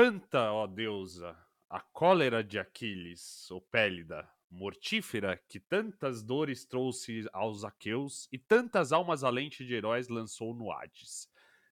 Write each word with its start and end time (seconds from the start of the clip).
Canta, 0.00 0.52
ó 0.52 0.64
deusa, 0.68 1.36
a 1.68 1.80
cólera 1.80 2.44
de 2.44 2.56
Aquiles, 2.56 3.50
ou 3.50 3.60
Pélida, 3.60 4.30
mortífera, 4.48 5.36
que 5.48 5.58
tantas 5.58 6.22
dores 6.22 6.64
trouxe 6.64 7.28
aos 7.32 7.64
aqueus 7.64 8.28
e 8.30 8.38
tantas 8.38 8.92
almas 8.92 9.24
alente 9.24 9.66
de 9.66 9.74
heróis 9.74 10.06
lançou 10.06 10.54
no 10.54 10.70
Hades, 10.70 11.28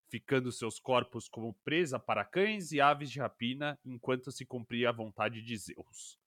ficando 0.08 0.50
seus 0.50 0.80
corpos 0.80 1.28
como 1.28 1.54
presa 1.62 2.00
para 2.00 2.24
cães 2.24 2.72
e 2.72 2.80
aves 2.80 3.12
de 3.12 3.20
rapina, 3.20 3.78
enquanto 3.84 4.32
se 4.32 4.44
cumpria 4.44 4.88
a 4.88 4.92
vontade 4.92 5.40
de 5.40 5.56
Zeus. 5.56 6.18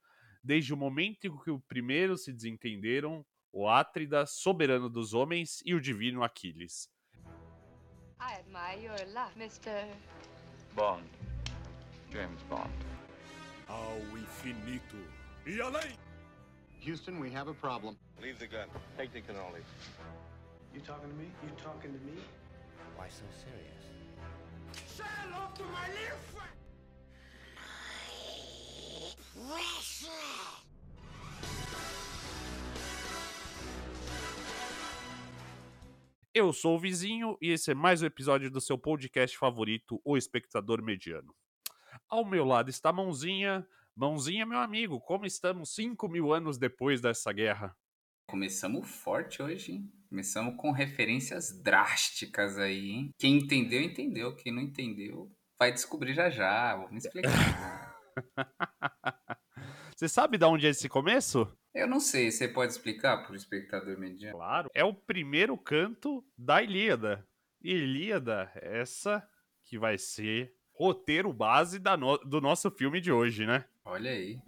Desde 0.41 0.73
o 0.73 0.77
momento 0.77 1.27
em 1.27 1.37
que 1.37 1.51
o 1.51 1.59
primeiro 1.59 2.15
se 2.15 2.31
desentenderam, 2.31 3.25
o 3.51 3.67
Átrida, 3.67 4.25
soberano 4.25 4.89
dos 4.89 5.13
homens, 5.13 5.61
e 5.65 5.75
o 5.75 5.81
divino 5.81 6.23
Aquiles. 6.23 6.89
I 8.21 8.35
admire 8.39 8.85
your 8.85 9.05
luck, 9.13 9.35
Mr. 9.35 9.93
Bond. 10.73 11.28
James 12.11 12.41
Bond. 12.49 12.69
Ao 13.67 14.17
infinito 14.17 14.97
e 15.45 15.61
além. 15.61 15.97
Houston, 16.85 17.19
we 17.19 17.29
have 17.29 17.49
a 17.49 17.53
problem. 17.53 17.97
Leave 18.21 18.39
the 18.39 18.47
gun. 18.47 18.67
Take 18.97 19.11
the 19.11 19.21
cannoli. 19.21 19.61
You 20.73 20.81
talking 20.81 21.09
to 21.09 21.15
me? 21.15 21.31
You 21.43 21.51
talking 21.63 21.91
to 21.91 21.99
me? 22.05 22.21
Why 22.97 23.09
so 23.09 23.25
serious? 23.31 23.85
Sail 24.85 25.33
off 25.35 25.53
to 25.55 25.63
my 25.65 25.87
little 25.89 26.17
friend. 26.33 26.59
Eu 36.33 36.53
sou 36.53 36.75
o 36.75 36.79
Vizinho 36.79 37.37
e 37.41 37.49
esse 37.49 37.71
é 37.71 37.75
mais 37.75 38.01
um 38.01 38.05
episódio 38.05 38.51
do 38.51 38.61
seu 38.61 38.77
podcast 38.77 39.37
favorito, 39.37 39.99
O 40.05 40.15
Espectador 40.15 40.81
Mediano. 40.81 41.33
Ao 42.07 42.25
meu 42.25 42.45
lado 42.45 42.69
está 42.69 42.91
Mãozinha. 42.91 43.67
Mãozinha, 43.95 44.45
meu 44.45 44.59
amigo, 44.59 44.99
como 45.01 45.25
estamos 45.25 45.75
cinco 45.75 46.07
mil 46.07 46.33
anos 46.33 46.57
depois 46.57 47.01
dessa 47.01 47.33
guerra? 47.33 47.75
Começamos 48.27 48.89
forte 48.89 49.41
hoje, 49.41 49.73
hein? 49.73 49.93
Começamos 50.07 50.55
com 50.55 50.71
referências 50.71 51.51
drásticas 51.61 52.57
aí, 52.57 52.89
hein? 52.91 53.11
Quem 53.17 53.37
entendeu, 53.37 53.81
entendeu. 53.81 54.35
Quem 54.35 54.53
não 54.53 54.61
entendeu, 54.61 55.31
vai 55.59 55.71
descobrir 55.71 56.13
já 56.13 56.29
já. 56.29 56.75
Vamos 56.75 57.05
explicar. 57.05 57.95
Você 59.95 60.07
sabe 60.07 60.37
de 60.37 60.45
onde 60.45 60.65
é 60.65 60.69
esse 60.69 60.87
começo? 60.87 61.45
Eu 61.73 61.85
não 61.85 61.99
sei, 61.99 62.31
você 62.31 62.47
pode 62.47 62.71
explicar 62.71 63.17
para 63.23 63.33
o 63.33 63.35
espectador 63.35 63.99
mediano? 63.99 64.37
Claro. 64.37 64.69
É 64.73 64.83
o 64.83 64.93
primeiro 64.93 65.57
canto 65.57 66.25
da 66.37 66.63
Ilíada. 66.63 67.27
Ilíada, 67.61 68.49
essa 68.55 69.27
que 69.65 69.77
vai 69.77 69.97
ser 69.97 70.55
roteiro 70.79 71.33
base 71.33 71.77
da 71.79 71.97
no- 71.97 72.17
do 72.19 72.39
nosso 72.39 72.71
filme 72.71 73.01
de 73.01 73.11
hoje, 73.11 73.45
né? 73.45 73.65
Olha 73.83 74.11
aí, 74.11 74.39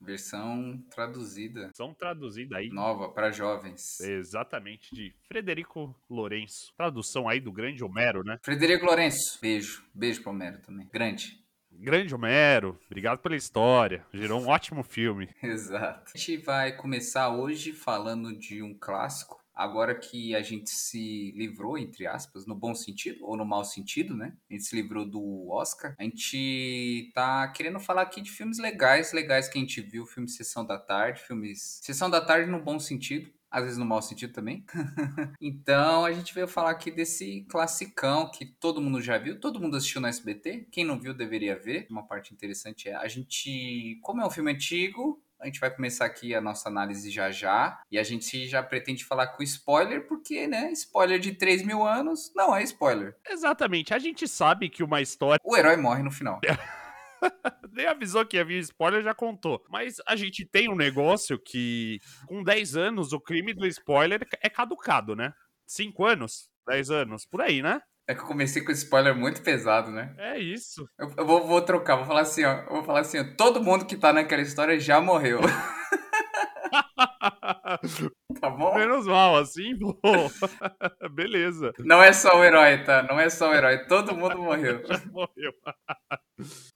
versão 0.00 0.78
traduzida, 0.90 1.70
São 1.74 1.92
traduzidas 1.92 2.58
aí. 2.58 2.68
nova 2.70 3.08
para 3.10 3.30
jovens. 3.30 4.00
Exatamente, 4.00 4.94
de 4.94 5.14
Frederico 5.28 5.94
Lourenço. 6.08 6.72
Tradução 6.76 7.28
aí 7.28 7.40
do 7.40 7.52
grande 7.52 7.82
Homero, 7.84 8.22
né? 8.24 8.38
Frederico 8.42 8.86
Lourenço, 8.86 9.38
beijo. 9.40 9.84
Beijo 9.94 10.22
pro 10.22 10.30
Homero 10.30 10.60
também. 10.60 10.88
Grande. 10.92 11.38
Grande 11.72 12.14
Homero, 12.14 12.78
obrigado 12.86 13.20
pela 13.20 13.36
história. 13.36 14.04
Gerou 14.12 14.40
um 14.40 14.48
ótimo 14.48 14.82
filme. 14.82 15.28
Exato. 15.42 16.12
A 16.14 16.18
gente 16.18 16.36
vai 16.38 16.76
começar 16.76 17.30
hoje 17.34 17.72
falando 17.72 18.36
de 18.38 18.62
um 18.62 18.74
clássico. 18.78 19.39
Agora 19.60 19.94
que 19.94 20.34
a 20.34 20.40
gente 20.40 20.70
se 20.70 21.32
livrou, 21.32 21.76
entre 21.76 22.06
aspas, 22.06 22.46
no 22.46 22.54
bom 22.54 22.74
sentido 22.74 23.26
ou 23.26 23.36
no 23.36 23.44
mau 23.44 23.62
sentido, 23.62 24.16
né? 24.16 24.34
A 24.48 24.54
gente 24.54 24.64
se 24.64 24.74
livrou 24.74 25.04
do 25.04 25.50
Oscar. 25.50 25.94
A 25.98 26.02
gente 26.02 27.10
tá 27.12 27.46
querendo 27.48 27.78
falar 27.78 28.00
aqui 28.00 28.22
de 28.22 28.30
filmes 28.30 28.58
legais, 28.58 29.12
legais 29.12 29.50
que 29.50 29.58
a 29.58 29.60
gente 29.60 29.82
viu, 29.82 30.06
filme 30.06 30.30
Sessão 30.30 30.64
da 30.64 30.78
Tarde, 30.78 31.20
filmes 31.20 31.78
Sessão 31.82 32.08
da 32.08 32.22
Tarde 32.22 32.50
no 32.50 32.62
bom 32.62 32.80
sentido, 32.80 33.30
às 33.50 33.64
vezes 33.64 33.76
no 33.76 33.84
mau 33.84 34.00
sentido 34.00 34.32
também. 34.32 34.64
então 35.38 36.06
a 36.06 36.12
gente 36.12 36.32
veio 36.32 36.48
falar 36.48 36.70
aqui 36.70 36.90
desse 36.90 37.42
classicão 37.50 38.30
que 38.30 38.46
todo 38.46 38.80
mundo 38.80 39.02
já 39.02 39.18
viu, 39.18 39.38
todo 39.38 39.60
mundo 39.60 39.76
assistiu 39.76 40.00
no 40.00 40.06
SBT. 40.06 40.68
Quem 40.72 40.86
não 40.86 40.98
viu 40.98 41.12
deveria 41.12 41.54
ver. 41.54 41.86
Uma 41.90 42.06
parte 42.06 42.32
interessante 42.32 42.88
é 42.88 42.94
a 42.94 43.06
gente, 43.08 44.00
como 44.00 44.22
é 44.22 44.26
um 44.26 44.30
filme 44.30 44.52
antigo, 44.52 45.22
a 45.40 45.46
gente 45.46 45.58
vai 45.58 45.74
começar 45.74 46.04
aqui 46.04 46.34
a 46.34 46.40
nossa 46.40 46.68
análise 46.68 47.10
já 47.10 47.30
já. 47.30 47.80
E 47.90 47.98
a 47.98 48.02
gente 48.02 48.46
já 48.46 48.62
pretende 48.62 49.04
falar 49.04 49.28
com 49.28 49.42
spoiler, 49.42 50.06
porque, 50.06 50.46
né? 50.46 50.70
Spoiler 50.72 51.18
de 51.18 51.32
3 51.32 51.64
mil 51.64 51.86
anos 51.86 52.32
não 52.36 52.54
é 52.54 52.62
spoiler. 52.62 53.16
Exatamente, 53.28 53.94
a 53.94 53.98
gente 53.98 54.28
sabe 54.28 54.68
que 54.68 54.82
uma 54.82 55.00
história. 55.00 55.40
O 55.44 55.56
herói 55.56 55.76
morre 55.76 56.02
no 56.02 56.10
final. 56.10 56.40
Nem 57.72 57.86
avisou 57.86 58.24
que 58.26 58.38
havia 58.38 58.58
spoiler, 58.58 59.02
já 59.02 59.14
contou. 59.14 59.62
Mas 59.68 59.96
a 60.06 60.16
gente 60.16 60.44
tem 60.44 60.70
um 60.70 60.76
negócio 60.76 61.38
que, 61.38 62.00
com 62.26 62.42
10 62.42 62.76
anos, 62.76 63.12
o 63.12 63.20
crime 63.20 63.52
do 63.52 63.66
spoiler 63.66 64.26
é 64.42 64.48
caducado, 64.48 65.14
né? 65.14 65.32
5 65.66 66.04
anos? 66.04 66.50
10 66.66 66.90
anos? 66.90 67.26
Por 67.26 67.40
aí, 67.40 67.62
né? 67.62 67.80
É 68.10 68.14
que 68.14 68.22
eu 68.22 68.26
comecei 68.26 68.60
com 68.60 68.72
spoiler 68.72 69.14
muito 69.14 69.40
pesado, 69.40 69.92
né? 69.92 70.12
É 70.18 70.36
isso. 70.36 70.84
Eu, 70.98 71.12
eu 71.18 71.24
vou, 71.24 71.46
vou 71.46 71.62
trocar, 71.62 71.94
vou 71.94 72.06
falar 72.06 72.22
assim, 72.22 72.44
ó. 72.44 72.62
Eu 72.62 72.72
vou 72.72 72.82
falar 72.82 73.02
assim, 73.02 73.20
ó. 73.20 73.24
Todo 73.36 73.62
mundo 73.62 73.86
que 73.86 73.96
tá 73.96 74.12
naquela 74.12 74.42
história 74.42 74.80
já 74.80 75.00
morreu. 75.00 75.38
tá 78.40 78.50
bom? 78.50 78.74
Menos 78.74 79.06
mal, 79.06 79.36
assim. 79.36 79.78
Beleza. 81.14 81.72
Não 81.78 82.02
é 82.02 82.12
só 82.12 82.36
o 82.36 82.42
herói, 82.42 82.82
tá? 82.82 83.04
Não 83.04 83.20
é 83.20 83.30
só 83.30 83.48
o 83.48 83.54
herói. 83.54 83.86
Todo 83.86 84.12
mundo 84.12 84.38
morreu. 84.38 84.82
Morreu. 85.12 85.52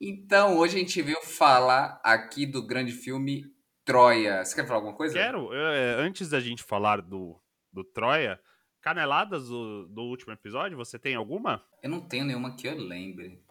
Então, 0.01 0.56
hoje 0.56 0.77
a 0.77 0.78
gente 0.78 1.03
veio 1.03 1.21
falar 1.21 2.01
aqui 2.05 2.47
do 2.47 2.65
grande 2.65 2.93
filme 2.93 3.43
Troia. 3.84 4.45
Você 4.45 4.55
quer 4.55 4.69
falar 4.69 4.78
alguma 4.78 4.97
coisa? 4.97 5.15
Quero, 5.15 5.53
é, 5.53 5.95
antes 5.95 6.31
da 6.31 6.39
gente 6.39 6.62
falar 6.62 7.03
do, 7.03 7.37
do 7.72 7.83
Troia, 7.83 8.39
caneladas 8.84 9.49
do, 9.49 9.87
do 9.87 10.03
último 10.03 10.34
episódio, 10.34 10.77
você 10.77 10.99
tem 10.99 11.15
alguma? 11.15 11.65
Eu 11.83 11.89
não 11.89 12.03
tenho 12.03 12.27
nenhuma 12.27 12.55
que 12.55 12.69
eu 12.69 12.77
lembre. 12.77 13.43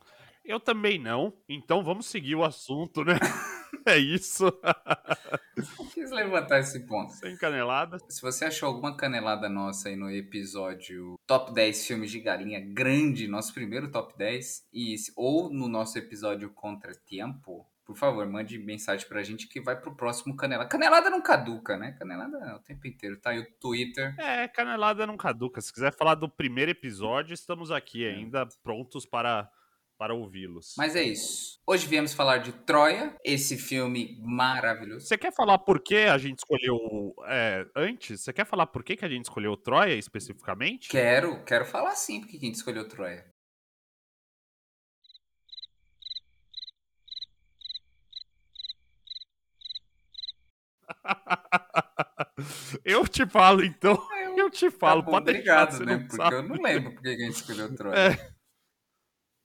Eu 0.46 0.60
também 0.60 1.00
não, 1.00 1.34
então 1.50 1.84
vamos 1.84 2.06
seguir 2.06 2.36
o 2.36 2.44
assunto, 2.44 3.04
né? 3.04 3.14
é 3.88 3.98
isso. 3.98 4.46
Não 5.80 5.86
quis 5.88 6.12
levantar 6.12 6.60
esse 6.60 6.86
ponto. 6.86 7.14
Sem 7.14 7.38
caneladas. 7.38 8.02
Se 8.10 8.22
você 8.22 8.46
achou 8.46 8.68
alguma 8.68 8.98
canelada 8.98 9.48
nossa 9.48 9.88
aí 9.88 9.96
no 9.96 10.12
episódio 10.12 11.16
Top 11.26 11.54
10 11.54 11.88
Filmes 11.88 12.12
de 12.12 12.20
Galinha 12.20 12.60
Grande, 12.60 13.28
nosso 13.28 13.54
primeiro 13.54 13.90
Top 13.92 14.14
10, 14.18 14.68
e, 14.74 14.96
ou 15.16 15.52
no 15.52 15.68
nosso 15.68 15.98
episódio 15.98 16.50
Contra 16.50 16.94
Tempo, 17.08 17.66
por 17.86 17.98
favor, 17.98 18.26
mande 18.26 18.58
mensagem 18.58 19.08
pra 19.08 19.24
gente 19.24 19.48
que 19.48 19.62
vai 19.62 19.80
pro 19.80 19.96
próximo 19.96 20.36
Canelada. 20.36 20.70
Canelada 20.70 21.10
não 21.10 21.22
caduca, 21.22 21.78
né? 21.78 21.92
Canelada 22.00 22.38
é 22.38 22.54
o 22.56 22.60
tempo 22.60 22.88
inteiro. 22.88 23.20
Tá 23.20 23.32
aí 23.32 23.40
o 23.40 23.52
Twitter. 23.60 24.16
É, 24.20 24.48
canelada 24.48 25.06
não 25.06 25.18
caduca. 25.18 25.60
Se 25.60 25.72
quiser 25.72 25.94
falar 25.94 26.16
do 26.16 26.30
primeiro 26.30 26.72
episódio, 26.72 27.34
estamos 27.34 27.72
aqui 27.72 28.08
ainda 28.08 28.48
prontos 28.64 29.06
para, 29.06 29.50
para 29.98 30.14
ouvi-los. 30.14 30.76
Mas 30.78 30.96
é 30.96 31.04
isso. 31.04 31.60
Hoje 31.68 31.88
viemos 31.88 32.14
falar 32.14 32.38
de 32.38 32.52
Troia, 32.52 33.16
esse 33.24 33.58
filme 33.58 34.18
maravilhoso. 34.22 35.06
Você 35.06 35.18
quer 35.18 35.34
falar 35.34 35.58
por 35.60 35.82
que 35.82 35.96
a 35.96 36.18
gente 36.18 36.40
escolheu. 36.40 37.14
é, 37.28 37.66
antes, 37.76 38.22
você 38.22 38.32
quer 38.32 38.46
falar 38.46 38.68
por 38.68 38.84
que, 38.84 38.96
que 38.96 39.06
a 39.06 39.10
gente 39.10 39.26
escolheu 39.26 39.58
Troia 39.58 39.96
especificamente? 39.96 40.90
Quero, 40.90 41.44
quero 41.44 41.66
falar 41.66 41.96
sim 41.96 42.22
porque 42.22 42.38
a 42.38 42.40
gente 42.40 42.56
escolheu 42.56 42.88
Troia. 42.88 43.33
eu 52.84 53.08
te 53.08 53.26
falo, 53.26 53.64
então. 53.64 53.98
Eu 54.36 54.50
te 54.50 54.70
falo, 54.72 55.02
Tá 55.02 55.06
bom, 55.06 55.12
pode 55.12 55.26
deixar, 55.26 55.40
obrigado, 55.40 55.72
você 55.72 55.86
né? 55.86 55.98
Porque 56.00 56.16
sabe. 56.16 56.36
eu 56.36 56.44
não 56.44 56.62
lembro 56.62 56.94
porque 56.94 57.16
que 57.16 57.22
a 57.22 57.26
gente 57.26 57.36
escolheu 57.36 57.76
Troia. 57.76 57.96
É. 57.96 58.34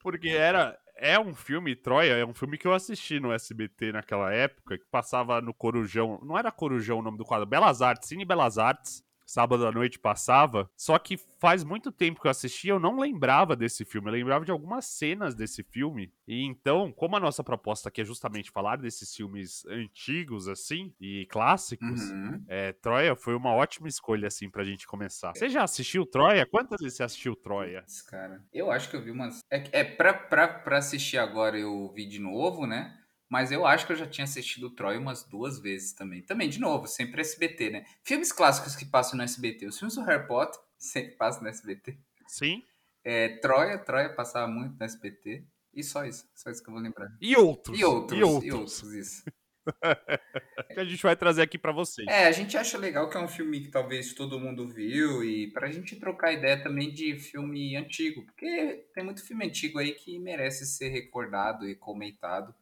Porque 0.00 0.28
era. 0.28 0.78
É 1.00 1.18
um 1.18 1.32
filme, 1.32 1.76
Troia, 1.76 2.14
é 2.14 2.26
um 2.26 2.34
filme 2.34 2.58
que 2.58 2.66
eu 2.66 2.74
assisti 2.74 3.20
no 3.20 3.32
SBT 3.32 3.92
naquela 3.92 4.32
época, 4.32 4.76
que 4.76 4.84
passava 4.90 5.40
no 5.40 5.54
Corujão. 5.54 6.18
Não 6.24 6.36
era 6.36 6.50
Corujão 6.50 6.98
o 6.98 7.02
nome 7.02 7.16
do 7.16 7.24
quadro, 7.24 7.46
Belas 7.46 7.80
Artes, 7.80 8.08
Cine 8.08 8.24
Belas 8.24 8.58
Artes. 8.58 9.04
Sábado 9.28 9.66
à 9.66 9.70
noite 9.70 9.98
passava. 9.98 10.70
Só 10.74 10.98
que 10.98 11.18
faz 11.38 11.62
muito 11.62 11.92
tempo 11.92 12.18
que 12.18 12.26
eu 12.26 12.30
assisti, 12.30 12.68
eu 12.68 12.80
não 12.80 12.98
lembrava 12.98 13.54
desse 13.54 13.84
filme. 13.84 14.08
Eu 14.08 14.12
lembrava 14.14 14.42
de 14.42 14.50
algumas 14.50 14.86
cenas 14.86 15.34
desse 15.34 15.62
filme. 15.62 16.10
E 16.26 16.42
então, 16.46 16.90
como 16.90 17.14
a 17.14 17.20
nossa 17.20 17.44
proposta 17.44 17.90
aqui 17.90 18.00
é 18.00 18.04
justamente 18.06 18.50
falar 18.50 18.76
desses 18.76 19.14
filmes 19.14 19.66
antigos, 19.66 20.48
assim, 20.48 20.94
e 20.98 21.26
clássicos, 21.26 22.10
Uhum. 22.10 22.42
é, 22.48 22.72
Troia 22.72 23.14
foi 23.14 23.34
uma 23.34 23.52
ótima 23.52 23.86
escolha, 23.86 24.28
assim, 24.28 24.48
pra 24.48 24.64
gente 24.64 24.86
começar. 24.86 25.34
Você 25.34 25.50
já 25.50 25.62
assistiu 25.62 26.06
Troia? 26.06 26.46
Quantas 26.46 26.80
vezes 26.80 26.96
você 26.96 27.02
assistiu 27.02 27.36
Troia? 27.36 27.84
Cara. 28.08 28.42
Eu 28.50 28.70
acho 28.70 28.88
que 28.88 28.96
eu 28.96 29.02
vi 29.02 29.10
umas. 29.10 29.40
É, 29.50 29.80
é 29.80 29.84
pra, 29.84 30.14
pra, 30.14 30.48
pra 30.48 30.78
assistir 30.78 31.18
agora 31.18 31.58
eu 31.58 31.92
vi 31.94 32.06
de 32.08 32.18
novo, 32.18 32.66
né? 32.66 32.96
Mas 33.28 33.52
eu 33.52 33.66
acho 33.66 33.86
que 33.86 33.92
eu 33.92 33.96
já 33.96 34.06
tinha 34.06 34.24
assistido 34.24 34.70
Troia 34.70 34.98
umas 34.98 35.22
duas 35.22 35.58
vezes 35.58 35.92
também. 35.92 36.22
Também, 36.22 36.48
de 36.48 36.58
novo, 36.58 36.86
sempre 36.86 37.20
SBT, 37.20 37.70
né? 37.70 37.84
Filmes 38.02 38.32
clássicos 38.32 38.74
que 38.74 38.86
passam 38.86 39.16
no 39.16 39.22
SBT. 39.22 39.66
Os 39.66 39.78
filmes 39.78 39.94
do 39.94 40.02
Harry 40.02 40.26
Potter 40.26 40.58
sempre 40.78 41.12
passam 41.16 41.42
no 41.42 41.48
SBT. 41.48 41.98
Sim. 42.26 42.62
É, 43.04 43.28
Troia, 43.38 43.78
Troia 43.78 44.08
passava 44.14 44.46
muito 44.50 44.78
no 44.78 44.84
SBT. 44.84 45.44
E 45.74 45.84
só 45.84 46.04
isso. 46.04 46.28
Só 46.34 46.50
isso 46.50 46.62
que 46.62 46.70
eu 46.70 46.74
vou 46.74 46.82
lembrar. 46.82 47.10
E 47.20 47.36
outros. 47.36 47.78
E 47.78 47.84
outros, 47.84 48.18
E 48.18 48.22
outros. 48.22 48.44
e 48.44 48.52
outros 48.52 48.92
isso. 48.94 49.24
que 50.72 50.80
a 50.80 50.84
gente 50.84 51.02
vai 51.02 51.14
trazer 51.14 51.42
aqui 51.42 51.58
pra 51.58 51.72
vocês. 51.72 52.08
É, 52.08 52.26
a 52.26 52.32
gente 52.32 52.56
acha 52.56 52.78
legal 52.78 53.08
que 53.10 53.16
é 53.16 53.20
um 53.20 53.28
filme 53.28 53.60
que 53.60 53.68
talvez 53.68 54.14
todo 54.14 54.40
mundo 54.40 54.66
viu 54.66 55.22
e 55.22 55.48
pra 55.52 55.70
gente 55.70 55.96
trocar 55.96 56.32
ideia 56.32 56.62
também 56.62 56.90
de 56.90 57.18
filme 57.18 57.76
antigo, 57.76 58.24
porque 58.24 58.86
tem 58.94 59.04
muito 59.04 59.22
filme 59.24 59.44
antigo 59.44 59.78
aí 59.78 59.92
que 59.92 60.18
merece 60.18 60.66
ser 60.66 60.88
recordado 60.88 61.68
e 61.68 61.74
comentado. 61.74 62.54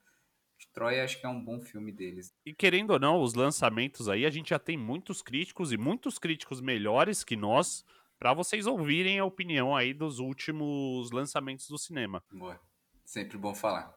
Troia 0.77 1.05
acho 1.05 1.19
que 1.19 1.25
é 1.25 1.29
um 1.31 1.43
bom 1.43 1.59
filme 1.59 1.91
deles. 1.91 2.35
E 2.45 2.53
querendo 2.53 2.91
ou 2.91 3.01
não, 3.01 3.23
os 3.23 3.33
lançamentos 3.33 4.11
aí, 4.11 4.27
a 4.27 4.31
gente 4.31 4.51
já 4.51 4.59
tem 4.59 4.77
muitos 4.77 5.23
críticos 5.23 5.73
e 5.73 5.79
muitos 5.79 6.19
críticos 6.19 6.61
melhores 6.61 7.25
que 7.25 7.35
nós 7.35 7.83
pra 8.19 8.35
vocês 8.35 8.67
ouvirem 8.67 9.19
a 9.19 9.25
opinião 9.25 9.75
aí 9.75 9.95
dos 9.95 10.19
últimos 10.19 11.11
lançamentos 11.11 11.67
do 11.67 11.79
cinema. 11.79 12.23
Boa. 12.31 12.61
Sempre 13.07 13.39
bom 13.39 13.55
falar. 13.55 13.96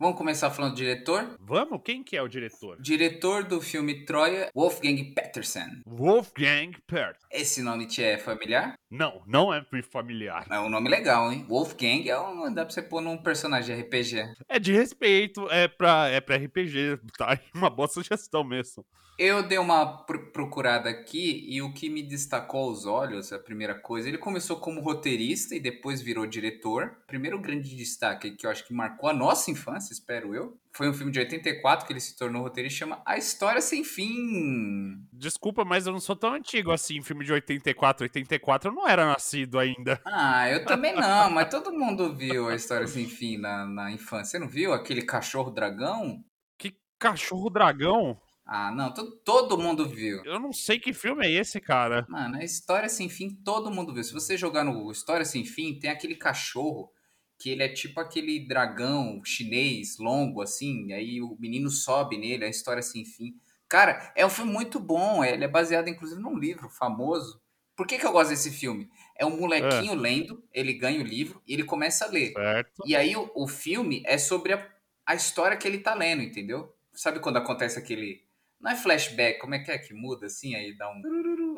Vamos 0.00 0.16
começar 0.16 0.48
falando 0.52 0.74
do 0.74 0.76
diretor? 0.76 1.36
Vamos? 1.40 1.80
Quem 1.84 2.04
que 2.04 2.16
é 2.16 2.22
o 2.22 2.28
diretor? 2.28 2.80
Diretor 2.80 3.42
do 3.42 3.60
filme 3.60 4.04
Troia, 4.04 4.48
Wolfgang 4.54 5.02
Petersen. 5.12 5.82
Wolfgang 5.84 6.70
Peart. 6.86 7.16
Esse 7.32 7.62
nome 7.62 7.84
te 7.84 8.04
é 8.04 8.16
familiar? 8.16 8.74
Não, 8.88 9.20
não 9.26 9.52
é 9.52 9.60
familiar. 9.82 10.46
É 10.48 10.60
um 10.60 10.68
nome 10.68 10.88
legal, 10.88 11.32
hein? 11.32 11.44
Wolfgang 11.48 12.08
é 12.08 12.16
um, 12.20 12.54
dá 12.54 12.64
pra 12.64 12.72
você 12.72 12.80
pôr 12.80 13.00
num 13.00 13.16
personagem 13.18 13.74
de 13.74 13.82
RPG. 13.82 14.34
É 14.48 14.60
de 14.60 14.72
respeito, 14.72 15.50
é 15.50 15.66
pra, 15.66 16.06
é 16.08 16.20
pra 16.20 16.36
RPG, 16.36 17.00
tá? 17.18 17.36
Uma 17.52 17.68
boa 17.68 17.88
sugestão 17.88 18.44
mesmo. 18.44 18.86
Eu 19.18 19.42
dei 19.42 19.58
uma 19.58 20.04
pr- 20.04 20.30
procurada 20.32 20.88
aqui 20.88 21.44
e 21.48 21.60
o 21.60 21.72
que 21.72 21.90
me 21.90 22.04
destacou 22.04 22.68
aos 22.68 22.86
olhos, 22.86 23.32
a 23.32 23.38
primeira 23.40 23.74
coisa, 23.74 24.06
ele 24.06 24.16
começou 24.16 24.60
como 24.60 24.80
roteirista 24.80 25.56
e 25.56 25.60
depois 25.60 26.00
virou 26.00 26.24
diretor. 26.24 26.96
Primeiro 27.04 27.36
grande 27.40 27.74
destaque 27.74 28.30
que 28.36 28.46
eu 28.46 28.50
acho 28.52 28.64
que 28.64 28.72
marcou 28.72 29.10
a 29.10 29.12
nossa 29.12 29.50
infância, 29.50 29.87
espero 29.92 30.34
eu, 30.34 30.58
foi 30.72 30.88
um 30.88 30.92
filme 30.94 31.10
de 31.12 31.18
84 31.18 31.86
que 31.86 31.92
ele 31.92 32.00
se 32.00 32.16
tornou 32.16 32.42
roteirista, 32.42 32.78
chama 32.80 33.02
A 33.06 33.16
História 33.16 33.60
Sem 33.60 33.82
Fim. 33.84 34.98
Desculpa, 35.12 35.64
mas 35.64 35.86
eu 35.86 35.92
não 35.92 36.00
sou 36.00 36.16
tão 36.16 36.32
antigo 36.34 36.70
assim. 36.70 37.02
Filme 37.02 37.24
de 37.24 37.32
84, 37.32 38.04
84 38.04 38.70
eu 38.70 38.74
não 38.74 38.88
era 38.88 39.06
nascido 39.06 39.58
ainda. 39.58 40.00
Ah, 40.06 40.48
eu 40.50 40.64
também 40.64 40.94
não, 40.94 41.30
mas 41.30 41.48
todo 41.50 41.72
mundo 41.72 42.14
viu 42.14 42.48
A 42.48 42.54
História 42.54 42.86
Sem 42.86 43.06
Fim 43.06 43.36
na, 43.38 43.66
na 43.66 43.90
infância. 43.90 44.32
Você 44.32 44.38
não 44.38 44.48
viu 44.48 44.72
aquele 44.72 45.02
cachorro 45.02 45.50
dragão? 45.50 46.22
Que 46.58 46.76
cachorro 46.98 47.50
dragão? 47.50 48.20
Ah, 48.50 48.72
não, 48.72 48.92
to- 48.94 49.10
todo 49.24 49.58
mundo 49.58 49.86
viu. 49.86 50.22
Eu 50.24 50.40
não 50.40 50.52
sei 50.54 50.78
que 50.78 50.92
filme 50.94 51.26
é 51.26 51.30
esse, 51.30 51.60
cara. 51.60 52.06
Mano, 52.08 52.36
a 52.36 52.44
História 52.44 52.88
Sem 52.88 53.08
Fim, 53.08 53.30
todo 53.44 53.70
mundo 53.70 53.92
viu. 53.92 54.02
Se 54.02 54.12
você 54.12 54.36
jogar 54.38 54.64
no 54.64 54.90
História 54.90 55.24
Sem 55.24 55.44
Fim, 55.44 55.78
tem 55.78 55.90
aquele 55.90 56.14
cachorro 56.16 56.90
que 57.38 57.50
ele 57.50 57.62
é 57.62 57.68
tipo 57.68 58.00
aquele 58.00 58.40
dragão 58.40 59.22
chinês 59.24 59.96
longo, 59.98 60.42
assim, 60.42 60.92
aí 60.92 61.22
o 61.22 61.36
menino 61.38 61.70
sobe 61.70 62.18
nele, 62.18 62.44
a 62.44 62.48
História 62.48 62.82
Sem 62.82 63.04
Fim. 63.04 63.36
Cara, 63.68 64.12
é 64.16 64.26
um 64.26 64.30
filme 64.30 64.52
muito 64.52 64.80
bom, 64.80 65.24
ele 65.24 65.44
é 65.44 65.48
baseado 65.48 65.88
inclusive 65.88 66.20
num 66.20 66.36
livro 66.36 66.68
famoso. 66.68 67.40
Por 67.76 67.86
que, 67.86 67.96
que 67.96 68.04
eu 68.04 68.10
gosto 68.10 68.30
desse 68.30 68.50
filme? 68.50 68.90
É 69.16 69.24
um 69.24 69.38
molequinho 69.38 69.94
lendo, 69.94 70.42
ele 70.52 70.72
ganha 70.72 71.00
o 71.00 71.06
livro 71.06 71.40
e 71.46 71.54
ele 71.54 71.62
começa 71.62 72.06
a 72.06 72.08
ler. 72.08 72.32
Certo. 72.32 72.82
E 72.84 72.96
aí 72.96 73.14
o, 73.14 73.30
o 73.36 73.46
filme 73.46 74.02
é 74.04 74.18
sobre 74.18 74.54
a, 74.54 74.68
a 75.06 75.14
história 75.14 75.56
que 75.56 75.68
ele 75.68 75.78
tá 75.78 75.94
lendo, 75.94 76.22
entendeu? 76.22 76.74
Sabe 76.92 77.20
quando 77.20 77.36
acontece 77.36 77.78
aquele. 77.78 78.26
Não 78.60 78.72
é 78.72 78.76
flashback, 78.76 79.38
como 79.38 79.54
é 79.54 79.60
que 79.60 79.70
é 79.70 79.78
que 79.78 79.94
muda 79.94 80.26
assim? 80.26 80.56
Aí 80.56 80.76
dá 80.76 80.90
um. 80.90 81.00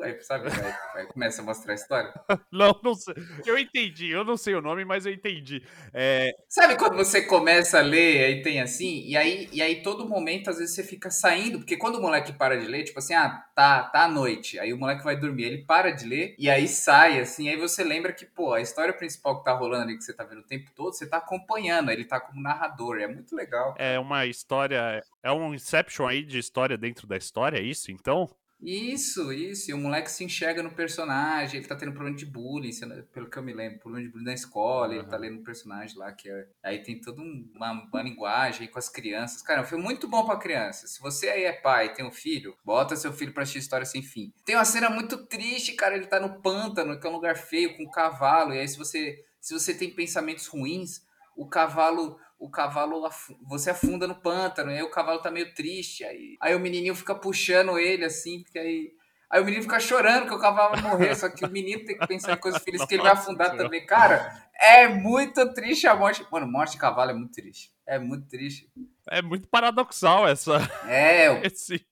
Aí, 0.05 0.21
sabe? 0.21 0.47
Aí, 0.49 0.73
aí 0.95 1.05
começa 1.07 1.41
a 1.41 1.45
mostrar 1.45 1.73
a 1.73 1.75
história. 1.75 2.13
Não, 2.51 2.77
não 2.83 2.93
sei. 2.95 3.13
Eu 3.45 3.57
entendi. 3.57 4.09
Eu 4.09 4.23
não 4.23 4.35
sei 4.37 4.55
o 4.55 4.61
nome, 4.61 4.83
mas 4.83 5.05
eu 5.05 5.13
entendi. 5.13 5.63
É, 5.93 6.33
Sabe 6.49 6.75
quando 6.77 6.95
você 6.95 7.21
começa 7.21 7.79
a 7.79 7.81
ler, 7.81 8.25
aí 8.25 8.41
tem 8.41 8.59
assim, 8.61 9.03
e 9.05 9.15
aí, 9.15 9.47
e 9.51 9.61
aí 9.61 9.81
todo 9.81 10.07
momento, 10.07 10.49
às 10.49 10.57
vezes, 10.57 10.75
você 10.75 10.83
fica 10.83 11.09
saindo, 11.09 11.59
porque 11.59 11.77
quando 11.77 11.95
o 11.95 12.01
moleque 12.01 12.33
para 12.33 12.59
de 12.59 12.67
ler, 12.67 12.83
tipo 12.83 12.99
assim, 12.99 13.13
ah, 13.13 13.43
tá, 13.55 13.83
tá 13.83 14.03
à 14.03 14.07
noite, 14.07 14.59
aí 14.59 14.73
o 14.73 14.77
moleque 14.77 15.03
vai 15.03 15.15
dormir, 15.15 15.43
ele 15.45 15.65
para 15.65 15.91
de 15.91 16.05
ler, 16.05 16.35
e 16.37 16.49
aí 16.49 16.67
sai, 16.67 17.19
assim, 17.19 17.47
aí 17.49 17.57
você 17.57 17.83
lembra 17.83 18.11
que, 18.13 18.25
pô, 18.25 18.53
a 18.53 18.61
história 18.61 18.93
principal 18.93 19.39
que 19.39 19.45
tá 19.45 19.53
rolando 19.53 19.83
ali, 19.83 19.97
que 19.97 20.03
você 20.03 20.13
tá 20.13 20.23
vendo 20.23 20.39
o 20.39 20.47
tempo 20.47 20.69
todo, 20.75 20.93
você 20.93 21.07
tá 21.07 21.17
acompanhando, 21.17 21.89
ele 21.91 22.05
tá 22.05 22.19
como 22.19 22.41
narrador, 22.41 22.97
é 22.99 23.07
muito 23.07 23.35
legal. 23.35 23.75
é 23.77 23.97
uma 23.99 24.25
história. 24.25 25.01
É 25.23 25.31
um 25.31 25.53
Inception 25.53 26.07
aí 26.07 26.23
de 26.23 26.37
história 26.39 26.77
dentro 26.77 27.07
da 27.07 27.15
história, 27.17 27.57
é 27.57 27.61
isso? 27.61 27.91
Então? 27.91 28.29
Isso, 28.63 29.33
isso. 29.33 29.71
E 29.71 29.73
o 29.73 29.77
moleque 29.77 30.11
se 30.11 30.23
enxerga 30.23 30.61
no 30.61 30.71
personagem, 30.71 31.59
ele 31.59 31.67
tá 31.67 31.75
tendo 31.75 31.93
problema 31.93 32.15
de 32.15 32.27
bullying, 32.27 32.69
pelo 33.11 33.27
que 33.27 33.37
eu 33.37 33.41
me 33.41 33.53
lembro, 33.53 33.79
problema 33.79 34.05
de 34.05 34.11
bullying 34.11 34.25
na 34.25 34.33
escola, 34.35 34.93
ele 34.93 35.03
tá 35.07 35.17
lendo 35.17 35.39
um 35.39 35.43
personagem 35.43 35.97
lá 35.97 36.11
que 36.11 36.29
é. 36.29 36.47
Aí 36.61 36.77
tem 36.83 37.01
toda 37.01 37.21
um- 37.21 37.49
uma, 37.55 37.71
uma 37.71 38.01
linguagem 38.03 38.61
aí 38.61 38.67
com 38.67 38.77
as 38.77 38.87
crianças. 38.87 39.41
Cara, 39.41 39.63
foi 39.63 39.79
muito 39.79 40.07
bom 40.07 40.23
pra 40.25 40.37
criança. 40.37 40.85
Se 40.85 41.01
você 41.01 41.29
aí 41.29 41.43
é 41.43 41.53
pai 41.53 41.87
e 41.87 41.93
tem 41.93 42.05
um 42.05 42.11
filho, 42.11 42.55
bota 42.63 42.95
seu 42.95 43.11
filho 43.11 43.33
pra 43.33 43.41
assistir 43.43 43.59
História 43.59 43.85
Sem 43.85 44.03
Fim. 44.03 44.31
Tem 44.45 44.55
uma 44.55 44.65
cena 44.65 44.91
muito 44.91 45.25
triste, 45.25 45.73
cara, 45.73 45.95
ele 45.95 46.05
tá 46.05 46.19
no 46.19 46.39
pântano, 46.41 46.99
que 46.99 47.07
é 47.07 47.09
um 47.09 47.13
lugar 47.13 47.35
feio, 47.37 47.75
com 47.75 47.83
um 47.83 47.89
cavalo, 47.91 48.53
e 48.53 48.59
aí 48.59 48.67
se 48.67 48.77
você, 48.77 49.25
se 49.39 49.53
você 49.55 49.73
tem 49.73 49.89
pensamentos 49.89 50.45
ruins, 50.45 51.01
o 51.35 51.47
cavalo 51.47 52.19
o 52.41 52.49
cavalo 52.49 53.07
você 53.47 53.69
afunda 53.69 54.07
no 54.07 54.15
pântano, 54.15 54.71
e 54.71 54.75
aí 54.75 54.83
o 54.83 54.89
cavalo 54.89 55.21
tá 55.21 55.29
meio 55.29 55.53
triste, 55.53 56.03
aí, 56.03 56.35
aí 56.41 56.55
o 56.55 56.59
menininho 56.59 56.95
fica 56.95 57.13
puxando 57.13 57.77
ele 57.77 58.03
assim, 58.03 58.41
porque 58.41 58.57
aí 58.57 58.91
Aí 59.31 59.41
o 59.41 59.45
menino 59.45 59.63
fica 59.63 59.79
chorando 59.79 60.27
que 60.27 60.33
o 60.33 60.39
cavalo 60.39 60.75
vai 60.75 60.81
morrer, 60.81 61.15
só 61.15 61.29
que 61.29 61.45
o 61.45 61.49
menino 61.49 61.85
tem 61.85 61.97
que 61.97 62.05
pensar 62.05 62.33
em 62.33 62.37
coisas 62.37 62.61
felizes 62.61 62.85
que 62.85 62.95
ele 62.95 63.03
vai 63.03 63.13
afundar 63.13 63.55
também. 63.55 63.85
Cara, 63.85 64.29
é 64.53 64.89
muito 64.89 65.53
triste 65.53 65.87
a 65.87 65.95
morte. 65.95 66.27
Mano, 66.29 66.45
morte 66.45 66.73
de 66.73 66.77
cavalo 66.77 67.11
é 67.11 67.13
muito 67.13 67.31
triste. 67.31 67.71
É 67.87 67.97
muito 67.97 68.27
triste. 68.27 68.69
É 69.09 69.21
muito 69.21 69.47
paradoxal 69.47 70.27
essa, 70.27 70.57
É, 70.85 71.27
esse, 71.47 71.85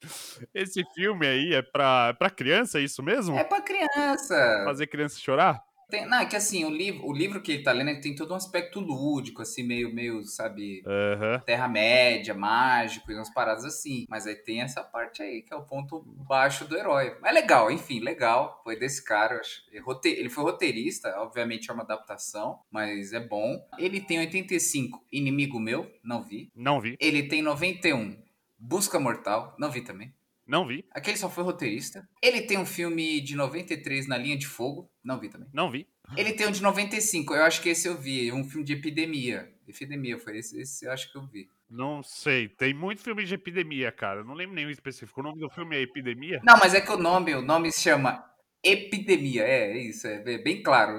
esse 0.53 0.83
filme 0.93 1.25
aí. 1.25 1.53
É 1.53 1.61
pra, 1.61 2.13
pra 2.15 2.29
criança, 2.29 2.77
é 2.77 2.81
isso 2.81 3.01
mesmo? 3.01 3.37
é 3.37 3.43
pra 3.45 3.61
criança. 3.61 4.63
Fazer 4.65 4.87
criança 4.87 5.17
chorar? 5.17 5.63
Tem- 5.89 6.05
não, 6.05 6.19
é 6.19 6.25
que 6.25 6.35
assim, 6.35 6.63
o 6.65 6.69
livro, 6.69 7.05
o 7.07 7.11
livro 7.13 7.41
que 7.41 7.51
ele 7.53 7.63
tá 7.63 7.71
lendo 7.71 7.99
tem 7.99 8.13
todo 8.15 8.31
um 8.31 8.35
aspecto 8.37 8.79
lúdico, 8.79 9.41
assim, 9.41 9.63
meio, 9.63 9.93
meio, 9.93 10.23
sabe, 10.23 10.83
Aham. 10.85 11.39
Terra-média, 11.45 12.33
mágico 12.33 13.11
e 13.11 13.15
umas 13.15 13.33
paradas 13.33 13.65
assim. 13.65 14.05
Mas 14.09 14.27
aí 14.27 14.35
tem 14.35 14.61
essa 14.61 14.83
parte 14.83 15.21
aí, 15.21 15.41
que 15.41 15.53
é 15.53 15.57
o 15.57 15.63
ponto 15.63 16.01
baixo 16.27 16.65
do 16.67 16.77
herói. 16.77 17.17
Mas 17.21 17.33
legal, 17.33 17.71
enfim, 17.71 17.99
legal. 17.99 18.61
Foi 18.63 18.77
desse 18.77 19.03
cara. 19.03 19.35
eu 19.35 19.39
acho. 19.39 19.63
Ele 19.71 19.79
rote- 19.81 20.09
Ele 20.09 20.29
foi 20.29 20.43
roteirista, 20.43 21.09
obviamente 21.19 21.69
é 21.69 21.73
uma 21.73 21.83
adaptação, 21.83 22.59
mas 22.71 23.11
é 23.13 23.19
bom. 23.19 23.59
Ele 23.77 23.99
tem 23.99 24.19
85, 24.19 25.03
Inimigo 25.11 25.59
Meu, 25.59 25.91
não 26.03 26.21
vi. 26.21 26.51
Não 26.55 26.79
vi. 26.79 26.95
Ele 26.99 27.23
tem 27.23 27.41
91, 27.41 28.15
Busca 28.57 28.99
Mortal, 28.99 29.55
não 29.57 29.71
vi 29.71 29.81
também. 29.81 30.13
Não 30.49 30.65
vi. 30.65 30.83
Aquele 30.91 31.15
só 31.15 31.29
foi 31.29 31.43
roteirista. 31.43 32.07
Ele 32.23 32.41
tem 32.41 32.57
um 32.57 32.65
filme 32.65 33.21
de 33.21 33.35
93 33.35 34.07
na 34.07 34.17
linha 34.17 34.35
de 34.37 34.47
fogo, 34.47 34.91
não 35.03 35.19
vi 35.19 35.29
também. 35.29 35.47
Não 35.53 35.69
vi. 35.69 35.87
Ele 36.17 36.33
tem 36.33 36.47
um 36.47 36.51
de 36.51 36.61
95, 36.61 37.35
eu 37.35 37.43
acho 37.43 37.61
que 37.61 37.69
esse 37.69 37.87
eu 37.87 37.95
vi, 37.95 38.31
um 38.31 38.43
filme 38.43 38.65
de 38.65 38.73
epidemia. 38.73 39.53
Epidemia 39.67 40.17
foi 40.17 40.39
esse, 40.39 40.59
esse 40.59 40.85
eu 40.85 40.91
acho 40.91 41.11
que 41.11 41.17
eu 41.19 41.27
vi. 41.27 41.47
Não 41.69 42.01
sei. 42.01 42.49
Tem 42.49 42.73
muito 42.73 43.01
filme 43.03 43.23
de 43.23 43.35
epidemia, 43.35 43.91
cara. 43.91 44.23
Não 44.23 44.33
lembro 44.33 44.55
nenhum 44.55 44.71
específico. 44.71 45.19
O 45.19 45.23
nome 45.23 45.39
do 45.39 45.51
filme 45.51 45.75
é 45.77 45.81
Epidemia? 45.81 46.41
Não, 46.43 46.57
mas 46.57 46.73
é 46.73 46.81
que 46.81 46.91
o 46.91 46.97
nome, 46.97 47.35
o 47.35 47.43
nome 47.43 47.71
se 47.71 47.81
chama 47.81 48.25
Epidemia, 48.63 49.43
é, 49.43 49.71
é 49.71 49.77
isso, 49.77 50.07
é 50.07 50.19
bem- 50.19 50.43
bem 50.43 50.63
claro. 50.63 50.97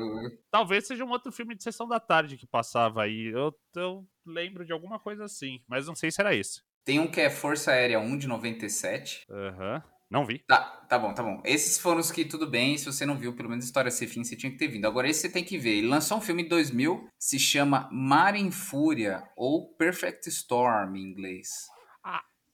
Talvez 0.50 0.86
seja 0.86 1.04
um 1.04 1.10
outro 1.10 1.32
filme 1.32 1.56
de 1.56 1.62
sessão 1.64 1.88
da 1.88 1.98
tarde 2.00 2.36
que 2.36 2.46
passava 2.46 3.02
aí. 3.02 3.26
Eu, 3.34 3.52
eu 3.76 4.06
lembro 4.24 4.64
de 4.64 4.72
alguma 4.72 4.98
coisa 5.00 5.24
assim, 5.24 5.60
mas 5.68 5.86
não 5.88 5.94
sei 5.96 6.10
se 6.12 6.20
era 6.20 6.34
esse. 6.34 6.62
Tem 6.90 6.98
um 6.98 7.06
que 7.06 7.20
é 7.20 7.30
Força 7.30 7.70
Aérea 7.70 8.00
1 8.00 8.18
de 8.18 8.26
97. 8.26 9.24
Aham. 9.30 9.80
Não 10.10 10.24
vi. 10.26 10.40
Tá, 10.40 10.58
tá 10.88 10.98
bom, 10.98 11.14
tá 11.14 11.22
bom. 11.22 11.40
Esses 11.44 11.78
foram 11.78 12.00
os 12.00 12.10
que 12.10 12.24
tudo 12.24 12.50
bem, 12.50 12.76
se 12.76 12.84
você 12.84 13.06
não 13.06 13.16
viu, 13.16 13.32
pelo 13.32 13.48
menos 13.48 13.64
História 13.64 13.92
Sem 13.92 14.08
Fim, 14.08 14.24
você 14.24 14.34
tinha 14.34 14.50
que 14.50 14.58
ter 14.58 14.66
vindo. 14.66 14.86
Agora 14.86 15.08
esse 15.08 15.20
você 15.20 15.28
tem 15.28 15.44
que 15.44 15.56
ver. 15.56 15.76
Ele 15.76 15.86
lançou 15.86 16.18
um 16.18 16.20
filme 16.20 16.42
em 16.42 16.48
2000, 16.48 17.08
se 17.16 17.38
chama 17.38 17.88
Mar 17.92 18.34
em 18.34 18.50
Fúria, 18.50 19.22
ou 19.36 19.72
Perfect 19.76 20.28
Storm 20.30 20.96
em 20.96 21.02
inglês. 21.02 21.68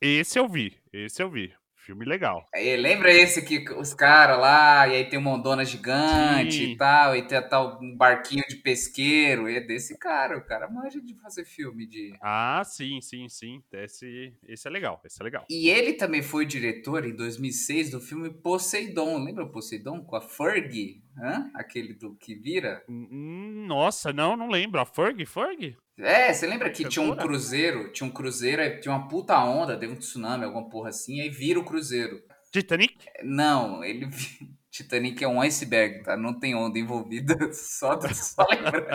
Esse 0.02 0.38
eu 0.38 0.46
vi. 0.46 0.76
Esse 0.92 1.22
eu 1.22 1.30
vi. 1.30 1.54
Filme 1.86 2.04
legal. 2.04 2.48
Aí, 2.52 2.76
lembra 2.76 3.12
esse 3.12 3.40
que 3.42 3.64
os 3.74 3.94
caras 3.94 4.40
lá, 4.40 4.88
e 4.88 4.96
aí 4.96 5.04
tem 5.04 5.20
uma 5.20 5.30
ondona 5.30 5.64
gigante 5.64 6.56
Sim. 6.56 6.72
e 6.72 6.76
tal, 6.76 7.14
e 7.14 7.22
tem 7.22 7.40
tal 7.48 7.78
um 7.80 7.96
barquinho 7.96 8.42
de 8.48 8.56
pesqueiro, 8.56 9.48
é 9.48 9.60
desse 9.60 9.96
cara, 9.96 10.36
o 10.36 10.44
cara 10.44 10.68
manja 10.68 11.00
de 11.00 11.14
fazer 11.14 11.44
filme 11.44 11.86
de... 11.86 12.12
Ah, 12.20 12.60
sim, 12.64 13.00
sim, 13.00 13.28
sim. 13.28 13.62
Esse, 13.72 14.34
esse 14.48 14.66
é 14.66 14.70
legal. 14.70 15.00
Esse 15.04 15.22
é 15.22 15.24
legal. 15.24 15.44
E 15.48 15.70
ele 15.70 15.92
também 15.92 16.22
foi 16.22 16.44
diretor 16.44 17.06
em 17.06 17.14
2006 17.14 17.90
do 17.92 18.00
filme 18.00 18.30
Poseidon, 18.30 19.22
lembra 19.22 19.44
o 19.44 19.52
Poseidon? 19.52 20.02
Com 20.02 20.16
a 20.16 20.20
Fergie, 20.20 21.04
hã? 21.18 21.50
aquele 21.54 21.94
do 21.94 22.14
que 22.14 22.34
vira? 22.34 22.82
Hum, 22.88 23.64
Nossa, 23.66 24.12
não, 24.12 24.36
não 24.36 24.48
lembro. 24.48 24.80
A 24.80 24.86
Ferg? 24.86 25.24
Ferg? 25.26 25.76
É, 25.98 26.32
você 26.32 26.46
lembra 26.46 26.70
que 26.70 26.86
tinha 26.88 27.04
um 27.04 27.16
cruzeiro, 27.16 27.90
tinha 27.92 28.06
um 28.06 28.12
cruzeiro, 28.12 28.60
aí 28.60 28.80
tinha 28.80 28.94
uma 28.94 29.08
puta 29.08 29.38
onda, 29.42 29.76
deu 29.76 29.90
um 29.90 29.96
tsunami, 29.96 30.44
alguma 30.44 30.68
porra 30.68 30.90
assim, 30.90 31.20
aí 31.20 31.30
vira 31.30 31.58
o 31.58 31.64
cruzeiro. 31.64 32.22
Titanic? 32.52 33.06
Não, 33.22 33.82
ele. 33.82 34.08
Titanic 34.70 35.24
é 35.24 35.28
um 35.28 35.40
iceberg, 35.40 36.02
tá? 36.02 36.18
Não 36.18 36.38
tem 36.38 36.54
onda 36.54 36.78
envolvida, 36.78 37.34
só, 37.54 37.98
só 38.12 38.46
lembrando. 38.50 38.86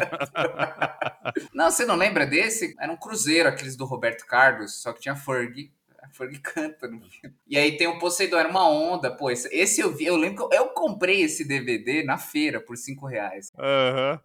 não, 1.56 1.72
você 1.72 1.86
não 1.86 1.96
lembra 1.96 2.28
desse? 2.28 2.76
Era 2.80 2.92
um 2.92 2.98
cruzeiro, 2.98 3.50
aqueles 3.50 3.76
do 3.76 3.86
Roberto 3.86 4.28
Carlos, 4.28 4.80
só 4.80 4.94
que 4.94 5.02
tinha 5.02 5.16
Ferg. 5.16 5.72
Ferg 6.10 6.40
canta 6.40 6.88
no 6.88 7.02
filme. 7.02 7.36
E 7.48 7.58
aí 7.58 7.78
tem 7.78 7.88
o 7.88 8.00
Poseidon, 8.00 8.38
era 8.38 8.50
uma 8.50 8.68
onda, 8.68 9.16
pô. 9.16 9.30
Esse, 9.30 9.48
esse 9.54 9.82
eu 9.82 9.96
vi, 9.96 10.06
eu 10.06 10.16
lembro 10.16 10.48
que 10.48 10.56
eu, 10.56 10.60
eu 10.62 10.70
comprei 10.70 11.22
esse 11.22 11.48
DVD 11.48 12.04
na 12.04 12.18
feira 12.18 12.60
por 12.60 12.76
5 12.78 13.06
reais. 13.08 13.52
Aham. 13.58 14.20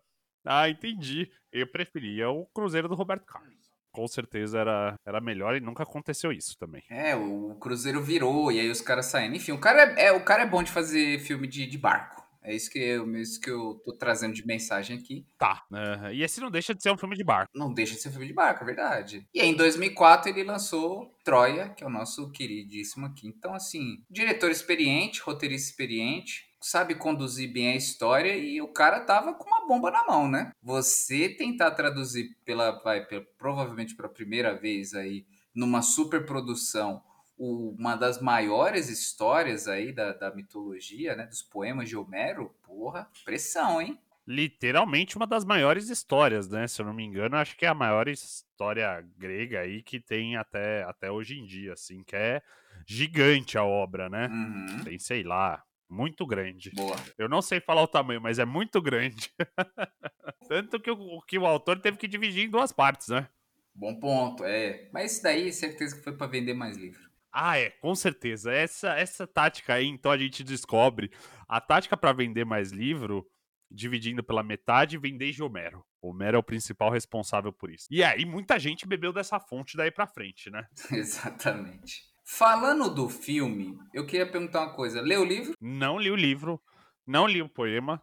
Ah, 0.45 0.69
entendi. 0.69 1.31
Eu 1.53 1.67
preferia 1.67 2.31
o 2.31 2.47
Cruzeiro 2.47 2.89
do 2.89 2.95
Roberto 2.95 3.25
Carlos. 3.27 3.57
Com 3.91 4.07
certeza 4.07 4.59
era, 4.61 4.95
era 5.07 5.21
melhor 5.23 5.57
e 5.57 5.61
nunca 5.61 5.83
aconteceu 5.83 6.31
isso 6.31 6.57
também. 6.59 6.83
É, 6.91 7.17
o 7.17 7.57
cruzeiro 7.59 8.03
virou 8.03 8.53
e 8.53 8.61
aí 8.61 8.69
os 8.71 8.83
caras 8.83 9.07
saindo. 9.07 9.37
Enfim, 9.37 9.53
o 9.53 9.59
cara 9.59 9.95
é, 9.99 10.07
é- 10.09 10.13
o 10.13 10.23
cara 10.23 10.43
é 10.43 10.47
bom 10.47 10.63
de 10.63 10.71
fazer 10.71 11.19
filme 11.21 11.49
de, 11.49 11.67
de 11.67 11.79
barco. 11.79 12.16
É 12.47 12.55
isso 12.55 12.71
que, 12.71 12.79
eu, 12.79 13.11
isso 13.17 13.41
que 13.41 13.51
eu 13.51 13.75
tô 13.85 13.93
trazendo 13.93 14.33
de 14.33 14.47
mensagem 14.47 14.97
aqui. 14.97 15.27
Tá. 15.37 15.65
Aham. 15.73 16.13
E 16.13 16.23
esse 16.23 16.41
não 16.41 16.51
deixa 16.51 16.73
de 16.75 16.81
ser 16.83 16.93
um 16.93 16.97
filme 16.97 17.17
de 17.17 17.25
barco. 17.25 17.51
Não 17.55 17.75
deixa 17.75 17.95
de 17.95 18.01
ser 18.01 18.11
filme 18.11 18.27
de 18.29 18.33
barco, 18.33 18.63
é 18.63 18.67
verdade. 18.67 19.27
E 19.35 19.41
aí, 19.41 19.49
em 19.49 19.57
2004, 19.57 20.31
ele 20.31 20.45
lançou 20.45 21.13
Troia, 21.25 21.71
que 21.71 21.83
é 21.83 21.87
o 21.87 21.91
nosso 21.91 22.31
queridíssimo 22.31 23.05
aqui. 23.07 23.27
Então, 23.27 23.53
assim, 23.53 23.99
diretor 24.09 24.51
experiente, 24.51 25.21
roteirista 25.21 25.71
experiente, 25.71 26.47
sabe 26.61 26.95
conduzir 26.95 27.53
bem 27.53 27.73
a 27.73 27.77
história 27.77 28.37
e 28.37 28.61
o 28.63 28.69
cara 28.69 29.01
tava 29.01 29.35
com 29.35 29.45
uma 29.45 29.67
bomba 29.67 29.91
na 29.91 30.05
mão, 30.07 30.29
né? 30.29 30.53
Você 30.63 31.29
tentar 31.29 31.73
traduzir 31.73 32.37
pela, 32.45 32.71
vai, 32.83 33.05
pela- 33.05 33.25
provavelmente 33.37 33.95
pela 33.97 34.09
primeira 34.09 34.55
vez 34.57 34.95
aí, 34.95 35.27
numa 35.55 35.83
superprodução, 35.83 37.03
o- 37.16 37.16
uma 37.39 37.97
das 37.97 38.21
maiores 38.21 38.89
histórias 38.89 39.69
aí 39.69 39.93
da, 39.93 40.13
da 40.13 40.35
mitologia, 40.35 41.15
né? 41.15 41.27
Dos 41.27 41.43
poemas 41.43 41.89
de 41.89 41.97
Homero, 41.97 42.55
porra, 42.63 43.09
pressão, 43.25 43.81
hein? 43.81 43.99
Literalmente 44.27 45.17
uma 45.17 45.27
das 45.27 45.45
maiores 45.45 45.89
histórias, 45.89 46.49
né? 46.49 46.67
Se 46.67 46.81
eu 46.81 46.87
não 46.87 46.95
me 46.95 47.05
engano, 47.05 47.37
acho 47.37 47.57
que 47.57 47.65
é 47.65 47.69
a 47.69 47.75
maior 47.75 48.09
história 48.09 49.05
grega 49.17 49.61
aí 49.61 49.83
que 49.83 50.01
tem 50.01 50.37
até, 50.37 50.83
até 50.85 51.11
hoje 51.11 51.39
em 51.39 51.45
dia, 51.45 51.75
assim, 51.75 52.03
que 52.03 52.17
é 52.17 52.43
gigante 52.87 53.57
a 53.57 53.65
obra, 53.65 54.09
né? 54.09 54.29
Uhum. 54.29 54.85
Tem, 54.85 54.99
sei 54.99 55.23
lá, 55.23 55.63
muito 55.89 56.27
grande. 56.27 56.71
Boa. 56.71 56.97
Eu 57.17 57.29
não 57.29 57.41
sei 57.41 57.61
falar 57.61 57.83
o 57.83 57.89
tamanho, 57.89 58.21
mas 58.21 58.39
é 58.39 58.45
muito 58.45 58.83
grande. 58.83 59.31
Tanto 60.49 60.81
que 60.81 60.91
o, 60.91 61.21
que 61.23 61.39
o 61.39 61.47
autor 61.47 61.79
teve 61.79 61.97
que 61.97 62.09
dividir 62.09 62.47
em 62.47 62.51
duas 62.51 62.73
partes, 62.73 63.09
né? 63.09 63.29
Bom 63.75 63.95
ponto, 64.01 64.45
é. 64.45 64.89
Mas 64.93 65.13
isso 65.13 65.23
daí, 65.23 65.53
certeza 65.53 65.95
que 65.95 66.03
foi 66.03 66.17
pra 66.17 66.27
vender 66.27 66.55
mais 66.55 66.77
livro. 66.77 67.06
Ah, 67.39 67.59
é, 67.59 67.69
com 67.69 67.95
certeza. 67.95 68.51
Essa, 68.51 68.95
essa 68.95 69.27
tática 69.27 69.75
aí, 69.75 69.87
então 69.87 70.11
a 70.11 70.17
gente 70.17 70.43
descobre 70.43 71.11
a 71.47 71.61
tática 71.61 71.95
para 71.95 72.15
vender 72.15 72.47
mais 72.47 72.73
livro, 72.73 73.27
dividindo 73.71 74.25
pela 74.25 74.43
metade, 74.43 74.97
vem 74.97 75.19
desde 75.19 75.43
Homero. 75.43 75.85
Homero 76.01 76.37
é 76.37 76.41
o 76.41 76.43
principal 76.43 76.91
responsável 76.91 77.53
por 77.53 77.71
isso. 77.71 77.87
E 77.91 78.03
aí, 78.03 78.25
muita 78.25 78.59
gente 78.59 78.89
bebeu 78.89 79.13
dessa 79.13 79.39
fonte 79.39 79.77
daí 79.77 79.91
pra 79.91 80.07
frente, 80.07 80.51
né? 80.51 80.65
Exatamente. 80.91 82.05
Falando 82.25 82.95
do 82.95 83.07
filme, 83.07 83.77
eu 83.93 84.07
queria 84.07 84.33
perguntar 84.33 84.63
uma 84.63 84.75
coisa. 84.75 85.03
Leu 85.03 85.21
o 85.21 85.25
livro? 85.27 85.53
Não 85.61 85.99
li 85.99 86.11
o 86.11 86.17
livro, 86.17 86.59
não 87.07 87.27
li 87.27 87.43
o 87.43 87.51
poema, 87.51 88.03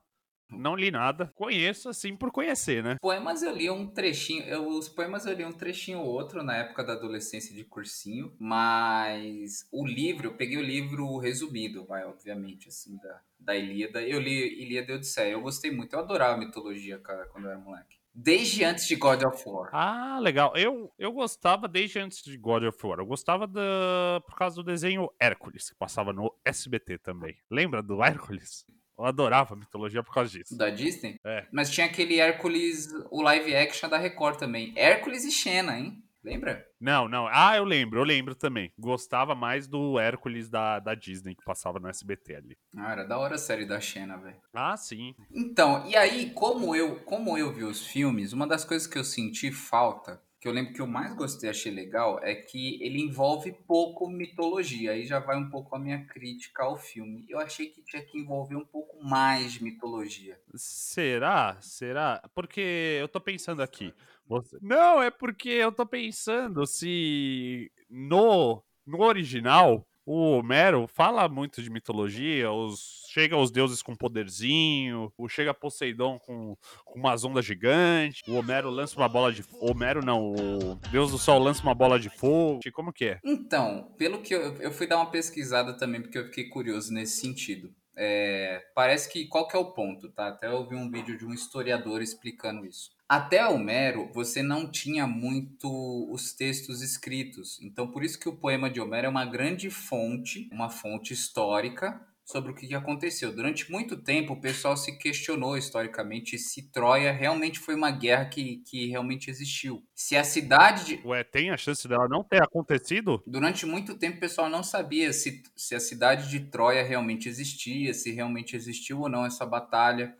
não 0.57 0.75
li 0.75 0.91
nada. 0.91 1.31
Conheço 1.35 1.89
assim 1.89 2.15
por 2.15 2.31
conhecer, 2.31 2.83
né? 2.83 2.97
Poemas 3.01 3.41
eu 3.43 3.55
li 3.55 3.69
um 3.69 3.87
trechinho. 3.87 4.43
eu- 4.45 4.67
os 4.67 4.87
poemas 4.89 5.25
eu 5.25 5.33
li 5.33 5.45
um 5.45 5.51
trechinho 5.51 5.99
ou 5.99 6.05
outro 6.07 6.43
na 6.43 6.55
época 6.57 6.83
da 6.83 6.93
adolescência 6.93 7.53
de 7.55 7.63
cursinho, 7.63 8.33
mas 8.39 9.67
o 9.71 9.85
livro, 9.85 10.27
eu 10.27 10.33
peguei 10.35 10.57
o 10.57 10.61
livro 10.63 11.17
resumido, 11.17 11.85
vai, 11.85 12.05
obviamente, 12.05 12.67
assim, 12.69 12.97
da, 12.97 13.21
da 13.39 13.55
Ilíada. 13.55 14.01
Eu 14.01 14.19
li 14.19 14.61
Ilíada 14.63 14.91
e 14.91 14.95
Odisseia. 14.95 15.31
Eu 15.33 15.41
gostei 15.41 15.71
muito, 15.71 15.93
eu 15.93 15.99
adorava 15.99 16.37
mitologia, 16.37 16.97
cara, 16.99 17.25
quando 17.27 17.45
eu 17.45 17.51
era 17.51 17.59
moleque. 17.59 17.97
Desde 18.15 18.63
antes 18.63 18.87
de 18.87 18.95
God 18.95 19.23
of 19.23 19.43
War. 19.49 19.69
Ah, 19.73 20.19
legal. 20.21 20.53
Eu, 20.55 20.93
eu 20.99 21.11
gostava 21.11 21.67
desde 21.67 21.97
antes 21.97 22.21
de 22.23 22.37
God 22.37 22.63
of 22.63 22.77
War. 22.85 22.99
Eu 22.99 23.07
gostava 23.07 23.47
da, 23.47 24.21
por 24.27 24.35
causa 24.35 24.55
do 24.57 24.63
desenho 24.63 25.09
Hércules, 25.19 25.71
que 25.71 25.75
passava 25.75 26.13
no 26.13 26.31
SBT 26.45 26.99
também. 26.99 27.35
Lembra 27.49 27.81
do 27.81 28.03
Hércules? 28.03 28.65
Eu 28.97 29.05
adorava 29.05 29.53
a 29.53 29.57
mitologia 29.57 30.03
por 30.03 30.13
causa 30.13 30.31
disso. 30.31 30.57
Da 30.57 30.69
Disney? 30.69 31.19
É. 31.25 31.45
Mas 31.51 31.69
tinha 31.69 31.87
aquele 31.87 32.19
Hércules, 32.19 32.87
o 33.09 33.21
live 33.21 33.55
action 33.55 33.89
da 33.89 33.97
Record 33.97 34.37
também. 34.37 34.73
Hércules 34.75 35.23
e 35.23 35.31
Xena, 35.31 35.77
hein? 35.77 36.03
Lembra? 36.23 36.65
Não, 36.79 37.09
não. 37.09 37.27
Ah, 37.29 37.57
eu 37.57 37.65
lembro, 37.65 37.99
eu 37.99 38.03
lembro 38.05 38.33
também. 38.33 38.71
Gostava 38.79 39.35
mais 39.35 39.67
do 39.67 39.99
Hércules 39.99 40.47
da, 40.47 40.79
da 40.79 40.95
Disney, 40.95 41.35
que 41.35 41.43
passava 41.43 41.79
no 41.79 41.89
SBT 41.89 42.35
ali. 42.35 42.57
Ah, 42.77 42.93
era 42.93 43.03
da 43.03 43.17
hora 43.17 43.35
a 43.35 43.37
série 43.37 43.65
da 43.65 43.79
Xena, 43.81 44.17
velho. 44.17 44.37
Ah, 44.53 44.77
sim. 44.77 45.13
Então, 45.29 45.85
e 45.85 45.97
aí, 45.97 46.31
como 46.31 46.73
eu, 46.73 46.95
como 47.01 47.37
eu 47.37 47.51
vi 47.51 47.65
os 47.65 47.85
filmes, 47.85 48.31
uma 48.31 48.47
das 48.47 48.63
coisas 48.63 48.87
que 48.87 48.97
eu 48.97 49.03
senti 49.03 49.51
falta, 49.51 50.21
que 50.43 50.49
eu 50.49 50.51
lembro 50.51 50.73
que 50.73 50.81
eu 50.81 50.87
mais 50.87 51.15
gostei, 51.15 51.49
achei 51.49 51.71
legal, 51.71 52.19
é 52.21 52.35
que 52.35 52.77
ele 52.83 53.01
envolve 53.01 53.53
pouco 53.65 54.09
mitologia. 54.09 54.91
Aí 54.91 55.05
já 55.05 55.17
vai 55.17 55.37
um 55.37 55.49
pouco 55.49 55.73
a 55.73 55.79
minha 55.79 56.03
crítica 56.05 56.63
ao 56.63 56.75
filme. 56.75 57.25
Eu 57.29 57.39
achei 57.39 57.67
que 57.67 57.81
tinha 57.81 58.03
que 58.03 58.17
envolver 58.19 58.57
um 58.57 58.65
pouco 58.65 59.01
mais 59.01 59.53
de 59.53 59.63
mitologia. 59.63 60.37
Será? 60.53 61.55
Será? 61.61 62.21
Porque 62.35 62.59
eu 62.99 63.07
tô 63.07 63.21
pensando 63.21 63.61
aqui. 63.63 63.93
Você- 64.27 64.57
Não, 64.61 65.01
é 65.01 65.09
porque 65.09 65.47
eu 65.47 65.71
tô 65.71 65.85
pensando 65.85 66.67
se 66.67 67.71
no, 67.89 68.61
no 68.85 69.01
original 69.01 69.87
o 70.05 70.37
Homero 70.37 70.87
fala 70.87 71.27
muito 71.27 71.61
de 71.61 71.69
mitologia, 71.69 72.51
os, 72.51 73.05
chega 73.09 73.37
os 73.37 73.51
deuses 73.51 73.81
com 73.81 73.95
poderzinho, 73.95 75.11
o 75.17 75.27
chega 75.29 75.53
Poseidon 75.53 76.19
com, 76.19 76.57
com 76.83 76.99
umas 76.99 77.23
ondas 77.23 77.45
gigantes, 77.45 78.21
o 78.27 78.35
Homero 78.35 78.69
lança 78.69 78.97
uma 78.97 79.07
bola 79.07 79.31
de 79.31 79.43
Homero 79.59 80.03
não, 80.03 80.33
o 80.33 80.75
Deus 80.91 81.11
do 81.11 81.17
Sol 81.17 81.39
lança 81.39 81.63
uma 81.63 81.75
bola 81.75 81.99
de 81.99 82.09
fogo. 82.09 82.59
Como 82.73 82.91
que 82.91 83.05
é? 83.05 83.19
Então, 83.23 83.93
pelo 83.97 84.21
que 84.21 84.33
eu, 84.33 84.55
eu 84.57 84.71
fui 84.71 84.87
dar 84.87 84.97
uma 84.97 85.11
pesquisada 85.11 85.73
também, 85.77 86.01
porque 86.01 86.17
eu 86.17 86.25
fiquei 86.25 86.45
curioso 86.49 86.93
nesse 86.93 87.21
sentido. 87.21 87.73
É, 87.95 88.63
parece 88.73 89.07
que 89.11 89.27
qual 89.27 89.47
que 89.47 89.55
é 89.55 89.59
o 89.59 89.71
ponto, 89.71 90.09
tá? 90.09 90.29
Até 90.29 90.47
eu 90.47 90.67
vi 90.67 90.75
um 90.75 90.89
vídeo 90.89 91.17
de 91.17 91.25
um 91.25 91.33
historiador 91.33 92.01
explicando 92.01 92.65
isso. 92.65 92.91
Até 93.07 93.45
Homero, 93.45 94.09
você 94.13 94.41
não 94.41 94.69
tinha 94.69 95.05
muito 95.05 95.67
os 96.11 96.33
textos 96.33 96.81
escritos. 96.81 97.61
Então, 97.61 97.87
por 97.87 98.03
isso 98.03 98.19
que 98.19 98.29
o 98.29 98.35
poema 98.35 98.69
de 98.69 98.79
Homero 98.79 99.07
é 99.07 99.09
uma 99.09 99.25
grande 99.25 99.69
fonte, 99.69 100.49
uma 100.51 100.69
fonte 100.69 101.13
histórica 101.13 102.01
sobre 102.25 102.51
o 102.51 102.55
que 102.55 102.73
aconteceu. 102.73 103.33
Durante 103.33 103.69
muito 103.71 103.97
tempo, 103.97 104.33
o 104.33 104.41
pessoal 104.41 104.77
se 104.77 104.97
questionou 104.97 105.57
historicamente 105.57 106.37
se 106.37 106.71
Troia 106.71 107.11
realmente 107.11 107.59
foi 107.59 107.75
uma 107.75 107.91
guerra 107.91 108.25
que, 108.25 108.57
que 108.65 108.87
realmente 108.87 109.29
existiu. 109.29 109.83
Se 109.93 110.15
a 110.15 110.23
cidade 110.23 110.85
de, 110.85 111.07
Ué, 111.07 111.23
tem 111.23 111.51
a 111.51 111.57
chance 111.57 111.87
dela 111.87 112.07
não 112.07 112.23
ter 112.23 112.41
acontecido? 112.41 113.21
Durante 113.27 113.65
muito 113.65 113.95
tempo 113.95 114.17
o 114.17 114.21
pessoal 114.21 114.49
não 114.49 114.63
sabia 114.63 115.11
se, 115.11 115.43
se 115.55 115.75
a 115.75 115.79
cidade 115.79 116.29
de 116.29 116.39
Troia 116.39 116.83
realmente 116.83 117.27
existia, 117.27 117.93
se 117.93 118.11
realmente 118.11 118.55
existiu 118.55 119.01
ou 119.01 119.09
não 119.09 119.25
essa 119.25 119.45
batalha. 119.45 120.15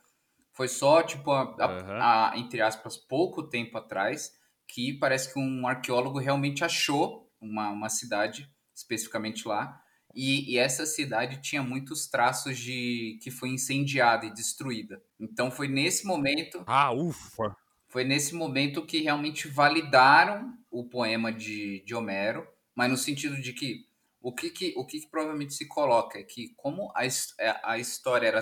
Foi 0.53 0.67
só, 0.67 1.01
tipo, 1.03 1.31
a- 1.31 1.55
a- 1.59 1.65
Aham. 1.65 1.99
a- 2.31 2.37
entre 2.37 2.61
aspas, 2.61 2.95
pouco 2.97 3.43
tempo 3.49 3.77
atrás, 3.77 4.31
que 4.67 4.93
parece 4.93 5.33
que 5.33 5.39
um 5.39 5.67
arqueólogo 5.67 6.19
realmente 6.19 6.63
achou 6.63 7.31
uma, 7.41 7.69
uma 7.69 7.89
cidade, 7.89 8.49
especificamente 8.73 9.47
lá, 9.47 9.81
e, 10.15 10.53
e 10.53 10.57
essa 10.57 10.85
cidade 10.85 11.41
tinha 11.41 11.63
muitos 11.63 12.07
traços 12.07 12.57
de 12.57 13.19
que 13.21 13.31
foi 13.31 13.49
incendiada 13.49 14.25
e 14.25 14.33
destruída. 14.33 15.01
Então 15.19 15.49
foi 15.51 15.67
nesse 15.67 16.05
momento 16.05 16.63
Ah, 16.65 16.91
ufa. 16.91 17.55
foi 17.89 18.03
nesse 18.03 18.33
momento 18.35 18.85
que 18.85 19.01
realmente 19.01 19.47
validaram 19.47 20.53
o 20.71 20.87
poema 20.89 21.31
de, 21.31 21.83
de 21.85 21.93
Homero, 21.93 22.47
mas 22.75 22.89
no 22.89 22.97
sentido 22.97 23.39
de 23.39 23.53
que 23.53 23.87
o 24.23 24.33
que, 24.33 24.49
que, 24.49 24.73
o 24.75 24.85
que, 24.85 25.01
que 25.01 25.07
provavelmente 25.07 25.53
se 25.53 25.67
coloca 25.67 26.17
é 26.17 26.23
que, 26.23 26.55
como 26.55 26.91
a, 26.95 27.05
é, 27.05 27.59
a 27.63 27.77
história 27.77 28.25
era 28.27 28.41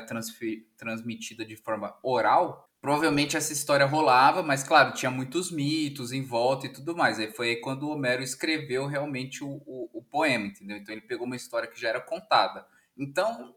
transmitida 0.78 1.44
de 1.44 1.58
forma 1.58 1.98
oral, 2.02 2.70
provavelmente 2.80 3.36
essa 3.36 3.52
história 3.52 3.86
rolava, 3.86 4.42
mas 4.44 4.64
claro, 4.64 4.94
tinha 4.94 5.12
muitos 5.12 5.52
mitos 5.52 6.12
em 6.14 6.24
volta 6.24 6.68
e 6.68 6.74
tudo 6.74 6.96
mais. 6.96 7.20
Aí 7.20 7.32
foi 7.32 7.50
aí 7.50 7.56
quando 7.58 7.84
o 7.84 7.90
Homero 7.90 8.22
escreveu 8.24 8.86
realmente 8.86 9.44
o, 9.44 9.62
o, 9.66 9.90
o 9.92 10.04
poema, 10.04 10.46
entendeu? 10.46 10.78
Então 10.78 10.94
ele 10.94 11.02
pegou 11.02 11.26
uma 11.26 11.36
história 11.36 11.68
que 11.68 11.82
já 11.82 11.90
era 11.90 12.00
contada. 12.00 12.66
Então 12.98 13.56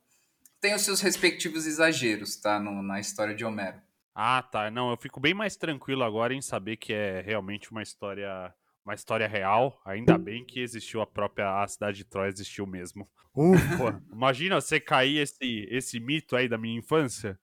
tem 0.61 0.75
os 0.75 0.83
seus 0.83 1.01
respectivos 1.03 1.67
exageros, 1.67 2.37
tá? 2.37 2.59
No- 2.59 2.83
na 2.83 2.99
história 2.99 3.35
de 3.35 3.45
Homero. 3.45 3.81
Ah, 4.15 4.43
tá. 4.43 4.71
Não, 4.71 4.91
eu 4.91 4.97
fico 4.97 5.21
bem 5.21 5.35
mais 5.35 5.57
tranquilo 5.57 6.05
agora 6.05 6.33
em 6.33 6.41
saber 6.41 6.77
que 6.77 6.93
é 6.93 7.21
realmente 7.21 7.71
uma 7.71 7.83
história, 7.83 8.55
uma 8.85 8.95
história 8.95 9.27
real. 9.27 9.81
Ainda 9.85 10.19
bem 10.19 10.45
que 10.45 10.61
existiu 10.61 11.01
a 11.01 11.07
própria 11.07 11.63
a 11.63 11.67
cidade 11.67 11.99
de 11.99 12.05
Troia 12.05 12.29
existiu 12.29 12.67
mesmo. 12.67 13.09
Ufa! 13.35 14.03
Imagina 14.13 14.61
você 14.61 14.79
cair 14.79 15.19
esse 15.19 15.67
esse 15.71 15.99
mito 15.99 16.37
aí 16.37 16.49
da 16.49 16.59
minha 16.59 16.79
infância. 16.79 17.39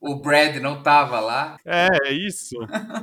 O 0.00 0.20
Brad 0.20 0.56
não 0.56 0.82
tava 0.82 1.20
lá. 1.20 1.56
É, 1.64 1.88
é 2.08 2.12
isso. 2.12 2.56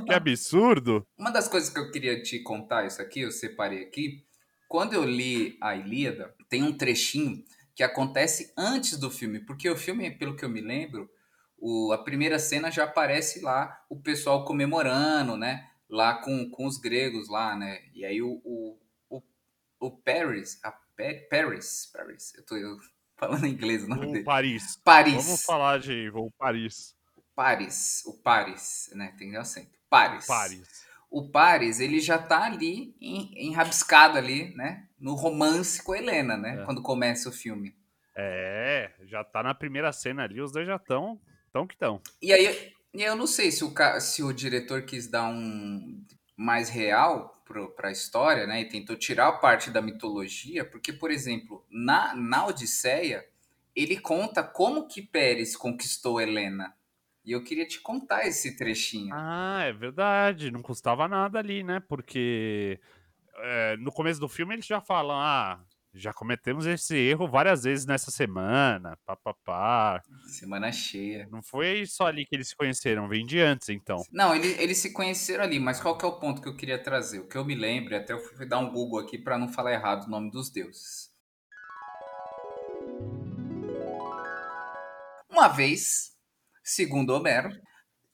Que 0.06 0.12
absurdo. 0.12 1.06
Uma 1.18 1.30
das 1.30 1.48
coisas 1.48 1.70
que 1.70 1.78
eu 1.78 1.90
queria 1.90 2.22
te 2.22 2.40
contar, 2.40 2.86
isso 2.86 3.02
aqui, 3.02 3.20
eu 3.20 3.32
separei 3.32 3.82
aqui. 3.82 4.24
Quando 4.68 4.94
eu 4.94 5.04
li 5.04 5.56
a 5.60 5.74
Ilíada, 5.74 6.34
tem 6.48 6.62
um 6.62 6.76
trechinho 6.76 7.42
que 7.74 7.82
acontece 7.82 8.52
antes 8.56 8.98
do 8.98 9.10
filme, 9.10 9.40
porque 9.40 9.68
o 9.68 9.76
filme, 9.76 10.10
pelo 10.10 10.36
que 10.36 10.44
eu 10.44 10.48
me 10.48 10.60
lembro, 10.60 11.10
o, 11.58 11.92
a 11.92 11.98
primeira 11.98 12.38
cena 12.38 12.70
já 12.70 12.84
aparece 12.84 13.40
lá 13.40 13.76
o 13.88 14.00
pessoal 14.00 14.44
comemorando, 14.44 15.36
né? 15.36 15.68
Lá 15.94 16.14
com, 16.14 16.50
com 16.50 16.66
os 16.66 16.76
gregos 16.76 17.28
lá, 17.28 17.54
né? 17.56 17.80
E 17.94 18.04
aí 18.04 18.20
o, 18.20 18.40
o, 18.44 18.76
o, 19.08 19.22
o 19.78 19.90
Paris, 19.92 20.58
a 20.64 20.72
Pa- 20.72 20.82
Paris, 21.30 21.88
Paris, 21.92 22.34
eu 22.34 22.44
tô 22.44 22.56
eu 22.56 22.76
falando 23.16 23.46
em 23.46 23.52
inglês 23.52 23.84
o 23.84 23.88
nome 23.88 24.06
O 24.06 24.12
dele. 24.12 24.24
Paris. 24.24 24.76
Paris. 24.82 25.24
Vamos 25.24 25.44
falar 25.44 25.78
de 25.78 26.10
o 26.12 26.32
Paris. 26.32 26.96
Paris, 27.32 28.02
o 28.06 28.14
Paris, 28.14 28.90
né? 28.92 29.14
Tem 29.16 29.36
acento. 29.36 29.70
Paris. 29.88 30.26
Paris. 30.26 30.84
O 31.08 31.30
Paris, 31.30 31.78
ele 31.78 32.00
já 32.00 32.18
tá 32.18 32.42
ali 32.42 32.96
em, 33.00 33.48
enrabiscado 33.48 34.18
ali, 34.18 34.52
né? 34.56 34.88
No 34.98 35.14
romance 35.14 35.80
com 35.80 35.92
a 35.92 35.98
Helena, 35.98 36.36
né? 36.36 36.60
É. 36.60 36.64
Quando 36.64 36.82
começa 36.82 37.28
o 37.28 37.32
filme. 37.32 37.72
É, 38.16 38.90
já 39.04 39.22
tá 39.22 39.44
na 39.44 39.54
primeira 39.54 39.92
cena 39.92 40.24
ali, 40.24 40.40
os 40.40 40.50
dois 40.50 40.66
já 40.66 40.74
estão. 40.74 41.20
Tão 41.52 41.68
que 41.68 41.76
tão. 41.76 42.02
E 42.20 42.32
aí, 42.32 42.73
eu 43.02 43.16
não 43.16 43.26
sei 43.26 43.50
se 43.50 43.64
o, 43.64 43.72
se 44.00 44.22
o 44.22 44.32
diretor 44.32 44.82
quis 44.82 45.08
dar 45.08 45.28
um 45.28 46.04
mais 46.36 46.68
real 46.68 47.42
pro, 47.44 47.70
pra 47.70 47.90
história, 47.90 48.46
né? 48.46 48.60
E 48.60 48.68
tentou 48.68 48.96
tirar 48.96 49.28
a 49.28 49.32
parte 49.32 49.70
da 49.70 49.82
mitologia, 49.82 50.64
porque, 50.64 50.92
por 50.92 51.10
exemplo, 51.10 51.64
na, 51.70 52.14
na 52.14 52.46
Odisseia, 52.46 53.24
ele 53.74 53.98
conta 53.98 54.42
como 54.42 54.86
que 54.86 55.02
Pérez 55.02 55.56
conquistou 55.56 56.20
Helena. 56.20 56.74
E 57.24 57.32
eu 57.32 57.42
queria 57.42 57.66
te 57.66 57.80
contar 57.80 58.26
esse 58.26 58.56
trechinho. 58.56 59.14
Ah, 59.14 59.62
é 59.64 59.72
verdade. 59.72 60.50
Não 60.50 60.60
custava 60.60 61.08
nada 61.08 61.38
ali, 61.38 61.62
né? 61.62 61.80
Porque 61.80 62.78
é, 63.36 63.76
no 63.78 63.90
começo 63.90 64.20
do 64.20 64.28
filme 64.28 64.54
eles 64.54 64.66
já 64.66 64.80
falam: 64.80 65.18
ah, 65.18 65.58
já 65.94 66.12
cometemos 66.12 66.66
esse 66.66 66.96
erro 66.96 67.28
várias 67.28 67.62
vezes 67.62 67.86
nessa 67.86 68.10
semana. 68.10 68.98
Pá, 69.06 69.16
pá, 69.16 69.34
pá. 69.44 70.02
Semana 70.26 70.72
cheia. 70.72 71.28
Não 71.30 71.42
foi 71.42 71.86
só 71.86 72.06
ali 72.06 72.26
que 72.26 72.34
eles 72.34 72.48
se 72.48 72.56
conheceram, 72.56 73.08
vem 73.08 73.24
de 73.24 73.40
antes, 73.40 73.68
então. 73.68 74.02
Não, 74.12 74.34
ele- 74.34 74.60
eles 74.62 74.78
se 74.78 74.92
conheceram 74.92 75.44
ali, 75.44 75.58
mas 75.60 75.80
qual 75.80 75.96
que 75.96 76.04
é 76.04 76.08
o 76.08 76.18
ponto 76.18 76.42
que 76.42 76.48
eu 76.48 76.56
queria 76.56 76.82
trazer? 76.82 77.20
O 77.20 77.28
que 77.28 77.36
eu 77.36 77.44
me 77.44 77.54
lembro, 77.54 77.96
até 77.96 78.12
eu 78.12 78.18
fui 78.20 78.46
dar 78.46 78.58
um 78.58 78.70
Google 78.72 78.98
aqui 79.00 79.18
para 79.18 79.38
não 79.38 79.48
falar 79.48 79.72
errado 79.72 80.04
o 80.06 80.10
nome 80.10 80.30
dos 80.30 80.50
deuses. 80.50 81.12
Uma 85.30 85.48
vez, 85.48 86.12
segundo 86.62 87.10
Homero, 87.10 87.50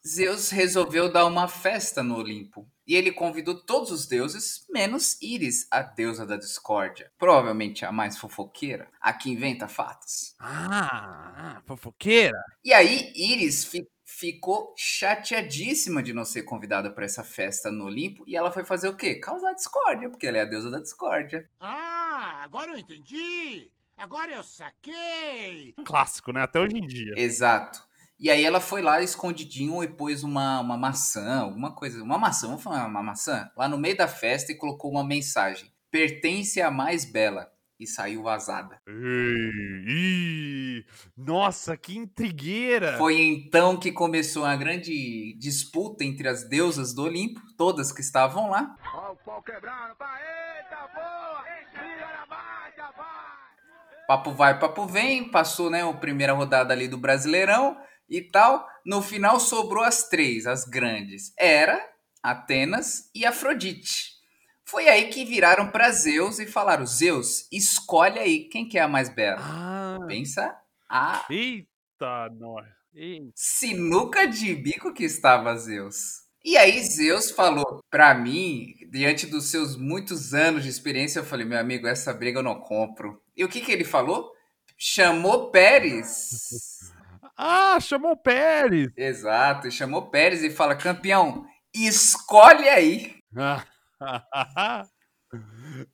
Zeus 0.06 0.50
resolveu 0.50 1.12
dar 1.12 1.26
uma 1.26 1.46
festa 1.49 2.02
no 2.02 2.16
Olimpo. 2.16 2.66
E 2.90 2.97
ele 2.97 3.12
convidou 3.12 3.54
todos 3.54 3.92
os 3.92 4.04
deuses, 4.09 4.66
menos 4.68 5.16
Íris, 5.23 5.68
a 5.70 5.80
deusa 5.80 6.26
da 6.26 6.37
discórdia. 6.37 7.12
Provavelmente 7.16 7.85
a 7.85 7.92
mais 7.92 8.18
fofoqueira, 8.18 8.88
a 9.00 9.12
que 9.12 9.30
inventa 9.30 9.68
fatos. 9.68 10.35
Ah, 10.40 11.62
fofoqueira. 11.64 12.37
E 12.64 12.73
aí, 12.73 13.12
Iris 13.14 13.64
fi- 13.64 13.87
ficou 14.04 14.75
chateadíssima 14.76 16.02
de 16.02 16.12
não 16.12 16.25
ser 16.25 16.42
convidada 16.42 16.90
para 16.90 17.04
essa 17.04 17.23
festa 17.23 17.70
no 17.70 17.85
Olimpo. 17.85 18.25
E 18.26 18.35
ela 18.37 18.50
foi 18.50 18.64
fazer 18.64 18.88
o 18.88 18.97
quê? 18.97 19.14
Causar 19.20 19.52
discórdia, 19.52 20.11
porque 20.11 20.26
ela 20.26 20.38
é 20.38 20.40
a 20.40 20.44
deusa 20.47 20.68
da 20.68 20.80
discórdia. 20.80 21.49
Ah, 21.61 22.40
agora 22.42 22.73
eu 22.73 22.76
entendi. 22.78 23.70
Agora 23.97 24.32
eu 24.32 24.42
saquei. 24.42 25.75
Um 25.78 25.85
clássico, 25.85 26.32
né? 26.32 26.42
Até 26.42 26.59
hoje 26.59 26.76
em 26.76 26.87
dia. 26.88 27.14
Exato. 27.16 27.88
E 28.21 28.29
aí 28.29 28.45
ela 28.45 28.61
foi 28.61 28.83
lá 28.83 29.00
escondidinho 29.00 29.83
e 29.83 29.89
pôs 29.89 30.23
uma, 30.23 30.61
uma 30.61 30.77
maçã, 30.77 31.41
alguma 31.41 31.75
coisa. 31.75 32.03
Uma 32.03 32.19
maçã, 32.19 32.49
vamos 32.49 32.62
falar 32.62 32.87
uma 32.87 33.03
maçã? 33.03 33.50
Lá 33.57 33.67
no 33.67 33.79
meio 33.79 33.97
da 33.97 34.07
festa 34.07 34.53
e 34.53 34.57
colocou 34.57 34.91
uma 34.91 35.03
mensagem. 35.03 35.73
Pertence 35.91 36.61
à 36.61 36.71
mais 36.71 37.11
bela. 37.11 37.50
E 37.79 37.87
saiu 37.87 38.23
vazada. 38.23 38.79
Ei, 38.87 39.85
ih, 39.89 40.85
nossa, 41.17 41.79
que 41.79 41.97
intrigueira! 41.97 42.99
Foi 42.99 43.19
então 43.19 43.79
que 43.79 43.91
começou 43.91 44.45
a 44.45 44.55
grande 44.55 45.35
disputa 45.39 46.05
entre 46.05 46.29
as 46.29 46.47
deusas 46.47 46.93
do 46.93 47.05
Olimpo, 47.05 47.41
todas 47.57 47.91
que 47.91 48.03
estavam 48.03 48.50
lá. 48.50 48.77
Ó 48.95 49.12
o 49.12 49.17
pau 49.17 49.43
quebrando. 49.43 49.97
Eita, 49.99 50.77
boa. 50.95 51.43
Vai. 52.29 52.71
Papo 54.06 54.33
vai, 54.33 54.59
papo 54.59 54.85
vem, 54.85 55.30
passou, 55.30 55.71
né, 55.71 55.83
a 55.83 55.93
primeira 55.95 56.35
rodada 56.35 56.75
ali 56.75 56.87
do 56.87 56.99
Brasileirão 56.99 57.78
e 58.10 58.20
tal. 58.20 58.66
No 58.84 59.00
final 59.00 59.38
sobrou 59.38 59.84
as 59.84 60.08
três, 60.08 60.46
as 60.46 60.64
grandes. 60.64 61.32
Era 61.38 61.80
Atenas 62.23 63.08
e 63.14 63.25
Afrodite. 63.25 64.18
Foi 64.64 64.88
aí 64.88 65.08
que 65.08 65.25
viraram 65.25 65.70
para 65.70 65.90
Zeus 65.90 66.38
e 66.38 66.46
falaram: 66.46 66.84
Zeus, 66.84 67.46
escolhe 67.50 68.18
aí 68.18 68.49
quem 68.49 68.68
que 68.68 68.78
é 68.78 68.82
a 68.82 68.88
mais 68.88 69.08
bela. 69.08 69.40
Ah, 69.40 69.99
Pensa 70.06 70.54
a 70.88 71.25
eita, 71.30 72.28
nós. 72.38 72.66
Sinuca 73.34 74.26
de 74.26 74.54
bico 74.54 74.92
que 74.92 75.04
estava 75.04 75.56
Zeus. 75.56 76.20
E 76.44 76.56
aí 76.56 76.82
Zeus 76.82 77.30
falou 77.30 77.84
pra 77.90 78.14
mim, 78.14 78.75
diante 78.90 79.26
dos 79.26 79.50
seus 79.50 79.76
muitos 79.76 80.32
anos 80.32 80.62
de 80.62 80.70
experiência, 80.70 81.20
eu 81.20 81.25
falei, 81.25 81.44
meu 81.44 81.58
amigo, 81.58 81.86
essa 81.86 82.14
briga 82.14 82.38
eu 82.38 82.42
não 82.42 82.58
compro. 82.58 83.23
E 83.36 83.44
o 83.44 83.49
que 83.49 83.60
que 83.60 83.70
ele 83.70 83.84
falou? 83.84 84.32
Chamou 84.76 85.50
Pérez. 85.50 86.90
Ah, 87.43 87.81
chamou 87.81 88.13
o 88.13 88.17
Pérez! 88.19 88.93
Exato, 88.95 89.67
e 89.67 89.73
chamou 89.73 90.11
Pérez 90.11 90.45
e 90.45 90.50
fala, 90.50 90.76
campeão, 90.76 91.47
escolhe 91.75 92.69
aí. 92.69 93.17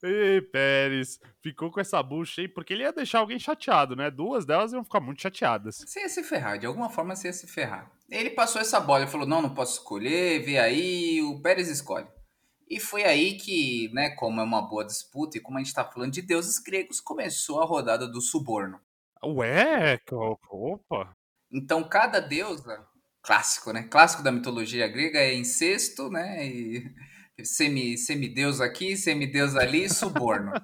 Ei, 0.03 0.43
Pérez, 0.43 1.21
ficou 1.41 1.71
com 1.71 1.79
essa 1.79 2.03
bucha 2.03 2.41
aí, 2.41 2.49
porque 2.49 2.73
ele 2.73 2.83
ia 2.83 2.93
deixar 2.93 3.21
alguém 3.21 3.39
chateado, 3.39 3.95
né? 3.95 4.11
Duas 4.11 4.45
delas 4.45 4.73
iam 4.73 4.83
ficar 4.83 4.99
muito 4.99 5.23
chateadas. 5.23 5.77
Você 5.77 6.01
ia 6.01 6.09
se 6.09 6.25
ferrar, 6.25 6.59
de 6.59 6.67
alguma 6.67 6.91
forma 6.91 7.15
você 7.15 7.29
ia 7.29 7.33
se 7.33 7.47
ferrar. 7.47 7.93
Ele 8.11 8.31
passou 8.31 8.61
essa 8.61 8.81
bola 8.81 9.05
e 9.05 9.09
falou, 9.09 9.25
não, 9.25 9.41
não 9.41 9.55
posso 9.55 9.79
escolher, 9.79 10.43
vê 10.43 10.59
aí, 10.59 11.23
o 11.23 11.41
Pérez 11.41 11.69
escolhe. 11.69 12.09
E 12.69 12.81
foi 12.81 13.05
aí 13.05 13.37
que, 13.37 13.89
né, 13.93 14.11
como 14.17 14.41
é 14.41 14.43
uma 14.43 14.63
boa 14.63 14.85
disputa 14.85 15.39
e 15.39 15.41
como 15.41 15.59
a 15.59 15.63
gente 15.63 15.73
tá 15.73 15.85
falando 15.85 16.11
de 16.11 16.23
deuses 16.23 16.59
gregos, 16.59 17.01
começou 17.01 17.63
a 17.63 17.65
rodada 17.65 18.09
do 18.09 18.21
suborno. 18.21 18.81
Ué, 19.25 20.01
opa. 20.11 21.15
Então 21.57 21.83
cada 21.88 22.21
deusa, 22.21 22.87
clássico, 23.23 23.73
né? 23.73 23.85
Clássico 23.85 24.23
da 24.23 24.31
mitologia 24.31 24.87
grega 24.87 25.19
é 25.19 25.35
incesto, 25.35 26.11
né? 26.11 26.47
E 26.47 26.85
semi, 27.42 27.97
semideus 27.97 28.61
aqui, 28.61 28.95
semideus 28.95 29.57
ali, 29.57 29.88
suborno. 29.88 30.53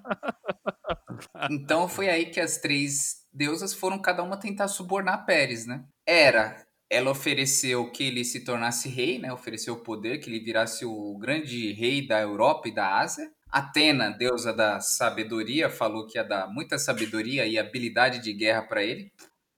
Então 1.50 1.88
foi 1.88 2.08
aí 2.08 2.26
que 2.26 2.40
as 2.40 2.58
três 2.58 3.26
deusas 3.32 3.72
foram 3.72 4.00
cada 4.00 4.24
uma 4.24 4.36
tentar 4.36 4.66
subornar 4.66 5.24
Pérez, 5.24 5.66
né? 5.66 5.84
Era, 6.04 6.56
ela 6.90 7.10
ofereceu 7.10 7.90
que 7.92 8.04
ele 8.04 8.24
se 8.24 8.44
tornasse 8.44 8.88
rei, 8.88 9.18
né? 9.18 9.32
Ofereceu 9.32 9.74
o 9.74 9.82
poder, 9.82 10.18
que 10.18 10.28
ele 10.28 10.44
virasse 10.44 10.84
o 10.84 11.16
grande 11.18 11.72
rei 11.74 12.06
da 12.06 12.20
Europa 12.20 12.68
e 12.68 12.74
da 12.74 12.98
Ásia. 12.98 13.30
Atena, 13.48 14.10
deusa 14.10 14.52
da 14.52 14.80
sabedoria, 14.80 15.70
falou 15.70 16.06
que 16.06 16.18
ia 16.18 16.24
dar 16.24 16.48
muita 16.48 16.78
sabedoria 16.78 17.46
e 17.46 17.58
habilidade 17.58 18.18
de 18.18 18.32
guerra 18.32 18.62
para 18.62 18.82
ele. 18.82 19.12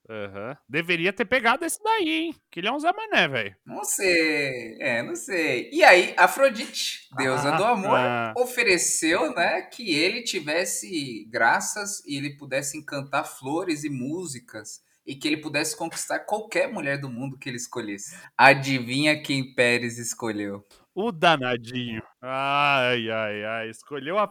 Aham. 0.08 0.56
Deveria 0.68 1.12
ter 1.12 1.24
pegado 1.24 1.64
esse 1.64 1.82
daí, 1.82 2.08
hein? 2.08 2.34
Que 2.50 2.60
ele 2.60 2.68
é 2.68 2.72
um 2.72 2.78
Zé 2.78 2.92
Mané, 2.92 3.26
velho. 3.26 3.56
Não 3.64 3.82
sei, 3.84 4.76
é, 4.80 5.02
não 5.02 5.16
sei. 5.16 5.70
E 5.72 5.82
aí, 5.82 6.14
Afrodite, 6.16 7.08
deusa 7.16 7.52
do 7.52 7.64
amor, 7.64 7.98
Ah. 7.98 8.34
ofereceu, 8.36 9.34
né, 9.34 9.62
que 9.62 9.94
ele 9.94 10.22
tivesse 10.22 11.26
graças 11.30 12.04
e 12.06 12.16
ele 12.18 12.36
pudesse 12.36 12.76
encantar 12.76 13.24
flores 13.24 13.82
e 13.82 13.88
músicas 13.90 14.82
e 15.06 15.14
que 15.14 15.26
ele 15.28 15.38
pudesse 15.38 15.76
conquistar 15.76 16.20
qualquer 16.20 16.68
mulher 16.70 16.98
do 16.98 17.08
mundo 17.10 17.38
que 17.38 17.48
ele 17.48 17.56
escolhesse. 17.56 18.16
Adivinha 18.36 19.20
quem 19.22 19.54
Pérez 19.54 19.98
escolheu? 19.98 20.66
O 20.94 21.10
danadinho. 21.10 22.02
Ai, 22.22 23.10
ai, 23.10 23.44
ai. 23.44 23.70
Escolheu 23.70 24.18
a. 24.18 24.30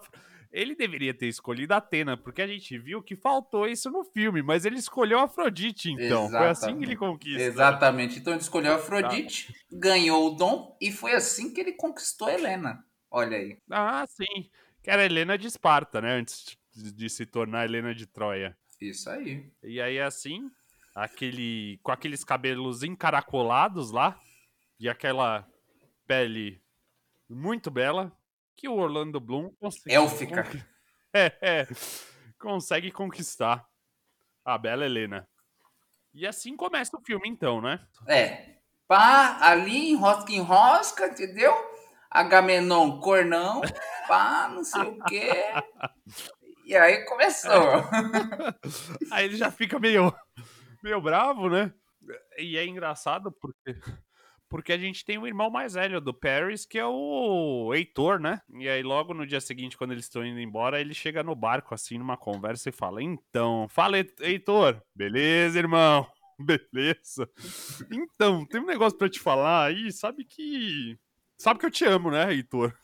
Ele 0.54 0.76
deveria 0.76 1.16
ter 1.16 1.28
escolhido 1.28 1.74
a 1.74 1.78
Atena, 1.78 2.16
porque 2.16 2.40
a 2.40 2.48
gente 2.48 2.78
viu 2.78 3.02
que 3.02 3.16
faltou 3.16 3.68
isso 3.68 3.90
no 3.90 4.04
filme, 4.04 4.44
mas 4.44 4.66
ele 4.66 4.78
escolheu 4.78 5.20
Afrodite, 5.20 5.92
então. 5.92 6.30
Foi 6.30 6.48
assim 6.48 6.78
que 6.78 6.86
ele 6.86 6.94
Exatamente. 6.94 6.96
conquista. 6.96 7.42
Exatamente. 7.42 8.20
Então 8.20 8.34
ele 8.34 8.42
escolheu 8.42 8.76
Afrodite, 8.76 9.56
ganhou 9.72 10.28
o 10.28 10.36
dom 10.36 10.78
e 10.80 10.92
foi 10.92 11.14
assim 11.14 11.52
que 11.52 11.60
ele 11.60 11.74
conquistou 11.74 12.30
Helena. 12.30 12.86
Olha 13.10 13.36
aí. 13.36 13.58
Ah, 13.70 14.06
sim. 14.08 14.50
Que 14.84 14.92
era 14.92 15.04
Helena 15.04 15.38
de 15.40 15.48
Esparta, 15.48 16.00
né? 16.00 16.14
Antes 16.14 16.56
de, 16.76 17.10
se 17.10 17.26
tornar 17.26 17.66
Helena 17.66 17.94
de 17.94 18.06
Troia. 18.06 18.56
Isso 18.80 19.10
aí. 19.10 19.52
E 19.64 19.82
aí, 19.82 20.00
assim, 20.00 20.52
aquele. 20.96 21.80
Com 21.82 21.92
aqueles 21.92 22.24
cabelos 22.24 22.84
encaracolados 22.84 23.92
lá, 23.92 24.20
e 24.80 24.90
aquela 24.90 25.48
pele 26.06 26.62
muito 27.30 27.72
bela, 27.72 28.12
que 28.56 28.68
o 28.68 28.76
Orlando 28.76 29.20
Bloom 29.20 29.52
consegue. 29.60 29.96
Élfica. 29.96 30.44
É, 31.16 31.32
é, 31.44 31.68
consegue 32.40 32.90
conquistar 32.92 33.64
a 34.44 34.58
bela 34.58 34.84
Helena. 34.84 35.30
E 36.12 36.26
assim 36.26 36.58
começa 36.58 36.98
o 36.98 37.02
filme, 37.02 37.30
então, 37.30 37.62
né? 37.62 37.80
É. 38.08 38.58
Pá, 38.88 39.38
ali, 39.40 39.92
enrosca, 39.92 40.32
enrosca, 40.32 41.08
entendeu? 41.08 41.54
Agamenon, 42.10 43.00
cornão, 43.00 43.62
pá, 44.08 44.50
não 44.52 44.64
sei 44.64 44.82
o 44.82 45.04
quê. 45.04 45.30
E 46.66 46.76
aí 46.76 47.04
começou. 47.06 47.52
Aí 49.12 49.26
ele 49.26 49.36
já 49.36 49.52
fica 49.52 49.78
meio, 49.80 50.16
meio 50.82 51.02
bravo, 51.02 51.50
né? 51.50 51.74
E 52.38 52.58
é 52.58 52.66
engraçado 52.66 53.32
porque, 53.32 53.80
porque 54.54 54.72
a 54.72 54.78
gente 54.78 55.04
tem 55.04 55.18
o 55.18 55.26
irmão 55.26 55.50
mais 55.50 55.74
velho 55.74 56.00
do 56.00 56.14
Paris, 56.14 56.64
que 56.64 56.78
é 56.78 56.86
o 56.86 57.74
Heitor, 57.74 58.20
né? 58.20 58.40
E 58.54 58.70
aí 58.70 58.84
logo 58.84 59.12
no 59.12 59.26
dia 59.26 59.42
seguinte, 59.42 59.76
quando 59.76 59.94
eles 59.94 60.06
estão 60.06 60.24
indo 60.24 60.40
embora, 60.40 60.80
ele 60.80 60.94
chega 60.94 61.24
no 61.24 61.34
barco, 61.34 61.74
assim, 61.74 61.98
numa 61.98 62.16
conversa 62.16 62.70
e 62.70 62.72
fala, 62.72 63.02
então, 63.02 63.68
fala, 63.68 63.98
Heitor. 64.20 64.80
Beleza, 64.94 65.58
irmão. 65.58 66.08
Beleza. 66.38 67.28
Então, 67.92 68.46
tem 68.46 68.62
um 68.62 68.68
negócio 68.68 68.96
pra 68.96 69.10
te 69.10 69.20
falar 69.20 69.66
aí, 69.66 69.92
sabe 69.92 70.24
que... 70.24 71.00
Sabe 71.36 71.60
que 71.60 71.66
eu 71.66 71.72
te 71.72 71.86
amo, 71.86 72.12
né, 72.12 72.32
Heitor? 72.32 72.78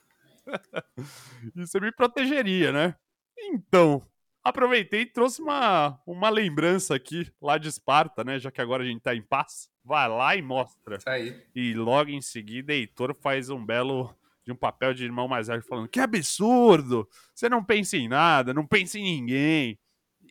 e 1.56 1.68
você 1.68 1.80
me 1.80 1.92
protegeria, 1.92 2.72
né? 2.72 2.96
Então, 3.38 4.02
aproveitei 4.50 5.02
e 5.02 5.06
trouxe 5.06 5.42
uma, 5.42 6.00
uma 6.06 6.30
lembrança 6.30 6.96
aqui 6.96 7.32
lá 7.42 7.58
de 7.58 7.70
Esparta, 7.70 8.24
né? 8.24 8.40
Já 8.40 8.52
que 8.52 8.62
agora 8.62 8.84
a 8.84 8.86
gente 8.86 9.02
tá 9.02 9.16
em 9.16 9.22
paz. 9.22 9.70
Vai 9.84 10.08
lá 10.08 10.36
e 10.36 10.42
mostra. 10.42 10.98
Isso 10.98 11.10
aí. 11.10 11.42
E 11.56 11.74
logo 11.74 12.10
em 12.10 12.22
seguida, 12.22 12.74
Heitor 12.74 13.16
faz 13.16 13.50
um 13.50 13.66
belo 13.66 14.16
de 14.46 14.52
um 14.52 14.56
papel 14.56 14.94
de 14.94 15.04
irmão 15.04 15.28
mais 15.28 15.48
velho 15.48 15.62
falando: 15.62 15.88
Que 15.88 16.00
absurdo! 16.00 17.08
Você 17.34 17.48
não 17.48 17.64
pensa 17.64 17.98
em 17.98 18.08
nada, 18.08 18.54
não 18.54 18.66
pensa 18.66 19.00
em 19.00 19.04
ninguém. 19.04 19.80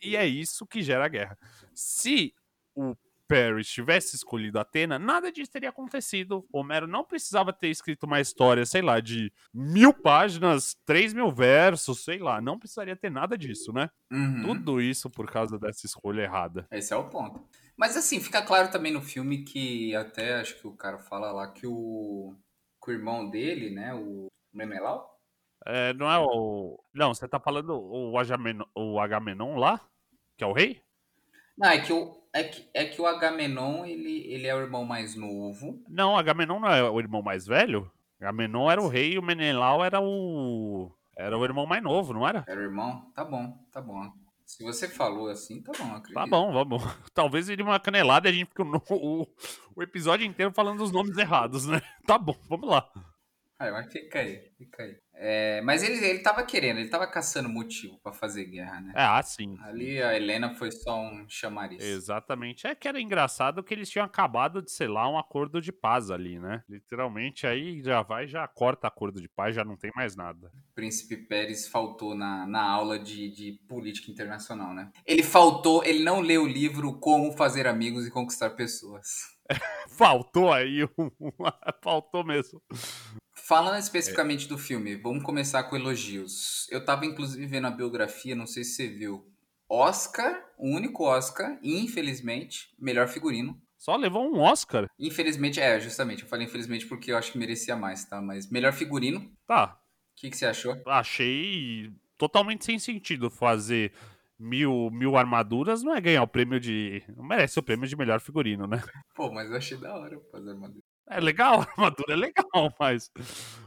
E 0.01 0.15
é 0.15 0.25
isso 0.25 0.65
que 0.65 0.81
gera 0.81 1.05
a 1.05 1.09
guerra. 1.09 1.37
Se 1.73 2.33
o 2.75 2.95
Paris 3.29 3.69
tivesse 3.69 4.15
escolhido 4.15 4.57
Atena, 4.57 4.97
nada 4.97 5.31
disso 5.31 5.51
teria 5.51 5.69
acontecido. 5.69 6.43
Homero 6.51 6.87
não 6.87 7.03
precisava 7.03 7.53
ter 7.53 7.69
escrito 7.69 8.07
uma 8.07 8.19
história, 8.19 8.65
sei 8.65 8.81
lá, 8.81 8.99
de 8.99 9.31
mil 9.53 9.93
páginas, 9.93 10.75
três 10.83 11.13
mil 11.13 11.31
versos, 11.31 12.03
sei 12.03 12.17
lá. 12.17 12.41
Não 12.41 12.57
precisaria 12.57 12.95
ter 12.95 13.11
nada 13.11 13.37
disso, 13.37 13.71
né? 13.71 13.91
Uhum. 14.11 14.41
Tudo 14.41 14.81
isso 14.81 15.11
por 15.11 15.31
causa 15.31 15.59
dessa 15.59 15.85
escolha 15.85 16.23
errada. 16.23 16.67
Esse 16.71 16.91
é 16.91 16.97
o 16.97 17.07
ponto. 17.07 17.39
Mas 17.77 17.95
assim, 17.95 18.19
fica 18.19 18.41
claro 18.41 18.71
também 18.71 18.91
no 18.91 19.01
filme 19.01 19.43
que 19.43 19.95
até 19.95 20.39
acho 20.39 20.59
que 20.59 20.67
o 20.67 20.75
cara 20.75 20.97
fala 20.97 21.31
lá 21.31 21.51
que 21.51 21.67
o, 21.67 22.35
que 22.83 22.89
o 22.89 22.93
irmão 22.93 23.29
dele, 23.29 23.69
né, 23.69 23.93
o 23.93 24.27
Memelau, 24.51 25.17
É, 25.65 25.93
não 25.93 26.11
é 26.11 26.17
o. 26.17 26.83
Não, 26.93 27.13
você 27.13 27.27
tá 27.27 27.39
falando 27.39 27.79
o, 27.79 28.17
Agamenon, 28.17 28.65
o 28.75 28.99
Agamenon 28.99 29.55
lá? 29.55 29.79
Que 30.35 30.43
é 30.43 30.47
o 30.47 30.53
rei? 30.53 30.81
Não, 31.57 31.69
é 31.69 31.79
que 31.79 31.93
o, 31.93 32.18
é 32.33 32.43
que, 32.43 32.69
é 32.73 32.85
que 32.85 33.01
o 33.01 33.07
Agamenon, 33.07 33.85
ele, 33.85 34.25
ele 34.31 34.47
é 34.47 34.55
o 34.55 34.59
irmão 34.59 34.85
mais 34.85 35.15
novo. 35.15 35.83
Não, 35.87 36.17
Agamenon 36.17 36.59
não 36.59 36.69
é 36.69 36.89
o 36.89 36.99
irmão 36.99 37.21
mais 37.21 37.45
velho? 37.47 37.91
Agamenon 38.21 38.69
era 38.69 38.81
o 38.81 38.87
rei 38.87 39.13
e 39.13 39.19
o 39.19 39.23
Menelau 39.23 39.83
era 39.83 39.99
o. 39.99 40.91
Era 41.17 41.37
o 41.37 41.43
irmão 41.43 41.65
mais 41.65 41.83
novo, 41.83 42.13
não 42.13 42.27
era? 42.27 42.45
Era 42.47 42.59
o 42.59 42.63
irmão? 42.63 43.11
Tá 43.13 43.25
bom, 43.25 43.57
tá 43.71 43.81
bom. 43.81 44.11
Se 44.45 44.63
você 44.63 44.87
falou 44.87 45.29
assim, 45.29 45.61
tá 45.61 45.71
bom, 45.77 45.91
acredito. 45.91 46.13
Tá 46.13 46.25
bom, 46.25 46.51
vamos. 46.51 46.81
Talvez 47.13 47.49
ele 47.49 47.61
uma 47.61 47.79
canelada 47.79 48.27
e 48.27 48.31
a 48.31 48.33
gente 48.33 48.47
fique 48.47 48.61
o, 48.61 48.81
o, 48.89 49.27
o 49.75 49.83
episódio 49.83 50.25
inteiro 50.25 50.51
falando 50.51 50.81
os 50.81 50.91
nomes 50.91 51.17
errados, 51.17 51.67
né? 51.67 51.81
Tá 52.05 52.17
bom, 52.17 52.35
vamos 52.47 52.67
lá. 52.67 52.89
Ah, 53.59 53.71
mas 53.71 53.91
fica 53.91 54.19
aí, 54.19 54.41
fica 54.57 54.83
aí. 54.83 54.95
É, 55.13 55.59
mas 55.63 55.83
ele, 55.83 55.97
ele 56.05 56.19
tava 56.19 56.41
querendo, 56.43 56.79
ele 56.79 56.87
tava 56.87 57.05
caçando 57.05 57.49
motivo 57.49 57.99
pra 58.01 58.13
fazer 58.13 58.45
guerra, 58.45 58.79
né? 58.79 58.93
É, 58.95 59.03
ah, 59.03 59.21
sim. 59.21 59.57
Ali 59.61 60.01
a 60.01 60.15
Helena 60.15 60.55
foi 60.55 60.71
só 60.71 60.97
um 60.97 61.27
chamariz. 61.27 61.83
Exatamente. 61.83 62.65
É 62.65 62.73
que 62.73 62.87
era 62.87 63.01
engraçado 63.01 63.61
que 63.61 63.73
eles 63.73 63.89
tinham 63.89 64.05
acabado 64.05 64.61
de 64.61 64.71
selar 64.71 65.11
um 65.11 65.17
acordo 65.17 65.59
de 65.59 65.73
paz 65.73 66.09
ali, 66.09 66.39
né? 66.39 66.63
Literalmente 66.69 67.45
aí 67.45 67.83
já 67.83 68.01
vai, 68.01 68.29
já 68.29 68.47
corta 68.47 68.87
acordo 68.87 69.21
de 69.21 69.27
paz, 69.27 69.53
já 69.53 69.65
não 69.65 69.75
tem 69.75 69.91
mais 69.93 70.15
nada. 70.15 70.49
Príncipe 70.73 71.17
Pérez 71.17 71.67
faltou 71.67 72.15
na, 72.15 72.47
na 72.47 72.63
aula 72.63 72.97
de, 72.97 73.29
de 73.29 73.59
política 73.67 74.09
internacional, 74.09 74.73
né? 74.73 74.89
Ele 75.05 75.21
faltou, 75.21 75.83
ele 75.83 76.01
não 76.01 76.21
leu 76.21 76.43
o 76.43 76.47
livro 76.47 76.97
Como 76.97 77.33
Fazer 77.33 77.67
Amigos 77.67 78.07
e 78.07 78.11
Conquistar 78.11 78.51
Pessoas. 78.51 79.37
Faltou 79.89 80.53
aí, 80.53 80.85
um... 80.97 81.09
faltou 81.83 82.23
mesmo. 82.23 82.61
Falando 83.49 83.79
especificamente 83.79 84.47
do 84.47 84.59
filme, 84.59 84.95
vamos 84.95 85.23
começar 85.23 85.63
com 85.63 85.75
elogios. 85.75 86.67
Eu 86.69 86.85
tava 86.85 87.07
inclusive 87.07 87.47
vendo 87.47 87.65
a 87.65 87.71
biografia, 87.71 88.35
não 88.35 88.45
sei 88.45 88.63
se 88.63 88.75
você 88.75 88.87
viu. 88.87 89.25
Oscar, 89.67 90.39
o 90.55 90.69
único 90.69 91.03
Oscar, 91.03 91.57
e 91.63 91.83
infelizmente, 91.83 92.69
melhor 92.77 93.07
figurino. 93.07 93.59
Só 93.75 93.95
levou 93.95 94.31
um 94.31 94.39
Oscar? 94.39 94.87
Infelizmente, 94.99 95.59
é, 95.59 95.79
justamente. 95.79 96.21
Eu 96.21 96.29
falei 96.29 96.45
infelizmente 96.45 96.85
porque 96.85 97.11
eu 97.11 97.17
acho 97.17 97.31
que 97.31 97.39
merecia 97.39 97.75
mais, 97.75 98.05
tá? 98.05 98.21
Mas 98.21 98.51
melhor 98.51 98.71
figurino. 98.71 99.27
Tá. 99.47 99.79
O 100.13 100.21
que, 100.21 100.29
que 100.29 100.37
você 100.37 100.45
achou? 100.45 100.79
Achei 100.85 101.91
totalmente 102.19 102.65
sem 102.65 102.77
sentido 102.77 103.31
fazer 103.31 103.91
mil, 104.37 104.91
mil 104.91 105.17
armaduras 105.17 105.81
não 105.81 105.95
é 105.95 105.99
ganhar 105.99 106.21
o 106.21 106.27
prêmio 106.27 106.59
de. 106.59 107.01
Não 107.17 107.25
merece 107.25 107.57
o 107.57 107.63
prêmio 107.63 107.87
de 107.87 107.95
melhor 107.95 108.21
figurino, 108.21 108.67
né? 108.67 108.79
Pô, 109.15 109.31
mas 109.31 109.49
eu 109.49 109.57
achei 109.57 109.75
da 109.75 109.91
hora 109.95 110.21
fazer 110.31 110.51
armadura. 110.51 110.83
É 111.09 111.19
legal, 111.19 111.61
a 111.61 111.63
armadura 111.71 112.13
é 112.13 112.15
legal, 112.15 112.73
mas 112.79 113.11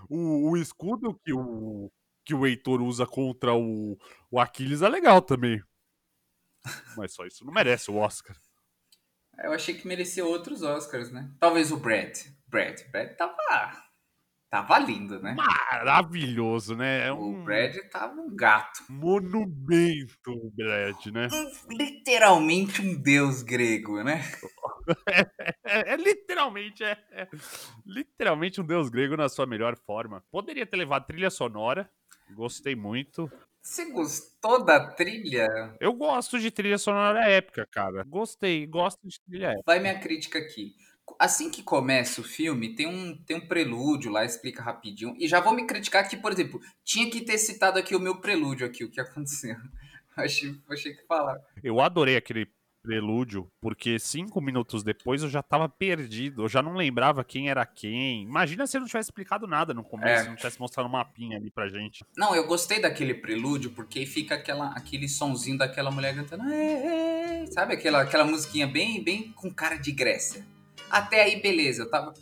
o, 0.08 0.50
o 0.50 0.56
escudo 0.56 1.18
que 1.24 1.32
o, 1.32 1.90
que 2.24 2.34
o 2.34 2.46
Heitor 2.46 2.80
usa 2.80 3.06
contra 3.06 3.54
o, 3.54 3.98
o 4.30 4.40
Aquiles 4.40 4.82
é 4.82 4.88
legal 4.88 5.20
também. 5.20 5.62
Mas 6.96 7.12
só 7.12 7.26
isso 7.26 7.44
não 7.44 7.52
merece 7.52 7.90
o 7.90 7.96
Oscar. 7.96 8.36
Eu 9.38 9.52
achei 9.52 9.74
que 9.74 9.86
merecia 9.86 10.24
outros 10.24 10.62
Oscars, 10.62 11.10
né? 11.10 11.30
Talvez 11.40 11.72
o 11.72 11.78
Brad. 11.78 12.16
Brad. 12.46 12.80
Brad 12.90 13.16
tava. 13.16 13.91
Tava 14.52 14.78
lindo, 14.78 15.18
né? 15.18 15.34
Maravilhoso, 15.34 16.76
né? 16.76 17.06
É 17.06 17.12
O 17.12 17.30
um 17.30 17.42
Brad 17.42 17.74
tava 17.90 18.20
um 18.20 18.36
gato. 18.36 18.84
monumento, 18.86 20.30
o 20.30 20.50
Brad, 20.54 21.06
né? 21.06 21.26
Literalmente 21.70 22.82
um 22.82 23.00
deus 23.00 23.42
grego, 23.42 24.02
né? 24.04 24.20
É, 25.64 25.92
é 25.94 25.96
literalmente, 25.96 26.82
é, 26.84 26.98
é 27.12 27.28
literalmente 27.86 28.60
um 28.60 28.64
deus 28.64 28.90
grego 28.90 29.16
na 29.16 29.28
sua 29.28 29.46
melhor 29.46 29.76
forma. 29.76 30.22
Poderia 30.30 30.66
ter 30.66 30.76
levado 30.76 31.06
trilha 31.06 31.30
sonora, 31.30 31.88
gostei 32.34 32.74
muito. 32.74 33.30
Você 33.62 33.90
gostou 33.92 34.64
da 34.64 34.90
trilha? 34.94 35.46
Eu 35.80 35.92
gosto 35.94 36.38
de 36.38 36.50
trilha 36.50 36.78
sonora 36.78 37.28
épica, 37.28 37.66
cara. 37.70 38.04
Gostei, 38.04 38.66
gosto 38.66 39.06
de 39.06 39.20
trilha 39.20 39.46
épica. 39.52 39.62
Vai 39.64 39.78
minha 39.78 39.98
crítica 39.98 40.38
aqui. 40.40 40.74
Assim 41.18 41.50
que 41.50 41.62
começa 41.62 42.20
o 42.20 42.24
filme, 42.24 42.74
tem 42.74 42.86
um, 42.86 43.16
tem 43.24 43.36
um 43.36 43.46
prelúdio 43.46 44.10
lá, 44.10 44.24
explica 44.24 44.62
rapidinho. 44.62 45.14
E 45.18 45.26
já 45.28 45.40
vou 45.40 45.54
me 45.54 45.66
criticar 45.66 46.08
que, 46.08 46.16
por 46.16 46.32
exemplo, 46.32 46.60
tinha 46.84 47.10
que 47.10 47.20
ter 47.20 47.38
citado 47.38 47.78
aqui 47.78 47.94
o 47.94 48.00
meu 48.00 48.20
prelúdio 48.20 48.66
aqui, 48.66 48.84
o 48.84 48.90
que 48.90 49.00
aconteceu. 49.00 49.56
Achei, 50.16 50.54
achei 50.68 50.92
que 50.94 51.06
falar. 51.06 51.38
Eu 51.64 51.80
adorei 51.80 52.16
aquele 52.18 52.46
prelúdio, 52.82 53.46
porque 53.62 53.98
cinco 53.98 54.42
minutos 54.42 54.82
depois 54.82 55.22
eu 55.22 55.30
já 55.30 55.42
tava 55.42 55.68
perdido, 55.70 56.42
eu 56.42 56.48
já 56.48 56.60
não 56.60 56.74
lembrava 56.74 57.24
quem 57.24 57.48
era 57.48 57.64
quem. 57.64 58.22
Imagina 58.24 58.66
se 58.66 58.76
eu 58.76 58.80
não 58.82 58.88
tivesse 58.88 59.06
explicado 59.06 59.46
nada 59.46 59.72
no 59.72 59.82
começo, 59.82 60.24
É. 60.26 60.28
não 60.28 60.36
tivesse 60.36 60.60
mostrado 60.60 60.86
um 60.88 60.92
mapinha 60.92 61.38
ali 61.38 61.50
pra 61.50 61.66
gente. 61.68 62.04
Não, 62.14 62.34
eu 62.34 62.46
gostei 62.46 62.78
daquele 62.78 63.14
prelúdio 63.14 63.70
porque 63.70 64.04
fica 64.04 64.34
aquela, 64.34 64.70
aquele 64.72 65.08
sonzinho 65.08 65.56
daquela 65.56 65.90
mulher 65.90 66.14
cantando. 66.14 66.42
Sabe 67.52 67.74
aquela, 67.74 68.02
aquela 68.02 68.24
musiquinha 68.24 68.66
bem, 68.66 69.02
bem 69.02 69.32
com 69.32 69.50
cara 69.50 69.76
de 69.76 69.92
Grécia. 69.92 70.44
Até 70.92 71.22
aí, 71.22 71.40
beleza. 71.40 71.82
Eu 71.82 71.90
tava. 71.90 72.12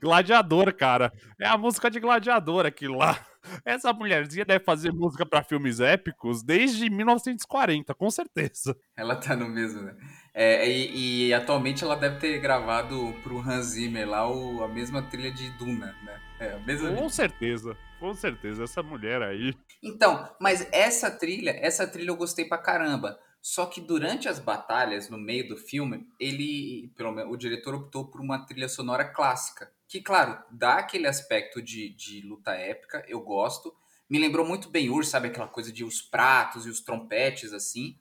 Gladiador, 0.00 0.72
cara. 0.74 1.12
É 1.40 1.46
a 1.48 1.58
música 1.58 1.90
de 1.90 1.98
gladiador 1.98 2.64
aquilo 2.64 2.96
lá. 2.96 3.18
Essa 3.64 3.92
mulherzinha 3.92 4.44
deve 4.44 4.64
fazer 4.64 4.92
música 4.92 5.26
pra 5.26 5.42
filmes 5.42 5.80
épicos 5.80 6.42
desde 6.42 6.88
1940, 6.88 7.94
com 7.94 8.08
certeza. 8.10 8.76
Ela 8.96 9.16
tá 9.16 9.34
no 9.34 9.48
mesmo, 9.48 9.82
né? 9.82 9.96
É, 10.34 10.68
e, 10.70 11.28
e 11.28 11.34
atualmente 11.34 11.82
ela 11.82 11.96
deve 11.96 12.18
ter 12.20 12.38
gravado 12.40 13.12
pro 13.24 13.38
Hans 13.40 13.66
Zimmer 13.66 14.08
lá 14.08 14.30
o- 14.30 14.62
a 14.62 14.68
mesma 14.68 15.02
trilha 15.02 15.32
de 15.32 15.50
Duna, 15.58 15.92
né? 16.04 16.20
É, 16.38 16.52
a 16.52 16.58
mesma. 16.60 16.92
Com 16.92 17.08
certeza, 17.08 17.76
com 17.98 18.14
certeza. 18.14 18.62
Essa 18.64 18.82
mulher 18.82 19.20
aí. 19.22 19.52
Então, 19.82 20.28
mas 20.40 20.68
essa 20.70 21.10
trilha, 21.10 21.50
essa 21.60 21.86
trilha 21.88 22.10
eu 22.10 22.16
gostei 22.16 22.44
pra 22.44 22.58
caramba. 22.58 23.18
Só 23.50 23.64
que 23.64 23.80
durante 23.80 24.28
as 24.28 24.38
batalhas, 24.38 25.08
no 25.08 25.16
meio 25.16 25.48
do 25.48 25.56
filme, 25.56 26.06
ele, 26.20 26.92
pelo 26.94 27.10
menos, 27.10 27.32
o 27.32 27.36
diretor 27.36 27.74
optou 27.74 28.04
por 28.04 28.20
uma 28.20 28.44
trilha 28.44 28.68
sonora 28.68 29.06
clássica. 29.06 29.72
Que, 29.88 30.02
claro, 30.02 30.38
dá 30.50 30.74
aquele 30.74 31.06
aspecto 31.06 31.62
de, 31.62 31.88
de 31.88 32.20
luta 32.20 32.50
épica, 32.52 33.02
eu 33.08 33.22
gosto. 33.22 33.74
Me 34.06 34.18
lembrou 34.18 34.46
muito 34.46 34.68
bem 34.68 34.90
Ur, 34.90 35.02
sabe? 35.02 35.28
Aquela 35.28 35.48
coisa 35.48 35.72
de 35.72 35.82
os 35.82 36.02
pratos 36.02 36.66
e 36.66 36.68
os 36.68 36.82
trompetes, 36.82 37.54
assim, 37.54 37.96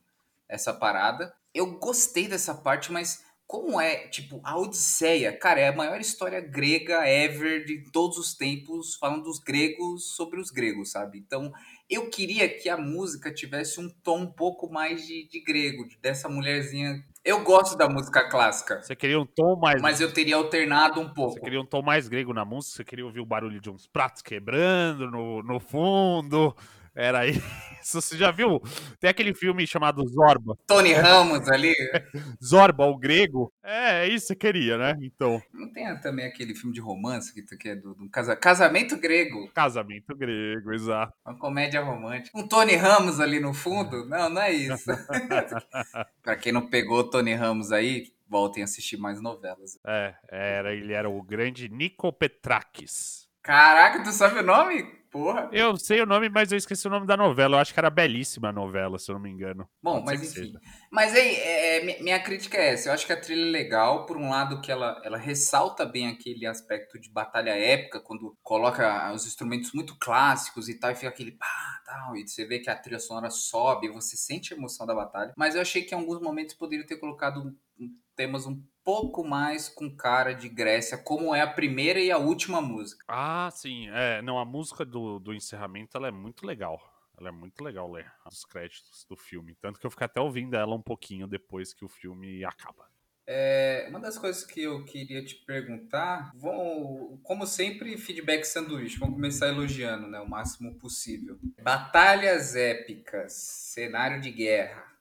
essa 0.50 0.74
parada. 0.74 1.34
Eu 1.54 1.80
gostei 1.80 2.28
dessa 2.28 2.54
parte, 2.54 2.92
mas 2.92 3.24
como 3.48 3.80
é, 3.80 4.10
tipo, 4.10 4.42
a 4.44 4.58
Odisseia, 4.58 5.32
cara, 5.32 5.62
é 5.62 5.70
a 5.70 5.76
maior 5.76 6.02
história 6.02 6.42
grega 6.42 7.08
ever 7.08 7.64
de 7.64 7.90
todos 7.94 8.18
os 8.18 8.36
tempos, 8.36 8.96
falando 8.96 9.24
dos 9.24 9.40
gregos 9.40 10.14
sobre 10.14 10.42
os 10.42 10.52
gregos, 10.52 10.92
sabe? 10.92 11.20
Então, 11.20 11.54
eu 11.90 12.10
queria 12.10 12.50
que 12.50 12.70
a 12.70 12.78
música 12.78 13.34
tivesse 13.34 13.80
um 13.80 13.90
tom 14.04 14.20
um 14.22 14.32
pouco 14.32 14.70
mais 14.72 15.06
de, 15.06 15.28
de 15.28 15.40
grego, 15.42 15.88
de- 15.88 15.98
dessa 15.98 16.28
mulherzinha. 16.28 17.04
Eu 17.24 17.44
gosto 17.44 17.78
da 17.78 17.90
música 17.90 18.30
clássica, 18.30 18.82
Você 18.82 18.96
queria 18.96 19.20
um 19.20 19.26
tom 19.26 19.56
mais. 19.58 19.82
mas 19.82 20.00
eu 20.00 20.14
teria 20.14 20.36
alternado 20.38 21.00
um 21.02 21.08
Você 21.08 21.14
pouco. 21.14 21.42
queria 21.42 21.60
um 21.60 21.66
tom 21.66 21.82
mais 21.82 22.08
grego 22.08 22.34
na 22.34 22.46
música? 22.46 22.78
Você 22.78 22.84
queria 22.86 23.06
ouvir 23.06 23.20
o 23.20 23.26
barulho 23.26 23.60
de 23.60 23.70
uns 23.70 23.86
pratos 23.88 24.22
quebrando 24.22 25.10
no, 25.12 25.44
no 25.44 25.60
fundo? 25.60 26.56
Era, 26.98 27.26
isso. 27.30 28.02
Você 28.02 28.18
já 28.18 28.32
viu? 28.32 28.60
Tem 29.00 29.10
aquele 29.10 29.34
filme 29.34 29.66
chamado 29.66 30.06
Zorba. 30.08 30.58
Tony 30.68 30.92
Ramos 30.92 31.48
ali. 31.48 31.74
Zorba, 32.44 32.86
o 32.86 32.98
grego. 32.98 33.54
É, 33.64 34.06
é 34.06 34.08
isso 34.08 34.28
que 34.28 34.34
você 34.34 34.36
queria, 34.36 34.78
né? 34.78 34.98
Então, 35.02 35.42
Não 35.54 35.72
tem 35.72 35.98
também 36.02 36.26
aquele 36.26 36.54
filme 36.54 36.74
de 36.74 36.82
romance 36.82 37.34
que, 37.34 37.44
que 37.56 37.70
é 37.70 37.76
do, 37.78 37.94
do 37.96 38.10
casa- 38.10 38.36
casamento 38.36 38.98
grego? 38.98 39.50
casamento 39.54 40.14
grego, 40.18 40.74
exato. 40.74 41.14
Uma 41.26 41.38
comédia 41.38 41.82
romântica. 41.82 42.38
Um 42.38 42.46
Tony 42.46 42.76
Ramos 42.76 43.22
ali 43.22 43.40
no 43.40 43.54
fundo? 43.54 44.06
Não, 44.06 44.30
não 44.30 44.42
é 44.42 44.52
isso. 44.52 44.92
pra 46.22 46.36
quem 46.36 46.52
não 46.52 46.68
pegou 46.68 47.00
o 47.00 47.10
Tony 47.10 47.34
Ramos 47.34 47.72
aí, 47.72 48.12
voltem 48.28 48.64
a 48.64 48.66
assistir 48.66 48.98
mais 48.98 49.22
novelas. 49.22 49.80
É, 49.86 50.14
era, 50.30 50.74
ele 50.74 50.92
era 50.92 51.10
o 51.10 51.22
grande 51.24 51.70
Nico 51.70 52.12
Petrakis. 52.12 53.28
Caraca, 53.42 54.04
tu 54.04 54.12
sabe 54.12 54.40
o 54.40 54.44
nome? 54.44 54.97
Porra. 55.12 55.50
Eu 55.52 55.78
sei 55.78 56.02
o 56.02 56.06
nome, 56.06 56.30
mas 56.30 56.52
eu 56.52 56.58
esqueci 56.58 56.86
o 56.88 56.90
nome 56.90 57.08
da 57.08 57.16
novela. 57.18 57.56
Eu 57.58 57.62
acho 57.62 57.74
que 57.74 57.80
era 57.80 57.90
belíssima 57.90 58.50
a 58.50 58.54
novela, 58.54 59.00
se 59.00 59.10
eu 59.10 59.16
não 59.16 59.22
me 59.22 59.30
engano. 59.30 59.68
Bom, 59.82 60.04
Pode 60.04 60.06
mas 60.06 60.38
enfim. 60.38 60.54
Mas 60.92 61.14
aí, 61.14 61.36
é, 61.36 61.78
é, 61.78 61.84
mi- 61.86 62.04
minha 62.04 62.20
crítica 62.22 62.58
é 62.58 62.74
essa. 62.74 62.90
Eu 62.90 62.94
acho 62.94 63.06
que 63.06 63.14
a 63.14 63.20
trilha 63.20 63.42
é 63.48 63.52
legal, 63.52 64.06
por 64.06 64.18
um 64.18 64.30
lado 64.30 64.62
que 64.62 64.72
ela, 64.72 65.02
ela 65.04 65.18
ressalta 65.18 65.86
bem 65.86 66.08
aquele 66.08 66.46
aspecto 66.46 67.00
de 67.00 67.10
batalha 67.10 67.52
épica, 67.52 68.00
quando 68.00 68.36
coloca 68.44 69.12
os 69.14 69.26
instrumentos 69.26 69.72
muito 69.74 69.98
clássicos 69.98 70.68
e 70.70 70.80
tal, 70.80 70.92
e 70.92 70.96
fica 70.96 71.08
aquele 71.10 71.32
pá, 71.32 71.82
tal, 71.86 72.16
e 72.16 72.28
você 72.28 72.46
vê 72.46 72.60
que 72.60 72.70
a 72.70 72.76
trilha 72.76 73.00
sonora 73.00 73.30
sobe, 73.30 73.90
você 73.90 74.18
sente 74.18 74.54
a 74.54 74.58
emoção 74.58 74.86
da 74.86 74.94
batalha. 74.94 75.34
Mas 75.38 75.56
eu 75.56 75.62
achei 75.62 75.84
que 75.84 75.96
em 75.96 75.98
alguns 75.98 76.22
momentos 76.22 76.54
poderia 76.56 76.86
ter 76.86 76.98
colocado 76.98 77.40
um- 77.80 77.90
temas 78.18 78.46
um 78.46 78.62
pouco 78.84 79.24
mais 79.24 79.70
com 79.70 79.96
cara 79.96 80.34
de 80.34 80.50
Grécia, 80.50 80.98
como 80.98 81.34
é 81.34 81.42
a 81.42 81.48
primeira 81.48 82.00
e 82.00 82.12
a 82.12 82.18
última 82.18 82.62
música. 82.62 83.06
Ah, 83.08 83.50
sim. 83.54 83.88
É, 83.90 84.22
não, 84.22 84.40
a 84.40 84.46
música 84.46 84.84
do, 84.84 85.20
do 85.20 85.34
encerramento 85.34 85.96
ela 85.96 86.08
é 86.08 86.12
muito 86.12 86.46
legal. 86.46 86.82
Ela 87.20 87.30
é 87.30 87.32
muito 87.32 87.64
legal 87.64 87.92
ler 87.92 88.12
os 88.30 88.46
créditos 88.46 89.06
do 89.06 89.16
filme. 89.16 89.56
Tanto 89.56 89.80
que 89.80 89.86
eu 89.86 89.92
fiquei 89.92 90.06
até 90.06 90.20
ouvindo 90.20 90.56
ela 90.56 90.76
um 90.76 90.82
pouquinho 90.82 91.28
depois 91.28 91.74
que 91.74 91.84
o 91.84 91.90
filme 91.90 92.44
acaba. 92.44 92.88
É, 93.30 93.88
uma 93.90 94.00
das 94.00 94.18
coisas 94.18 94.46
que 94.46 94.62
eu 94.62 94.86
queria 94.86 95.24
te 95.26 95.36
perguntar, 95.36 96.32
vão, 96.34 97.20
como 97.24 97.46
sempre, 97.46 97.98
feedback 97.98 98.46
sanduíche. 98.46 98.98
Vamos 98.98 99.16
começar 99.16 99.50
elogiando, 99.50 100.08
né, 100.08 100.20
o 100.22 100.30
máximo 100.30 100.76
possível. 100.76 101.38
Batalhas 101.62 102.56
épicas, 102.56 103.34
cenário 103.34 104.22
de 104.22 104.32
guerra. 104.32 104.97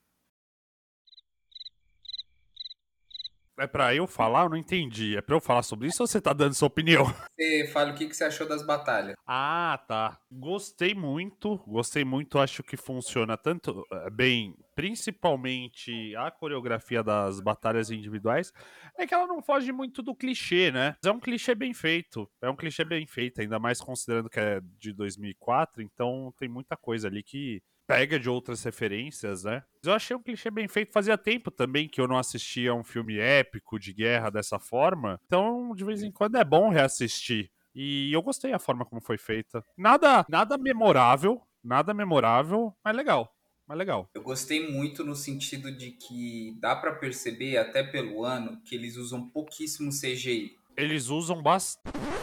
É 3.58 3.66
pra 3.66 3.94
eu 3.94 4.06
falar? 4.06 4.44
Eu 4.44 4.50
não 4.50 4.56
entendi. 4.56 5.16
É 5.16 5.22
pra 5.22 5.34
eu 5.34 5.40
falar 5.40 5.62
sobre 5.62 5.88
isso 5.88 6.02
ou 6.02 6.06
você 6.06 6.20
tá 6.20 6.34
dando 6.34 6.54
sua 6.54 6.68
opinião? 6.68 7.04
Você 7.36 7.68
fala 7.70 7.92
o 7.92 7.94
que, 7.94 8.08
que 8.08 8.16
você 8.16 8.24
achou 8.24 8.48
das 8.48 8.64
batalhas? 8.64 9.14
Ah, 9.26 9.78
tá. 9.86 10.18
Gostei 10.32 10.94
muito. 10.94 11.58
Gostei 11.66 12.02
muito. 12.02 12.38
Acho 12.38 12.62
que 12.62 12.78
funciona 12.78 13.36
tanto 13.36 13.86
eh, 13.92 14.10
bem, 14.10 14.54
principalmente 14.74 16.16
a 16.16 16.30
coreografia 16.30 17.02
das 17.02 17.38
batalhas 17.38 17.90
individuais. 17.90 18.54
É 18.96 19.06
que 19.06 19.12
ela 19.12 19.26
não 19.26 19.42
foge 19.42 19.70
muito 19.70 20.02
do 20.02 20.14
clichê, 20.14 20.70
né? 20.72 20.96
É 21.04 21.10
um 21.10 21.20
clichê 21.20 21.54
bem 21.54 21.74
feito. 21.74 22.26
É 22.40 22.48
um 22.48 22.56
clichê 22.56 22.84
bem 22.84 23.06
feito, 23.06 23.42
ainda 23.42 23.58
mais 23.58 23.82
considerando 23.82 24.30
que 24.30 24.40
é 24.40 24.62
de 24.78 24.94
2004. 24.94 25.82
Então 25.82 26.32
tem 26.38 26.48
muita 26.48 26.74
coisa 26.74 27.06
ali 27.06 27.22
que 27.22 27.62
pega 27.86 28.18
de 28.18 28.28
outras 28.28 28.62
referências, 28.62 29.44
né? 29.44 29.62
Eu 29.84 29.92
achei 29.92 30.16
um 30.16 30.22
clichê 30.22 30.50
bem 30.50 30.66
feito. 30.66 30.92
Fazia 30.92 31.16
tempo 31.16 31.50
também 31.50 31.88
que 31.88 32.00
eu 32.00 32.08
não 32.08 32.18
assistia 32.18 32.74
um 32.74 32.82
filme 32.82 33.18
épico 33.18 33.78
de 33.78 33.92
guerra 33.92 34.30
dessa 34.30 34.58
forma. 34.58 35.20
Então, 35.26 35.74
de 35.74 35.84
vez 35.84 36.02
em 36.02 36.10
quando 36.10 36.36
é 36.36 36.44
bom 36.44 36.68
reassistir. 36.68 37.50
E 37.74 38.12
eu 38.12 38.22
gostei 38.22 38.50
da 38.50 38.58
forma 38.58 38.84
como 38.84 39.00
foi 39.00 39.18
feita. 39.18 39.62
Nada, 39.76 40.24
nada 40.28 40.56
memorável, 40.56 41.40
nada 41.62 41.92
memorável, 41.92 42.74
mas 42.82 42.96
legal. 42.96 43.32
Mas 43.66 43.78
legal. 43.78 44.08
Eu 44.14 44.22
gostei 44.22 44.70
muito 44.70 45.04
no 45.04 45.14
sentido 45.14 45.70
de 45.70 45.90
que 45.90 46.56
dá 46.60 46.74
pra 46.76 46.94
perceber, 46.94 47.58
até 47.58 47.82
pelo 47.82 48.24
ano, 48.24 48.60
que 48.64 48.74
eles 48.74 48.96
usam 48.96 49.28
pouquíssimo 49.28 49.90
CGI. 49.90 50.56
Eles 50.76 51.08
usam 51.08 51.42
bastante. 51.42 52.15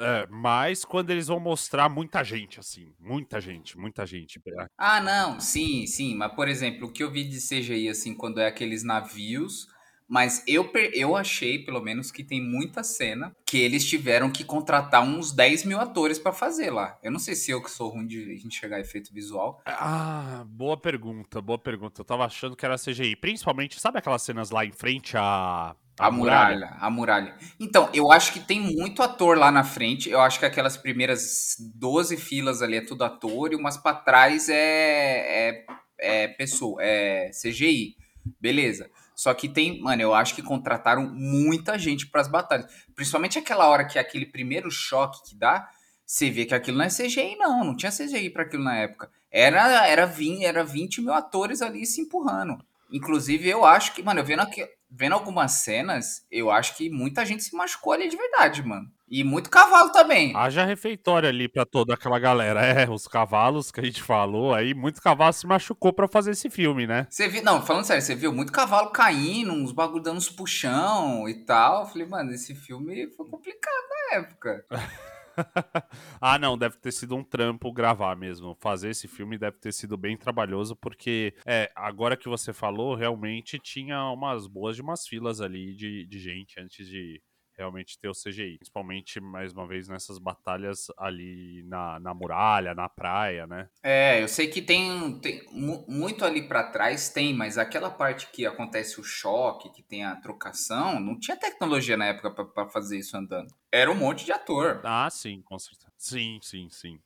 É, 0.00 0.26
mas 0.30 0.84
quando 0.84 1.10
eles 1.10 1.26
vão 1.26 1.38
mostrar 1.38 1.88
muita 1.88 2.24
gente, 2.24 2.58
assim. 2.58 2.94
Muita 2.98 3.40
gente, 3.40 3.78
muita 3.78 4.06
gente. 4.06 4.40
Ah, 4.78 5.00
não, 5.00 5.38
sim, 5.38 5.86
sim. 5.86 6.14
Mas, 6.14 6.32
por 6.34 6.48
exemplo, 6.48 6.88
o 6.88 6.92
que 6.92 7.02
eu 7.02 7.10
vi 7.10 7.24
de 7.24 7.38
CGI, 7.38 7.88
assim, 7.88 8.14
quando 8.14 8.40
é 8.40 8.46
aqueles 8.46 8.82
navios. 8.82 9.68
Mas 10.10 10.42
eu, 10.44 10.68
eu 10.92 11.14
achei, 11.14 11.60
pelo 11.64 11.80
menos, 11.80 12.10
que 12.10 12.24
tem 12.24 12.42
muita 12.42 12.82
cena 12.82 13.32
que 13.46 13.56
eles 13.58 13.88
tiveram 13.88 14.28
que 14.28 14.42
contratar 14.42 15.04
uns 15.04 15.30
10 15.30 15.64
mil 15.64 15.78
atores 15.78 16.18
pra 16.18 16.32
fazer 16.32 16.70
lá. 16.70 16.98
Eu 17.00 17.12
não 17.12 17.20
sei 17.20 17.36
se 17.36 17.52
eu 17.52 17.62
que 17.62 17.70
sou 17.70 17.90
ruim 17.90 18.08
de 18.08 18.44
enxergar 18.44 18.80
efeito 18.80 19.14
visual. 19.14 19.62
Ah, 19.64 20.44
boa 20.48 20.76
pergunta, 20.76 21.40
boa 21.40 21.60
pergunta. 21.60 22.00
Eu 22.00 22.04
tava 22.04 22.24
achando 22.24 22.56
que 22.56 22.64
era 22.66 22.74
CGI. 22.76 23.14
Principalmente, 23.14 23.78
sabe 23.78 23.98
aquelas 23.98 24.22
cenas 24.22 24.50
lá 24.50 24.64
em 24.64 24.72
frente 24.72 25.16
à. 25.16 25.76
A 26.00 26.10
muralha, 26.10 26.76
a 26.80 26.90
muralha. 26.90 27.34
Então, 27.58 27.88
eu 27.92 28.10
acho 28.10 28.32
que 28.32 28.40
tem 28.40 28.60
muito 28.60 29.02
ator 29.02 29.36
lá 29.36 29.50
na 29.50 29.62
frente. 29.62 30.08
Eu 30.08 30.20
acho 30.20 30.38
que 30.38 30.46
aquelas 30.46 30.76
primeiras 30.76 31.56
12 31.74 32.16
filas 32.16 32.62
ali 32.62 32.76
é 32.76 32.80
tudo 32.80 33.04
ator 33.04 33.52
e 33.52 33.56
umas 33.56 33.76
pra 33.76 33.94
trás 33.94 34.48
é, 34.48 35.50
é, 35.50 35.66
é 35.98 36.28
pessoa, 36.28 36.82
é 36.82 37.30
CGI. 37.30 37.96
Beleza. 38.40 38.90
Só 39.14 39.34
que 39.34 39.48
tem, 39.48 39.82
mano, 39.82 40.00
eu 40.00 40.14
acho 40.14 40.34
que 40.34 40.42
contrataram 40.42 41.06
muita 41.12 41.78
gente 41.78 42.06
pras 42.06 42.26
batalhas. 42.26 42.66
Principalmente 42.94 43.38
aquela 43.38 43.68
hora 43.68 43.84
que 43.84 43.98
é 43.98 44.00
aquele 44.00 44.24
primeiro 44.24 44.70
choque 44.70 45.28
que 45.28 45.36
dá, 45.36 45.68
você 46.06 46.30
vê 46.30 46.46
que 46.46 46.54
aquilo 46.54 46.78
não 46.78 46.86
é 46.86 46.88
CGI, 46.88 47.36
não. 47.36 47.62
Não 47.62 47.76
tinha 47.76 47.92
CGI 47.92 48.30
pra 48.30 48.44
aquilo 48.44 48.64
na 48.64 48.76
época. 48.78 49.10
Era, 49.30 49.86
era, 49.86 50.06
20, 50.06 50.44
era 50.44 50.64
20 50.64 51.02
mil 51.02 51.12
atores 51.12 51.60
ali 51.60 51.84
se 51.84 52.00
empurrando. 52.00 52.58
Inclusive, 52.90 53.48
eu 53.48 53.64
acho 53.64 53.94
que, 53.94 54.02
mano, 54.02 54.20
eu 54.20 54.24
vendo, 54.24 54.40
aqui, 54.40 54.66
vendo 54.90 55.12
algumas 55.12 55.52
cenas, 55.52 56.26
eu 56.30 56.50
acho 56.50 56.76
que 56.76 56.90
muita 56.90 57.24
gente 57.24 57.44
se 57.44 57.54
machucou 57.54 57.92
ali 57.92 58.08
de 58.08 58.16
verdade, 58.16 58.62
mano. 58.62 58.90
E 59.08 59.24
muito 59.24 59.50
cavalo 59.50 59.90
também. 59.90 60.32
Haja 60.36 60.64
refeitório 60.64 61.28
ali 61.28 61.48
pra 61.48 61.66
toda 61.66 61.94
aquela 61.94 62.18
galera. 62.18 62.60
É, 62.64 62.88
os 62.88 63.08
cavalos 63.08 63.72
que 63.72 63.80
a 63.80 63.84
gente 63.84 64.00
falou 64.02 64.54
aí, 64.54 64.72
muito 64.72 65.02
cavalo 65.02 65.32
se 65.32 65.46
machucou 65.46 65.92
pra 65.92 66.06
fazer 66.06 66.30
esse 66.30 66.48
filme, 66.48 66.86
né? 66.86 67.08
Você 67.10 67.26
viu, 67.26 67.42
não, 67.42 67.60
falando 67.60 67.84
sério, 67.84 68.02
você 68.02 68.14
viu 68.14 68.32
muito 68.32 68.52
cavalo 68.52 68.90
caindo, 68.90 69.52
uns 69.52 69.72
bagulho 69.72 70.02
dando 70.02 70.18
uns 70.18 70.30
puxão 70.30 71.28
e 71.28 71.34
tal. 71.44 71.80
Eu 71.80 71.86
falei, 71.86 72.06
mano, 72.06 72.32
esse 72.32 72.54
filme 72.54 73.08
foi 73.16 73.26
complicado 73.26 73.84
na 74.12 74.18
época. 74.18 74.64
ah, 76.20 76.38
não, 76.38 76.56
deve 76.56 76.76
ter 76.78 76.92
sido 76.92 77.16
um 77.16 77.24
trampo 77.24 77.72
gravar 77.72 78.16
mesmo. 78.16 78.56
Fazer 78.60 78.90
esse 78.90 79.08
filme 79.08 79.38
deve 79.38 79.58
ter 79.58 79.72
sido 79.72 79.96
bem 79.96 80.16
trabalhoso, 80.16 80.76
porque 80.76 81.34
é, 81.46 81.70
agora 81.74 82.16
que 82.16 82.28
você 82.28 82.52
falou, 82.52 82.94
realmente 82.94 83.58
tinha 83.58 84.04
umas 84.10 84.46
boas 84.46 84.76
de 84.76 84.82
umas 84.82 85.06
filas 85.06 85.40
ali 85.40 85.74
de, 85.74 86.06
de 86.06 86.18
gente 86.18 86.60
antes 86.60 86.86
de 86.86 87.22
realmente 87.60 87.98
ter 87.98 88.08
o 88.08 88.14
CGI. 88.14 88.56
Principalmente, 88.58 89.20
mais 89.20 89.52
uma 89.52 89.66
vez, 89.66 89.88
nessas 89.88 90.18
batalhas 90.18 90.86
ali 90.98 91.62
na, 91.64 92.00
na 92.00 92.14
muralha, 92.14 92.74
na 92.74 92.88
praia, 92.88 93.46
né? 93.46 93.68
É, 93.82 94.22
eu 94.22 94.28
sei 94.28 94.48
que 94.48 94.60
tem, 94.60 95.18
tem 95.20 95.42
mu- 95.52 95.86
muito 95.88 96.22
ali 96.24 96.46
pra 96.46 96.64
trás, 96.70 97.08
tem, 97.08 97.32
mas 97.34 97.56
aquela 97.56 97.90
parte 97.90 98.30
que 98.30 98.44
acontece 98.44 99.00
o 99.00 99.04
choque, 99.04 99.70
que 99.72 99.82
tem 99.82 100.04
a 100.04 100.16
trocação, 100.16 101.00
não 101.00 101.18
tinha 101.18 101.36
tecnologia 101.36 101.96
na 101.96 102.06
época 102.06 102.44
pra 102.44 102.68
fazer 102.68 102.98
isso 102.98 103.16
andando. 103.16 103.48
Era 103.72 103.90
um 103.90 103.94
monte 103.94 104.24
de 104.26 104.32
ator. 104.32 104.80
Ah, 104.82 105.08
sim, 105.10 105.42
com 105.42 105.58
certeza. 105.58 105.92
Sim, 105.96 106.38
sim, 106.42 106.68
sim. 106.70 107.00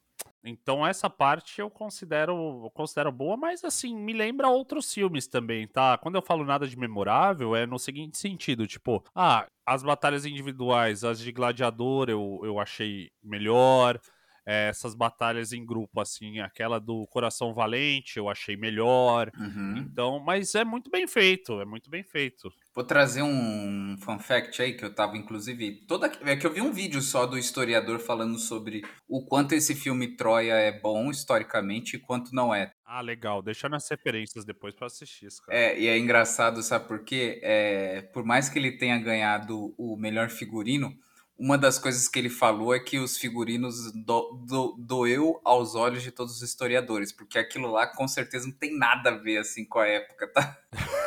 Então 0.45 0.87
essa 0.87 1.09
parte 1.09 1.61
eu 1.61 1.71
considero, 1.71 2.65
eu 2.65 2.71
considero 2.71 3.11
boa, 3.11 3.37
mas 3.37 3.65
assim, 3.65 3.97
me 3.97 4.13
lembra 4.13 4.49
outros 4.49 4.93
filmes 4.93 5.27
também, 5.27 5.67
tá? 5.67 5.97
Quando 5.97 6.17
eu 6.17 6.23
falo 6.23 6.45
nada 6.45 6.69
de 6.69 6.77
memorável, 6.79 7.57
é 7.57 7.65
no 7.67 7.79
seguinte 7.79 8.19
sentido, 8.19 8.67
tipo, 8.67 9.03
ah, 9.15 9.47
as 9.65 9.83
batalhas 9.83 10.27
individuais, 10.27 11.03
as 11.03 11.19
de 11.19 11.33
gladiador 11.33 12.11
eu, 12.11 12.41
eu 12.45 12.61
achei 12.61 13.11
melhor, 13.23 13.99
é, 14.47 14.69
essas 14.69 14.95
batalhas 14.95 15.53
em 15.53 15.65
grupo, 15.65 16.01
assim, 16.01 16.41
aquela 16.41 16.79
do 16.79 17.07
Coração 17.09 17.55
Valente 17.55 18.19
eu 18.19 18.29
achei 18.29 18.57
melhor, 18.57 19.31
Uhum. 19.39 19.79
então, 19.79 20.21
mas 20.21 20.55
é 20.55 20.65
muito 20.65 20.91
bem 20.91 21.07
feito, 21.07 21.61
é 21.61 21.65
muito 21.65 21.91
bem 21.91 22.03
feito. 22.05 22.53
Vou 22.75 22.85
trazer 22.85 23.23
um 23.23 23.97
fun 24.01 24.19
fact 24.19 24.61
aí 24.61 24.73
que 24.77 24.85
eu 24.85 24.93
tava, 24.95 25.17
inclusive, 25.17 25.87
toda 25.87 26.11
é 26.23 26.37
que 26.37 26.47
eu 26.47 26.53
vi 26.53 26.61
um 26.61 26.73
vídeo 26.73 27.01
só 27.01 27.25
do 27.25 27.39
historiador 27.39 28.01
falando 28.01 28.37
sobre 28.39 28.83
o 29.09 29.25
quanto 29.25 29.55
esse 29.55 29.75
filme 29.77 30.17
Troia 30.17 30.55
é 30.55 30.73
bom 30.81 31.09
historicamente 31.11 31.97
e 31.97 32.01
quanto 32.01 32.35
não 32.35 32.53
é. 32.55 32.73
Ah, 32.85 33.01
legal, 33.01 33.43
deixa 33.43 33.69
nas 33.69 33.89
referências 33.89 34.45
depois 34.45 34.75
pra 34.75 34.87
assistir 34.87 35.27
isso, 35.27 35.41
cara. 35.43 35.57
É, 35.57 35.79
e 35.79 35.87
é 35.87 35.99
engraçado, 35.99 36.63
sabe 36.63 36.89
por 36.89 37.05
quê? 37.05 37.39
É, 37.43 38.03
por 38.13 38.25
mais 38.25 38.49
que 38.49 38.59
ele 38.59 38.73
tenha 38.79 38.99
ganhado 38.99 39.75
o 39.79 39.97
melhor 39.97 40.31
figurino, 40.31 40.97
uma 41.39 41.59
das 41.59 41.79
coisas 41.79 42.09
que 42.09 42.19
ele 42.19 42.31
falou 42.31 42.75
é 42.75 42.81
que 42.81 42.99
os 42.99 43.19
figurinos 43.19 43.93
do, 43.93 44.33
do- 44.47 44.77
doeu 44.79 45.41
aos 45.45 45.75
olhos 45.75 46.03
de 46.03 46.11
todos 46.13 46.37
os 46.37 46.43
historiadores, 46.43 47.13
porque 47.13 47.39
aquilo 47.39 47.71
lá 47.71 47.87
com 47.87 48.07
certeza 48.09 48.47
não 48.47 48.55
tem 48.55 48.77
nada 48.79 49.11
a 49.11 49.17
ver 49.19 49.39
assim 49.39 49.65
com 49.65 49.79
a 49.81 49.87
época, 49.87 50.29
tá? 50.33 50.57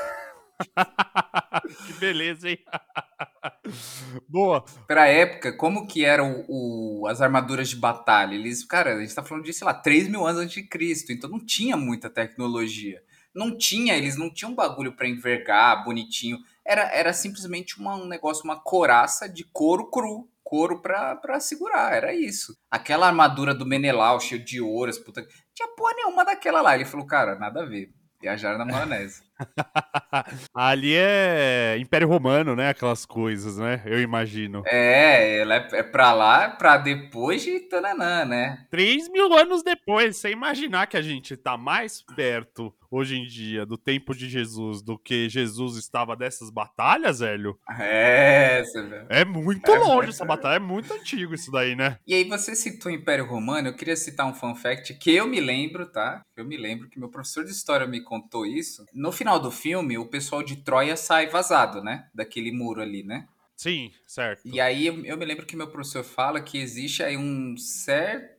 que 1.86 1.94
beleza, 1.94 2.50
hein? 2.50 2.60
Boa. 4.28 4.64
Pra 4.88 5.08
época, 5.08 5.52
como 5.54 5.88
que 5.88 6.04
eram 6.06 6.46
o, 6.48 7.06
as 7.08 7.22
armaduras 7.22 7.70
de 7.70 7.76
batalha? 7.76 8.36
Eles, 8.36 8.64
cara, 8.64 8.96
a 8.96 9.00
gente 9.02 9.14
tá 9.14 9.24
falando 9.24 9.44
de, 9.46 9.54
sei 9.54 9.66
lá, 9.66 9.74
3 9.74 10.08
mil 10.08 10.26
anos 10.26 10.42
antes 10.42 10.54
de 10.56 10.64
Cristo, 10.64 11.12
então 11.12 11.30
não 11.30 11.40
tinha 11.44 11.76
muita 11.78 12.10
tecnologia. 12.10 13.02
Não 13.34 13.56
tinha, 13.56 13.96
eles 13.96 14.18
não 14.18 14.34
tinham 14.34 14.56
bagulho 14.56 14.94
pra 14.94 15.08
envergar, 15.08 15.84
bonitinho. 15.84 16.40
Era, 16.68 16.92
era 16.94 17.14
simplesmente 17.14 17.80
uma, 17.80 17.96
um 17.96 18.06
negócio, 18.06 18.44
uma 18.44 18.60
coraça 18.60 19.30
de 19.30 19.46
couro 19.46 19.90
cru. 19.90 20.30
Couro 20.44 20.82
pra, 20.82 21.16
pra 21.16 21.40
segurar, 21.40 21.94
era 21.94 22.14
isso. 22.14 22.54
Aquela 22.72 23.08
armadura 23.08 23.54
do 23.54 23.66
Menelau, 23.66 24.20
cheio 24.20 24.44
de 24.44 24.62
ouros, 24.62 24.98
puta. 24.98 25.26
Tinha 25.54 25.68
porra 25.76 25.94
nenhuma 25.96 26.24
daquela 26.24 26.62
lá. 26.62 26.76
Ele 26.76 26.86
falou, 26.86 27.06
cara, 27.06 27.38
nada 27.38 27.64
a 27.64 27.66
ver. 27.66 27.90
Viajaram 28.20 28.58
na 28.58 28.66
maionese. 28.66 29.22
Ali 30.54 30.96
é 30.96 31.78
Império 31.80 32.08
Romano, 32.08 32.56
né? 32.56 32.70
Aquelas 32.70 33.06
coisas, 33.06 33.58
né? 33.58 33.84
Eu 33.86 34.02
imagino. 34.02 34.64
É, 34.66 35.40
ela 35.40 35.56
é, 35.56 35.68
é 35.74 35.84
pra 35.84 36.14
lá, 36.14 36.50
pra 36.50 36.78
depois 36.78 37.44
de 37.44 37.60
Tananã, 37.60 38.26
né? 38.26 38.66
3 38.72 39.10
mil 39.10 39.32
anos 39.34 39.62
depois, 39.62 40.18
você 40.18 40.32
imaginar 40.32 40.88
que 40.88 40.98
a 40.98 41.02
gente 41.02 41.38
tá 41.38 41.58
mais 41.58 42.02
perto 42.16 42.74
hoje 42.90 43.18
em 43.18 43.26
dia 43.26 43.66
do 43.66 43.78
tempo 43.78 44.16
de 44.16 44.30
Jesus 44.30 44.82
do 44.82 44.98
que 44.98 45.30
Jesus 45.30 45.78
estava 45.78 46.16
dessas 46.16 46.50
batalhas, 46.50 47.20
velho? 47.20 47.58
É. 47.80 48.64
É 49.10 49.26
muito 49.26 49.70
É, 49.72 49.80
longe 49.80 50.10
essa 50.10 50.26
batalha, 50.26 50.56
é 50.58 50.60
muito 50.60 50.94
antigo 50.94 51.34
isso 51.34 51.52
daí, 51.52 51.76
né? 51.76 51.98
E 52.06 52.14
aí 52.14 52.24
você 52.24 52.56
citou 52.56 52.92
o 52.92 52.96
Império 52.96 53.26
Romano, 53.26 53.70
eu 53.70 53.76
queria 53.76 53.96
citar 53.96 54.26
um 54.26 54.34
fun 54.34 54.56
fact 54.56 54.94
que 54.96 55.12
eu 55.12 55.28
me 55.28 55.40
lembro, 55.40 55.86
tá? 55.92 56.22
Eu 56.36 56.46
me 56.46 56.58
lembro 56.58 56.90
que 56.90 57.00
meu 57.00 57.10
professor 57.10 57.44
de 57.44 57.52
história 57.52 57.88
me 57.88 58.02
contou 58.02 58.46
isso. 58.46 58.86
No 58.94 59.12
final 59.12 59.40
do 59.40 59.52
filme, 59.52 59.98
o 59.98 60.06
pessoal 60.06 60.44
de 60.44 60.58
Troia 60.58 60.96
sai 60.96 61.28
vazado, 61.28 61.82
né? 61.84 62.08
Daquele 62.14 62.52
muro 62.52 62.82
ali, 62.82 63.04
né? 63.04 63.26
Sim, 63.56 63.92
certo. 64.06 64.44
E 64.46 64.62
aí 64.62 64.86
eu 64.86 65.18
me 65.18 65.26
lembro 65.26 65.46
que 65.46 65.56
meu 65.56 65.68
professor 65.68 66.04
fala 66.04 66.40
que 66.40 66.60
existe 66.60 67.02
aí 67.02 67.18
um 67.18 67.58
certo 67.58 68.37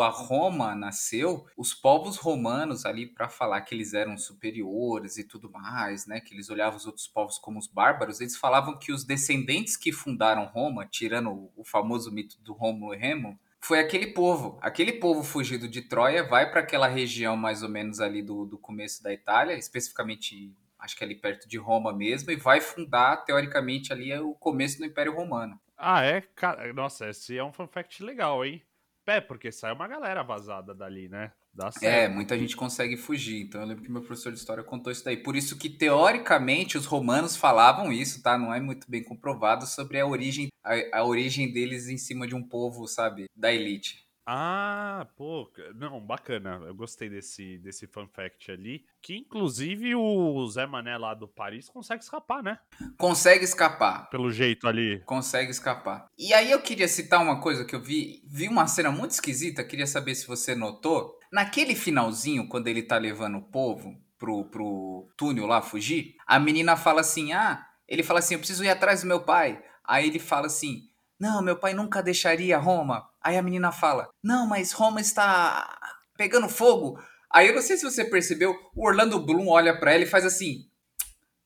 a 0.00 0.08
Roma 0.08 0.74
nasceu, 0.74 1.46
os 1.56 1.74
povos 1.74 2.16
romanos 2.16 2.84
ali 2.84 3.06
para 3.06 3.28
falar 3.28 3.60
que 3.62 3.74
eles 3.74 3.94
eram 3.94 4.16
superiores 4.16 5.16
e 5.18 5.24
tudo 5.24 5.50
mais, 5.50 6.06
né, 6.06 6.20
que 6.20 6.34
eles 6.34 6.48
olhavam 6.48 6.76
os 6.76 6.86
outros 6.86 7.06
povos 7.06 7.38
como 7.38 7.58
os 7.58 7.66
bárbaros, 7.66 8.20
eles 8.20 8.36
falavam 8.36 8.78
que 8.78 8.92
os 8.92 9.04
descendentes 9.04 9.76
que 9.76 9.92
fundaram 9.92 10.46
Roma, 10.46 10.86
tirando 10.86 11.50
o, 11.56 11.64
famoso 11.64 12.10
mito 12.10 12.40
do 12.40 12.52
Rômulo 12.52 12.94
e 12.94 12.98
Remo, 12.98 13.38
foi 13.60 13.78
aquele 13.78 14.08
povo. 14.08 14.58
Aquele 14.60 14.94
povo 14.94 15.22
fugido 15.22 15.68
de 15.68 15.82
Troia 15.82 16.24
vai 16.24 16.50
para 16.50 16.60
aquela 16.60 16.88
região 16.88 17.36
mais 17.36 17.62
ou 17.62 17.68
menos 17.68 18.00
ali 18.00 18.20
do, 18.20 18.44
do 18.44 18.58
começo 18.58 19.02
da 19.02 19.12
Itália, 19.12 19.54
especificamente 19.54 20.52
acho 20.82 20.96
que 20.96 21.04
ali 21.04 21.14
perto 21.14 21.48
de 21.48 21.56
Roma 21.56 21.92
mesmo, 21.92 22.32
e 22.32 22.36
vai 22.36 22.60
fundar, 22.60 23.24
teoricamente, 23.24 23.92
ali 23.92 24.12
o 24.18 24.34
começo 24.34 24.78
do 24.78 24.84
Império 24.84 25.14
Romano. 25.14 25.60
Ah, 25.84 26.02
é? 26.04 26.20
Cara, 26.20 26.72
nossa, 26.72 27.08
esse 27.10 27.36
é 27.36 27.42
um 27.42 27.52
fun 27.52 27.66
fact 27.66 28.02
legal, 28.04 28.44
hein? 28.44 28.62
É, 29.04 29.20
porque 29.20 29.50
sai 29.50 29.72
uma 29.72 29.88
galera 29.88 30.22
vazada 30.22 30.72
dali, 30.72 31.08
né? 31.08 31.32
Dá 31.52 31.72
É, 31.82 32.08
certo. 32.08 32.14
muita 32.14 32.38
gente 32.38 32.56
consegue 32.56 32.96
fugir. 32.96 33.42
Então 33.42 33.60
eu 33.60 33.66
lembro 33.66 33.82
que 33.82 33.90
meu 33.90 34.00
professor 34.02 34.32
de 34.32 34.38
história 34.38 34.62
contou 34.62 34.92
isso 34.92 35.04
daí. 35.04 35.16
Por 35.16 35.34
isso 35.34 35.58
que, 35.58 35.68
teoricamente, 35.68 36.78
os 36.78 36.86
romanos 36.86 37.36
falavam 37.36 37.92
isso, 37.92 38.22
tá? 38.22 38.38
Não 38.38 38.54
é 38.54 38.60
muito 38.60 38.88
bem 38.88 39.02
comprovado 39.02 39.66
sobre 39.66 39.98
a 39.98 40.06
origem, 40.06 40.48
a, 40.64 41.00
a 41.00 41.04
origem 41.04 41.52
deles 41.52 41.88
em 41.88 41.98
cima 41.98 42.26
de 42.28 42.34
um 42.34 42.42
povo, 42.46 42.86
sabe? 42.86 43.26
Da 43.36 43.52
elite. 43.52 44.06
Ah, 44.24 45.06
pô, 45.16 45.50
não, 45.74 46.00
bacana. 46.00 46.62
Eu 46.66 46.74
gostei 46.74 47.08
desse, 47.08 47.58
desse 47.58 47.86
fun 47.86 48.06
fact 48.06 48.50
ali. 48.52 48.84
Que 49.00 49.16
inclusive 49.16 49.94
o 49.96 50.46
Zé 50.48 50.64
Mané 50.66 50.96
lá 50.96 51.12
do 51.14 51.26
Paris 51.26 51.68
consegue 51.68 52.02
escapar, 52.02 52.42
né? 52.42 52.58
Consegue 52.96 53.44
escapar. 53.44 54.08
Pelo 54.10 54.30
jeito 54.30 54.68
ali. 54.68 55.00
Consegue 55.04 55.50
escapar. 55.50 56.06
E 56.16 56.32
aí 56.32 56.50
eu 56.50 56.60
queria 56.62 56.86
citar 56.86 57.20
uma 57.20 57.40
coisa 57.40 57.64
que 57.64 57.74
eu 57.74 57.80
vi. 57.80 58.22
Vi 58.26 58.48
uma 58.48 58.66
cena 58.66 58.92
muito 58.92 59.10
esquisita, 59.10 59.64
queria 59.64 59.86
saber 59.86 60.14
se 60.14 60.26
você 60.26 60.54
notou. 60.54 61.18
Naquele 61.32 61.74
finalzinho, 61.74 62.48
quando 62.48 62.68
ele 62.68 62.82
tá 62.82 62.98
levando 62.98 63.38
o 63.38 63.42
povo 63.42 63.96
pro, 64.18 64.44
pro 64.44 65.08
túnel 65.16 65.46
lá 65.46 65.60
fugir, 65.60 66.14
a 66.26 66.38
menina 66.38 66.76
fala 66.76 67.00
assim: 67.00 67.32
Ah, 67.32 67.66
ele 67.88 68.04
fala 68.04 68.20
assim: 68.20 68.34
Eu 68.34 68.40
preciso 68.40 68.64
ir 68.64 68.70
atrás 68.70 69.02
do 69.02 69.08
meu 69.08 69.20
pai. 69.20 69.62
Aí 69.84 70.06
ele 70.06 70.20
fala 70.20 70.46
assim: 70.46 70.88
Não, 71.18 71.42
meu 71.42 71.56
pai 71.56 71.74
nunca 71.74 72.02
deixaria 72.02 72.56
Roma. 72.58 73.10
Aí 73.22 73.36
a 73.36 73.42
menina 73.42 73.70
fala: 73.72 74.08
Não, 74.22 74.46
mas 74.46 74.72
Roma 74.72 75.00
está 75.00 75.78
pegando 76.16 76.48
fogo. 76.48 76.98
Aí 77.30 77.48
eu 77.48 77.54
não 77.54 77.60
sei 77.62 77.76
se 77.76 77.84
você 77.84 78.04
percebeu, 78.04 78.54
o 78.74 78.86
Orlando 78.86 79.18
Bloom 79.18 79.48
olha 79.48 79.78
pra 79.78 79.92
ela 79.92 80.04
e 80.04 80.06
faz 80.06 80.24
assim: 80.26 80.66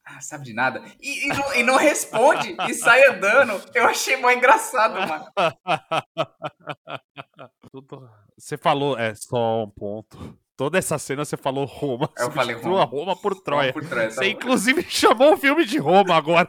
ah, 0.05 0.21
sabe 0.21 0.45
de 0.45 0.55
nada. 0.55 0.83
E, 1.01 1.27
e 1.27 1.29
não, 1.29 1.55
e 1.55 1.63
não 1.65 1.77
responde 1.77 2.57
e 2.69 2.75
sai 2.75 3.05
andando. 3.09 3.61
Eu 3.75 3.87
achei 3.87 4.17
mó 4.17 4.31
engraçado, 4.31 4.95
mano. 5.09 5.27
Você 8.39 8.57
falou, 8.57 8.97
é 8.97 9.13
só 9.15 9.65
um 9.65 9.71
ponto. 9.71 10.39
Toda 10.57 10.79
essa 10.79 10.99
cena 10.99 11.25
você 11.25 11.37
falou 11.37 11.67
Roma. 11.67 12.11
Eu 12.19 12.31
falei 12.31 12.57
Roma. 12.57 12.85
Roma 12.85 13.15
por 13.15 13.35
Troia. 13.43 13.73
Por 13.75 13.85
Troia, 13.87 14.09
tá 14.09 14.15
Você 14.15 14.21
bom. 14.21 14.27
inclusive 14.31 14.83
chamou 14.89 15.35
o 15.35 15.37
filme 15.37 15.67
de 15.67 15.77
Roma 15.79 16.15
agora. 16.17 16.49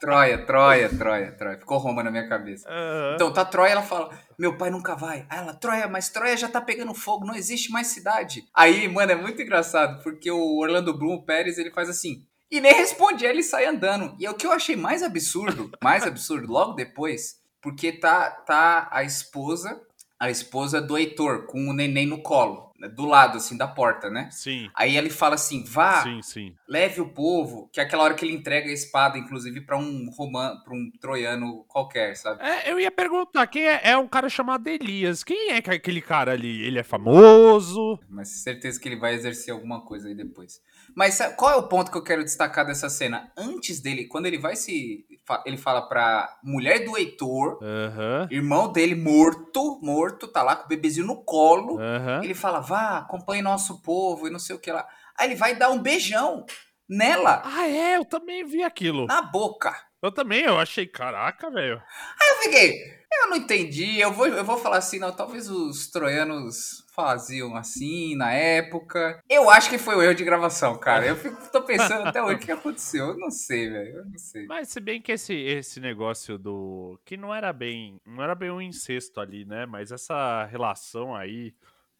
Troia, 0.00 0.44
Troia, 0.46 0.88
Troia, 0.88 1.32
Troia. 1.32 1.58
Ficou 1.58 1.78
Roma 1.78 2.02
na 2.02 2.10
minha 2.10 2.28
cabeça. 2.28 2.68
Aham. 2.68 3.14
Então, 3.14 3.32
tá 3.32 3.44
Troia, 3.44 3.72
ela 3.72 3.82
fala: 3.82 4.10
Meu 4.38 4.56
pai 4.56 4.70
nunca 4.70 4.94
vai. 4.94 5.26
Aí 5.28 5.38
ela, 5.38 5.54
Troia, 5.54 5.86
mas 5.88 6.08
Troia 6.08 6.36
já 6.36 6.48
tá 6.48 6.60
pegando 6.60 6.94
fogo, 6.94 7.26
não 7.26 7.34
existe 7.34 7.70
mais 7.70 7.88
cidade. 7.88 8.44
Aí, 8.54 8.88
mano, 8.88 9.12
é 9.12 9.16
muito 9.16 9.40
engraçado, 9.40 10.02
porque 10.02 10.30
o 10.30 10.58
Orlando 10.58 10.96
Bloom, 10.96 11.14
o 11.16 11.22
Pérez, 11.22 11.58
ele 11.58 11.70
faz 11.70 11.88
assim. 11.88 12.24
E 12.50 12.60
nem 12.60 12.72
responde, 12.74 13.24
ele 13.26 13.42
sai 13.42 13.66
andando. 13.66 14.14
E 14.18 14.24
é 14.24 14.30
o 14.30 14.34
que 14.34 14.46
eu 14.46 14.52
achei 14.52 14.76
mais 14.76 15.02
absurdo, 15.02 15.70
mais 15.82 16.04
absurdo, 16.06 16.50
logo 16.50 16.74
depois, 16.74 17.40
porque 17.60 17.92
tá, 17.92 18.30
tá 18.30 18.88
a 18.90 19.02
esposa, 19.02 19.80
a 20.18 20.30
esposa 20.30 20.80
do 20.80 20.96
Heitor, 20.96 21.46
com 21.46 21.68
o 21.68 21.72
neném 21.72 22.06
no 22.06 22.22
colo, 22.22 22.72
né, 22.78 22.88
do 22.88 23.04
lado, 23.04 23.36
assim, 23.36 23.56
da 23.56 23.66
porta, 23.66 24.10
né? 24.10 24.28
Sim, 24.30 24.70
Aí 24.74 24.96
ele 24.96 25.10
fala 25.10 25.34
assim: 25.34 25.64
vá, 25.64 26.02
sim, 26.02 26.22
sim. 26.22 26.54
leve 26.68 27.00
o 27.00 27.08
povo, 27.08 27.68
que 27.72 27.80
é 27.80 27.82
aquela 27.82 28.04
hora 28.04 28.14
que 28.14 28.24
ele 28.24 28.34
entrega 28.34 28.68
a 28.68 28.72
espada, 28.72 29.18
inclusive, 29.18 29.60
pra 29.60 29.76
um 29.78 30.10
romano, 30.10 30.62
para 30.62 30.74
um 30.74 30.90
troiano 31.00 31.64
qualquer, 31.68 32.16
sabe? 32.16 32.42
É, 32.42 32.70
eu 32.70 32.80
ia 32.80 32.90
perguntar, 32.90 33.46
quem 33.46 33.66
é? 33.66 33.80
É 33.82 33.96
um 33.96 34.08
cara 34.08 34.28
chamado 34.28 34.66
Elias. 34.68 35.22
Quem 35.22 35.50
é 35.50 35.56
é 35.56 35.58
aquele 35.58 36.00
cara 36.00 36.32
ali? 36.32 36.62
Ele 36.62 36.78
é 36.78 36.82
famoso? 36.82 37.98
Mas 38.08 38.28
certeza 38.42 38.78
que 38.80 38.88
ele 38.88 38.96
vai 38.96 39.14
exercer 39.14 39.52
alguma 39.52 39.80
coisa 39.80 40.08
aí 40.08 40.14
depois. 40.14 40.60
Mas 40.96 41.18
qual 41.36 41.52
é 41.52 41.56
o 41.56 41.68
ponto 41.68 41.90
que 41.90 41.96
eu 41.98 42.02
quero 42.02 42.24
destacar 42.24 42.64
dessa 42.66 42.88
cena? 42.88 43.30
Antes 43.36 43.80
dele, 43.80 44.06
quando 44.06 44.24
ele 44.24 44.38
vai 44.38 44.56
se. 44.56 45.04
Ele 45.44 45.58
fala 45.58 45.82
pra 45.88 46.38
mulher 46.42 46.84
do 46.86 46.96
Heitor, 46.96 47.58
Aham, 47.62 48.26
irmão 48.30 48.72
dele 48.72 48.94
morto, 48.94 49.78
morto, 49.82 50.26
tá 50.26 50.42
lá 50.42 50.56
com 50.56 50.64
o 50.64 50.68
bebezinho 50.68 51.06
no 51.06 51.22
colo. 51.22 51.78
aham. 51.78 52.24
Ele 52.24 52.34
fala, 52.34 52.60
vá, 52.60 52.98
acompanhe 52.98 53.42
nosso 53.42 53.82
povo 53.82 54.26
e 54.26 54.30
não 54.30 54.38
sei 54.38 54.56
o 54.56 54.58
que 54.58 54.72
lá. 54.72 54.88
Aí 55.18 55.28
ele 55.28 55.34
vai 55.34 55.54
dar 55.54 55.68
um 55.70 55.78
beijão 55.78 56.46
nela, 56.88 57.42
Ah, 57.44 57.68
é, 57.68 57.96
eu 57.96 58.04
também 58.04 58.44
vi 58.46 58.62
aquilo. 58.62 59.04
na 59.06 59.20
boca. 59.20 59.76
Eu 60.02 60.12
também, 60.12 60.42
eu 60.44 60.58
achei, 60.58 60.86
caraca, 60.86 61.50
velho. 61.50 61.82
Eu 62.30 62.36
fiquei, 62.42 62.95
eu 63.12 63.30
não 63.30 63.36
entendi. 63.36 63.98
Eu 63.98 64.12
vou, 64.12 64.26
eu 64.26 64.44
vou 64.44 64.56
falar 64.58 64.78
assim, 64.78 64.98
não, 64.98 65.12
talvez 65.12 65.48
os 65.48 65.88
troianos 65.88 66.84
faziam 66.92 67.54
assim 67.56 68.16
na 68.16 68.32
época. 68.32 69.20
Eu 69.28 69.50
acho 69.50 69.68
que 69.68 69.78
foi 69.78 69.96
o 69.96 70.02
erro 70.02 70.14
de 70.14 70.24
gravação, 70.24 70.78
cara. 70.78 71.06
Eu 71.06 71.16
fico, 71.16 71.36
tô 71.50 71.62
pensando 71.62 72.06
até 72.08 72.22
hoje 72.22 72.36
o 72.36 72.38
que 72.38 72.52
aconteceu. 72.52 73.08
Eu 73.08 73.18
não 73.18 73.30
sei, 73.30 73.68
velho. 73.68 73.98
Eu 73.98 74.04
não 74.06 74.18
sei. 74.18 74.46
Mas 74.46 74.68
se 74.68 74.80
bem 74.80 75.00
que 75.00 75.12
esse, 75.12 75.34
esse 75.34 75.80
negócio 75.80 76.38
do. 76.38 76.98
Que 77.04 77.16
não 77.16 77.34
era 77.34 77.52
bem. 77.52 78.00
Não 78.06 78.22
era 78.22 78.34
bem 78.34 78.50
um 78.50 78.60
incesto 78.60 79.20
ali, 79.20 79.44
né? 79.44 79.66
Mas 79.66 79.92
essa 79.92 80.44
relação 80.46 81.14
aí 81.14 81.54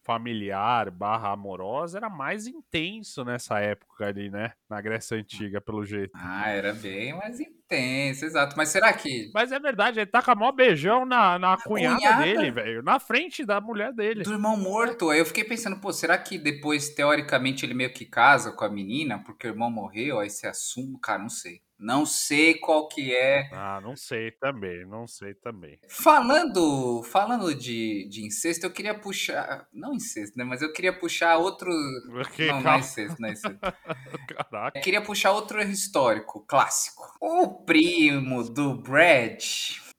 familiar 0.06 0.88
barra 0.90 1.32
amorosa 1.32 1.98
era 1.98 2.08
mais 2.08 2.46
intenso 2.46 3.24
nessa 3.24 3.58
época 3.58 4.06
ali, 4.06 4.30
né? 4.30 4.52
Na 4.70 4.80
Grécia 4.80 5.16
Antiga, 5.16 5.60
pelo 5.60 5.84
jeito. 5.84 6.12
Ah, 6.14 6.48
era 6.48 6.72
bem 6.72 7.12
mais 7.12 7.40
intenso, 7.40 8.24
exato. 8.24 8.56
Mas 8.56 8.68
será 8.68 8.92
que 8.92 9.30
Mas 9.34 9.50
é 9.50 9.58
verdade, 9.58 9.98
ele 9.98 10.06
tá 10.06 10.22
com 10.22 10.30
a 10.30 10.34
maior 10.36 10.52
beijão 10.52 11.04
na, 11.04 11.38
na 11.38 11.56
cunhada, 11.56 11.98
cunhada? 11.98 12.24
dele, 12.24 12.50
velho. 12.52 12.82
Na 12.82 13.00
frente 13.00 13.44
da 13.44 13.60
mulher 13.60 13.92
dele. 13.92 14.22
do 14.22 14.32
irmão 14.32 14.56
morto? 14.56 15.10
Aí 15.10 15.18
eu 15.18 15.26
fiquei 15.26 15.42
pensando, 15.42 15.80
pô, 15.80 15.92
será 15.92 16.16
que 16.16 16.38
depois, 16.38 16.88
teoricamente, 16.90 17.66
ele 17.66 17.74
meio 17.74 17.92
que 17.92 18.04
casa 18.04 18.52
com 18.52 18.64
a 18.64 18.68
menina 18.70 19.18
porque 19.24 19.48
o 19.48 19.50
irmão 19.50 19.70
morreu? 19.70 20.20
Aí 20.20 20.30
se 20.30 20.46
assume, 20.46 20.98
cara, 21.00 21.18
não 21.18 21.28
sei. 21.28 21.60
Não 21.78 22.06
sei 22.06 22.54
qual 22.54 22.88
que 22.88 23.14
é 23.14 23.50
Ah, 23.52 23.80
não 23.82 23.94
sei 23.96 24.30
também, 24.32 24.86
não 24.86 25.06
sei 25.06 25.34
também. 25.34 25.78
Falando, 25.88 27.02
falando 27.02 27.54
de, 27.54 28.08
de 28.08 28.24
incesto, 28.24 28.64
eu 28.66 28.72
queria 28.72 28.98
puxar. 28.98 29.66
Não 29.72 29.94
incesto, 29.94 30.38
né? 30.38 30.44
Mas 30.44 30.62
eu 30.62 30.72
queria 30.72 30.92
puxar 30.92 31.36
outro. 31.36 31.70
Porque, 32.10 32.46
não, 32.46 32.54
não 32.54 32.60
é 32.60 32.64
calma, 32.64 32.78
incesto, 32.78 33.16
não 33.20 33.28
é 33.28 33.32
incesto. 33.32 33.58
caraca. 34.28 34.78
Eu 34.78 34.82
queria 34.82 35.02
puxar 35.02 35.32
outro 35.32 35.60
histórico, 35.62 36.44
clássico. 36.46 37.02
O 37.20 37.64
primo 37.64 38.42
do 38.44 38.74
Brad 38.80 39.42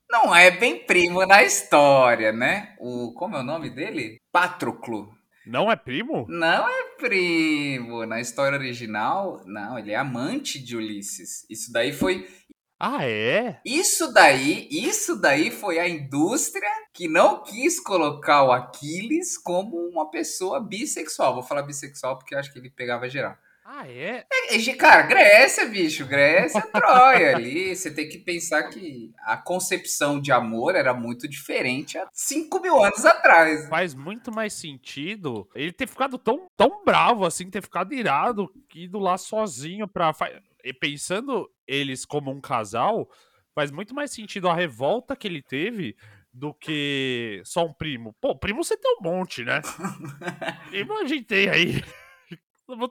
não 0.10 0.34
é 0.34 0.50
bem 0.50 0.86
primo 0.86 1.26
na 1.26 1.44
história, 1.44 2.32
né? 2.32 2.76
O. 2.80 3.14
Como 3.14 3.36
é 3.36 3.40
o 3.40 3.44
nome 3.44 3.70
dele? 3.70 4.18
Patroclo. 4.32 5.17
Não 5.48 5.72
é 5.72 5.76
primo? 5.76 6.26
Não 6.28 6.68
é 6.68 6.84
primo. 6.98 8.06
Na 8.06 8.20
história 8.20 8.58
original, 8.58 9.42
não, 9.46 9.80
ele 9.80 9.92
é 9.92 9.96
amante 9.96 10.60
de 10.60 10.76
Ulisses. 10.76 11.46
Isso 11.50 11.72
daí 11.72 11.94
foi. 11.94 12.28
Ah, 12.80 13.06
é? 13.08 13.60
Isso 13.66 14.14
daí, 14.14 14.68
isso 14.70 15.20
daí 15.20 15.50
foi 15.50 15.80
a 15.80 15.88
indústria 15.88 16.70
que 16.94 17.08
não 17.08 17.42
quis 17.44 17.80
colocar 17.80 18.44
o 18.44 18.52
Aquiles 18.52 19.38
como 19.38 19.78
uma 19.90 20.12
pessoa 20.12 20.60
bissexual. 20.60 21.34
Vou 21.34 21.44
falar 21.44 21.64
bissexual 21.64 22.18
porque 22.18 22.36
acho 22.36 22.52
que 22.52 22.60
ele 22.60 22.70
pegava 22.70 23.10
geral. 23.10 23.36
Ah, 23.70 23.86
é? 23.86 24.26
É, 24.32 24.56
é, 24.56 24.76
Cara, 24.76 25.02
Grécia, 25.02 25.66
bicho, 25.66 26.06
Grécia, 26.06 26.62
Troia 26.72 27.36
ali. 27.36 27.76
Você 27.76 27.94
tem 27.94 28.08
que 28.08 28.18
pensar 28.18 28.64
que 28.70 29.12
a 29.26 29.36
concepção 29.36 30.22
de 30.22 30.32
amor 30.32 30.74
era 30.74 30.94
muito 30.94 31.28
diferente 31.28 31.98
há 31.98 32.08
5 32.14 32.62
mil 32.62 32.82
anos 32.82 33.04
atrás. 33.04 33.68
Faz 33.68 33.94
muito 33.94 34.34
mais 34.34 34.54
sentido 34.54 35.50
ele 35.54 35.74
ter 35.74 35.86
ficado 35.86 36.18
tão, 36.18 36.48
tão 36.56 36.86
bravo 36.86 37.26
assim, 37.26 37.50
ter 37.50 37.62
ficado 37.62 37.94
irado, 37.94 38.50
ido 38.74 39.00
lá 39.00 39.18
sozinho 39.18 39.86
pra. 39.86 40.16
E 40.64 40.72
pensando 40.72 41.52
eles 41.68 42.06
como 42.06 42.32
um 42.32 42.40
casal, 42.40 43.10
faz 43.54 43.70
muito 43.70 43.94
mais 43.94 44.12
sentido 44.12 44.48
a 44.48 44.56
revolta 44.56 45.14
que 45.14 45.28
ele 45.28 45.42
teve 45.42 45.94
do 46.32 46.54
que 46.54 47.42
só 47.44 47.66
um 47.66 47.74
primo. 47.74 48.16
Pô, 48.22 48.34
primo 48.34 48.64
você 48.64 48.78
tem 48.78 48.96
um 48.98 49.04
monte, 49.04 49.44
né? 49.44 49.60
Primo 50.70 51.02
a 51.02 51.06
gente 51.06 51.26
tem 51.26 51.50
aí. 51.50 51.84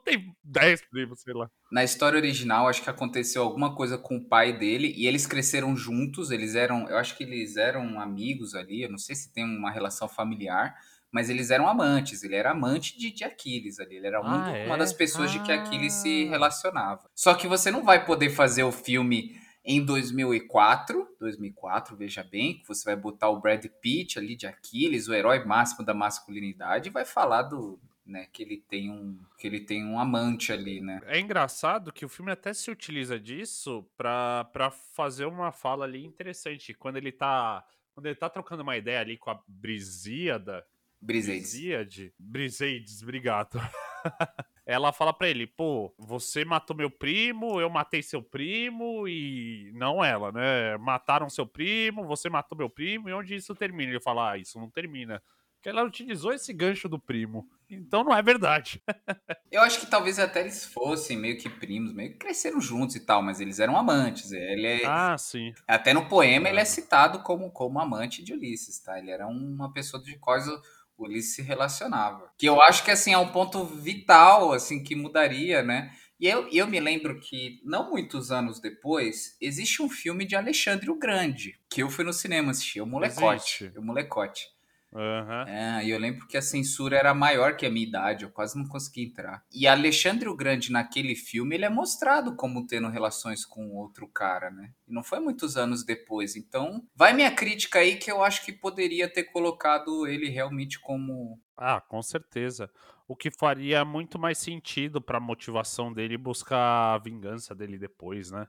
Ter 0.04 0.24
10 0.42 0.82
primos, 0.88 1.20
sei 1.20 1.34
lá. 1.34 1.50
Na 1.70 1.84
história 1.84 2.16
original, 2.18 2.68
acho 2.68 2.82
que 2.82 2.88
aconteceu 2.90 3.42
alguma 3.42 3.74
coisa 3.74 3.98
com 3.98 4.16
o 4.16 4.24
pai 4.28 4.56
dele 4.56 4.94
e 4.96 5.06
eles 5.06 5.26
cresceram 5.26 5.76
juntos. 5.76 6.30
Eles 6.30 6.54
eram, 6.54 6.88
eu 6.88 6.96
acho 6.96 7.16
que 7.16 7.24
eles 7.24 7.56
eram 7.56 8.00
amigos 8.00 8.54
ali. 8.54 8.82
Eu 8.82 8.90
não 8.90 8.98
sei 8.98 9.14
se 9.14 9.32
tem 9.32 9.44
uma 9.44 9.70
relação 9.70 10.08
familiar, 10.08 10.74
mas 11.12 11.28
eles 11.28 11.50
eram 11.50 11.68
amantes. 11.68 12.22
Ele 12.22 12.34
era 12.36 12.52
amante 12.52 12.98
de, 12.98 13.10
de 13.10 13.24
Aquiles 13.24 13.78
ali. 13.78 13.96
Ele 13.96 14.06
era 14.06 14.20
um- 14.20 14.26
Ah, 14.26 14.48
uma 14.66 14.74
é? 14.74 14.78
das 14.78 14.92
pessoas 14.92 15.30
de 15.30 15.40
que 15.42 15.52
Aquiles 15.52 15.92
se 15.92 16.26
Ah. 16.26 16.30
relacionava. 16.30 17.10
Só 17.14 17.34
que 17.34 17.46
você 17.46 17.70
não 17.70 17.84
vai 17.84 18.04
poder 18.04 18.30
fazer 18.30 18.62
o 18.64 18.72
filme 18.72 19.36
em 19.64 19.84
2004, 19.84 21.06
2004, 21.18 21.96
veja 21.96 22.22
bem, 22.22 22.58
que 22.60 22.68
você 22.68 22.84
vai 22.84 22.94
botar 22.96 23.28
o 23.30 23.40
Brad 23.40 23.64
Pitt 23.82 24.18
ali 24.18 24.36
de 24.36 24.46
Aquiles, 24.46 25.08
o 25.08 25.12
herói 25.14 25.44
máximo 25.44 25.84
da 25.84 25.92
masculinidade, 25.92 26.88
e 26.88 26.92
vai 26.92 27.04
falar 27.04 27.42
do, 27.42 27.80
né, 28.06 28.26
que 28.32 28.42
ele 28.42 28.58
tem 28.68 28.90
um, 28.90 29.18
que 29.36 29.46
ele 29.46 29.60
tem 29.60 29.84
um 29.84 29.98
amante 29.98 30.52
ali, 30.52 30.80
né? 30.80 31.00
É 31.06 31.18
engraçado 31.18 31.92
que 31.92 32.04
o 32.04 32.08
filme 32.08 32.30
até 32.30 32.52
se 32.54 32.70
utiliza 32.70 33.18
disso 33.18 33.84
pra, 33.96 34.44
pra 34.52 34.70
fazer 34.70 35.26
uma 35.26 35.50
fala 35.52 35.84
ali 35.84 36.04
interessante. 36.04 36.72
Quando 36.72 36.96
ele 36.96 37.12
tá. 37.12 37.64
Quando 37.92 38.06
ele 38.06 38.14
tá 38.14 38.28
trocando 38.28 38.62
uma 38.62 38.76
ideia 38.76 39.00
ali 39.00 39.16
com 39.16 39.30
a 39.30 39.40
Brisíada. 39.48 40.64
Briseides. 41.00 41.50
Brisíade? 41.50 42.14
Briseides, 42.18 43.02
obrigado. 43.02 43.58
Ela 44.66 44.92
fala 44.92 45.12
pra 45.12 45.28
ele, 45.28 45.46
pô, 45.46 45.94
você 45.96 46.44
matou 46.44 46.76
meu 46.76 46.90
primo, 46.90 47.60
eu 47.60 47.70
matei 47.70 48.02
seu 48.02 48.20
primo 48.20 49.06
e. 49.06 49.70
Não 49.72 50.04
ela, 50.04 50.32
né? 50.32 50.76
Mataram 50.78 51.30
seu 51.30 51.46
primo, 51.46 52.04
você 52.04 52.28
matou 52.28 52.58
meu 52.58 52.68
primo, 52.68 53.08
e 53.08 53.12
onde 53.12 53.36
isso 53.36 53.54
termina? 53.54 53.92
Ele 53.92 54.00
fala, 54.00 54.32
ah, 54.32 54.38
isso 54.38 54.58
não 54.58 54.68
termina. 54.68 55.22
Porque 55.66 55.70
ela 55.70 55.84
utilizou 55.84 56.32
esse 56.32 56.52
gancho 56.52 56.88
do 56.88 56.96
primo. 56.96 57.48
Então 57.68 58.04
não 58.04 58.14
é 58.14 58.22
verdade. 58.22 58.80
Eu 59.50 59.62
acho 59.62 59.80
que 59.80 59.86
talvez 59.86 60.16
até 60.16 60.40
eles 60.40 60.64
fossem 60.64 61.16
meio 61.16 61.36
que 61.38 61.48
primos, 61.48 61.92
meio 61.92 62.12
que 62.12 62.18
cresceram 62.18 62.60
juntos 62.60 62.94
e 62.94 63.00
tal, 63.00 63.20
mas 63.20 63.40
eles 63.40 63.58
eram 63.58 63.76
amantes. 63.76 64.30
Ele 64.30 64.64
é, 64.64 64.86
Ah, 64.86 65.18
sim. 65.18 65.52
até 65.66 65.92
no 65.92 66.06
poema 66.06 66.48
ele 66.48 66.60
é 66.60 66.64
citado 66.64 67.20
como, 67.24 67.50
como 67.50 67.80
amante 67.80 68.22
de 68.22 68.32
Ulisses, 68.32 68.78
tá? 68.78 68.96
Ele 68.96 69.10
era 69.10 69.26
uma 69.26 69.72
pessoa 69.72 70.00
de 70.00 70.16
quais 70.18 70.46
o 70.46 70.60
Ulisses 70.96 71.34
se 71.34 71.42
relacionava. 71.42 72.30
Que 72.38 72.46
eu 72.46 72.62
acho 72.62 72.84
que 72.84 72.92
assim 72.92 73.12
é 73.12 73.18
um 73.18 73.32
ponto 73.32 73.64
vital, 73.64 74.52
assim, 74.52 74.84
que 74.84 74.94
mudaria, 74.94 75.64
né? 75.64 75.90
E 76.20 76.28
eu, 76.28 76.48
eu 76.52 76.66
me 76.68 76.78
lembro 76.78 77.18
que, 77.18 77.60
não 77.64 77.90
muitos 77.90 78.30
anos 78.30 78.60
depois, 78.60 79.36
existe 79.40 79.82
um 79.82 79.88
filme 79.88 80.24
de 80.24 80.36
Alexandre 80.36 80.88
o 80.90 80.98
Grande, 80.98 81.58
que 81.68 81.82
eu 81.82 81.90
fui 81.90 82.04
no 82.04 82.12
cinema 82.12 82.52
assistir, 82.52 82.80
o 82.80 82.86
Molecote. 82.86 83.64
Existe. 83.64 83.78
O 83.78 83.82
Molecote. 83.82 84.55
Aham. 84.94 85.44
É, 85.48 85.84
e 85.84 85.90
eu 85.90 85.98
lembro 85.98 86.26
que 86.26 86.36
a 86.36 86.42
censura 86.42 86.96
era 86.96 87.14
maior 87.14 87.56
que 87.56 87.64
a 87.64 87.70
minha 87.70 87.86
idade, 87.86 88.24
eu 88.24 88.30
quase 88.30 88.58
não 88.58 88.66
consegui 88.66 89.04
entrar. 89.04 89.44
E 89.52 89.66
Alexandre 89.66 90.28
o 90.28 90.36
Grande, 90.36 90.72
naquele 90.72 91.14
filme, 91.14 91.54
ele 91.54 91.64
é 91.64 91.68
mostrado 91.68 92.34
como 92.34 92.66
tendo 92.66 92.88
relações 92.88 93.44
com 93.44 93.68
outro 93.76 94.08
cara, 94.08 94.50
né? 94.50 94.72
E 94.88 94.92
não 94.92 95.04
foi 95.04 95.20
muitos 95.20 95.56
anos 95.56 95.84
depois. 95.84 96.34
Então, 96.34 96.82
vai 96.96 97.12
minha 97.12 97.30
crítica 97.30 97.78
aí 97.78 97.96
que 97.96 98.10
eu 98.10 98.24
acho 98.24 98.44
que 98.44 98.52
poderia 98.52 99.08
ter 99.08 99.24
colocado 99.24 100.06
ele 100.06 100.28
realmente 100.28 100.80
como. 100.80 101.40
Ah, 101.56 101.80
com 101.80 102.02
certeza. 102.02 102.70
O 103.06 103.14
que 103.14 103.30
faria 103.30 103.84
muito 103.84 104.18
mais 104.18 104.38
sentido 104.38 105.00
pra 105.00 105.20
motivação 105.20 105.92
dele 105.92 106.16
buscar 106.18 106.94
a 106.94 106.98
vingança 106.98 107.54
dele 107.54 107.78
depois, 107.78 108.30
né? 108.30 108.46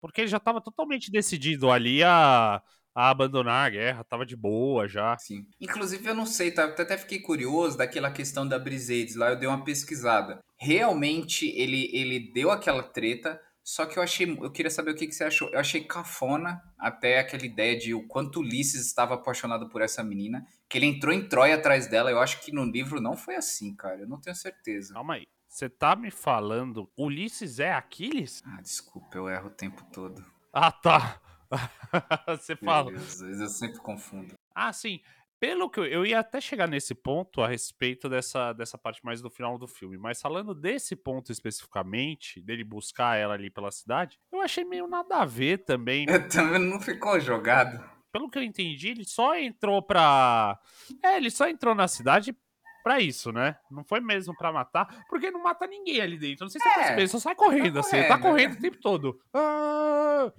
Porque 0.00 0.20
ele 0.22 0.28
já 0.28 0.38
tava 0.38 0.60
totalmente 0.60 1.10
decidido 1.10 1.70
ali 1.70 2.02
a, 2.04 2.62
a 2.96 3.10
abandonar 3.10 3.66
a 3.66 3.68
guerra, 3.70 4.02
tava 4.04 4.24
de 4.24 4.34
boa 4.34 4.88
já. 4.88 5.12
Assim. 5.12 5.46
Inclusive, 5.60 6.08
eu 6.08 6.14
não 6.14 6.24
sei, 6.24 6.50
tá? 6.50 6.62
Eu 6.62 6.70
até 6.70 6.96
fiquei 6.96 7.20
curioso 7.20 7.76
daquela 7.76 8.10
questão 8.10 8.48
da 8.48 8.58
Briseides 8.58 9.16
lá, 9.16 9.28
eu 9.28 9.38
dei 9.38 9.46
uma 9.46 9.62
pesquisada. 9.62 10.40
Realmente 10.58 11.46
ele, 11.54 11.90
ele 11.92 12.32
deu 12.32 12.50
aquela 12.50 12.82
treta. 12.82 13.38
Só 13.62 13.84
que 13.84 13.98
eu 13.98 14.02
achei, 14.02 14.30
eu 14.30 14.50
queria 14.50 14.70
saber 14.70 14.92
o 14.92 14.94
que, 14.94 15.08
que 15.08 15.14
você 15.14 15.24
achou. 15.24 15.50
Eu 15.50 15.58
achei 15.58 15.84
cafona 15.84 16.62
até 16.78 17.18
aquela 17.18 17.44
ideia 17.44 17.76
de 17.76 17.92
o 17.92 18.06
quanto 18.06 18.40
Ulisses 18.40 18.86
estava 18.86 19.14
apaixonado 19.14 19.68
por 19.68 19.82
essa 19.82 20.02
menina, 20.02 20.46
que 20.68 20.78
ele 20.78 20.86
entrou 20.86 21.12
em 21.12 21.28
Troia 21.28 21.56
atrás 21.56 21.88
dela. 21.88 22.10
Eu 22.10 22.20
acho 22.20 22.40
que 22.40 22.52
no 22.52 22.64
livro 22.64 23.00
não 23.00 23.16
foi 23.16 23.34
assim, 23.34 23.74
cara. 23.74 24.02
Eu 24.02 24.08
não 24.08 24.20
tenho 24.20 24.36
certeza. 24.36 24.94
Calma 24.94 25.14
aí. 25.14 25.26
Você 25.48 25.68
tá 25.68 25.96
me 25.96 26.10
falando 26.10 26.88
Ulisses 26.96 27.58
é 27.58 27.72
Aquiles? 27.72 28.42
Ah, 28.46 28.60
desculpa, 28.62 29.18
eu 29.18 29.28
erro 29.28 29.48
o 29.48 29.50
tempo 29.50 29.84
todo. 29.92 30.24
Ah, 30.52 30.70
tá. 30.70 31.20
Você 32.28 32.56
Meu 32.60 32.64
fala. 32.72 32.90
Deus, 32.90 33.20
eu 33.20 33.48
sempre 33.48 33.78
confundo. 33.80 34.34
Ah, 34.54 34.72
sim. 34.72 35.00
Pelo 35.38 35.68
que 35.68 35.78
eu, 35.78 35.84
eu 35.84 36.06
ia 36.06 36.20
até 36.20 36.40
chegar 36.40 36.66
nesse 36.66 36.94
ponto 36.94 37.42
a 37.42 37.48
respeito 37.48 38.08
dessa, 38.08 38.54
dessa 38.54 38.78
parte 38.78 39.04
mais 39.04 39.20
do 39.20 39.28
final 39.28 39.58
do 39.58 39.68
filme, 39.68 39.98
mas 39.98 40.20
falando 40.20 40.54
desse 40.54 40.96
ponto 40.96 41.30
especificamente, 41.30 42.40
dele 42.40 42.64
buscar 42.64 43.16
ela 43.16 43.34
ali 43.34 43.50
pela 43.50 43.70
cidade, 43.70 44.18
eu 44.32 44.40
achei 44.40 44.64
meio 44.64 44.86
nada 44.88 45.18
a 45.18 45.24
ver 45.26 45.58
também. 45.58 46.06
Eu 46.08 46.26
também 46.28 46.58
não 46.58 46.80
ficou 46.80 47.20
jogado. 47.20 47.84
Pelo 48.10 48.30
que 48.30 48.38
eu 48.38 48.42
entendi, 48.42 48.88
ele 48.88 49.04
só 49.04 49.36
entrou 49.36 49.82
pra. 49.82 50.58
É, 51.02 51.18
ele 51.18 51.30
só 51.30 51.46
entrou 51.50 51.74
na 51.74 51.86
cidade 51.86 52.34
pra 52.82 52.98
isso, 52.98 53.30
né? 53.30 53.58
Não 53.70 53.84
foi 53.84 54.00
mesmo 54.00 54.34
pra 54.38 54.50
matar, 54.50 55.04
porque 55.10 55.30
não 55.30 55.42
mata 55.42 55.66
ninguém 55.66 56.00
ali 56.00 56.16
dentro. 56.16 56.46
Não 56.46 56.48
sei 56.48 56.58
se 56.62 56.66
você 56.66 56.70
É, 56.70 56.74
percebeu, 56.76 57.00
ele 57.00 57.08
só 57.08 57.18
sai 57.18 57.34
correndo, 57.34 57.78
assim, 57.78 57.96
ele 57.98 58.08
tá 58.08 58.18
correndo, 58.18 58.54
correndo 58.54 58.58
o 58.58 58.60
tempo 58.62 58.78
todo. 58.80 59.20
Ah! 59.34 60.32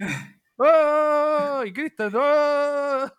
Ah! 0.60 1.62
E 1.64 1.70
gritando. 1.70 2.18
Ah! 2.20 3.10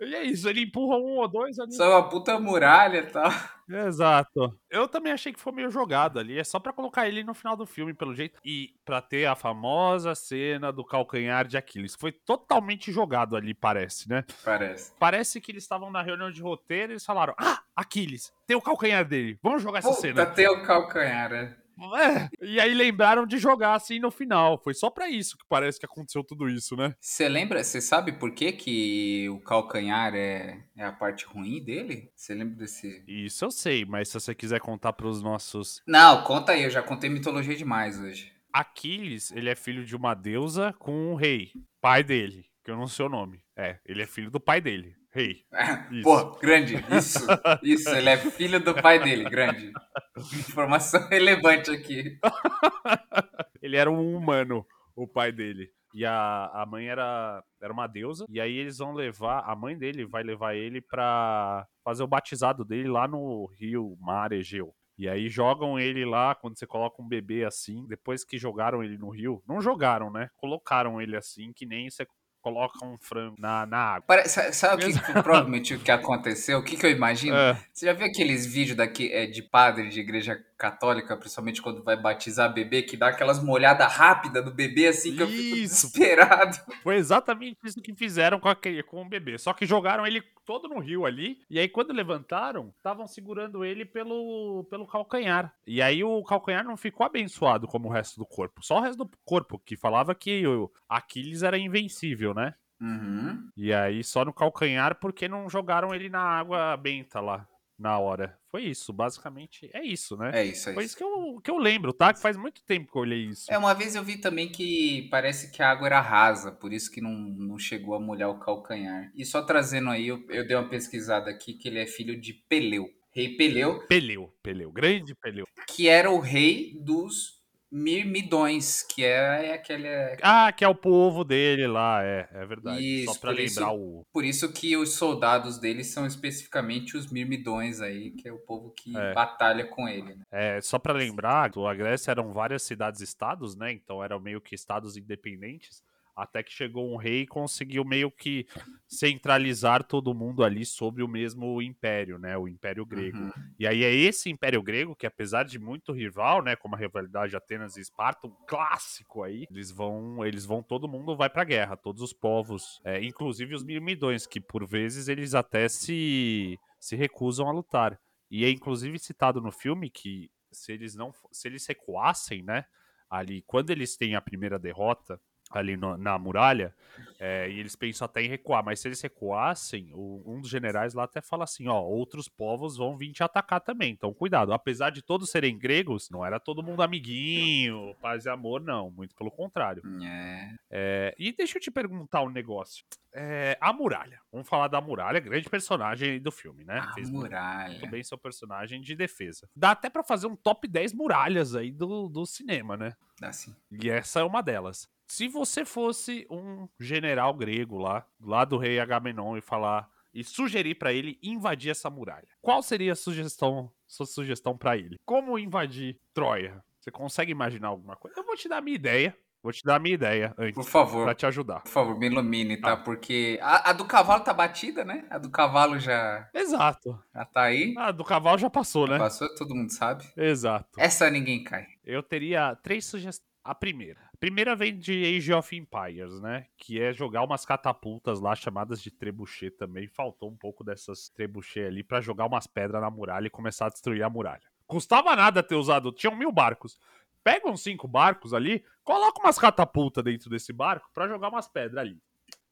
E 0.00 0.14
é 0.14 0.22
isso, 0.24 0.48
ele 0.48 0.62
empurra 0.62 0.96
um 0.98 1.16
ou 1.18 1.28
dois 1.28 1.58
ali. 1.58 1.72
Só 1.72 1.84
é 1.84 1.88
uma 1.88 2.08
puta 2.08 2.38
muralha 2.38 2.98
e 2.98 3.06
tal. 3.06 3.30
Exato. 3.68 4.56
Eu 4.70 4.86
também 4.86 5.12
achei 5.12 5.32
que 5.32 5.40
foi 5.40 5.52
meio 5.52 5.70
jogado 5.70 6.18
ali. 6.18 6.38
É 6.38 6.44
só 6.44 6.60
pra 6.60 6.72
colocar 6.72 7.08
ele 7.08 7.24
no 7.24 7.34
final 7.34 7.56
do 7.56 7.66
filme, 7.66 7.92
pelo 7.92 8.14
jeito. 8.14 8.38
E 8.44 8.74
pra 8.84 9.00
ter 9.00 9.26
a 9.26 9.34
famosa 9.34 10.14
cena 10.14 10.72
do 10.72 10.84
calcanhar 10.84 11.46
de 11.46 11.56
Aquiles. 11.56 11.96
Foi 11.98 12.12
totalmente 12.12 12.92
jogado 12.92 13.34
ali, 13.36 13.54
parece, 13.54 14.08
né? 14.08 14.24
Parece. 14.44 14.92
Parece 14.98 15.40
que 15.40 15.50
eles 15.50 15.64
estavam 15.64 15.90
na 15.90 16.02
reunião 16.02 16.30
de 16.30 16.40
roteiro 16.40 16.92
e 16.92 16.94
eles 16.94 17.04
falaram: 17.04 17.34
Ah, 17.38 17.60
Aquiles, 17.74 18.32
tem 18.46 18.56
o 18.56 18.62
calcanhar 18.62 19.04
dele. 19.04 19.38
Vamos 19.42 19.62
jogar 19.62 19.80
essa 19.80 19.88
Puta, 19.88 20.00
cena. 20.00 20.26
tem 20.26 20.48
o 20.48 20.62
calcanhar, 20.62 21.30
né? 21.30 21.56
É. 21.96 22.28
E 22.42 22.58
aí 22.58 22.72
lembraram 22.74 23.26
de 23.26 23.38
jogar 23.38 23.74
assim 23.74 23.98
no 23.98 24.10
final. 24.10 24.58
Foi 24.58 24.74
só 24.74 24.90
pra 24.90 25.08
isso 25.08 25.36
que 25.36 25.44
parece 25.48 25.78
que 25.78 25.86
aconteceu 25.86 26.24
tudo 26.24 26.48
isso, 26.48 26.76
né? 26.76 26.94
Você 27.00 27.28
lembra, 27.28 27.62
você 27.62 27.80
sabe 27.80 28.12
por 28.12 28.32
que, 28.32 28.52
que 28.52 29.28
o 29.28 29.40
calcanhar 29.40 30.14
é, 30.14 30.62
é 30.76 30.84
a 30.84 30.92
parte 30.92 31.26
ruim 31.26 31.62
dele? 31.62 32.10
Você 32.14 32.34
lembra 32.34 32.56
desse. 32.56 33.04
Isso 33.06 33.44
eu 33.44 33.50
sei, 33.50 33.84
mas 33.84 34.08
se 34.08 34.14
você 34.14 34.34
quiser 34.34 34.60
contar 34.60 34.92
pros 34.94 35.22
nossos. 35.22 35.82
Não, 35.86 36.22
conta 36.24 36.52
aí, 36.52 36.62
eu 36.62 36.70
já 36.70 36.82
contei 36.82 37.10
mitologia 37.10 37.54
demais 37.54 38.00
hoje. 38.00 38.32
Aquiles, 38.52 39.30
ele 39.32 39.50
é 39.50 39.54
filho 39.54 39.84
de 39.84 39.94
uma 39.94 40.14
deusa 40.14 40.74
com 40.78 41.12
um 41.12 41.14
rei, 41.14 41.52
pai 41.78 42.02
dele, 42.02 42.46
que 42.66 42.70
eu 42.72 42.76
não 42.76 42.88
sei 42.88 43.06
o 43.06 43.08
nome. 43.08 43.40
É, 43.56 43.78
ele 43.86 44.02
é 44.02 44.06
filho 44.06 44.28
do 44.28 44.40
pai 44.40 44.60
dele, 44.60 44.92
rei. 45.12 45.44
Isso. 45.92 46.02
Pô, 46.02 46.32
grande, 46.32 46.74
isso, 46.90 47.24
isso, 47.62 47.88
ele 47.90 48.10
é 48.10 48.16
filho 48.16 48.58
do 48.58 48.74
pai 48.74 48.98
dele, 48.98 49.22
grande. 49.30 49.72
Informação 50.16 51.00
relevante 51.08 51.70
aqui. 51.70 52.18
ele 53.62 53.76
era 53.76 53.88
um 53.88 54.16
humano, 54.16 54.66
o 54.96 55.06
pai 55.06 55.30
dele. 55.30 55.70
E 55.94 56.04
a, 56.04 56.50
a 56.52 56.66
mãe 56.66 56.88
era, 56.88 57.42
era 57.62 57.72
uma 57.72 57.86
deusa. 57.86 58.26
E 58.28 58.40
aí 58.40 58.56
eles 58.56 58.78
vão 58.78 58.92
levar. 58.92 59.44
A 59.46 59.54
mãe 59.54 59.78
dele 59.78 60.04
vai 60.04 60.24
levar 60.24 60.56
ele 60.56 60.82
pra 60.82 61.66
fazer 61.84 62.02
o 62.02 62.08
batizado 62.08 62.64
dele 62.64 62.88
lá 62.88 63.06
no 63.06 63.46
rio 63.58 63.96
Mar 64.00 64.32
Egeu. 64.32 64.74
E 64.98 65.08
aí 65.08 65.28
jogam 65.28 65.78
ele 65.78 66.04
lá, 66.04 66.34
quando 66.34 66.58
você 66.58 66.66
coloca 66.66 67.00
um 67.00 67.08
bebê 67.08 67.44
assim, 67.44 67.86
depois 67.86 68.24
que 68.24 68.38
jogaram 68.38 68.82
ele 68.82 68.98
no 68.98 69.10
rio. 69.10 69.42
Não 69.46 69.60
jogaram, 69.60 70.10
né? 70.10 70.28
Colocaram 70.36 71.00
ele 71.00 71.16
assim, 71.16 71.52
que 71.52 71.64
nem 71.64 71.88
você 71.88 72.06
colocam 72.46 72.92
um 72.92 72.96
frango 72.96 73.34
na, 73.40 73.66
na 73.66 73.78
água. 73.78 74.24
Sabe 74.28 74.84
o 74.84 74.92
que, 74.92 75.12
provavelmente 75.20 75.74
o 75.74 75.80
que 75.80 75.90
aconteceu? 75.90 76.58
O 76.58 76.62
que, 76.62 76.76
que 76.76 76.86
eu 76.86 76.90
imagino? 76.90 77.36
É. 77.36 77.60
Você 77.72 77.86
já 77.86 77.92
viu 77.92 78.06
aqueles 78.06 78.46
vídeos 78.46 78.76
daqui, 78.76 79.12
é, 79.12 79.26
de 79.26 79.42
padre 79.42 79.88
de 79.88 79.98
igreja 79.98 80.40
católica, 80.56 81.16
principalmente 81.16 81.60
quando 81.60 81.82
vai 81.82 81.96
batizar 81.96 82.52
bebê, 82.52 82.82
que 82.82 82.96
dá 82.96 83.08
aquelas 83.08 83.42
molhadas 83.42 83.92
rápidas 83.92 84.44
do 84.44 84.52
bebê, 84.52 84.88
assim, 84.88 85.14
que 85.14 85.22
eu 85.22 85.26
fico 85.26 85.56
Isso. 85.56 85.86
desesperado. 85.86 86.56
Foi 86.82 86.96
exatamente 86.96 87.58
isso 87.64 87.80
que 87.82 87.94
fizeram 87.94 88.38
com, 88.38 88.48
aquele, 88.48 88.82
com 88.82 89.02
o 89.02 89.08
bebê. 89.08 89.38
Só 89.38 89.52
que 89.52 89.66
jogaram 89.66 90.06
ele 90.06 90.22
todo 90.44 90.68
no 90.68 90.78
rio 90.78 91.04
ali. 91.04 91.40
E 91.50 91.58
aí, 91.58 91.68
quando 91.68 91.92
levantaram, 91.92 92.72
estavam 92.76 93.06
segurando 93.06 93.64
ele 93.64 93.84
pelo, 93.84 94.64
pelo 94.70 94.86
calcanhar. 94.86 95.52
E 95.66 95.82
aí, 95.82 96.02
o 96.04 96.22
calcanhar 96.22 96.64
não 96.64 96.76
ficou 96.76 97.04
abençoado 97.04 97.66
como 97.66 97.88
o 97.88 97.92
resto 97.92 98.18
do 98.18 98.24
corpo. 98.24 98.64
Só 98.64 98.78
o 98.78 98.80
resto 98.80 99.04
do 99.04 99.10
corpo, 99.24 99.58
que 99.58 99.76
falava 99.76 100.14
que 100.14 100.46
o 100.46 100.70
Aquiles 100.88 101.42
era 101.42 101.58
invencível, 101.58 102.32
né? 102.36 102.54
Uhum. 102.80 103.48
E 103.56 103.72
aí, 103.72 104.04
só 104.04 104.24
no 104.24 104.32
calcanhar, 104.32 104.96
porque 105.00 105.26
não 105.26 105.48
jogaram 105.48 105.94
ele 105.94 106.08
na 106.08 106.20
água 106.20 106.76
benta 106.76 107.20
lá 107.20 107.48
na 107.78 107.98
hora. 107.98 108.38
Foi 108.50 108.62
isso, 108.62 108.92
basicamente. 108.92 109.70
É 109.72 109.82
isso, 109.82 110.16
né? 110.16 110.30
É 110.34 110.44
isso, 110.44 110.70
é 110.70 110.74
Foi 110.74 110.84
isso. 110.84 110.96
que 110.96 111.04
eu, 111.04 111.40
que 111.42 111.50
eu 111.50 111.58
lembro, 111.58 111.92
tá? 111.92 112.12
Que 112.12 112.20
faz 112.20 112.36
muito 112.36 112.62
tempo 112.64 112.90
que 112.90 112.96
eu 112.96 113.02
olhei 113.02 113.26
isso. 113.26 113.52
É, 113.52 113.58
uma 113.58 113.74
vez 113.74 113.94
eu 113.94 114.02
vi 114.02 114.16
também 114.18 114.48
que 114.48 115.08
parece 115.10 115.50
que 115.50 115.62
a 115.62 115.70
água 115.70 115.86
era 115.86 116.00
rasa, 116.00 116.50
por 116.52 116.72
isso 116.72 116.90
que 116.90 117.00
não, 117.00 117.12
não 117.12 117.58
chegou 117.58 117.94
a 117.94 118.00
molhar 118.00 118.30
o 118.30 118.38
calcanhar. 118.38 119.10
E 119.14 119.24
só 119.24 119.42
trazendo 119.42 119.90
aí, 119.90 120.08
eu, 120.08 120.24
eu 120.30 120.46
dei 120.46 120.56
uma 120.56 120.68
pesquisada 120.68 121.30
aqui 121.30 121.54
que 121.54 121.68
ele 121.68 121.78
é 121.78 121.86
filho 121.86 122.18
de 122.18 122.32
Peleu. 122.32 122.88
Rei 123.12 123.34
Peleu, 123.34 123.80
Peleu, 123.88 124.30
Peleu, 124.42 124.70
grande 124.70 125.14
Peleu. 125.14 125.46
que 125.66 125.88
era 125.88 126.10
o 126.10 126.18
rei 126.18 126.78
dos 126.82 127.35
Mirmidões, 127.70 128.82
que 128.82 129.04
é, 129.04 129.46
é 129.48 129.54
aquele. 129.54 129.88
Ah, 130.22 130.52
que 130.52 130.64
é 130.64 130.68
o 130.68 130.74
povo 130.74 131.24
dele 131.24 131.66
lá, 131.66 132.02
é, 132.04 132.28
é 132.32 132.46
verdade. 132.46 132.80
Isso, 132.82 133.12
Só 133.14 133.20
pra 133.20 133.32
por 133.32 133.40
isso- 133.40 133.60
lembrar 133.60 133.74
o. 133.74 134.02
Por 134.12 134.24
isso 134.24 134.52
que 134.52 134.76
os 134.76 134.94
soldados 134.94 135.58
dele 135.58 135.82
são 135.84 136.06
especificamente 136.06 136.96
os 136.96 137.10
Mirmidões 137.10 137.80
aí, 137.80 138.10
que 138.12 138.28
é 138.28 138.32
o 138.32 138.38
povo 138.38 138.70
que 138.76 138.96
É. 138.96 139.12
batalha 139.14 139.66
com 139.66 139.88
ele. 139.88 140.14
Né? 140.14 140.22
É, 140.30 140.60
só 140.60 140.78
pra 140.78 140.92
lembrar, 140.92 141.50
a 141.56 141.74
Grécia 141.74 142.10
eram 142.10 142.32
várias 142.32 142.62
cidades-estados, 142.62 143.56
né? 143.56 143.72
Então 143.72 144.02
eram 144.02 144.20
meio 144.20 144.40
que 144.40 144.54
estados 144.54 144.96
independentes. 144.96 145.82
Até 146.16 146.42
que 146.42 146.50
chegou 146.50 146.90
um 146.90 146.96
rei 146.96 147.22
e 147.22 147.26
conseguiu 147.26 147.84
meio 147.84 148.10
que 148.10 148.46
centralizar 148.88 149.84
todo 149.84 150.14
mundo 150.14 150.42
ali 150.42 150.64
sobre 150.64 151.02
o 151.02 151.08
mesmo 151.08 151.60
império, 151.60 152.18
né? 152.18 152.38
O 152.38 152.48
Império 152.48 152.86
Grego. 152.86 153.18
Uhum. 153.18 153.32
E 153.58 153.66
aí 153.66 153.84
é 153.84 153.94
esse 153.94 154.30
Império 154.30 154.62
Grego 154.62 154.96
que, 154.96 155.06
apesar 155.06 155.44
de 155.44 155.58
muito 155.58 155.92
rival, 155.92 156.42
né, 156.42 156.56
como 156.56 156.74
a 156.74 156.78
rivalidade 156.78 157.30
de 157.30 157.36
Atenas 157.36 157.76
e 157.76 157.80
Esparta, 157.80 158.26
um 158.26 158.34
clássico 158.46 159.22
aí, 159.22 159.46
eles 159.50 159.70
vão, 159.70 160.24
eles 160.24 160.46
vão, 160.46 160.62
todo 160.62 160.88
mundo 160.88 161.14
vai 161.14 161.28
pra 161.28 161.44
guerra, 161.44 161.76
todos 161.76 162.00
os 162.00 162.12
povos, 162.12 162.80
é, 162.82 163.04
inclusive 163.04 163.54
os 163.54 163.62
mirmidões, 163.62 164.26
que 164.26 164.40
por 164.40 164.66
vezes 164.66 165.08
eles 165.08 165.34
até 165.34 165.68
se, 165.68 166.58
se 166.80 166.96
recusam 166.96 167.48
a 167.48 167.52
lutar. 167.52 168.00
E 168.30 168.44
é 168.44 168.50
inclusive 168.50 168.98
citado 168.98 169.40
no 169.40 169.52
filme 169.52 169.90
que 169.90 170.30
se 170.50 170.72
eles 170.72 170.94
não, 170.94 171.12
se 171.30 171.46
eles 171.46 171.66
recuassem, 171.66 172.42
né, 172.42 172.64
ali, 173.10 173.42
quando 173.46 173.70
eles 173.70 173.96
têm 173.96 174.14
a 174.14 174.20
primeira 174.20 174.58
derrota 174.58 175.20
ali 175.50 175.76
no- 175.76 175.96
na 175.96 176.18
muralha, 176.18 176.74
é, 177.20 177.48
e 177.48 177.58
eles 177.60 177.76
pensam 177.76 178.04
até 178.04 178.20
em 178.22 178.28
recuar, 178.28 178.64
mas 178.64 178.80
se 178.80 178.88
eles 178.88 179.00
recuassem, 179.00 179.90
o- 179.94 180.22
um 180.26 180.40
dos 180.40 180.50
generais 180.50 180.92
lá 180.92 181.04
até 181.04 181.20
fala 181.20 181.44
assim, 181.44 181.68
ó, 181.68 181.80
outros 181.80 182.28
povos 182.28 182.76
vão 182.76 182.96
vir 182.96 183.12
te 183.12 183.22
atacar 183.22 183.60
também, 183.60 183.92
então 183.92 184.12
cuidado. 184.12 184.52
Apesar 184.52 184.90
de 184.90 185.02
todos 185.02 185.30
serem 185.30 185.56
gregos, 185.56 186.10
não 186.10 186.24
era 186.24 186.40
todo 186.40 186.62
mundo 186.62 186.82
amiguinho, 186.82 187.94
paz 188.00 188.24
e 188.24 188.28
amor, 188.28 188.60
não, 188.60 188.90
muito 188.90 189.14
pelo 189.14 189.30
contrário. 189.30 189.82
É. 190.04 190.54
É, 190.70 191.14
e 191.18 191.32
deixa 191.32 191.58
eu 191.58 191.62
te 191.62 191.70
perguntar 191.70 192.22
um 192.22 192.30
negócio. 192.30 192.84
É, 193.18 193.56
a 193.60 193.72
muralha, 193.72 194.20
vamos 194.30 194.46
falar 194.48 194.68
da 194.68 194.78
muralha, 194.80 195.20
grande 195.20 195.48
personagem 195.48 196.20
do 196.20 196.30
filme, 196.30 196.64
né? 196.64 196.80
A 196.80 196.92
Fez 196.92 197.08
muralha. 197.08 197.70
muito 197.70 197.86
bem 197.88 198.02
seu 198.02 198.18
personagem 198.18 198.80
de 198.80 198.94
defesa. 198.94 199.48
Dá 199.56 199.70
até 199.70 199.88
pra 199.88 200.02
fazer 200.02 200.26
um 200.26 200.36
top 200.36 200.68
10 200.68 200.92
muralhas 200.92 201.54
aí 201.54 201.70
do, 201.70 202.08
do 202.10 202.26
cinema, 202.26 202.76
né? 202.76 202.94
Dá 203.18 203.32
sim. 203.32 203.54
E 203.82 203.88
essa 203.88 204.20
é 204.20 204.22
uma 204.24 204.42
delas. 204.42 204.86
Se 205.06 205.28
você 205.28 205.64
fosse 205.64 206.26
um 206.30 206.68
general 206.80 207.32
grego 207.34 207.78
lá, 207.78 208.04
lá 208.20 208.44
do 208.44 208.56
rei 208.58 208.80
Agamenon 208.80 209.36
e 209.36 209.40
falar 209.40 209.88
e 210.12 210.24
sugerir 210.24 210.74
pra 210.76 210.92
ele 210.92 211.18
invadir 211.22 211.70
essa 211.70 211.88
muralha, 211.90 212.26
qual 212.40 212.62
seria 212.62 212.92
a 212.92 212.96
sugestão, 212.96 213.70
sua 213.86 214.06
sugestão 214.06 214.56
pra 214.56 214.76
ele? 214.76 214.96
Como 215.04 215.38
invadir 215.38 215.98
Troia? 216.12 216.62
Você 216.80 216.90
consegue 216.90 217.30
imaginar 217.32 217.68
alguma 217.68 217.96
coisa? 217.96 218.18
Eu 218.18 218.24
vou 218.24 218.36
te 218.36 218.48
dar 218.48 218.58
a 218.58 218.60
minha 218.60 218.74
ideia. 218.76 219.16
Vou 219.42 219.52
te 219.52 219.62
dar 219.62 219.76
a 219.76 219.78
minha 219.78 219.94
ideia 219.94 220.30
Por 220.34 220.44
antes 220.44 220.68
favor, 220.68 221.04
pra 221.04 221.14
te 221.14 221.24
ajudar. 221.24 221.60
por 221.60 221.70
favor, 221.70 221.96
me 221.96 222.06
ilumine, 222.06 222.56
tá? 222.56 222.72
Ah. 222.72 222.76
Porque 222.76 223.38
a, 223.40 223.70
a 223.70 223.72
do 223.72 223.84
cavalo 223.84 224.24
tá 224.24 224.34
batida, 224.34 224.84
né? 224.84 225.06
A 225.08 225.18
do 225.18 225.30
cavalo 225.30 225.78
já, 225.78 226.28
Exato. 226.34 227.00
já 227.14 227.24
tá 227.24 227.42
aí. 227.42 227.72
Ah, 227.78 227.92
do 227.92 228.02
cavalo 228.04 228.38
já 228.38 228.50
passou, 228.50 228.88
né? 228.88 228.98
Passou, 228.98 229.32
todo 229.36 229.54
mundo 229.54 229.70
sabe. 229.72 230.04
Exato. 230.16 230.68
Essa 230.80 231.08
ninguém 231.10 231.44
cai. 231.44 231.64
Eu 231.84 232.02
teria 232.02 232.56
três 232.56 232.86
sugestões. 232.86 233.24
A 233.44 233.54
primeira. 233.54 234.00
Primeira 234.18 234.56
vem 234.56 234.78
de 234.78 235.16
Age 235.16 235.32
of 235.32 235.54
Empires, 235.54 236.20
né? 236.20 236.46
Que 236.56 236.80
é 236.80 236.92
jogar 236.92 237.22
umas 237.22 237.44
catapultas 237.44 238.20
lá 238.20 238.34
chamadas 238.34 238.80
de 238.80 238.90
trebuchet 238.90 239.50
também. 239.50 239.86
Faltou 239.86 240.30
um 240.30 240.36
pouco 240.36 240.64
dessas 240.64 241.08
trebuchet 241.10 241.66
ali 241.66 241.82
pra 241.82 242.00
jogar 242.00 242.26
umas 242.26 242.46
pedras 242.46 242.80
na 242.80 242.90
muralha 242.90 243.26
e 243.26 243.30
começar 243.30 243.66
a 243.66 243.70
destruir 243.70 244.02
a 244.02 244.10
muralha. 244.10 244.42
Custava 244.66 245.14
nada 245.14 245.42
ter 245.42 245.54
usado. 245.54 245.92
Tinham 245.92 246.16
mil 246.16 246.32
barcos. 246.32 246.78
Pega 247.22 247.48
uns 247.48 247.60
cinco 247.62 247.88
barcos 247.88 248.32
ali, 248.32 248.64
coloca 248.84 249.20
umas 249.20 249.36
catapultas 249.36 250.04
dentro 250.04 250.30
desse 250.30 250.52
barco 250.52 250.88
pra 250.94 251.08
jogar 251.08 251.28
umas 251.28 251.48
pedras 251.48 251.78
ali. 251.78 252.00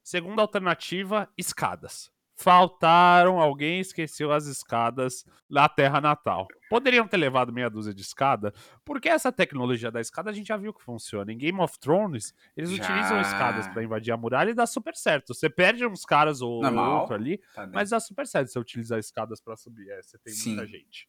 Segunda 0.02 0.42
alternativa, 0.42 1.28
escadas. 1.38 2.10
Faltaram, 2.36 3.40
alguém 3.40 3.80
esqueceu 3.80 4.32
as 4.32 4.46
escadas 4.46 5.24
na 5.48 5.68
terra 5.68 6.00
natal. 6.00 6.46
Poderiam 6.68 7.06
ter 7.06 7.16
levado 7.16 7.52
meia 7.52 7.70
dúzia 7.70 7.94
de 7.94 8.02
escada, 8.02 8.52
porque 8.84 9.08
essa 9.08 9.30
tecnologia 9.32 9.90
da 9.90 10.00
escada 10.00 10.30
a 10.30 10.32
gente 10.32 10.48
já 10.48 10.56
viu 10.56 10.74
que 10.74 10.82
funciona. 10.82 11.32
Em 11.32 11.38
Game 11.38 11.60
of 11.60 11.78
Thrones, 11.78 12.34
eles 12.56 12.70
Já. 12.70 12.82
utilizam 12.84 13.20
escadas 13.20 13.68
pra 13.68 13.82
invadir 13.82 14.12
a 14.12 14.16
muralha 14.16 14.50
e 14.50 14.54
dá 14.54 14.66
super 14.66 14.94
certo. 14.96 15.32
Você 15.32 15.48
perde 15.48 15.86
uns 15.86 16.04
caras 16.04 16.40
ou 16.42 16.60
Normal. 16.60 17.00
outro 17.02 17.14
ali, 17.14 17.38
Tá 17.54 17.66
mas 17.68 17.90
dá 17.90 18.00
super 18.00 18.26
certo 18.26 18.48
você 18.50 18.58
utilizar 18.58 18.98
escadas 18.98 19.40
pra 19.40 19.56
subir. 19.56 19.88
É, 19.90 20.02
você 20.02 20.18
tem 20.18 20.32
Sim. 20.32 20.50
muita 20.56 20.66
gente. 20.66 21.08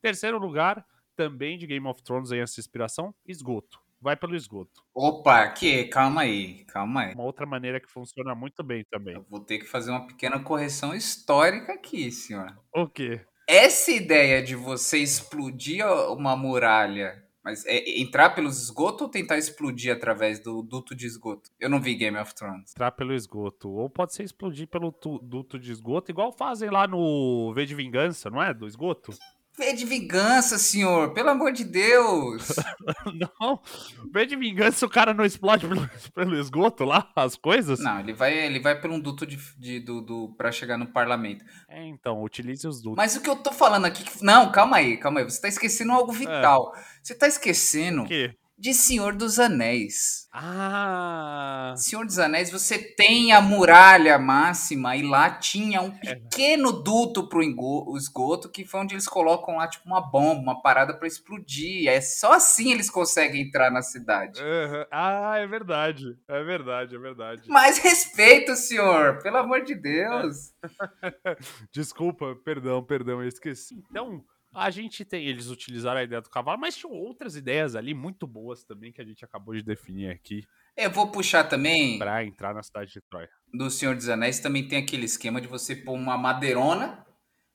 Terceiro 0.00 0.38
lugar, 0.38 0.84
também 1.16 1.58
de 1.58 1.66
Game 1.66 1.86
of 1.86 2.02
Thrones 2.02 2.32
aí 2.32 2.38
essa 2.38 2.60
inspiração, 2.60 3.14
esgoto. 3.26 3.78
Vai 4.00 4.16
pelo 4.16 4.34
esgoto. 4.34 4.82
Opa, 4.94 5.46
que? 5.48 5.84
Calma 5.84 6.22
aí, 6.22 6.64
calma 6.64 7.02
aí. 7.02 7.14
Uma 7.14 7.24
outra 7.24 7.44
maneira 7.44 7.78
que 7.78 7.90
funciona 7.90 8.34
muito 8.34 8.62
bem 8.62 8.84
também. 8.90 9.14
Eu 9.14 9.26
vou 9.28 9.40
ter 9.40 9.58
que 9.58 9.66
fazer 9.66 9.90
uma 9.90 10.06
pequena 10.06 10.40
correção 10.42 10.94
histórica 10.94 11.74
aqui, 11.74 12.10
senhor. 12.10 12.56
O 12.74 12.88
quê? 12.88 13.20
Essa 13.46 13.90
ideia 13.90 14.42
de 14.42 14.54
você 14.54 14.98
explodir 14.98 15.84
uma 16.12 16.34
muralha, 16.36 17.22
mas 17.44 17.66
é 17.66 18.00
entrar 18.00 18.30
pelos 18.30 18.62
esgotos 18.62 19.02
ou 19.02 19.08
tentar 19.08 19.36
explodir 19.36 19.92
através 19.92 20.38
do 20.38 20.62
duto 20.62 20.94
de 20.94 21.04
esgoto? 21.06 21.50
Eu 21.58 21.68
não 21.68 21.80
vi 21.80 21.94
Game 21.94 22.16
of 22.16 22.34
Thrones. 22.34 22.70
entrar 22.70 22.92
pelo 22.92 23.12
esgoto. 23.12 23.68
Ou 23.68 23.90
pode 23.90 24.14
ser 24.14 24.22
explodir 24.22 24.66
pelo 24.68 24.94
duto 25.22 25.58
de 25.58 25.72
esgoto, 25.72 26.10
igual 26.10 26.32
fazem 26.32 26.70
lá 26.70 26.86
no 26.86 27.52
V 27.52 27.66
de 27.66 27.74
Vingança, 27.74 28.30
não 28.30 28.42
é? 28.42 28.54
Do 28.54 28.66
esgoto? 28.66 29.12
Vê 29.58 29.72
de 29.74 29.84
vingança, 29.84 30.56
senhor, 30.58 31.12
pelo 31.12 31.28
amor 31.28 31.52
de 31.52 31.64
Deus. 31.64 32.46
não. 33.40 33.60
V 34.12 34.26
de 34.26 34.36
Vingança, 34.36 34.86
o 34.86 34.90
cara 34.90 35.12
não 35.12 35.24
explode 35.24 35.66
pelo, 35.66 35.90
pelo 36.14 36.36
esgoto 36.36 36.84
lá, 36.84 37.10
as 37.14 37.36
coisas? 37.36 37.78
Não, 37.80 38.00
ele 38.00 38.12
vai, 38.12 38.32
ele 38.32 38.58
vai 38.58 38.80
por 38.80 38.90
um 38.90 38.98
duto 38.98 39.26
de, 39.26 39.36
de, 39.58 39.80
do, 39.80 40.00
do, 40.00 40.34
pra 40.36 40.50
chegar 40.50 40.78
no 40.78 40.86
parlamento. 40.86 41.44
É, 41.68 41.84
então, 41.84 42.22
utilize 42.22 42.66
os 42.66 42.80
dutos. 42.80 42.96
Mas 42.96 43.16
o 43.16 43.20
que 43.20 43.28
eu 43.28 43.36
tô 43.36 43.52
falando 43.52 43.84
aqui. 43.84 44.04
Não, 44.22 44.50
calma 44.50 44.78
aí, 44.78 44.96
calma 44.96 45.20
aí. 45.20 45.24
Você 45.24 45.40
tá 45.40 45.48
esquecendo 45.48 45.92
algo 45.92 46.12
vital. 46.12 46.72
Você 47.02 47.14
tá 47.14 47.26
esquecendo 47.26 48.02
O 48.02 48.06
quê? 48.06 48.34
De 48.60 48.74
Senhor 48.74 49.14
dos 49.14 49.38
Anéis. 49.38 50.28
Ah! 50.30 51.72
Senhor 51.78 52.04
dos 52.04 52.18
Anéis, 52.18 52.50
você 52.50 52.76
tem 52.78 53.32
a 53.32 53.40
muralha 53.40 54.18
máxima 54.18 54.94
e 54.96 55.02
lá 55.02 55.30
tinha 55.30 55.80
um 55.80 55.88
É. 56.04 56.14
pequeno 56.14 56.70
duto 56.70 57.26
pro 57.26 57.42
esgoto 57.96 58.50
que 58.50 58.66
foi 58.66 58.80
onde 58.80 58.94
eles 58.94 59.08
colocam 59.08 59.56
lá 59.56 59.66
tipo 59.66 59.86
uma 59.86 60.02
bomba, 60.02 60.42
uma 60.42 60.60
parada 60.60 60.92
pra 60.92 61.08
explodir. 61.08 61.88
É 61.88 62.02
só 62.02 62.34
assim 62.34 62.70
eles 62.70 62.90
conseguem 62.90 63.40
entrar 63.42 63.70
na 63.70 63.80
cidade. 63.80 64.40
Aham. 64.42 64.86
Ah, 64.90 65.38
é 65.38 65.46
verdade. 65.46 66.18
É 66.28 66.42
verdade, 66.44 66.94
é 66.94 66.98
verdade. 66.98 67.48
Mais 67.48 67.78
respeito, 67.78 68.54
senhor, 68.56 69.22
pelo 69.22 69.38
amor 69.38 69.62
de 69.64 69.74
Deus. 69.74 70.52
Desculpa, 71.72 72.36
perdão, 72.44 72.84
perdão, 72.84 73.22
eu 73.22 73.28
esqueci. 73.28 73.82
Então, 73.90 74.22
a 74.54 74.70
gente 74.70 75.04
tem. 75.04 75.26
Eles 75.26 75.48
utilizaram 75.48 76.00
a 76.00 76.02
ideia 76.04 76.20
do 76.20 76.30
cavalo, 76.30 76.58
mas 76.60 76.76
tinham 76.76 76.92
outras 76.94 77.36
ideias 77.36 77.74
ali 77.76 77.94
muito 77.94 78.26
boas 78.26 78.64
também 78.64 78.92
que 78.92 79.00
a 79.00 79.04
gente 79.04 79.24
acabou 79.24 79.54
de 79.54 79.62
definir 79.62 80.10
aqui 80.10 80.42
Eu 80.76 80.90
vou 80.90 81.10
puxar 81.10 81.44
também 81.44 81.98
pra 81.98 82.24
entrar 82.24 82.54
na 82.54 82.62
cidade 82.62 82.92
de 82.92 83.00
Troia. 83.00 83.28
do 83.52 83.70
Senhor 83.70 83.94
dos 83.94 84.08
Anéis 84.08 84.40
também 84.40 84.66
tem 84.66 84.78
aquele 84.82 85.04
esquema 85.06 85.40
de 85.40 85.46
você 85.48 85.76
pôr 85.76 85.94
uma 85.94 86.16
madeirona 86.18 87.04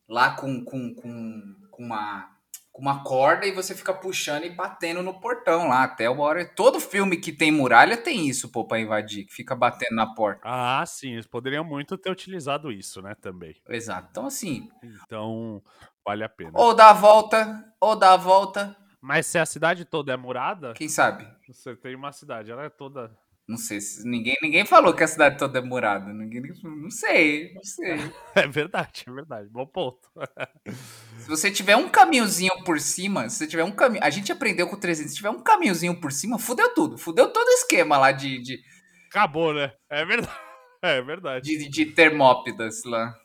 lá 0.08 0.36
com, 0.36 0.64
com, 0.64 0.94
com, 0.94 1.54
com 1.70 1.82
uma 1.82 2.32
com 2.72 2.82
uma 2.82 3.02
corda 3.02 3.46
e 3.46 3.52
você 3.52 3.74
fica 3.74 3.94
puxando 3.94 4.44
e 4.44 4.50
batendo 4.50 5.02
no 5.02 5.18
portão 5.18 5.68
lá 5.68 5.84
até 5.84 6.10
uma 6.10 6.22
hora. 6.24 6.44
Todo 6.54 6.78
filme 6.78 7.16
que 7.16 7.32
tem 7.32 7.50
muralha 7.50 7.96
tem 7.96 8.28
isso, 8.28 8.52
pô, 8.52 8.66
pra 8.66 8.78
invadir, 8.78 9.24
que 9.24 9.32
fica 9.32 9.56
batendo 9.56 9.96
na 9.96 10.12
porta. 10.14 10.42
Ah, 10.44 10.84
sim, 10.86 11.14
eles 11.14 11.26
poderiam 11.26 11.64
muito 11.64 11.96
ter 11.96 12.10
utilizado 12.10 12.70
isso, 12.70 13.00
né, 13.00 13.14
também. 13.14 13.56
Exato. 13.66 14.08
Então, 14.10 14.26
assim, 14.26 14.68
Então, 15.06 15.62
vale 16.06 16.24
a 16.24 16.28
pena. 16.28 16.52
ou 16.54 16.72
dá 16.74 16.90
a 16.90 16.92
volta, 16.92 17.64
ou 17.80 17.96
dá 17.96 18.12
a 18.12 18.16
volta, 18.16 18.76
Mas 19.00 19.26
se 19.26 19.38
a 19.38 19.44
cidade 19.46 19.84
toda 19.84 20.12
é 20.12 20.16
murada, 20.16 20.72
quem 20.74 20.88
sabe? 20.88 21.26
você 21.46 21.74
tem 21.76 21.94
uma 21.94 22.12
cidade, 22.12 22.50
ela 22.50 22.64
é 22.64 22.68
toda. 22.70 23.10
Não 23.48 23.56
sei, 23.56 23.80
se 23.80 24.04
ninguém, 24.08 24.36
ninguém 24.42 24.66
falou 24.66 24.92
que 24.92 25.04
a 25.04 25.06
cidade 25.06 25.38
toda 25.38 25.60
é 25.60 25.62
murada. 25.62 26.12
Ninguém, 26.12 26.42
não 26.64 26.90
sei, 26.90 27.54
não 27.54 27.62
sei. 27.62 27.96
É 28.34 28.44
verdade, 28.48 29.04
é 29.06 29.12
verdade. 29.12 29.48
Bom 29.48 29.64
ponto. 29.64 30.08
Se 31.20 31.28
você 31.28 31.48
tiver 31.50 31.76
um 31.76 31.88
caminhozinho 31.88 32.52
por 32.64 32.78
cima, 32.80 33.28
se 33.28 33.36
você 33.38 33.46
tiver 33.46 33.64
um 33.64 33.70
caminho. 33.72 34.02
A 34.04 34.10
gente 34.10 34.30
aprendeu 34.32 34.68
com 34.68 34.74
o 34.76 34.80
300, 34.80 35.10
se 35.10 35.16
tiver 35.16 35.30
um 35.30 35.42
caminhozinho 35.42 36.00
por 36.00 36.10
cima, 36.12 36.38
fudeu 36.38 36.72
tudo. 36.74 36.98
Fudeu 36.98 37.32
todo 37.32 37.46
o 37.46 37.52
esquema 37.52 37.96
lá 37.98 38.12
de, 38.12 38.40
de, 38.42 38.60
Acabou, 39.10 39.52
né? 39.54 39.72
É 39.88 40.04
verdade. 40.04 40.36
É 40.82 41.00
verdade. 41.02 41.44
de, 41.58 41.68
de 41.68 41.86
Termópidas 41.86 42.84
lá. 42.84 43.16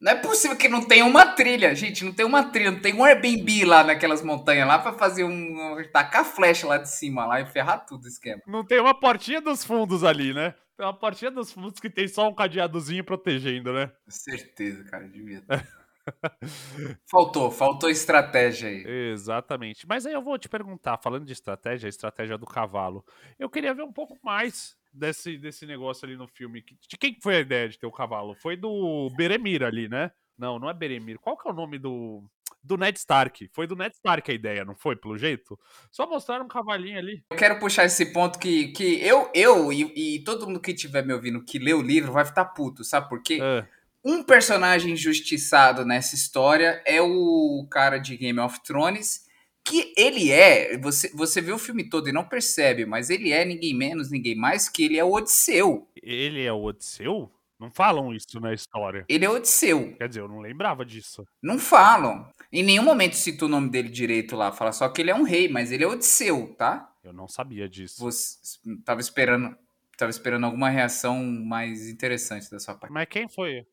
Não 0.00 0.12
é 0.12 0.14
possível 0.14 0.56
que 0.56 0.68
não 0.68 0.82
tenha 0.82 1.04
uma 1.04 1.26
trilha, 1.26 1.74
gente. 1.74 2.04
Não 2.04 2.12
tem 2.12 2.24
uma 2.24 2.44
trilha, 2.44 2.70
não 2.70 2.80
tem 2.80 2.94
um 2.94 3.04
Airbnb 3.04 3.64
lá 3.64 3.84
naquelas 3.84 4.22
montanhas 4.22 4.66
lá 4.66 4.78
pra 4.78 4.92
fazer 4.92 5.24
um. 5.24 5.76
tacar 5.92 6.24
flecha 6.24 6.66
lá 6.66 6.78
de 6.78 6.90
cima 6.90 7.26
lá 7.26 7.40
e 7.40 7.46
ferrar 7.46 7.84
tudo 7.86 8.04
o 8.04 8.08
esquema. 8.08 8.42
Não 8.46 8.64
tem 8.64 8.80
uma 8.80 8.94
portinha 8.94 9.40
dos 9.40 9.64
fundos 9.64 10.04
ali, 10.04 10.32
né? 10.32 10.54
Tem 10.76 10.84
uma 10.84 10.94
portinha 10.94 11.30
dos 11.30 11.52
fundos 11.52 11.80
que 11.80 11.88
tem 11.88 12.06
só 12.06 12.28
um 12.28 12.34
cadeadozinho 12.34 13.02
protegendo, 13.02 13.72
né? 13.72 13.90
Certeza, 14.08 14.84
cara, 14.84 15.08
devia 15.08 15.40
ter. 15.40 15.66
faltou, 17.10 17.50
faltou 17.50 17.90
estratégia 17.90 18.68
aí. 18.68 18.84
Exatamente. 19.12 19.86
Mas 19.86 20.06
aí 20.06 20.12
eu 20.12 20.22
vou 20.22 20.38
te 20.38 20.48
perguntar, 20.48 20.98
falando 20.98 21.24
de 21.24 21.32
estratégia, 21.32 21.86
a 21.86 21.90
estratégia 21.90 22.38
do 22.38 22.46
cavalo. 22.46 23.04
Eu 23.38 23.48
queria 23.48 23.74
ver 23.74 23.82
um 23.82 23.92
pouco 23.92 24.18
mais 24.22 24.76
desse, 24.96 25.36
desse 25.38 25.66
negócio 25.66 26.06
ali 26.06 26.16
no 26.16 26.26
filme. 26.26 26.64
De 26.88 26.96
quem 26.96 27.16
foi 27.22 27.36
a 27.36 27.40
ideia 27.40 27.68
de 27.68 27.78
ter 27.78 27.86
o 27.86 27.92
cavalo? 27.92 28.34
Foi 28.34 28.56
do 28.56 29.10
Beremir 29.16 29.62
ali, 29.62 29.88
né? 29.88 30.10
Não, 30.38 30.58
não 30.58 30.68
é 30.68 30.74
Beremir. 30.74 31.18
Qual 31.18 31.36
que 31.36 31.48
é 31.48 31.50
o 31.52 31.54
nome 31.54 31.78
do. 31.78 32.22
Do 32.62 32.76
Ned 32.76 32.98
Stark. 32.98 33.48
Foi 33.52 33.64
do 33.64 33.76
Ned 33.76 33.94
Stark 33.94 34.28
a 34.28 34.34
ideia, 34.34 34.64
não 34.64 34.74
foi? 34.74 34.96
Pelo 34.96 35.16
jeito? 35.16 35.56
Só 35.92 36.04
mostraram 36.04 36.46
um 36.46 36.48
cavalinho 36.48 36.98
ali. 36.98 37.22
Eu 37.30 37.36
quero 37.36 37.60
puxar 37.60 37.84
esse 37.84 38.06
ponto 38.12 38.40
que, 38.40 38.68
que 38.72 39.00
eu, 39.06 39.30
eu 39.32 39.72
e, 39.72 40.16
e 40.16 40.24
todo 40.24 40.46
mundo 40.48 40.58
que 40.60 40.72
estiver 40.72 41.06
me 41.06 41.12
ouvindo 41.12 41.44
que 41.44 41.60
lê 41.60 41.72
o 41.72 41.80
livro 41.80 42.10
vai 42.10 42.24
ficar 42.24 42.46
puto, 42.46 42.82
sabe 42.82 43.08
por 43.08 43.22
quê? 43.22 43.38
Ah, 43.40 43.64
Um 44.04 44.24
personagem 44.24 44.94
injustiçado 44.94 45.84
nessa 45.84 46.16
história 46.16 46.82
é 46.84 47.00
o 47.00 47.64
cara 47.70 47.98
de 47.98 48.16
Game 48.16 48.40
of 48.40 48.60
Thrones, 48.64 49.25
que 49.66 49.92
ele 49.96 50.30
é, 50.30 50.78
você, 50.78 51.10
você 51.12 51.40
vê 51.40 51.50
o 51.52 51.58
filme 51.58 51.88
todo 51.88 52.08
e 52.08 52.12
não 52.12 52.24
percebe, 52.24 52.86
mas 52.86 53.10
ele 53.10 53.32
é 53.32 53.44
ninguém 53.44 53.74
menos, 53.74 54.10
ninguém 54.10 54.36
mais 54.36 54.68
que 54.68 54.84
ele 54.84 54.96
é 54.96 55.04
o 55.04 55.12
Odisseu. 55.12 55.88
ele 56.00 56.44
é 56.44 56.52
o 56.52 56.62
Odisseu? 56.62 57.30
Não 57.58 57.70
falam 57.70 58.14
isso 58.14 58.38
na 58.38 58.52
história. 58.52 59.04
Ele 59.08 59.24
é 59.24 59.30
Odisseu. 59.30 59.94
Quer 59.96 60.08
dizer, 60.08 60.20
eu 60.20 60.28
não 60.28 60.40
lembrava 60.40 60.84
disso. 60.84 61.26
Não 61.42 61.58
falam. 61.58 62.30
Em 62.52 62.62
nenhum 62.62 62.82
momento 62.82 63.16
cita 63.16 63.46
o 63.46 63.48
nome 63.48 63.70
dele 63.70 63.88
direito 63.88 64.36
lá, 64.36 64.52
fala 64.52 64.72
só 64.72 64.88
que 64.88 65.00
ele 65.00 65.10
é 65.10 65.14
um 65.14 65.22
rei, 65.22 65.48
mas 65.48 65.72
ele 65.72 65.82
é 65.82 65.86
Odisseu, 65.86 66.54
tá? 66.56 66.92
Eu 67.02 67.12
não 67.12 67.26
sabia 67.26 67.68
disso. 67.68 67.98
Você 67.98 68.58
tava 68.84 69.00
esperando, 69.00 69.56
tava 69.96 70.10
esperando 70.10 70.44
alguma 70.44 70.68
reação 70.68 71.24
mais 71.24 71.88
interessante 71.88 72.50
da 72.50 72.60
sua 72.60 72.74
parte. 72.74 72.92
Mas 72.92 73.08
quem 73.08 73.28
foi? 73.28 73.66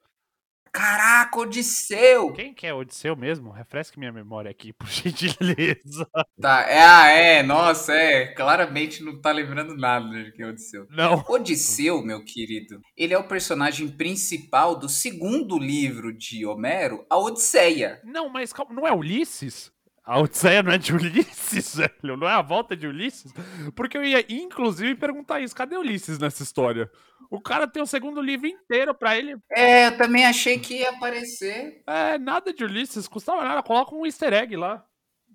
Caraca, 0.74 1.39
Odisseu! 1.39 2.34
Quem 2.34 2.51
que 2.51 2.65
é 2.65 2.74
Odisseu 2.74 3.15
mesmo? 3.15 3.51
Refresque 3.51 3.99
minha 3.99 4.11
memória 4.11 4.49
aqui, 4.49 4.74
por 4.74 4.88
gentileza. 4.89 6.09
Tá, 6.41 6.61
é, 6.67 6.84
ah, 6.84 7.07
é, 7.09 7.43
nossa, 7.43 7.93
é, 7.93 8.34
claramente 8.34 9.03
não 9.03 9.21
tá 9.21 9.32
lembrando 9.32 9.78
nada 9.78 10.24
de 10.24 10.32
quem 10.32 10.45
é 10.45 10.49
Odisseu. 10.49 10.88
Não. 10.89 11.24
Odisseu, 11.30 12.01
meu 12.03 12.26
querido, 12.26 12.82
ele 12.97 13.13
é 13.13 13.17
o 13.17 13.28
personagem 13.28 13.88
principal 13.88 14.78
do 14.78 14.89
segundo 14.89 15.59
livro 15.59 16.11
de 16.11 16.43
Homero, 16.45 17.05
a 17.07 17.19
Odisseia. 17.19 18.01
Não, 18.03 18.28
mas 18.28 18.51
calma, 18.51 18.74
não 18.74 18.88
é 18.88 18.91
Ulisses? 18.91 19.71
A 20.06 20.20
Odisseia 20.20 20.62
não 20.62 20.72
é 20.72 20.78
de 20.78 20.93
Ulisses, 20.93 21.76
velho? 21.78 22.18
Não 22.18 22.28
é 22.28 22.34
a 22.34 22.41
volta 22.41 22.76
de 22.76 22.86
Ulisses? 22.88 23.32
Porque 23.76 23.97
eu 23.97 24.04
ia, 24.04 24.26
inclusive, 24.30 24.95
perguntar 24.95 25.39
isso. 25.39 25.56
Cadê 25.56 25.78
Ulisses 25.78 26.20
nessa 26.20 26.43
história? 26.43 26.91
O 27.32 27.39
cara 27.39 27.66
tem 27.68 27.82
o 27.82 27.86
segundo 27.88 28.22
livro 28.22 28.45
inteiro 28.45 28.93
pra 28.93 29.18
ele. 29.18 29.38
É, 29.51 29.88
eu 29.88 29.97
também 29.97 30.26
achei 30.26 30.60
que 30.60 30.80
ia 30.80 30.89
aparecer. 30.89 31.82
É, 31.88 32.18
nada 32.18 32.54
de 32.54 32.64
Ulisses. 32.66 33.08
Custava 33.08 33.43
nada. 33.43 33.64
Coloca 33.64 33.95
um 33.95 34.06
easter 34.06 34.34
egg 34.34 34.56
lá. 34.58 34.84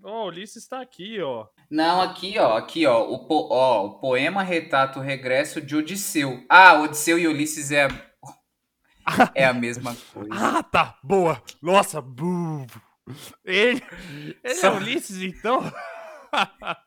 Ó, 0.04 0.26
Ulisses 0.28 0.68
tá 0.68 0.80
aqui, 0.80 1.20
ó. 1.20 1.46
Não, 1.70 2.00
aqui, 2.00 2.38
ó, 2.38 2.56
aqui, 2.56 2.86
ó, 2.86 3.02
o, 3.10 3.26
po- 3.26 3.48
ó, 3.50 3.84
o 3.86 3.98
poema 4.00 4.42
retrata 4.42 4.98
o 4.98 5.02
regresso 5.02 5.60
de 5.60 5.74
Odisseu. 5.76 6.44
Ah, 6.48 6.74
Odisseu 6.74 7.18
e 7.18 7.26
Ulisses 7.26 7.72
é 7.72 7.86
a, 9.04 9.30
é 9.34 9.44
a 9.44 9.52
mesma 9.52 9.96
coisa. 10.14 10.28
Ah, 10.30 10.62
tá. 10.62 10.96
Boa. 11.02 11.42
Nossa, 11.60 12.00
bu. 12.00 12.64
Ele, 13.44 13.82
ele 14.44 14.54
Só- 14.54 14.68
é 14.68 14.76
Ulisses, 14.76 15.22
então? 15.22 15.60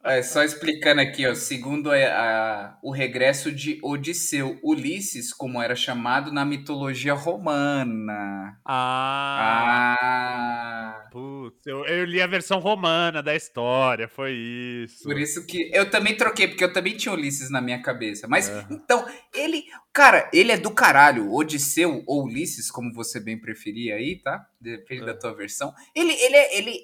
É, 0.03 0.21
só 0.23 0.43
explicando 0.43 1.01
aqui, 1.01 1.25
ó, 1.27 1.33
segundo 1.35 1.91
a- 1.91 1.95
a- 1.95 2.77
o 2.83 2.91
regresso 2.91 3.51
de 3.51 3.79
Odisseu, 3.83 4.59
Ulisses, 4.63 5.33
como 5.33 5.61
era 5.61 5.75
chamado 5.75 6.31
na 6.31 6.43
mitologia 6.45 7.13
romana. 7.13 8.59
Ah. 8.65 9.97
Ah, 10.01 11.07
Putz, 11.11 11.65
eu, 11.67 11.85
eu 11.85 12.05
li 12.05 12.21
a 12.21 12.27
versão 12.27 12.59
romana 12.59 13.21
da 13.21 13.35
história, 13.35 14.07
foi 14.07 14.31
isso. 14.33 15.03
por 15.03 15.19
isso 15.19 15.45
que 15.45 15.69
eu 15.73 15.89
também 15.89 16.15
troquei, 16.15 16.47
porque 16.47 16.63
eu 16.63 16.71
também 16.71 16.95
tinha 16.95 17.13
Ulisses 17.13 17.49
na 17.51 17.59
minha 17.61 17.81
cabeça. 17.81 18.27
Mas, 18.27 18.49
então, 18.69 19.05
ele, 19.33 19.65
cara, 19.91 20.29
ele 20.33 20.51
é 20.53 20.57
do 20.57 20.71
caralho, 20.71 21.31
Odisseu 21.33 22.03
ou 22.07 22.23
Ulisses, 22.25 22.71
como 22.71 22.93
você 22.93 23.19
bem 23.19 23.37
preferir 23.39 23.93
aí, 23.93 24.15
tá? 24.23 24.45
Depende 24.59 25.05
da 25.05 25.13
tua 25.13 25.35
versão. 25.35 25.73
Ele, 25.93 26.13
ele 26.13 26.35
é, 26.35 26.57
ele, 26.57 26.79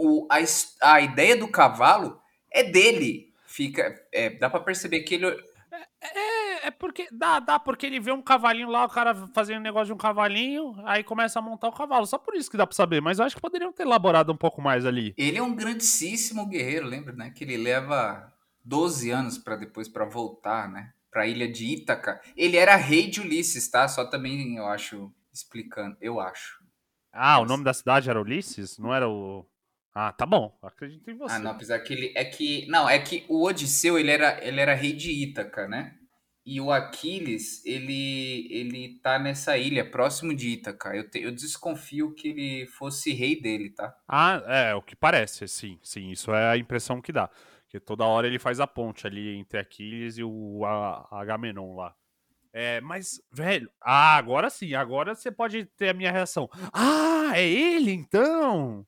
o, 0.00 0.26
a, 0.30 0.38
a 0.94 1.00
ideia 1.00 1.36
do 1.36 1.48
cavalo 1.48 2.20
é 2.50 2.64
dele. 2.64 3.32
Fica, 3.46 3.94
é, 4.12 4.30
dá 4.30 4.48
pra 4.48 4.60
perceber 4.60 5.00
que 5.00 5.16
ele 5.16 5.26
É, 6.00 6.68
é 6.68 6.70
porque. 6.70 7.08
Dá, 7.12 7.40
dá, 7.40 7.58
porque 7.58 7.86
ele 7.86 8.00
vê 8.00 8.12
um 8.12 8.22
cavalinho 8.22 8.68
lá, 8.70 8.84
o 8.84 8.88
cara 8.88 9.14
fazendo 9.34 9.58
um 9.58 9.62
negócio 9.62 9.86
de 9.86 9.92
um 9.92 9.98
cavalinho, 9.98 10.74
aí 10.84 11.02
começa 11.04 11.38
a 11.38 11.42
montar 11.42 11.68
o 11.68 11.72
cavalo. 11.72 12.06
Só 12.06 12.16
por 12.18 12.34
isso 12.34 12.50
que 12.50 12.56
dá 12.56 12.66
pra 12.66 12.76
saber, 12.76 13.00
mas 13.00 13.18
eu 13.18 13.24
acho 13.24 13.34
que 13.34 13.42
poderiam 13.42 13.72
ter 13.72 13.82
elaborado 13.82 14.32
um 14.32 14.36
pouco 14.36 14.62
mais 14.62 14.86
ali. 14.86 15.14
Ele 15.16 15.38
é 15.38 15.42
um 15.42 15.54
grandíssimo 15.54 16.46
guerreiro, 16.46 16.86
lembra, 16.86 17.12
né? 17.12 17.30
Que 17.30 17.44
ele 17.44 17.56
leva 17.56 18.32
12 18.64 19.10
anos 19.10 19.36
para 19.36 19.56
depois 19.56 19.88
para 19.88 20.04
voltar, 20.04 20.68
né? 20.70 20.92
Pra 21.10 21.26
ilha 21.26 21.50
de 21.50 21.66
Ítaca. 21.66 22.20
Ele 22.36 22.56
era 22.56 22.76
rei 22.76 23.08
de 23.08 23.20
Ulisses, 23.20 23.68
tá? 23.68 23.88
Só 23.88 24.04
também 24.04 24.56
eu 24.56 24.66
acho 24.66 25.12
explicando, 25.32 25.96
eu 26.00 26.20
acho. 26.20 26.60
Ah, 27.12 27.40
o 27.40 27.44
nome 27.44 27.64
da 27.64 27.74
cidade 27.74 28.08
era 28.08 28.20
Ulisses? 28.20 28.78
Não 28.78 28.94
era 28.94 29.08
o. 29.08 29.44
Ah, 29.94 30.12
tá 30.12 30.24
bom. 30.24 30.56
Acredito 30.62 31.10
em 31.10 31.14
você. 31.16 31.34
Ah, 31.34 31.38
não, 31.38 31.50
apesar 31.52 31.80
que 31.80 31.92
ele 31.92 32.12
é 32.16 32.24
que 32.24 32.66
não, 32.68 32.88
é 32.88 32.98
que 32.98 33.24
o 33.28 33.42
Odisseu, 33.44 33.98
ele 33.98 34.10
era 34.10 34.44
ele 34.46 34.60
era 34.60 34.74
rei 34.74 34.92
de 34.92 35.10
Ítaca, 35.10 35.66
né? 35.66 35.94
E 36.46 36.60
o 36.60 36.70
Aquiles, 36.72 37.64
ele 37.66 38.48
ele 38.50 38.98
tá 39.02 39.18
nessa 39.18 39.58
ilha 39.58 39.88
próximo 39.88 40.34
de 40.34 40.50
Ítaca. 40.50 40.94
Eu, 40.96 41.08
te- 41.10 41.20
eu 41.20 41.30
desconfio 41.32 42.14
que 42.14 42.28
ele 42.28 42.66
fosse 42.68 43.12
rei 43.12 43.40
dele, 43.40 43.70
tá? 43.70 43.94
Ah, 44.08 44.42
é, 44.46 44.74
o 44.74 44.82
que 44.82 44.96
parece, 44.96 45.46
sim, 45.48 45.78
sim, 45.82 46.10
isso 46.10 46.32
é 46.32 46.50
a 46.50 46.56
impressão 46.56 47.00
que 47.00 47.12
dá. 47.12 47.28
Que 47.68 47.78
toda 47.78 48.04
hora 48.04 48.26
ele 48.26 48.38
faz 48.38 48.58
a 48.58 48.66
ponte 48.66 49.06
ali 49.06 49.36
entre 49.36 49.58
Aquiles 49.58 50.18
e 50.18 50.24
o 50.24 50.64
Agamenon 51.10 51.74
lá. 51.76 51.94
É, 52.52 52.80
mas, 52.80 53.20
velho, 53.32 53.70
ah, 53.80 54.16
agora 54.16 54.50
sim, 54.50 54.74
agora 54.74 55.14
você 55.14 55.30
pode 55.30 55.64
ter 55.66 55.90
a 55.90 55.94
minha 55.94 56.10
reação. 56.10 56.48
Ah, 56.72 57.30
é 57.34 57.48
ele 57.48 57.92
então? 57.92 58.84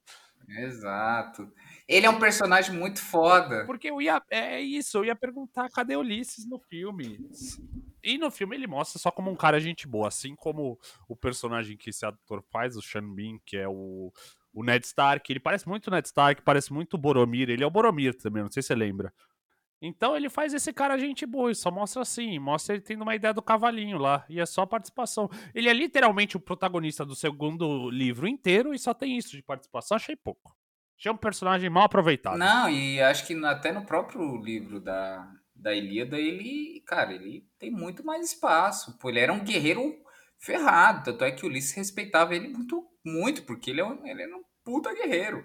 Exato. 0.48 1.50
Ele 1.88 2.06
é 2.06 2.10
um 2.10 2.18
personagem 2.18 2.74
muito 2.74 3.00
foda. 3.00 3.64
Porque 3.66 3.90
eu 3.90 4.00
ia, 4.00 4.22
é 4.30 4.60
isso, 4.60 4.98
eu 4.98 5.04
ia 5.04 5.16
perguntar 5.16 5.68
cadê 5.70 5.96
Ulisses 5.96 6.46
no 6.48 6.58
filme. 6.58 7.18
E 8.02 8.18
no 8.18 8.30
filme 8.30 8.56
ele 8.56 8.66
mostra 8.66 8.98
só 8.98 9.10
como 9.10 9.30
um 9.30 9.36
cara 9.36 9.60
gente 9.60 9.86
boa, 9.86 10.08
assim 10.08 10.34
como 10.34 10.78
o 11.08 11.14
personagem 11.14 11.76
que 11.76 11.90
esse 11.90 12.04
ator 12.04 12.42
faz, 12.50 12.76
o 12.76 12.82
Sean 12.82 13.08
Bean, 13.14 13.38
que 13.46 13.56
é 13.56 13.68
o, 13.68 14.12
o 14.52 14.64
Ned 14.64 14.84
Stark. 14.84 15.30
Ele 15.30 15.40
parece 15.40 15.68
muito 15.68 15.90
Ned 15.90 16.06
Stark, 16.06 16.42
parece 16.42 16.72
muito 16.72 16.98
Boromir. 16.98 17.48
Ele 17.48 17.62
é 17.62 17.66
o 17.66 17.70
Boromir 17.70 18.14
também, 18.16 18.42
não 18.42 18.50
sei 18.50 18.62
se 18.62 18.68
você 18.68 18.74
lembra. 18.74 19.12
Então 19.84 20.16
ele 20.16 20.30
faz 20.30 20.54
esse 20.54 20.72
cara 20.72 20.96
gente 20.96 21.26
boa, 21.26 21.52
só 21.54 21.68
mostra 21.70 22.02
assim, 22.02 22.38
mostra 22.38 22.76
ele 22.76 22.82
tendo 22.84 23.02
uma 23.02 23.16
ideia 23.16 23.34
do 23.34 23.42
cavalinho 23.42 23.98
lá, 23.98 24.24
e 24.28 24.40
é 24.40 24.46
só 24.46 24.64
participação. 24.64 25.28
Ele 25.52 25.68
é 25.68 25.72
literalmente 25.72 26.36
o 26.36 26.40
protagonista 26.40 27.04
do 27.04 27.16
segundo 27.16 27.90
livro 27.90 28.28
inteiro 28.28 28.72
e 28.72 28.78
só 28.78 28.94
tem 28.94 29.18
isso 29.18 29.36
de 29.36 29.42
participação, 29.42 29.96
achei 29.96 30.14
pouco. 30.14 30.54
Achei 30.96 31.10
um 31.10 31.16
personagem 31.16 31.68
mal 31.68 31.82
aproveitado. 31.82 32.38
Não, 32.38 32.70
e 32.70 33.00
acho 33.00 33.26
que 33.26 33.34
até 33.44 33.72
no 33.72 33.84
próprio 33.84 34.36
livro 34.36 34.78
da, 34.80 35.28
da 35.52 35.74
Ilíada, 35.74 36.16
ele, 36.16 36.80
cara, 36.86 37.12
ele 37.12 37.44
tem 37.58 37.72
muito 37.72 38.04
mais 38.04 38.24
espaço. 38.30 38.96
Pô, 39.00 39.08
ele 39.10 39.18
era 39.18 39.32
um 39.32 39.42
guerreiro 39.42 39.82
ferrado. 40.38 41.04
Tanto 41.06 41.24
é 41.24 41.32
que 41.32 41.44
Ulisses 41.44 41.72
respeitava 41.74 42.36
ele 42.36 42.46
muito, 42.48 42.86
muito, 43.04 43.42
porque 43.42 43.70
ele, 43.70 43.80
é 43.80 43.84
um- 43.84 44.06
ele 44.06 44.22
era 44.22 44.36
um 44.36 44.42
puta 44.64 44.94
guerreiro. 44.94 45.44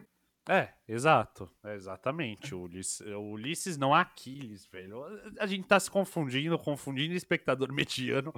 É, 0.50 0.70
exato. 0.88 1.50
É 1.64 1.76
exatamente. 1.76 2.56
O 2.56 2.62
Ulisses, 2.62 3.02
o 3.02 3.32
Ulisses 3.34 3.78
não 3.78 3.94
Aquiles, 3.94 4.66
velho. 4.66 5.04
A 5.40 5.46
gente 5.46 5.68
tá 5.68 5.80
se 5.80 5.92
confundindo, 5.92 6.58
confundindo 6.58 7.14
espectador 7.14 7.72
mediano. 7.74 8.34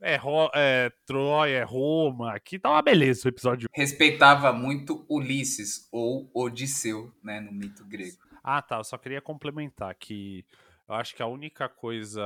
É, 0.00 0.16
Ro- 0.16 0.50
é 0.54 0.90
Troia, 1.06 1.58
é 1.58 1.62
Roma. 1.62 2.34
Aqui 2.34 2.58
tá 2.58 2.70
uma 2.70 2.82
beleza 2.82 3.26
o 3.26 3.28
episódio. 3.28 3.68
Respeitava 3.72 4.52
muito 4.52 5.06
Ulisses 5.08 5.88
ou 5.92 6.28
Odisseu, 6.34 7.14
né, 7.22 7.40
no 7.40 7.52
mito 7.52 7.84
grego. 7.86 8.16
Ah, 8.42 8.60
tá. 8.60 8.78
Eu 8.78 8.84
só 8.84 8.98
queria 8.98 9.20
complementar 9.20 9.94
que 9.94 10.44
eu 10.88 10.94
acho 10.96 11.14
que 11.14 11.22
a 11.22 11.26
única 11.26 11.68
coisa 11.68 12.22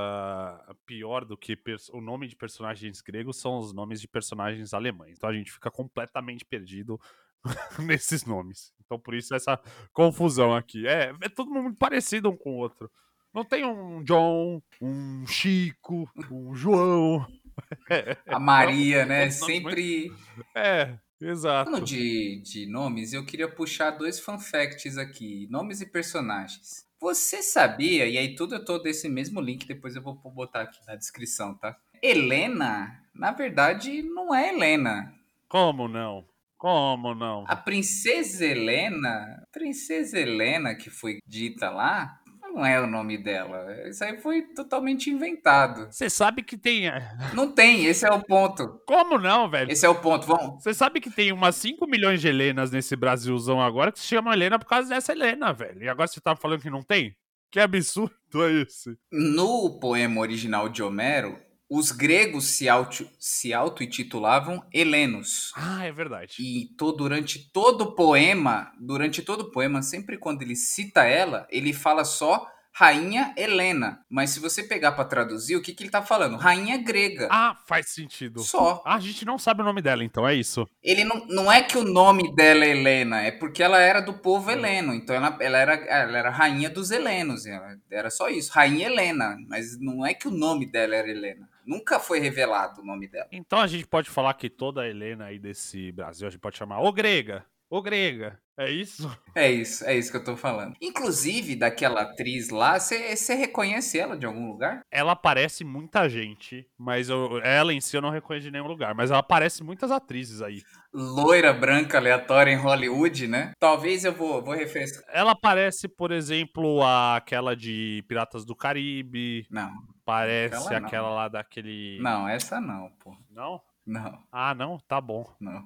pior 0.86 1.24
do 1.24 1.36
que 1.36 1.56
o 1.92 2.00
nome 2.00 2.26
de 2.26 2.34
personagens 2.34 3.00
gregos 3.00 3.36
são 3.36 3.58
os 3.58 3.72
nomes 3.72 4.00
de 4.00 4.08
personagens 4.08 4.72
alemães. 4.74 5.16
Então 5.16 5.28
a 5.30 5.32
gente 5.34 5.52
fica 5.52 5.70
completamente 5.70 6.44
perdido 6.44 6.98
nesses 7.78 8.24
nomes. 8.24 8.72
Então 8.84 8.98
por 8.98 9.14
isso 9.14 9.34
essa 9.34 9.60
confusão 9.92 10.54
aqui. 10.54 10.86
É, 10.86 11.12
é 11.22 11.28
todo 11.28 11.50
mundo 11.50 11.74
parecido 11.76 12.30
um 12.30 12.36
com 12.36 12.52
o 12.52 12.58
outro. 12.58 12.90
Não 13.34 13.44
tem 13.44 13.64
um 13.64 14.02
John, 14.02 14.62
um 14.80 15.26
Chico, 15.26 16.10
um 16.30 16.54
João. 16.54 17.26
A 18.26 18.38
Maria, 18.38 19.04
né, 19.04 19.24
todos 19.24 19.40
nomes 19.40 19.62
muito- 19.62 19.76
sempre... 19.76 20.12
É, 20.54 20.98
exato. 21.20 21.70
Falando 21.70 21.84
de, 21.84 22.40
de 22.42 22.66
nomes, 22.66 23.12
eu 23.12 23.24
queria 23.26 23.48
puxar 23.48 23.90
dois 23.90 24.18
fun 24.18 24.38
facts 24.38 24.96
aqui. 24.96 25.46
Nomes 25.50 25.80
e 25.80 25.86
personagens. 25.86 26.86
Você 27.00 27.42
sabia, 27.42 28.08
e 28.08 28.18
aí 28.18 28.34
tudo 28.34 28.56
eu 28.56 28.64
tô 28.64 28.78
desse 28.78 29.08
mesmo 29.08 29.40
link, 29.40 29.66
depois 29.66 29.94
eu 29.94 30.02
vou 30.02 30.16
botar 30.16 30.62
aqui 30.62 30.80
na 30.86 30.96
descrição, 30.96 31.54
tá? 31.54 31.76
Helena, 32.02 33.00
na 33.14 33.30
verdade, 33.30 34.02
não 34.02 34.34
é 34.34 34.48
Helena. 34.48 35.14
Como 35.48 35.86
não? 35.86 36.24
Como 36.58 37.14
não? 37.14 37.44
A 37.46 37.54
princesa 37.54 38.44
Helena, 38.44 39.42
princesa 39.52 40.18
Helena 40.18 40.74
que 40.74 40.90
foi 40.90 41.18
dita 41.24 41.70
lá, 41.70 42.18
não 42.42 42.66
é 42.66 42.80
o 42.80 42.86
nome 42.86 43.16
dela. 43.16 43.64
Isso 43.88 44.02
aí 44.02 44.18
foi 44.20 44.42
totalmente 44.42 45.08
inventado. 45.08 45.86
Você 45.90 46.10
sabe 46.10 46.42
que 46.42 46.56
tem. 46.56 46.90
Não 47.32 47.52
tem, 47.52 47.86
esse 47.86 48.04
é 48.04 48.10
o 48.10 48.20
ponto. 48.20 48.80
Como 48.86 49.18
não, 49.18 49.48
velho? 49.48 49.70
Esse 49.70 49.86
é 49.86 49.88
o 49.88 49.94
ponto. 49.94 50.26
Vamos, 50.26 50.62
Você 50.62 50.74
sabe 50.74 51.00
que 51.00 51.10
tem 51.10 51.30
umas 51.30 51.54
5 51.56 51.86
milhões 51.86 52.20
de 52.20 52.26
Helenas 52.26 52.72
nesse 52.72 52.96
Brasilzão 52.96 53.60
agora 53.62 53.92
que 53.92 54.00
se 54.00 54.06
chamam 54.06 54.32
Helena 54.32 54.58
por 54.58 54.66
causa 54.66 54.88
dessa 54.88 55.12
Helena, 55.12 55.52
velho. 55.52 55.82
E 55.82 55.88
agora 55.88 56.08
você 56.08 56.20
tá 56.20 56.34
falando 56.34 56.60
que 56.60 56.70
não 56.70 56.82
tem? 56.82 57.14
Que 57.50 57.60
absurdo 57.60 58.12
é 58.44 58.62
esse? 58.62 58.98
No 59.12 59.78
poema 59.78 60.20
original 60.20 60.68
de 60.68 60.82
Homero, 60.82 61.38
os 61.70 61.90
gregos 61.92 62.46
se 62.46 62.68
auto 62.68 63.08
se 63.18 63.52
auto-intitulavam 63.52 64.64
helenos. 64.72 65.52
Ah, 65.56 65.84
é 65.84 65.92
verdade. 65.92 66.36
E 66.38 66.66
to, 66.76 66.92
durante 66.92 67.38
todo 67.52 67.82
o 67.82 67.94
poema, 67.94 68.72
durante 68.80 69.22
todo 69.22 69.42
o 69.42 69.50
poema, 69.50 69.82
sempre 69.82 70.16
quando 70.18 70.42
ele 70.42 70.56
cita 70.56 71.04
ela, 71.04 71.46
ele 71.50 71.72
fala 71.72 72.04
só 72.04 72.46
Rainha 72.72 73.34
Helena. 73.36 74.04
Mas 74.08 74.30
se 74.30 74.38
você 74.38 74.62
pegar 74.62 74.92
para 74.92 75.04
traduzir, 75.04 75.56
o 75.56 75.62
que, 75.62 75.74
que 75.74 75.82
ele 75.82 75.90
tá 75.90 76.00
falando? 76.00 76.36
Rainha 76.36 76.76
grega. 76.78 77.26
Ah, 77.28 77.56
faz 77.66 77.88
sentido. 77.88 78.38
Só. 78.40 78.80
Ah, 78.86 78.94
a 78.94 79.00
gente 79.00 79.24
não 79.24 79.36
sabe 79.36 79.62
o 79.62 79.64
nome 79.64 79.82
dela, 79.82 80.04
então 80.04 80.28
é 80.28 80.34
isso. 80.36 80.64
Ele 80.80 81.02
não, 81.02 81.26
não 81.26 81.50
é 81.50 81.60
que 81.60 81.76
o 81.76 81.82
nome 81.82 82.32
dela 82.36 82.64
é 82.64 82.70
Helena, 82.70 83.20
é 83.22 83.32
porque 83.32 83.64
ela 83.64 83.80
era 83.80 84.00
do 84.00 84.14
povo 84.14 84.48
heleno. 84.50 84.94
Então 84.94 85.16
ela, 85.16 85.36
ela, 85.40 85.58
era, 85.58 85.74
ela 85.74 86.18
era 86.18 86.30
rainha 86.30 86.70
dos 86.70 86.92
helenos. 86.92 87.46
ela- 87.46 87.76
Era 87.90 88.10
só 88.10 88.28
isso. 88.28 88.52
Rainha 88.52 88.86
Helena. 88.86 89.36
Mas 89.48 89.76
não 89.80 90.06
é 90.06 90.14
que 90.14 90.28
o 90.28 90.30
nome 90.30 90.64
dela 90.70 90.94
era 90.94 91.10
Helena. 91.10 91.48
Nunca 91.68 92.00
foi 92.00 92.18
revelado 92.18 92.80
o 92.80 92.84
nome 92.84 93.06
dela. 93.08 93.28
Então 93.30 93.58
a 93.60 93.66
gente 93.66 93.86
pode 93.86 94.08
falar 94.08 94.32
que 94.34 94.48
toda 94.48 94.88
Helena 94.88 95.26
aí 95.26 95.38
desse 95.38 95.92
Brasil 95.92 96.26
a 96.26 96.30
gente 96.30 96.40
pode 96.40 96.56
chamar 96.56 96.80
ô 96.80 96.90
grega. 96.90 97.44
Ô 97.70 97.82
grega. 97.82 98.40
É 98.58 98.68
isso? 98.70 99.08
É 99.36 99.48
isso, 99.48 99.84
é 99.84 99.96
isso 99.96 100.10
que 100.10 100.16
eu 100.16 100.24
tô 100.24 100.36
falando. 100.36 100.74
Inclusive, 100.80 101.54
daquela 101.54 102.00
atriz 102.02 102.48
lá, 102.48 102.80
você 102.80 103.34
reconhece 103.34 103.96
ela 104.00 104.16
de 104.16 104.26
algum 104.26 104.48
lugar? 104.48 104.80
Ela 104.90 105.14
parece 105.14 105.62
muita 105.62 106.08
gente, 106.08 106.66
mas 106.76 107.08
eu- 107.08 107.38
ela 107.44 107.72
em 107.72 107.80
si 107.80 107.96
eu 107.96 108.02
não 108.02 108.10
reconheço 108.10 108.46
de 108.46 108.50
nenhum 108.50 108.66
lugar. 108.66 108.96
Mas 108.96 109.12
ela 109.12 109.22
parece 109.22 109.62
muitas 109.62 109.92
atrizes 109.92 110.42
aí. 110.42 110.62
Loira 110.92 111.52
branca 111.52 111.98
aleatória 111.98 112.50
em 112.50 112.56
Hollywood, 112.56 113.28
né? 113.28 113.52
Talvez 113.60 114.04
eu 114.04 114.12
vou, 114.12 114.42
vou 114.42 114.54
refrescar. 114.54 115.04
Ela 115.12 115.36
parece, 115.36 115.86
por 115.86 116.10
exemplo, 116.10 116.82
a- 116.82 117.16
aquela 117.16 117.54
de 117.54 118.02
Piratas 118.08 118.44
do 118.44 118.56
Caribe. 118.56 119.46
Não, 119.50 119.70
Parece 120.12 120.56
Aquela 120.56 120.86
aquela 120.86 121.10
lá 121.10 121.28
daquele. 121.28 121.98
não, 122.00 122.26
essa 122.26 122.58
não, 122.62 122.90
pô. 122.98 123.14
Não? 123.30 123.60
Não, 123.86 124.18
Ah, 124.32 124.54
não? 124.54 124.78
Tá 124.88 125.00
bom. 125.02 125.30
não. 125.38 125.62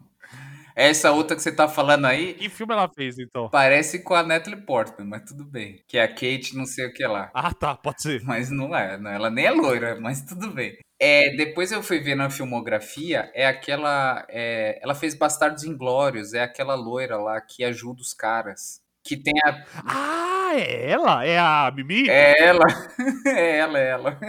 Essa 0.75 1.11
outra 1.13 1.37
que 1.37 1.43
você 1.43 1.51
tá 1.53 1.69
falando 1.69 2.07
aí 2.07 2.35
Que 2.35 2.49
filme 2.49 2.73
ela 2.73 2.89
fez, 2.89 3.19
então? 3.19 3.49
parece 3.51 4.03
com 4.03 4.15
a 4.15 4.23
Natalie 4.23 4.61
Portman, 4.61 5.07
mas 5.09 5.23
tudo 5.25 5.45
bem. 5.45 5.83
Que 5.87 5.97
é 5.99 6.03
a 6.05 6.09
Kate 6.09 6.57
não 6.57 6.65
sei 6.67 6.87
o 6.87 6.93
que 6.93 7.07
lá. 7.07 7.31
Ah, 7.35 7.53
tá, 7.55 7.77
pode 7.77 8.03
ser. 8.03 8.23
Mas 8.25 8.51
não 8.51 8.75
é, 8.75 8.97
não, 8.99 9.11
ela 9.11 9.31
nem 9.31 9.45
é 9.47 9.51
loira, 9.53 10.01
mas 10.01 10.23
tudo 10.23 10.51
bem. 10.51 10.77
É, 11.01 11.37
depois 11.37 11.71
eu 11.73 11.83
fui 11.83 12.01
ver 12.01 12.15
na 12.17 12.31
filmografia, 12.31 13.31
é 13.35 13.47
aquela. 13.47 14.25
é, 14.29 14.79
ela 14.83 14.95
fez 14.95 15.15
Bastardos 15.15 15.63
Inglórios, 15.65 16.35
é 16.35 16.43
aquela 16.43 16.75
loira 16.75 17.17
lá 17.17 17.41
que 17.41 17.63
ajuda 17.65 18.01
os 18.01 18.13
caras. 18.15 18.81
Que 19.05 19.17
tem 19.17 19.35
a. 19.45 19.65
Ah, 19.85 20.51
é 20.55 20.91
ela? 20.91 21.25
É 21.25 21.39
a 21.39 21.73
Mimi? 21.75 22.09
É 22.09 22.45
ela, 22.45 22.65
é 23.27 23.59
ela, 23.59 23.79
é 23.79 23.89
ela. 23.91 24.21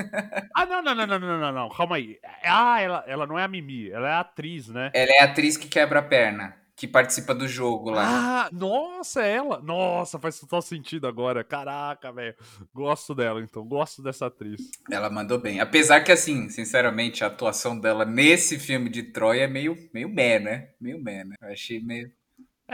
Ah, 0.55 0.65
não, 0.65 0.81
não, 0.81 0.95
não, 0.95 1.05
não, 1.05 1.19
não, 1.19 1.39
não, 1.39 1.51
não. 1.51 1.69
Calma 1.69 1.97
aí. 1.97 2.17
Ah, 2.43 2.81
ela, 2.81 3.03
ela 3.05 3.27
não 3.27 3.37
é 3.37 3.43
a 3.43 3.47
Mimi, 3.47 3.91
ela 3.91 4.07
é 4.07 4.13
a 4.13 4.21
atriz, 4.21 4.67
né? 4.69 4.89
Ela 4.93 5.11
é 5.11 5.21
a 5.21 5.25
atriz 5.25 5.57
que 5.57 5.67
quebra 5.67 5.99
a 5.99 6.03
perna, 6.03 6.55
que 6.75 6.87
participa 6.87 7.35
do 7.35 7.47
jogo 7.47 7.91
lá. 7.91 8.45
Ah, 8.45 8.49
nossa, 8.51 9.21
é 9.21 9.35
ela. 9.35 9.61
Nossa, 9.61 10.17
faz 10.17 10.39
total 10.39 10.61
sentido 10.63 11.05
agora. 11.05 11.43
Caraca, 11.43 12.11
velho. 12.11 12.35
Gosto 12.73 13.13
dela, 13.13 13.39
então. 13.39 13.63
Gosto 13.63 14.01
dessa 14.01 14.25
atriz. 14.25 14.59
Ela 14.91 15.09
mandou 15.11 15.39
bem. 15.39 15.59
Apesar 15.59 16.01
que, 16.01 16.11
assim, 16.11 16.49
sinceramente, 16.49 17.23
a 17.23 17.27
atuação 17.27 17.79
dela 17.79 18.05
nesse 18.05 18.57
filme 18.57 18.89
de 18.89 19.03
Troia 19.03 19.43
é 19.43 19.47
meio, 19.47 19.77
meio 19.93 20.09
meh, 20.09 20.39
né? 20.39 20.69
Meio 20.81 20.99
meh, 20.99 21.23
né? 21.23 21.35
Eu 21.39 21.49
achei 21.49 21.79
meio. 21.79 22.11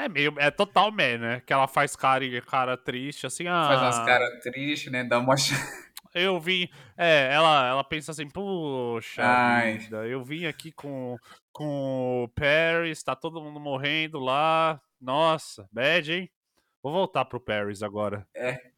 É 0.06 0.10
meio. 0.10 0.34
É 0.38 0.50
total 0.50 0.91
man, 0.91 1.18
né? 1.18 1.41
Que 1.45 1.54
ela 1.54 1.68
faz 1.68 1.95
cara, 1.95 2.26
cara 2.41 2.78
triste, 2.78 3.26
assim. 3.26 3.47
Ah, 3.47 3.66
Faz 3.68 3.82
umas 3.82 4.06
caras 4.06 4.43
tristes, 4.43 4.91
né? 4.91 5.04
Dá 5.04 5.20
uma. 5.20 5.36
Eu 6.14 6.39
vim. 6.39 6.68
É, 6.97 7.30
ela, 7.32 7.68
ela 7.68 7.84
pensa 7.84 8.12
assim, 8.12 8.28
puxa 8.28 9.22
Ai. 9.24 9.78
vida, 9.78 10.08
eu 10.08 10.24
vim 10.24 10.45
aqui 10.45 10.72
com, 10.72 11.18
com 11.52 12.24
o 12.24 12.28
Paris, 12.30 13.04
tá 13.04 13.16
todo 13.16 13.41
mundo 13.41 13.60
morrendo 13.60 14.20
lá. 14.20 14.82
Nossa, 15.00 15.70
bad, 15.72 16.12
hein? 16.12 16.30
Vou 16.82 16.91
voltar 16.91 17.26
pro 17.26 17.39
Paris 17.39 17.84
agora. 17.84 18.28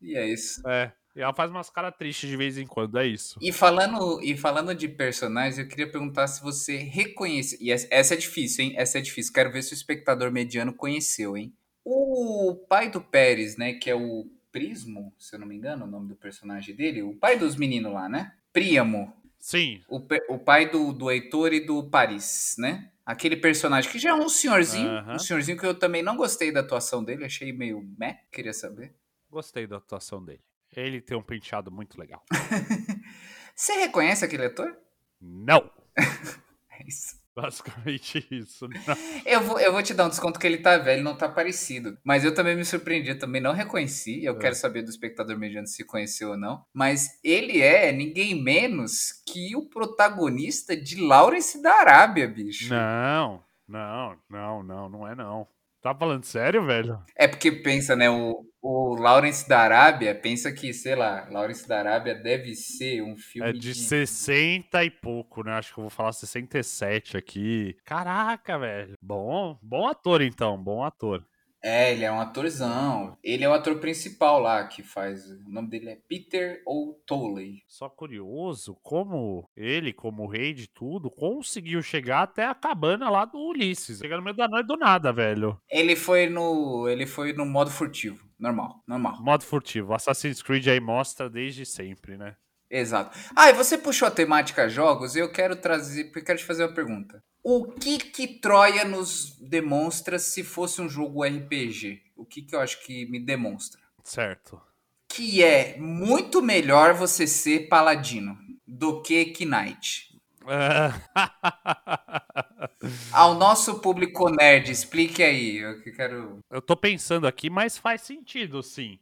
E 0.01 0.17
é 0.17 0.25
isso. 0.25 0.67
É. 0.67 0.91
E 1.15 1.21
ela 1.21 1.33
faz 1.33 1.51
umas 1.51 1.69
caras 1.69 1.93
tristes 1.97 2.29
de 2.29 2.37
vez 2.37 2.57
em 2.57 2.65
quando, 2.65 2.97
é 2.97 3.05
isso. 3.05 3.37
E 3.41 3.51
falando, 3.51 4.21
e 4.23 4.37
falando 4.37 4.73
de 4.73 4.87
personagens, 4.87 5.57
eu 5.57 5.67
queria 5.67 5.89
perguntar 5.89 6.27
se 6.27 6.41
você 6.41 6.77
reconhece. 6.77 7.57
E 7.59 7.71
essa 7.71 8.13
é 8.13 8.17
difícil, 8.17 8.65
hein? 8.65 8.73
Essa 8.77 8.97
é 8.97 9.01
difícil. 9.01 9.33
Quero 9.33 9.51
ver 9.51 9.61
se 9.61 9.73
o 9.73 9.75
espectador 9.75 10.31
mediano 10.31 10.73
conheceu, 10.73 11.35
hein? 11.35 11.53
O 11.83 12.55
pai 12.69 12.89
do 12.89 13.01
Pérez, 13.01 13.57
né? 13.57 13.73
Que 13.73 13.89
é 13.89 13.95
o 13.95 14.29
Prismo, 14.51 15.13
se 15.17 15.35
eu 15.35 15.39
não 15.39 15.47
me 15.47 15.55
engano, 15.55 15.85
o 15.85 15.87
nome 15.87 16.07
do 16.07 16.15
personagem 16.15 16.75
dele. 16.75 17.01
O 17.01 17.15
pai 17.15 17.37
dos 17.37 17.55
meninos 17.55 17.93
lá, 17.93 18.07
né? 18.07 18.33
Príamo. 18.53 19.13
Sim. 19.39 19.81
O, 19.89 20.01
o 20.29 20.37
pai 20.37 20.69
do, 20.69 20.93
do 20.93 21.09
Heitor 21.09 21.51
e 21.51 21.65
do 21.65 21.83
Paris, 21.89 22.55
né? 22.57 22.89
Aquele 23.05 23.35
personagem 23.35 23.91
que 23.91 23.99
já 23.99 24.11
é 24.11 24.13
um 24.13 24.29
senhorzinho. 24.29 24.87
Aham. 24.87 25.15
Um 25.15 25.19
senhorzinho 25.19 25.57
que 25.57 25.65
eu 25.65 25.73
também 25.73 26.03
não 26.03 26.15
gostei 26.15 26.51
da 26.51 26.59
atuação 26.59 27.03
dele. 27.03 27.25
Achei 27.25 27.51
meio 27.51 27.83
meh. 27.97 28.19
Queria 28.31 28.53
saber. 28.53 28.93
Gostei 29.29 29.65
da 29.65 29.77
atuação 29.77 30.23
dele. 30.23 30.41
Ele 30.75 31.01
tem 31.01 31.17
um 31.17 31.21
penteado 31.23 31.71
muito 31.71 31.99
legal. 31.99 32.23
Você 33.55 33.73
reconhece 33.73 34.23
aquele 34.25 34.45
ator? 34.45 34.75
Não! 35.19 35.69
É 36.73 36.87
isso. 36.87 37.21
Basicamente 37.35 38.25
isso. 38.31 38.67
Não. 38.67 38.97
Eu 39.25 39.41
vou, 39.41 39.59
eu 39.59 39.71
vou 39.71 39.83
te 39.83 39.93
dar 39.93 40.05
um 40.05 40.09
desconto 40.09 40.39
que 40.39 40.47
ele 40.47 40.57
tá 40.57 40.77
velho, 40.79 41.03
não 41.03 41.15
tá 41.15 41.29
parecido. 41.29 41.95
Mas 42.03 42.23
eu 42.25 42.33
também 42.33 42.55
me 42.55 42.65
surpreendi, 42.65 43.09
eu 43.09 43.19
também 43.19 43.39
não 43.39 43.53
reconheci. 43.53 44.23
Eu 44.23 44.35
É. 44.35 44.39
quero 44.39 44.55
saber 44.55 44.81
do 44.81 44.89
espectador 44.89 45.37
mediano 45.37 45.67
se 45.67 45.83
conheceu 45.85 46.29
ou 46.31 46.37
não. 46.37 46.65
Mas 46.73 47.19
ele 47.23 47.61
é 47.61 47.91
ninguém 47.91 48.41
menos 48.41 49.11
que 49.27 49.55
o 49.55 49.69
protagonista 49.69 50.75
de 50.75 50.99
Lawrence 50.99 51.61
da 51.61 51.71
Arábia, 51.73 52.27
bicho. 52.27 52.69
Não, 52.73 53.43
não, 53.67 54.17
não, 54.29 54.63
não, 54.63 54.89
não 54.89 55.07
é 55.07 55.13
não. 55.13 55.47
Tá 55.81 55.95
falando 55.95 56.23
sério, 56.23 56.63
velho? 56.63 56.99
É 57.15 57.27
porque 57.27 57.51
pensa, 57.51 57.95
né? 57.95 58.07
O, 58.07 58.45
o 58.61 58.95
Lawrence 58.95 59.49
da 59.49 59.59
Arábia, 59.59 60.13
pensa 60.13 60.51
que, 60.51 60.71
sei 60.73 60.95
lá, 60.95 61.27
Lawrence 61.31 61.67
da 61.67 61.79
Arábia 61.79 62.13
deve 62.13 62.53
ser 62.53 63.01
um 63.01 63.17
filme 63.17 63.49
É 63.49 63.51
de 63.51 63.73
60 63.73 64.83
e 64.83 64.91
pouco, 64.91 65.43
né? 65.43 65.53
Acho 65.53 65.73
que 65.73 65.79
eu 65.79 65.83
vou 65.83 65.89
falar 65.89 66.13
67 66.13 67.17
aqui. 67.17 67.75
Caraca, 67.83 68.59
velho. 68.59 68.93
Bom, 69.01 69.57
bom 69.59 69.87
ator 69.87 70.21
então, 70.21 70.55
bom 70.55 70.83
ator. 70.83 71.25
É, 71.63 71.91
ele 71.91 72.03
é 72.03 72.11
um 72.11 72.19
atorzão. 72.19 73.17
Ele 73.23 73.43
é 73.43 73.49
o 73.49 73.53
ator 73.53 73.79
principal 73.79 74.39
lá 74.39 74.67
que 74.67 74.81
faz. 74.81 75.29
O 75.29 75.49
nome 75.49 75.69
dele 75.69 75.89
é 75.89 75.95
Peter 76.07 76.61
O'Toole. 76.65 77.63
Só 77.67 77.87
curioso 77.87 78.75
como 78.81 79.47
ele, 79.55 79.93
como 79.93 80.27
rei 80.27 80.53
de 80.53 80.67
tudo, 80.67 81.11
conseguiu 81.11 81.81
chegar 81.81 82.23
até 82.23 82.45
a 82.45 82.55
cabana 82.55 83.09
lá 83.09 83.25
do 83.25 83.37
Ulisses. 83.37 83.99
Chegar 83.99 84.17
no 84.17 84.23
meio 84.23 84.35
da 84.35 84.47
noite 84.47 84.67
do 84.67 84.75
nada, 84.75 85.13
velho. 85.13 85.59
Ele 85.69 85.95
foi 85.95 86.27
no. 86.27 86.87
Ele 86.89 87.05
foi 87.05 87.33
no 87.33 87.45
modo 87.45 87.69
furtivo. 87.69 88.25
Normal, 88.39 88.81
normal. 88.87 89.21
Modo 89.21 89.43
furtivo. 89.43 89.93
Assassin's 89.93 90.41
Creed 90.41 90.67
aí 90.67 90.79
mostra 90.79 91.29
desde 91.29 91.63
sempre, 91.63 92.17
né? 92.17 92.35
Exato. 92.71 93.17
Ah, 93.35 93.49
e 93.49 93.53
você 93.53 93.77
puxou 93.77 94.07
a 94.07 94.11
temática 94.11 94.69
jogos, 94.69 95.17
eu 95.17 95.29
quero 95.29 95.57
trazer, 95.57 96.09
eu 96.15 96.23
quero 96.23 96.39
te 96.39 96.45
fazer 96.45 96.63
uma 96.63 96.73
pergunta. 96.73 97.21
O 97.43 97.65
que 97.65 97.97
que 97.97 98.27
Troia 98.27 98.85
nos 98.85 99.35
demonstra 99.41 100.17
se 100.17 100.41
fosse 100.41 100.81
um 100.81 100.87
jogo 100.87 101.25
RPG? 101.25 102.01
O 102.15 102.23
que 102.23 102.41
que 102.41 102.55
eu 102.55 102.61
acho 102.61 102.81
que 102.85 103.05
me 103.07 103.19
demonstra? 103.19 103.81
Certo. 104.03 104.61
Que 105.09 105.43
é 105.43 105.75
muito 105.77 106.41
melhor 106.41 106.93
você 106.93 107.27
ser 107.27 107.67
paladino 107.67 108.37
do 108.65 109.01
que 109.01 109.33
Knight. 109.43 110.17
Ao 113.11 113.35
nosso 113.35 113.79
público 113.79 114.29
nerd, 114.29 114.71
explique 114.71 115.21
aí. 115.21 115.57
Eu 115.57 115.81
que 115.81 115.91
quero. 115.91 116.39
Eu 116.49 116.61
tô 116.61 116.77
pensando 116.77 117.27
aqui, 117.27 117.49
mas 117.49 117.77
faz 117.77 118.01
sentido, 118.01 118.63
sim. 118.63 118.97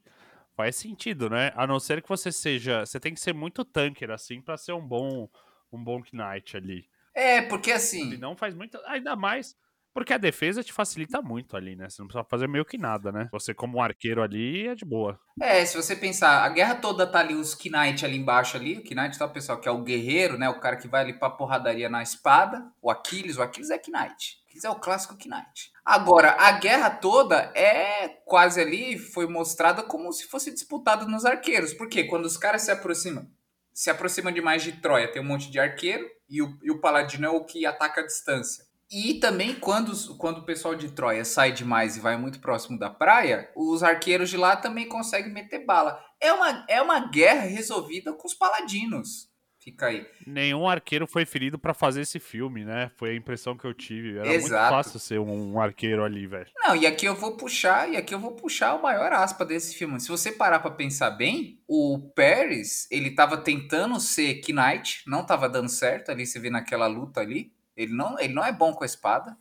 Faz 0.59 0.75
sentido, 0.75 1.29
né? 1.29 1.53
A 1.55 1.65
não 1.65 1.79
ser 1.79 2.01
que 2.01 2.09
você 2.09 2.33
seja. 2.33 2.85
Você 2.85 2.99
tem 2.99 3.13
que 3.13 3.21
ser 3.21 3.33
muito 3.33 3.63
tanker, 3.63 4.11
assim, 4.11 4.41
pra 4.41 4.57
ser 4.57 4.73
um 4.73 4.85
bom, 4.85 5.29
um 5.71 5.81
bom 5.81 6.01
Knight 6.11 6.57
ali. 6.57 6.85
É, 7.15 7.41
porque 7.41 7.71
assim. 7.71 8.17
não 8.17 8.35
faz 8.35 8.53
muito. 8.53 8.77
Ainda 8.85 9.15
mais. 9.15 9.55
Porque 9.93 10.11
a 10.11 10.17
defesa 10.17 10.61
te 10.61 10.73
facilita 10.73 11.21
muito 11.21 11.55
ali, 11.55 11.77
né? 11.77 11.89
Você 11.89 12.01
não 12.01 12.07
precisa 12.09 12.27
fazer 12.29 12.49
meio 12.49 12.65
que 12.65 12.77
nada, 12.77 13.09
né? 13.09 13.29
Você, 13.31 13.53
como 13.53 13.77
um 13.77 13.81
arqueiro 13.81 14.21
ali, 14.21 14.67
é 14.67 14.75
de 14.75 14.83
boa. 14.83 15.17
É, 15.41 15.63
se 15.63 15.77
você 15.77 15.95
pensar, 15.95 16.43
a 16.43 16.49
guerra 16.49 16.75
toda 16.75 17.07
tá 17.07 17.19
ali, 17.19 17.35
os 17.35 17.57
Knight 17.57 18.03
ali 18.03 18.17
embaixo 18.17 18.57
ali. 18.57 18.79
O 18.79 18.83
Knight 18.83 19.17
tá 19.17 19.29
pessoal 19.29 19.61
que 19.61 19.69
é 19.69 19.71
o 19.71 19.81
guerreiro, 19.81 20.37
né? 20.37 20.49
O 20.49 20.59
cara 20.59 20.75
que 20.75 20.89
vai 20.89 21.03
ali 21.03 21.13
pra 21.13 21.29
porradaria 21.29 21.87
na 21.87 22.03
espada. 22.03 22.69
O 22.81 22.91
Aquiles, 22.91 23.37
o 23.37 23.41
Aquiles 23.41 23.69
é 23.69 23.77
Knight. 23.87 24.39
É 24.63 24.69
o 24.69 24.79
clássico 24.79 25.15
Knight. 25.15 25.71
Agora, 25.85 26.35
a 26.39 26.51
guerra 26.53 26.89
toda 26.89 27.51
é 27.55 28.09
quase 28.25 28.61
ali, 28.61 28.97
foi 28.97 29.27
mostrada 29.27 29.83
como 29.83 30.11
se 30.11 30.27
fosse 30.27 30.51
disputada 30.51 31.05
nos 31.05 31.25
arqueiros. 31.25 31.73
Porque 31.73 32.03
quando 32.05 32.25
os 32.25 32.37
caras 32.37 32.63
se 32.63 32.71
aproximam, 32.71 33.27
se 33.73 33.89
aproximam 33.89 34.31
demais 34.31 34.63
de 34.63 34.73
Troia, 34.73 35.11
tem 35.11 35.21
um 35.21 35.25
monte 35.25 35.49
de 35.49 35.59
arqueiro 35.59 36.05
e 36.29 36.41
o, 36.41 36.57
e 36.61 36.71
o 36.71 36.79
paladino 36.79 37.25
é 37.25 37.29
o 37.29 37.45
que 37.45 37.65
ataca 37.65 38.01
a 38.01 38.05
distância. 38.05 38.69
E 38.91 39.15
também 39.19 39.53
quando, 39.53 39.93
quando 40.17 40.39
o 40.39 40.45
pessoal 40.45 40.73
de 40.73 40.89
Troia 40.89 41.23
sai 41.23 41.51
demais 41.51 41.95
e 41.95 41.99
vai 41.99 42.17
muito 42.17 42.39
próximo 42.39 42.77
da 42.77 42.89
praia, 42.89 43.51
os 43.55 43.83
arqueiros 43.83 44.29
de 44.29 44.37
lá 44.37 44.55
também 44.55 44.89
conseguem 44.89 45.31
meter 45.31 45.63
bala. 45.63 46.03
É 46.19 46.33
uma, 46.33 46.65
é 46.67 46.81
uma 46.81 46.99
guerra 47.07 47.45
resolvida 47.45 48.13
com 48.13 48.27
os 48.27 48.33
paladinos. 48.33 49.29
Fica 49.59 49.87
aí. 49.87 50.07
Nenhum 50.25 50.67
arqueiro 50.67 51.05
foi 51.05 51.25
ferido 51.25 51.59
pra 51.59 51.73
fazer 51.73 52.01
esse 52.01 52.17
filme, 52.17 52.63
né? 52.63 52.89
Foi 52.95 53.11
a 53.11 53.15
impressão 53.15 53.57
que 53.57 53.65
eu 53.65 53.73
tive. 53.73 54.17
Era 54.17 54.25
muito 54.25 54.45
Exato. 54.45 54.73
fácil 54.73 54.99
ser 54.99 55.19
um, 55.19 55.53
um 55.53 55.59
arqueiro 55.61 56.03
ali, 56.03 56.25
velho. 56.25 56.47
Não, 56.55 56.77
e 56.77 56.87
aqui 56.87 57.05
eu 57.05 57.13
vou 57.13 57.35
puxar, 57.35 57.89
e 57.89 57.97
aqui 57.97 58.13
eu 58.13 58.19
vou 58.19 58.31
puxar 58.31 58.75
o 58.75 58.81
maior 58.81 59.11
aspa 59.11 59.45
desse 59.45 59.75
filme. 59.75 59.99
Se 59.99 60.07
você 60.07 60.31
parar 60.31 60.59
pra 60.59 60.71
pensar 60.71 61.11
bem, 61.11 61.59
o 61.67 61.99
Paris, 62.15 62.87
ele 62.89 63.11
tava 63.11 63.37
tentando 63.37 63.99
ser 63.99 64.41
Knight, 64.47 65.03
não 65.05 65.25
tava 65.25 65.49
dando 65.49 65.69
certo, 65.69 66.09
ali 66.09 66.25
você 66.25 66.39
vê 66.39 66.49
naquela 66.49 66.87
luta 66.87 67.19
ali. 67.19 67.51
Ele 67.75 67.93
não, 67.93 68.17
ele 68.17 68.33
não 68.33 68.45
é 68.45 68.53
bom 68.53 68.73
com 68.73 68.83
a 68.83 68.87
espada. 68.87 69.37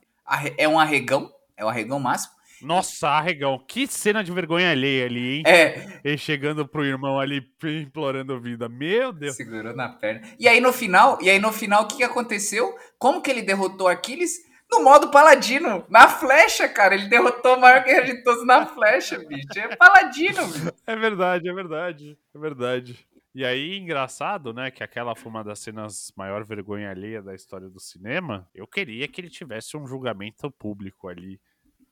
É 0.57 0.69
um 0.69 0.81
arregão, 0.81 1.33
é 1.57 1.64
o 1.64 1.69
arregão 1.69 2.01
máximo. 2.01 2.38
Nossa, 2.62 3.09
arregão. 3.09 3.59
Que 3.66 3.86
cena 3.86 4.22
de 4.22 4.32
vergonha 4.32 4.70
alheia 4.70 5.06
ali, 5.06 5.36
hein? 5.36 5.42
É, 5.46 6.00
Ele 6.04 6.18
chegando 6.18 6.66
pro 6.66 6.84
irmão 6.84 7.18
ali, 7.18 7.42
implorando 7.64 8.40
vida. 8.40 8.68
Meu 8.68 9.12
Deus. 9.12 9.36
segurou 9.36 9.74
na 9.74 9.88
perna. 9.88 10.22
E 10.38 10.48
aí 10.48 10.61
no 10.61 10.72
final, 10.72 11.18
e 11.20 11.30
aí 11.30 11.38
no 11.38 11.52
final 11.52 11.84
o 11.84 11.88
que 11.88 11.98
que 11.98 12.04
aconteceu? 12.04 12.74
Como 12.98 13.22
que 13.22 13.30
ele 13.30 13.42
derrotou 13.42 13.88
Aquiles? 13.88 14.48
No 14.70 14.82
modo 14.84 15.11
paladino, 15.11 15.86
na 15.88 16.09
flecha, 16.09 16.68
cara. 16.68 16.94
Ele 16.94 17.09
derrotou 17.09 17.56
o 17.56 17.61
maior 17.61 17.82
guerreiro 17.82 18.06
de 18.06 18.22
todos 18.22 18.44
na 18.46 18.66
flecha, 18.66 19.18
bicho. 19.18 19.46
É 19.59 19.74
paladino, 19.76 20.46
bicho. 20.46 20.72
É 20.86 20.94
verdade, 20.94 21.48
é 21.48 21.54
verdade. 21.54 22.18
É 22.34 22.38
verdade. 22.38 23.09
E 23.34 23.44
aí, 23.44 23.78
engraçado, 23.78 24.52
né? 24.52 24.70
Que 24.70 24.82
aquela 24.82 25.14
foi 25.14 25.30
uma 25.30 25.44
das 25.44 25.61
cenas 25.61 26.12
maior 26.16 26.44
vergonha 26.44 26.90
alheia 26.90 27.22
da 27.22 27.34
história 27.34 27.68
do 27.68 27.80
cinema. 27.80 28.48
Eu 28.54 28.66
queria 28.66 29.09
que 29.09 29.20
ele 29.20 29.30
tivesse 29.30 29.76
um 29.76 29.86
julgamento 29.86 30.50
público 30.50 31.09
ali. 31.09 31.40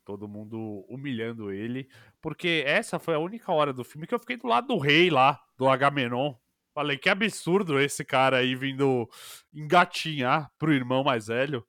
Todo 0.06 0.28
mundo 0.28 0.86
humilhando 0.88 1.50
ele. 1.50 1.88
Porque 2.22 2.62
essa 2.64 2.96
foi 2.96 3.16
a 3.16 3.18
única 3.18 3.50
hora 3.52 3.72
do 3.72 3.82
filme 3.82 4.06
que 4.06 4.14
eu 4.14 4.20
fiquei 4.20 4.36
do 4.36 4.46
lado 4.46 4.68
do 4.68 4.78
rei 4.78 5.10
lá, 5.10 5.42
do 5.58 5.68
Agamenon. 5.68 6.32
Falei, 6.72 6.96
que 6.96 7.08
absurdo 7.08 7.80
esse 7.80 8.04
cara 8.04 8.36
aí 8.36 8.54
vindo 8.54 9.10
engatinhar 9.52 10.48
pro 10.56 10.72
irmão 10.72 11.02
mais 11.02 11.26
velho. 11.26 11.66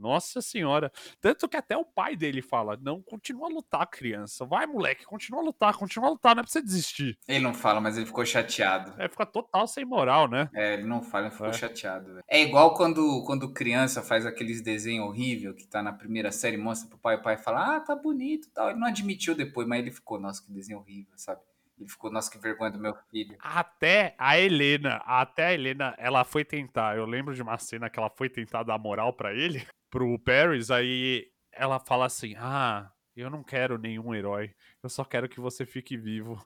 Nossa 0.00 0.40
senhora. 0.40 0.90
Tanto 1.20 1.48
que 1.48 1.56
até 1.56 1.76
o 1.76 1.84
pai 1.84 2.16
dele 2.16 2.40
fala: 2.40 2.78
Não, 2.80 3.02
continua 3.02 3.48
a 3.48 3.52
lutar, 3.52 3.86
criança. 3.86 4.46
Vai, 4.46 4.66
moleque, 4.66 5.04
continua 5.04 5.40
a 5.40 5.44
lutar, 5.44 5.76
continua 5.76 6.08
a 6.08 6.10
lutar, 6.12 6.34
não 6.34 6.40
é 6.40 6.44
pra 6.44 6.50
você 6.50 6.62
desistir. 6.62 7.18
Ele 7.28 7.40
não 7.44 7.52
fala, 7.52 7.80
mas 7.80 7.96
ele 7.96 8.06
ficou 8.06 8.24
chateado. 8.24 8.94
Aí 8.98 9.08
fica 9.08 9.26
total 9.26 9.66
sem 9.66 9.84
moral, 9.84 10.26
né? 10.28 10.48
É, 10.54 10.74
ele 10.74 10.84
não 10.84 11.02
fala, 11.02 11.26
ele 11.26 11.32
ficou 11.32 11.48
É. 11.48 11.52
chateado. 11.52 12.06
velho. 12.14 12.24
É 12.26 12.40
igual 12.42 12.74
quando, 12.74 13.22
quando 13.26 13.52
criança 13.52 14.02
faz 14.02 14.24
aqueles 14.24 14.60
desenhos 14.62 15.06
horríveis 15.06 15.54
que 15.54 15.66
tá 15.66 15.82
na 15.82 15.92
primeira 15.92 16.32
série, 16.32 16.56
mostra 16.56 16.88
pro 16.88 16.98
pai, 16.98 17.16
o 17.16 17.22
pai 17.22 17.36
fala, 17.36 17.76
ah, 17.76 17.80
tá 17.80 17.94
bonito 17.94 18.46
e 18.48 18.50
tal. 18.50 18.70
Ele 18.70 18.78
não 18.78 18.86
admitiu 18.88 19.34
depois, 19.34 19.66
mas 19.68 19.80
ele 19.80 19.90
ficou, 19.90 20.18
nossa, 20.18 20.42
que 20.42 20.50
desenho 20.50 20.78
horrível, 20.78 21.12
sabe? 21.16 21.40
Ele 21.78 21.88
ficou, 21.88 22.10
nossa, 22.10 22.30
que 22.30 22.36
vergonha 22.38 22.70
do 22.70 22.78
meu 22.78 22.94
filho. 23.10 23.36
Até 23.40 24.14
a 24.18 24.38
Helena, 24.38 24.96
até 25.06 25.46
a 25.46 25.52
Helena, 25.54 25.94
ela 25.96 26.24
foi 26.24 26.44
tentar. 26.44 26.96
Eu 26.96 27.06
lembro 27.06 27.34
de 27.34 27.40
uma 27.40 27.56
cena 27.58 27.88
que 27.88 27.98
ela 27.98 28.10
foi 28.10 28.28
tentar 28.28 28.62
dar 28.64 28.78
moral 28.78 29.14
pra 29.14 29.32
ele, 29.32 29.66
pro 29.90 30.18
Paris, 30.18 30.70
aí 30.70 31.26
ela 31.52 31.78
fala 31.80 32.06
assim: 32.06 32.34
Ah, 32.38 32.90
eu 33.16 33.28
não 33.28 33.42
quero 33.42 33.76
nenhum 33.78 34.14
herói, 34.14 34.52
eu 34.82 34.88
só 34.88 35.04
quero 35.04 35.28
que 35.28 35.40
você 35.40 35.66
fique 35.66 35.96
vivo. 35.96 36.40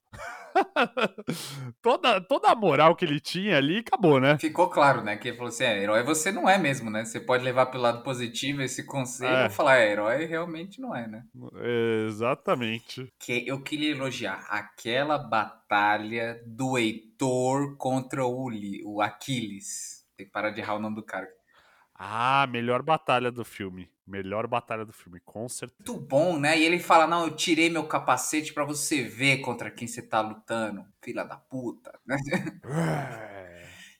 toda, 1.82 2.20
toda 2.20 2.48
a 2.50 2.54
moral 2.54 2.94
que 2.96 3.04
ele 3.04 3.20
tinha 3.20 3.56
ali 3.56 3.78
acabou, 3.78 4.20
né? 4.20 4.38
Ficou 4.38 4.68
claro, 4.70 5.02
né? 5.02 5.16
Que 5.16 5.28
ele 5.28 5.36
falou 5.36 5.48
assim, 5.48 5.64
é, 5.64 5.82
herói 5.82 6.02
você 6.04 6.30
não 6.32 6.48
é 6.48 6.56
mesmo, 6.58 6.90
né? 6.90 7.04
Você 7.04 7.20
pode 7.20 7.44
levar 7.44 7.66
pelo 7.66 7.82
lado 7.82 8.02
positivo 8.02 8.62
esse 8.62 8.84
conselho 8.86 9.34
É. 9.34 9.46
e 9.46 9.50
falar, 9.50 9.78
é, 9.78 9.90
herói 9.90 10.24
realmente 10.26 10.80
não 10.80 10.94
é, 10.94 11.06
né? 11.08 11.24
Exatamente. 12.06 13.12
Que 13.18 13.46
eu 13.46 13.60
queria 13.62 13.90
elogiar 13.90 14.46
aquela 14.48 15.18
batalha 15.18 16.40
do 16.46 16.78
Heitor 16.78 17.76
contra 17.76 18.24
o, 18.24 18.44
Uli- 18.44 18.82
o 18.84 19.00
Aquiles. 19.00 20.04
Tem 20.16 20.26
que 20.26 20.32
parar 20.32 20.50
de 20.50 20.60
errar 20.60 20.76
o 20.76 20.80
nome 20.80 20.96
do 20.96 21.02
cara. 21.04 21.26
Ah, 21.94 22.46
melhor 22.48 22.82
batalha 22.82 23.30
do 23.30 23.44
filme. 23.44 23.88
Melhor 24.06 24.46
batalha 24.46 24.84
do 24.84 24.92
filme, 24.92 25.18
com 25.20 25.48
certeza. 25.48 25.76
muito 25.78 25.98
bom, 26.06 26.38
né? 26.38 26.58
E 26.58 26.64
ele 26.64 26.78
fala: 26.78 27.06
Não, 27.06 27.24
eu 27.24 27.34
tirei 27.34 27.70
meu 27.70 27.86
capacete 27.86 28.52
pra 28.52 28.64
você 28.64 29.02
ver 29.02 29.38
contra 29.38 29.70
quem 29.70 29.88
você 29.88 30.02
tá 30.02 30.20
lutando, 30.20 30.84
filha 31.02 31.24
da 31.24 31.36
puta. 31.36 31.98
né? 32.04 32.16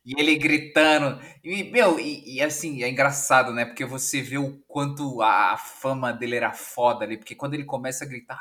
E 0.04 0.20
ele 0.20 0.36
gritando. 0.36 1.18
E, 1.42 1.64
meu, 1.64 1.98
e, 1.98 2.36
e 2.36 2.42
assim, 2.42 2.82
é 2.82 2.90
engraçado, 2.90 3.52
né? 3.54 3.64
Porque 3.64 3.86
você 3.86 4.20
vê 4.20 4.36
o 4.36 4.58
quanto 4.68 5.22
a, 5.22 5.52
a 5.52 5.56
fama 5.56 6.12
dele 6.12 6.36
era 6.36 6.52
foda 6.52 7.04
ali. 7.04 7.16
Porque 7.16 7.34
quando 7.34 7.54
ele 7.54 7.64
começa 7.64 8.04
a 8.04 8.08
gritar, 8.08 8.38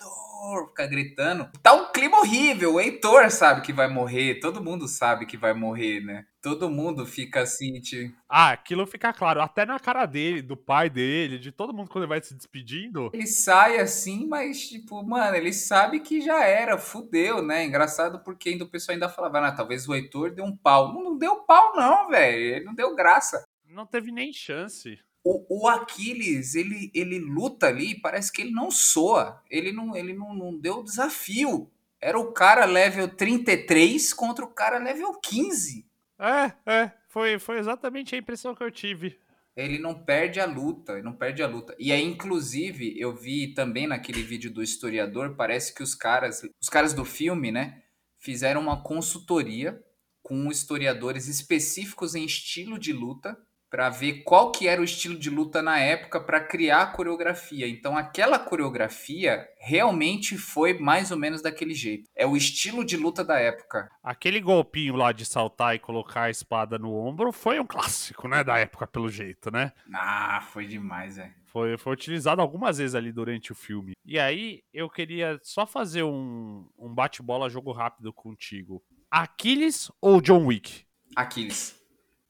Heitor, 0.00 0.68
fica 0.68 0.86
gritando, 0.86 1.50
tá 1.62 1.72
um 1.72 1.90
clima 1.90 2.18
horrível. 2.18 2.74
O 2.74 2.80
Heitor 2.80 3.30
sabe 3.30 3.62
que 3.62 3.72
vai 3.72 3.88
morrer, 3.88 4.40
todo 4.40 4.62
mundo 4.62 4.86
sabe 4.86 5.26
que 5.26 5.36
vai 5.36 5.54
morrer, 5.54 6.00
né? 6.00 6.26
Todo 6.42 6.70
mundo 6.70 7.04
fica 7.04 7.40
assim, 7.40 7.80
tipo. 7.80 8.14
Ah, 8.28 8.52
aquilo 8.52 8.86
fica 8.86 9.12
claro, 9.12 9.40
até 9.40 9.64
na 9.64 9.80
cara 9.80 10.06
dele, 10.06 10.42
do 10.42 10.56
pai 10.56 10.88
dele, 10.88 11.38
de 11.38 11.50
todo 11.50 11.74
mundo 11.74 11.88
quando 11.88 12.04
ele 12.04 12.10
vai 12.10 12.22
se 12.22 12.34
despedindo. 12.34 13.10
Ele 13.12 13.26
sai 13.26 13.78
assim, 13.78 14.28
mas, 14.28 14.68
tipo, 14.68 15.02
mano, 15.02 15.34
ele 15.34 15.52
sabe 15.52 16.00
que 16.00 16.20
já 16.20 16.44
era, 16.44 16.78
fudeu, 16.78 17.42
né? 17.42 17.64
Engraçado 17.64 18.22
porque 18.22 18.50
ainda 18.50 18.64
o 18.64 18.70
pessoal 18.70 18.94
ainda 18.94 19.08
falava, 19.08 19.40
ah, 19.40 19.52
talvez 19.52 19.88
o 19.88 19.94
Heitor 19.94 20.30
deu 20.30 20.44
um 20.44 20.56
pau. 20.56 20.92
Não, 20.92 21.02
não 21.02 21.18
deu 21.18 21.36
pau, 21.42 21.74
não, 21.74 22.08
velho. 22.08 22.56
Ele 22.56 22.64
não 22.64 22.74
deu 22.74 22.94
graça. 22.94 23.42
Não 23.68 23.86
teve 23.86 24.12
nem 24.12 24.32
chance. 24.32 24.98
O, 25.28 25.44
o 25.48 25.68
Aquiles, 25.68 26.54
ele, 26.54 26.88
ele 26.94 27.18
luta 27.18 27.66
ali, 27.66 28.00
parece 28.00 28.30
que 28.30 28.42
ele 28.42 28.52
não 28.52 28.70
soa. 28.70 29.42
Ele 29.50 29.72
não, 29.72 29.96
ele 29.96 30.14
não, 30.14 30.32
não 30.32 30.56
deu 30.56 30.84
desafio. 30.84 31.68
Era 32.00 32.16
o 32.16 32.32
cara 32.32 32.64
level 32.64 33.08
33 33.08 34.12
contra 34.14 34.44
o 34.44 34.48
cara 34.48 34.78
level 34.78 35.12
15. 35.20 35.84
É, 36.16 36.52
é, 36.64 36.92
foi, 37.08 37.40
foi 37.40 37.58
exatamente 37.58 38.14
a 38.14 38.18
impressão 38.18 38.54
que 38.54 38.62
eu 38.62 38.70
tive. 38.70 39.18
Ele 39.56 39.80
não 39.80 39.94
perde 39.94 40.38
a 40.38 40.46
luta, 40.46 40.92
ele 40.92 41.02
não 41.02 41.14
perde 41.14 41.42
a 41.42 41.48
luta. 41.48 41.74
E 41.76 41.90
aí, 41.90 42.04
inclusive, 42.04 42.94
eu 42.96 43.12
vi 43.12 43.52
também 43.52 43.88
naquele 43.88 44.22
vídeo 44.22 44.52
do 44.52 44.62
historiador, 44.62 45.34
parece 45.34 45.74
que 45.74 45.82
os 45.82 45.92
caras, 45.92 46.42
os 46.60 46.68
caras 46.68 46.94
do 46.94 47.04
filme, 47.04 47.50
né, 47.50 47.82
fizeram 48.20 48.60
uma 48.60 48.80
consultoria 48.80 49.82
com 50.22 50.52
historiadores 50.52 51.26
específicos 51.26 52.14
em 52.14 52.24
estilo 52.24 52.78
de 52.78 52.92
luta 52.92 53.36
para 53.76 53.90
ver 53.90 54.22
qual 54.22 54.50
que 54.50 54.66
era 54.66 54.80
o 54.80 54.84
estilo 54.84 55.18
de 55.18 55.28
luta 55.28 55.60
na 55.60 55.78
época 55.78 56.18
para 56.18 56.40
criar 56.40 56.80
a 56.80 56.86
coreografia. 56.86 57.68
Então 57.68 57.94
aquela 57.94 58.38
coreografia 58.38 59.46
realmente 59.58 60.38
foi 60.38 60.78
mais 60.78 61.10
ou 61.10 61.18
menos 61.18 61.42
daquele 61.42 61.74
jeito. 61.74 62.08
É 62.16 62.26
o 62.26 62.38
estilo 62.38 62.82
de 62.82 62.96
luta 62.96 63.22
da 63.22 63.38
época. 63.38 63.90
Aquele 64.02 64.40
golpinho 64.40 64.96
lá 64.96 65.12
de 65.12 65.26
saltar 65.26 65.74
e 65.74 65.78
colocar 65.78 66.22
a 66.22 66.30
espada 66.30 66.78
no 66.78 66.90
ombro 66.90 67.30
foi 67.32 67.60
um 67.60 67.66
clássico, 67.66 68.26
né? 68.26 68.42
Da 68.42 68.56
época, 68.56 68.86
pelo 68.86 69.10
jeito, 69.10 69.50
né? 69.50 69.70
Ah, 69.92 70.40
foi 70.40 70.66
demais, 70.66 71.18
é. 71.18 71.34
Foi, 71.44 71.76
foi 71.76 71.92
utilizado 71.92 72.40
algumas 72.40 72.78
vezes 72.78 72.94
ali 72.94 73.12
durante 73.12 73.52
o 73.52 73.54
filme. 73.54 73.92
E 74.06 74.18
aí, 74.18 74.62
eu 74.72 74.88
queria 74.88 75.38
só 75.42 75.66
fazer 75.66 76.02
um, 76.02 76.66
um 76.78 76.94
bate-bola 76.94 77.50
jogo 77.50 77.72
rápido 77.72 78.10
contigo. 78.10 78.82
Aquiles 79.10 79.92
ou 80.00 80.22
John 80.22 80.46
Wick? 80.46 80.86
Aquiles. 81.14 81.78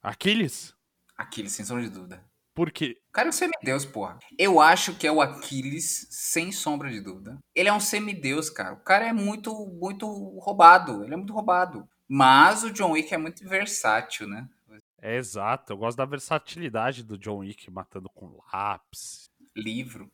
Aquiles? 0.02 0.75
Aquiles, 1.16 1.52
sem 1.52 1.64
sombra 1.64 1.84
de 1.84 1.90
dúvida. 1.90 2.24
Por 2.54 2.70
quê? 2.70 2.98
O 3.10 3.12
cara 3.12 3.28
é 3.28 3.30
um 3.30 3.32
semideus, 3.32 3.84
porra. 3.84 4.18
Eu 4.38 4.60
acho 4.60 4.94
que 4.94 5.06
é 5.06 5.12
o 5.12 5.20
Aquiles, 5.20 6.06
sem 6.10 6.50
sombra 6.50 6.90
de 6.90 7.00
dúvida. 7.00 7.38
Ele 7.54 7.68
é 7.68 7.72
um 7.72 7.80
semideus, 7.80 8.48
cara. 8.48 8.72
O 8.72 8.80
cara 8.80 9.06
é 9.06 9.12
muito, 9.12 9.54
muito 9.66 10.06
roubado. 10.38 11.04
Ele 11.04 11.12
é 11.12 11.16
muito 11.16 11.34
roubado. 11.34 11.86
Mas 12.08 12.64
o 12.64 12.70
John 12.70 12.92
Wick 12.92 13.12
é 13.12 13.18
muito 13.18 13.46
versátil, 13.46 14.26
né? 14.26 14.48
É 15.02 15.16
exato. 15.16 15.72
Eu 15.72 15.76
gosto 15.76 15.98
da 15.98 16.06
versatilidade 16.06 17.02
do 17.02 17.18
John 17.18 17.38
Wick 17.38 17.70
matando 17.70 18.08
com 18.08 18.40
lápis. 18.52 19.30
Livro. 19.54 20.10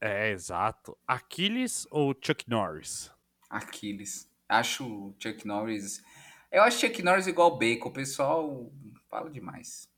É, 0.00 0.30
exato. 0.30 0.96
Aquiles 1.06 1.86
ou 1.90 2.14
Chuck 2.20 2.48
Norris? 2.48 3.12
Aquiles. 3.48 4.28
Acho 4.48 4.86
o 4.86 5.14
Chuck 5.18 5.46
Norris. 5.46 6.02
Eu 6.50 6.62
acho 6.62 6.80
Chuck 6.80 7.02
Norris 7.02 7.26
igual 7.26 7.56
Bacon. 7.58 7.90
O 7.90 7.92
pessoal 7.92 8.72
fala 9.08 9.30
demais. 9.30 9.89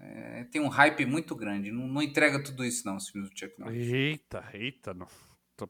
É, 0.00 0.44
tem 0.44 0.60
um 0.60 0.68
hype 0.68 1.04
muito 1.06 1.34
grande. 1.34 1.70
Não, 1.72 1.86
não, 1.86 2.02
entrega 2.02 2.42
tudo 2.42 2.64
isso, 2.64 2.86
não, 2.86 2.96
os 2.96 3.08
filmes 3.08 3.30
do 3.30 3.38
Chuck 3.38 3.58
Norris. 3.58 3.88
Eita, 3.88 4.44
eita. 4.52 4.94
Não. 4.94 5.06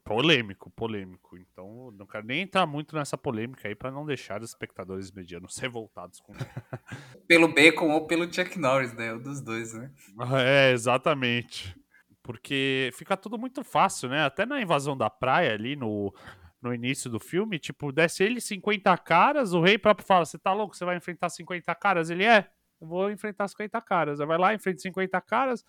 Polêmico, 0.05 0.71
polêmico. 0.71 1.39
Então, 1.39 1.91
não 1.93 2.07
quero 2.07 2.27
nem 2.27 2.43
entrar 2.43 2.67
muito 2.67 2.95
nessa 2.95 3.17
polêmica 3.17 3.69
aí 3.69 3.75
para 3.75 3.91
não 3.91 4.05
deixar 4.05 4.43
os 4.43 4.51
espectadores 4.51 5.11
medianos 5.11 5.57
revoltados 5.57 6.21
com 6.21 6.35
Pelo 7.27 7.49
Bacon 7.49 7.91
ou 7.93 8.07
pelo 8.07 8.31
Chuck 8.31 8.59
Norris, 8.59 8.93
né? 8.93 9.15
Um 9.15 9.23
dos 9.23 9.41
dois, 9.41 9.73
né? 9.73 9.91
É, 10.45 10.73
exatamente. 10.73 11.75
Porque 12.23 12.91
fica 12.93 13.17
tudo 13.17 13.39
muito 13.39 13.65
fácil, 13.65 14.11
né? 14.11 14.27
Até 14.27 14.45
na 14.45 14.61
invasão 14.61 14.95
da 14.95 15.09
praia 15.09 15.55
ali 15.55 15.75
no, 15.75 16.15
no 16.61 16.75
início 16.75 17.09
do 17.09 17.19
filme, 17.19 17.59
tipo, 17.59 17.91
desce 17.91 18.23
ele 18.23 18.43
50 18.43 18.95
caras, 18.99 19.55
o 19.55 19.63
rei 19.63 19.79
próprio 19.79 20.07
fala: 20.07 20.27
Você 20.27 20.39
tá 20.39 20.53
louco? 20.53 20.77
Você 20.77 20.85
vai 20.85 20.99
enfrentar 20.99 21.31
50 21.31 21.75
caras? 21.77 22.11
Ele 22.11 22.25
é 22.25 22.51
vou 22.81 23.11
enfrentar 23.11 23.49
50 23.49 23.81
caras. 23.83 24.21
Aí 24.21 24.27
vai 24.27 24.39
lá, 24.39 24.55
enfrenta 24.55 24.81
50 24.81 25.21
caras, 25.21 25.65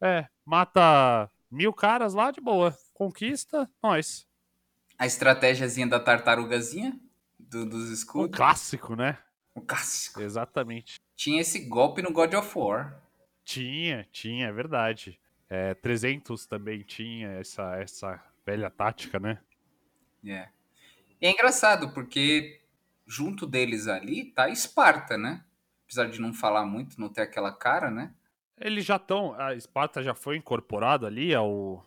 é, 0.00 0.26
mata 0.44 1.30
mil 1.50 1.72
caras 1.72 2.14
lá 2.14 2.30
de 2.30 2.40
boa. 2.40 2.76
Conquista, 2.94 3.68
nós. 3.82 4.26
A 4.98 5.06
estratégiazinha 5.06 5.86
da 5.86 5.98
tartarugazinha 5.98 6.98
do, 7.38 7.66
dos 7.66 7.90
escudos. 7.90 8.28
Um 8.28 8.32
clássico, 8.32 8.94
né? 8.94 9.18
Um 9.56 9.60
clássico. 9.60 10.20
Exatamente. 10.20 11.00
Tinha 11.16 11.40
esse 11.40 11.60
golpe 11.60 12.02
no 12.02 12.12
God 12.12 12.34
of 12.34 12.58
War. 12.58 13.02
Tinha, 13.44 14.06
tinha, 14.12 14.48
é 14.48 14.52
verdade. 14.52 15.18
É, 15.48 15.74
300 15.74 16.46
também 16.46 16.82
tinha 16.82 17.28
essa, 17.32 17.76
essa 17.76 18.22
velha 18.46 18.70
tática, 18.70 19.18
né? 19.18 19.38
É. 20.24 20.48
E 21.20 21.26
é 21.26 21.30
engraçado, 21.30 21.92
porque 21.92 22.60
junto 23.06 23.46
deles 23.46 23.88
ali 23.88 24.26
tá 24.26 24.48
Esparta, 24.48 25.18
né? 25.18 25.44
Apesar 25.90 26.08
de 26.08 26.20
não 26.20 26.32
falar 26.32 26.64
muito, 26.64 27.00
não 27.00 27.08
ter 27.08 27.22
aquela 27.22 27.52
cara, 27.52 27.90
né? 27.90 28.14
Eles 28.56 28.84
já 28.84 28.94
estão. 28.94 29.34
A 29.34 29.54
Esparta 29.54 30.02
já 30.02 30.14
foi 30.14 30.36
incorporada 30.36 31.08
ali 31.08 31.34
ao. 31.34 31.84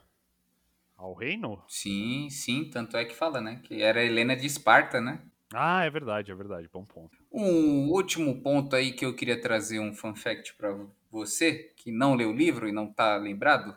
ao 0.97 1.13
reino? 1.13 1.63
Sim, 1.69 2.29
sim, 2.29 2.69
tanto 2.69 2.97
é 2.97 3.05
que 3.05 3.15
fala, 3.15 3.39
né? 3.39 3.61
Que 3.63 3.81
era 3.81 4.03
Helena 4.03 4.35
de 4.35 4.45
Esparta, 4.45 4.99
né? 4.99 5.21
Ah, 5.53 5.85
é 5.85 5.89
verdade, 5.89 6.31
é 6.31 6.35
verdade, 6.35 6.69
bom 6.71 6.83
ponto. 6.83 7.17
Um 7.31 7.91
último 7.91 8.41
ponto 8.41 8.75
aí 8.75 8.91
que 8.91 9.05
eu 9.05 9.15
queria 9.15 9.39
trazer 9.39 9.79
um 9.79 9.93
fun 9.93 10.15
fact 10.15 10.55
para 10.55 10.75
você, 11.09 11.71
que 11.77 11.91
não 11.91 12.15
leu 12.15 12.31
o 12.31 12.35
livro 12.35 12.67
e 12.67 12.71
não 12.71 12.91
tá 12.91 13.15
lembrado, 13.17 13.75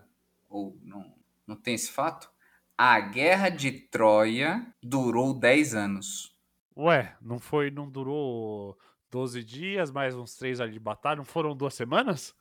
ou 0.48 0.76
não, 0.82 1.14
não 1.46 1.54
tem 1.54 1.74
esse 1.74 1.92
fato. 1.92 2.30
A 2.76 2.98
Guerra 2.98 3.50
de 3.50 3.70
Troia 3.70 4.66
durou 4.82 5.38
10 5.38 5.74
anos. 5.74 6.34
Ué, 6.76 7.14
não 7.20 7.38
foi, 7.38 7.70
não 7.70 7.88
durou 7.88 8.78
12 9.16 9.42
dias, 9.42 9.90
mais 9.90 10.14
uns 10.14 10.34
3 10.34 10.60
ali 10.60 10.72
de 10.72 10.78
batalha. 10.78 11.16
Não 11.16 11.24
foram 11.24 11.56
duas 11.56 11.72
semanas? 11.72 12.34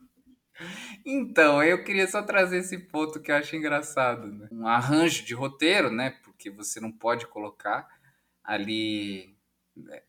Então, 1.05 1.63
eu 1.63 1.83
queria 1.85 2.05
só 2.05 2.21
trazer 2.21 2.57
esse 2.57 2.77
ponto 2.77 3.21
que 3.21 3.31
eu 3.31 3.35
acho 3.35 3.55
engraçado. 3.55 4.27
Né? 4.27 4.49
Um 4.51 4.67
arranjo 4.67 5.23
de 5.23 5.33
roteiro, 5.33 5.89
né? 5.89 6.17
Porque 6.23 6.49
você 6.49 6.81
não 6.81 6.91
pode 6.91 7.27
colocar 7.27 7.87
ali. 8.43 9.37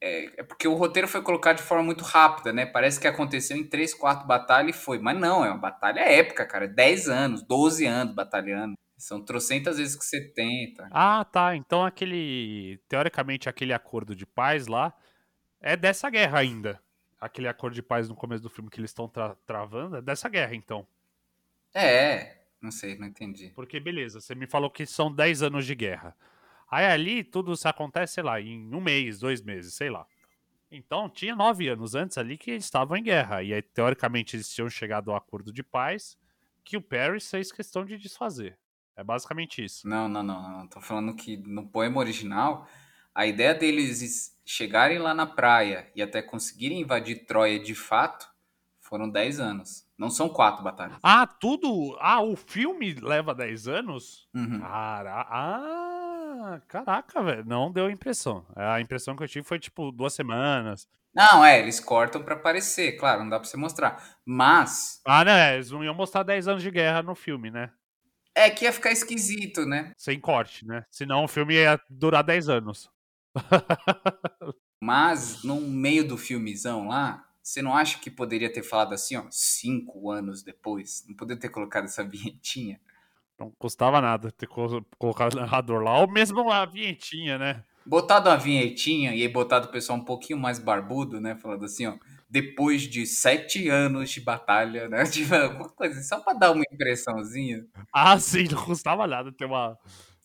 É, 0.00 0.40
é, 0.40 0.42
porque 0.42 0.66
o 0.66 0.74
roteiro 0.74 1.06
foi 1.06 1.22
colocado 1.22 1.58
de 1.58 1.62
forma 1.62 1.84
muito 1.84 2.02
rápida, 2.02 2.52
né? 2.52 2.66
Parece 2.66 2.98
que 2.98 3.06
aconteceu 3.06 3.56
em 3.56 3.68
3, 3.68 3.94
4 3.94 4.26
batalhas 4.26 4.74
e 4.74 4.78
foi. 4.78 4.98
Mas 4.98 5.18
não, 5.18 5.44
é 5.44 5.50
uma 5.50 5.58
batalha 5.58 6.00
épica, 6.00 6.44
cara. 6.44 6.66
10 6.66 7.08
anos, 7.08 7.42
12 7.42 7.86
anos 7.86 8.12
batalhando. 8.12 8.74
São 8.96 9.24
trocentas 9.24 9.78
vezes 9.78 9.96
que 9.96 10.04
você 10.04 10.32
tenta. 10.32 10.88
Ah, 10.90 11.24
tá. 11.24 11.54
Então 11.54 11.84
aquele. 11.84 12.80
Teoricamente, 12.88 13.48
aquele 13.48 13.72
acordo 13.72 14.16
de 14.16 14.26
paz 14.26 14.66
lá 14.66 14.92
é 15.60 15.76
dessa 15.76 16.08
guerra 16.10 16.38
ainda. 16.38 16.80
Aquele 17.20 17.48
acordo 17.48 17.74
de 17.74 17.82
paz 17.82 18.08
no 18.08 18.14
começo 18.14 18.42
do 18.42 18.50
filme 18.50 18.70
que 18.70 18.78
eles 18.78 18.90
estão 18.90 19.08
tra 19.08 19.34
travando 19.46 19.96
é 19.96 20.02
dessa 20.02 20.28
guerra, 20.28 20.54
então. 20.54 20.86
É, 21.74 22.38
não 22.60 22.70
sei, 22.70 22.96
não 22.98 23.06
entendi. 23.06 23.52
Porque, 23.54 23.80
beleza, 23.80 24.20
você 24.20 24.34
me 24.34 24.46
falou 24.46 24.70
que 24.70 24.86
são 24.86 25.12
10 25.12 25.42
anos 25.42 25.66
de 25.66 25.74
guerra. 25.74 26.16
Aí 26.70 26.84
ali 26.84 27.24
tudo 27.24 27.52
isso 27.52 27.68
acontece, 27.68 28.14
sei 28.14 28.22
lá, 28.22 28.40
em 28.40 28.74
um 28.74 28.80
mês, 28.80 29.20
dois 29.20 29.40
meses, 29.40 29.74
sei 29.74 29.88
lá. 29.88 30.06
Então 30.70 31.08
tinha 31.08 31.34
nove 31.34 31.68
anos 31.68 31.94
antes 31.94 32.18
ali 32.18 32.36
que 32.36 32.50
eles 32.50 32.64
estavam 32.64 32.96
em 32.96 33.02
guerra. 33.02 33.42
E 33.42 33.54
aí, 33.54 33.62
teoricamente, 33.62 34.36
eles 34.36 34.48
tinham 34.52 34.68
chegado 34.68 35.10
ao 35.10 35.16
acordo 35.16 35.52
de 35.52 35.62
paz 35.62 36.18
que 36.64 36.76
o 36.76 36.82
Paris 36.82 37.30
fez 37.30 37.52
questão 37.52 37.84
de 37.84 37.96
desfazer. 37.96 38.58
É 38.96 39.04
basicamente 39.04 39.64
isso. 39.64 39.88
Não, 39.88 40.08
não, 40.08 40.22
não, 40.22 40.42
não. 40.42 40.66
Tô 40.66 40.80
falando 40.80 41.14
que 41.14 41.36
no 41.36 41.68
poema 41.68 41.98
original, 41.98 42.68
a 43.14 43.26
ideia 43.26 43.54
deles 43.54 44.35
chegarem 44.46 44.98
lá 44.98 45.12
na 45.12 45.26
praia 45.26 45.90
e 45.94 46.00
até 46.00 46.22
conseguirem 46.22 46.80
invadir 46.80 47.26
Troia 47.26 47.58
de 47.58 47.74
fato, 47.74 48.28
foram 48.80 49.10
10 49.10 49.40
anos. 49.40 49.84
Não 49.98 50.08
são 50.08 50.28
quatro 50.28 50.62
batalhas. 50.62 50.96
Ah, 51.02 51.26
tudo. 51.26 51.96
Ah, 52.00 52.22
o 52.22 52.36
filme 52.36 52.94
leva 52.94 53.34
10 53.34 53.66
anos? 53.66 54.28
Uhum. 54.32 54.60
Cara... 54.60 55.26
Ah, 55.28 56.60
caraca, 56.68 57.22
velho. 57.22 57.44
Não 57.44 57.72
deu 57.72 57.90
impressão. 57.90 58.46
A 58.54 58.80
impressão 58.80 59.16
que 59.16 59.24
eu 59.24 59.28
tive 59.28 59.46
foi 59.46 59.58
tipo 59.58 59.90
duas 59.90 60.12
semanas. 60.12 60.88
Não, 61.12 61.44
é, 61.44 61.58
eles 61.58 61.80
cortam 61.80 62.22
para 62.22 62.34
aparecer, 62.34 62.92
claro, 62.98 63.22
não 63.22 63.30
dá 63.30 63.40
pra 63.40 63.48
você 63.48 63.56
mostrar. 63.56 64.16
Mas. 64.24 65.00
Ah, 65.04 65.24
né? 65.24 65.54
Eles 65.54 65.70
não 65.70 65.82
iam 65.82 65.94
mostrar 65.94 66.22
10 66.22 66.46
anos 66.46 66.62
de 66.62 66.70
guerra 66.70 67.02
no 67.02 67.14
filme, 67.14 67.50
né? 67.50 67.70
É 68.34 68.50
que 68.50 68.66
ia 68.66 68.72
ficar 68.72 68.92
esquisito, 68.92 69.64
né? 69.64 69.92
Sem 69.96 70.20
corte, 70.20 70.66
né? 70.66 70.84
Senão 70.90 71.24
o 71.24 71.28
filme 71.28 71.54
ia 71.54 71.80
durar 71.88 72.22
10 72.22 72.50
anos. 72.50 72.90
Mas, 74.80 75.42
no 75.42 75.60
meio 75.60 76.06
do 76.06 76.16
filmezão 76.16 76.88
lá, 76.88 77.26
você 77.42 77.62
não 77.62 77.74
acha 77.74 77.98
que 77.98 78.10
poderia 78.10 78.52
ter 78.52 78.62
falado 78.62 78.92
assim, 78.92 79.16
ó, 79.16 79.24
cinco 79.30 80.10
anos 80.10 80.42
depois? 80.42 81.04
Não 81.08 81.14
poderia 81.14 81.40
ter 81.40 81.48
colocado 81.48 81.84
essa 81.84 82.02
vinhetinha? 82.04 82.80
Não 83.38 83.52
custava 83.58 84.00
nada 84.00 84.32
ter 84.32 84.48
colocado 84.48 85.34
o 85.34 85.40
narrador 85.40 85.82
lá, 85.82 85.98
ou 85.98 86.10
mesmo 86.10 86.50
a 86.50 86.64
vinhetinha, 86.64 87.38
né? 87.38 87.64
Botado 87.84 88.28
uma 88.28 88.36
vinhetinha 88.36 89.14
e 89.14 89.22
aí 89.22 89.28
botado 89.28 89.68
o 89.68 89.70
pessoal 89.70 89.98
um 89.98 90.04
pouquinho 90.04 90.38
mais 90.38 90.58
barbudo, 90.58 91.20
né? 91.20 91.36
Falando 91.36 91.64
assim, 91.64 91.86
ó, 91.86 91.94
depois 92.28 92.82
de 92.82 93.06
sete 93.06 93.68
anos 93.68 94.10
de 94.10 94.20
batalha, 94.20 94.88
né? 94.88 95.04
Tipo, 95.06 95.34
alguma 95.34 95.68
coisa, 95.68 96.02
só 96.02 96.18
pra 96.20 96.32
dar 96.32 96.50
uma 96.50 96.64
impressãozinha. 96.72 97.64
Ah, 97.92 98.18
sim, 98.18 98.48
não 98.50 98.64
custava 98.64 99.06
nada 99.06 99.30
ter 99.30 99.44
uma. 99.44 99.78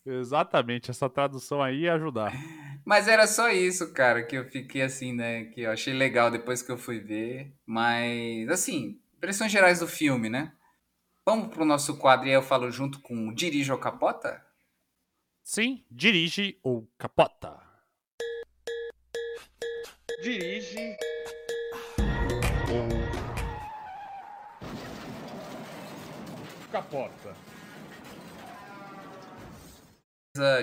Exatamente, 0.04 0.90
essa 0.90 1.08
tradução 1.08 1.62
aí 1.62 1.82
ia 1.82 1.94
ajudar. 1.94 2.32
Mas 2.84 3.08
era 3.08 3.26
só 3.26 3.50
isso, 3.50 3.92
cara, 3.92 4.22
que 4.24 4.36
eu 4.36 4.44
fiquei 4.48 4.82
assim, 4.82 5.12
né? 5.12 5.44
Que 5.46 5.62
eu 5.62 5.70
achei 5.70 5.92
legal 5.94 6.30
depois 6.30 6.62
que 6.62 6.72
eu 6.72 6.78
fui 6.78 6.98
ver. 6.98 7.54
Mas, 7.64 8.48
assim, 8.48 9.00
impressões 9.16 9.52
gerais 9.52 9.80
do 9.80 9.86
filme, 9.86 10.28
né? 10.28 10.52
Vamos 11.24 11.54
pro 11.54 11.64
nosso 11.64 11.96
quadro 11.98 12.28
e 12.28 12.32
eu 12.32 12.42
falo 12.42 12.70
junto 12.70 13.00
com 13.00 13.32
Dirige 13.32 13.70
ou 13.70 13.78
Capota? 13.78 14.44
Sim, 15.44 15.84
dirige 15.90 16.58
ou 16.62 16.88
capota. 16.96 17.60
Dirige 20.22 20.96
ou 22.70 22.88
capota. 26.70 27.36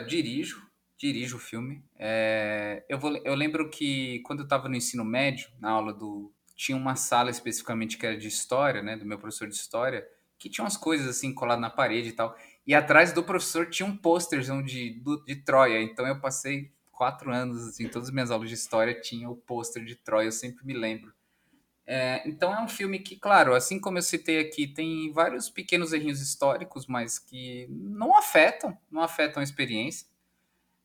Dirijo 0.07 0.68
dirijo 0.99 1.37
o 1.37 1.39
filme. 1.39 1.81
É, 1.97 2.83
eu, 2.89 2.99
vou, 2.99 3.15
eu 3.23 3.33
lembro 3.33 3.69
que 3.69 4.19
quando 4.19 4.39
eu 4.39 4.43
estava 4.43 4.67
no 4.67 4.75
ensino 4.75 5.05
médio, 5.05 5.49
na 5.59 5.71
aula 5.71 5.93
do 5.93 6.31
tinha 6.55 6.77
uma 6.77 6.97
sala 6.97 7.31
especificamente 7.31 7.97
que 7.97 8.05
era 8.05 8.17
de 8.17 8.27
história, 8.27 8.83
né, 8.83 8.97
do 8.97 9.05
meu 9.05 9.17
professor 9.17 9.47
de 9.47 9.55
história, 9.55 10.05
que 10.37 10.49
tinha 10.49 10.63
umas 10.63 10.75
coisas 10.75 11.07
assim 11.07 11.33
coladas 11.33 11.61
na 11.61 11.69
parede 11.69 12.09
e 12.09 12.11
tal. 12.11 12.35
E 12.67 12.75
atrás 12.75 13.13
do 13.13 13.23
professor 13.23 13.69
tinha 13.69 13.87
um 13.87 13.95
pôsterzão 13.95 14.61
de, 14.61 15.01
de 15.25 15.35
Troia. 15.37 15.81
Então 15.81 16.05
eu 16.05 16.19
passei 16.19 16.73
quatro 16.91 17.31
anos, 17.33 17.65
assim, 17.65 17.87
todas 17.87 18.09
as 18.09 18.13
minhas 18.13 18.29
aulas 18.29 18.49
de 18.49 18.55
história 18.55 18.99
tinha 18.99 19.29
o 19.29 19.37
pôster 19.37 19.85
de 19.85 19.95
Troia, 19.95 20.27
eu 20.27 20.31
sempre 20.33 20.65
me 20.65 20.73
lembro. 20.73 21.13
É, 21.87 22.21
então 22.27 22.53
é 22.53 22.61
um 22.61 22.67
filme 22.67 22.99
que, 22.99 23.15
claro, 23.15 23.55
assim 23.55 23.79
como 23.79 23.97
eu 23.97 24.01
citei 24.01 24.37
aqui, 24.39 24.67
tem 24.67 25.11
vários 25.13 25.49
pequenos 25.49 25.93
errinhos 25.93 26.21
históricos, 26.21 26.85
mas 26.87 27.17
que 27.17 27.67
não 27.69 28.17
afetam, 28.17 28.77
não 28.91 29.01
afetam 29.01 29.39
a 29.39 29.43
experiência. 29.43 30.05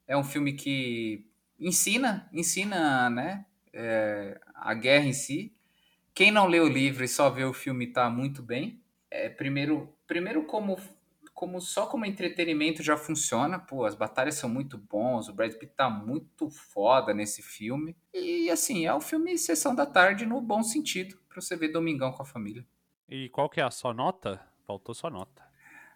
É 0.07 0.17
um 0.17 0.25
filme 0.25 0.53
que 0.53 1.27
ensina, 1.59 2.29
ensina, 2.33 3.09
né, 3.11 3.47
é, 3.73 4.41
a 4.55 4.75
guerra 4.75 5.07
em 5.07 5.13
si. 5.13 5.55
Quem 6.15 6.31
não 6.31 6.47
lê 6.47 6.61
o 6.61 6.69
livro 6.69 7.05
e 7.05 7.09
só 7.09 7.29
vê 7.29 7.45
o 7.45 7.53
filme 7.53 7.89
tá 7.89 8.09
muito 8.09 8.43
bem. 8.43 8.81
É, 9.11 9.29
primeiro, 9.29 9.93
primeiro 10.07 10.45
como, 10.45 10.79
como 11.33 11.61
só 11.61 11.87
como 11.87 12.05
entretenimento 12.05 12.83
já 12.83 12.97
funciona. 12.97 13.59
Pô, 13.59 13.85
as 13.85 13.95
batalhas 13.95 14.37
são 14.37 14.49
muito 14.49 14.79
bons, 14.79 15.29
o 15.29 15.33
Brad 15.33 15.53
Pitt 15.55 15.73
tá 15.75 15.91
muito 15.91 16.49
foda 16.51 17.13
nesse 17.13 17.43
filme. 17.43 17.97
E 18.13 18.49
assim, 18.51 18.87
é 18.87 18.95
um 18.95 19.01
filme 19.01 19.37
sessão 19.37 19.75
da 19.75 19.87
tarde 19.87 20.25
no 20.25 20.41
bom 20.41 20.63
sentido, 20.63 21.19
pra 21.29 21.41
você 21.41 21.57
ver 21.57 21.69
domingão 21.69 22.13
com 22.13 22.23
a 22.23 22.27
família. 22.27 22.65
E 23.09 23.29
qual 23.31 23.49
que 23.49 23.61
é 23.61 23.65
a 23.65 23.71
sua 23.71 23.93
nota? 23.93 24.41
Faltou 24.67 24.95
sua 24.95 25.11
nota. 25.11 25.43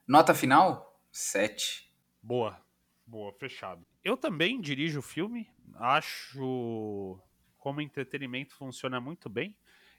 Nota 0.07 0.35
final? 0.35 1.01
7. 1.13 1.93
Boa. 2.23 2.61
Boa, 3.09 3.33
fechado. 3.33 3.87
Eu 4.05 4.19
também 4.19 4.61
dirijo 4.61 4.99
o 4.99 5.03
filme. 5.03 5.49
Acho 5.77 7.19
como 7.57 7.81
entretenimento 7.81 8.55
funciona 8.55 9.01
muito 9.01 9.31
bem. 9.31 9.57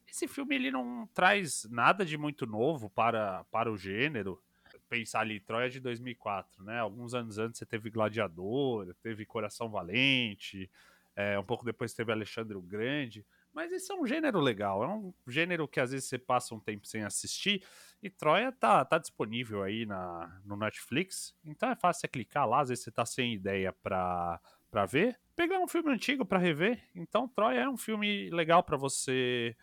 Esse 0.08 0.28
filme 0.28 0.54
ele 0.54 0.70
não 0.70 1.10
traz 1.12 1.68
nada 1.72 2.06
de 2.06 2.20
muito 2.20 2.46
novo 2.46 2.88
para, 2.88 3.44
para 3.46 3.72
o 3.72 3.76
gênero. 3.76 4.40
Pensar 4.88 5.22
ali, 5.22 5.40
Troia 5.40 5.72
de 5.72 5.80
2004, 5.80 6.64
né? 6.64 6.80
Alguns 6.80 7.16
anos 7.16 7.40
antes 7.40 7.58
você 7.58 7.66
teve 7.66 7.90
Gladiador, 7.90 8.94
teve 9.02 9.26
Coração 9.26 9.72
Valente, 9.72 10.70
é, 11.16 11.38
um 11.40 11.44
pouco 11.44 11.66
depois 11.66 11.96
teve 11.96 12.12
Alexandre 12.12 12.56
o 12.56 12.62
Grande. 12.62 13.26
Mas 13.54 13.72
esse 13.72 13.92
é 13.92 13.96
um 13.96 14.06
gênero 14.06 14.40
legal, 14.40 14.84
é 14.84 14.88
um 14.88 15.14
gênero 15.28 15.68
que 15.68 15.80
às 15.80 15.92
vezes 15.92 16.08
você 16.08 16.18
passa 16.18 16.54
um 16.54 16.60
tempo 16.60 16.88
sem 16.88 17.04
assistir. 17.04 17.64
E 18.02 18.10
Troia 18.10 18.52
tá, 18.52 18.86
tá 18.86 18.98
disponível 18.98 19.64
aí 19.64 19.86
na, 19.86 20.40
no 20.46 20.56
Netflix, 20.56 21.36
então 21.44 21.70
é 21.70 21.76
fácil 21.76 22.02
você 22.02 22.08
clicar 22.08 22.48
lá, 22.48 22.62
às 22.62 22.70
vezes 22.70 22.84
você 22.84 22.92
tá 22.92 23.06
sem 23.06 23.34
ideia 23.34 23.74
pra, 23.74 24.40
pra 24.70 24.86
ver. 24.86 25.20
Pegar 25.36 25.60
um 25.60 25.68
filme 25.68 25.92
antigo 25.92 26.26
pra 26.26 26.38
rever, 26.38 26.82
então 26.96 27.28
Troia 27.28 27.62
é 27.62 27.70
um 27.70 27.78
filme 27.78 28.30
legal 28.30 28.64
pra 28.64 28.78
você 28.78 29.56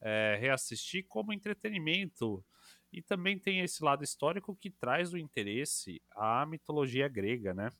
é, 0.00 0.36
reassistir 0.40 1.04
como 1.06 1.32
entretenimento. 1.32 2.44
E 2.92 3.02
também 3.02 3.38
tem 3.38 3.60
esse 3.60 3.84
lado 3.84 4.02
histórico 4.02 4.56
que 4.56 4.70
traz 4.70 5.12
o 5.12 5.18
interesse 5.18 6.00
à 6.12 6.46
mitologia 6.46 7.08
grega, 7.08 7.52
né? 7.52 7.70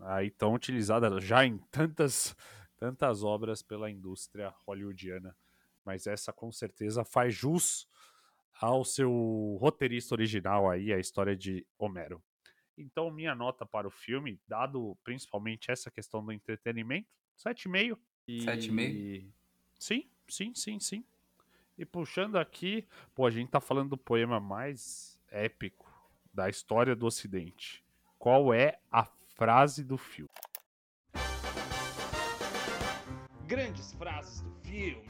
Aí 0.00 0.30
tão 0.30 0.54
utilizada 0.54 1.20
já 1.20 1.44
em 1.44 1.58
tantas, 1.70 2.36
tantas 2.76 3.22
obras 3.22 3.62
pela 3.62 3.90
indústria 3.90 4.52
hollywoodiana. 4.66 5.36
Mas 5.84 6.06
essa 6.06 6.32
com 6.32 6.50
certeza 6.50 7.04
faz 7.04 7.34
jus 7.34 7.88
ao 8.60 8.84
seu 8.84 9.56
roteirista 9.60 10.14
original 10.14 10.68
aí, 10.70 10.92
a 10.92 10.98
história 10.98 11.36
de 11.36 11.66
Homero. 11.78 12.22
Então, 12.76 13.10
minha 13.10 13.34
nota 13.34 13.64
para 13.64 13.88
o 13.88 13.90
filme, 13.90 14.38
dado 14.46 14.96
principalmente 15.02 15.70
essa 15.70 15.90
questão 15.90 16.24
do 16.24 16.32
entretenimento, 16.32 17.08
7,5. 17.38 17.98
E... 18.28 18.40
7,5? 18.40 19.30
Sim, 19.78 20.08
sim, 20.28 20.54
sim, 20.54 20.80
sim. 20.80 21.04
E 21.78 21.84
puxando 21.84 22.36
aqui, 22.36 22.86
pô, 23.14 23.26
a 23.26 23.30
gente 23.30 23.50
tá 23.50 23.60
falando 23.60 23.90
do 23.90 23.98
poema 23.98 24.40
mais 24.40 25.18
épico 25.30 25.86
da 26.32 26.48
história 26.48 26.96
do 26.96 27.06
Ocidente. 27.06 27.84
Qual 28.18 28.52
é 28.52 28.78
a 28.90 29.04
frase 29.04 29.84
do 29.84 29.96
filme? 29.96 30.30
Grandes 33.46 33.92
frases 33.92 34.40
do 34.40 34.50
filme. 34.56 35.08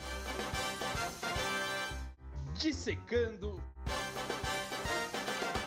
Dissecando 2.53 3.59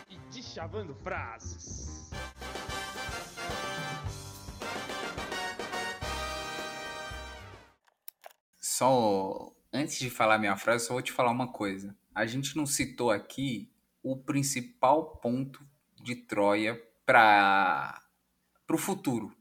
e 0.08 0.16
deschavando 0.32 0.94
frases. 0.94 2.12
Só 8.60 9.52
antes 9.72 9.98
de 9.98 10.08
falar 10.08 10.38
minha 10.38 10.56
frase, 10.56 10.86
só 10.86 10.92
vou 10.92 11.02
te 11.02 11.10
falar 11.10 11.32
uma 11.32 11.50
coisa. 11.50 11.96
A 12.14 12.24
gente 12.24 12.56
não 12.56 12.66
citou 12.66 13.10
aqui 13.10 13.68
o 14.00 14.16
principal 14.16 15.16
ponto 15.16 15.66
de 15.96 16.14
Troia 16.14 16.80
para 17.04 18.00
o 18.70 18.78
futuro, 18.78 19.36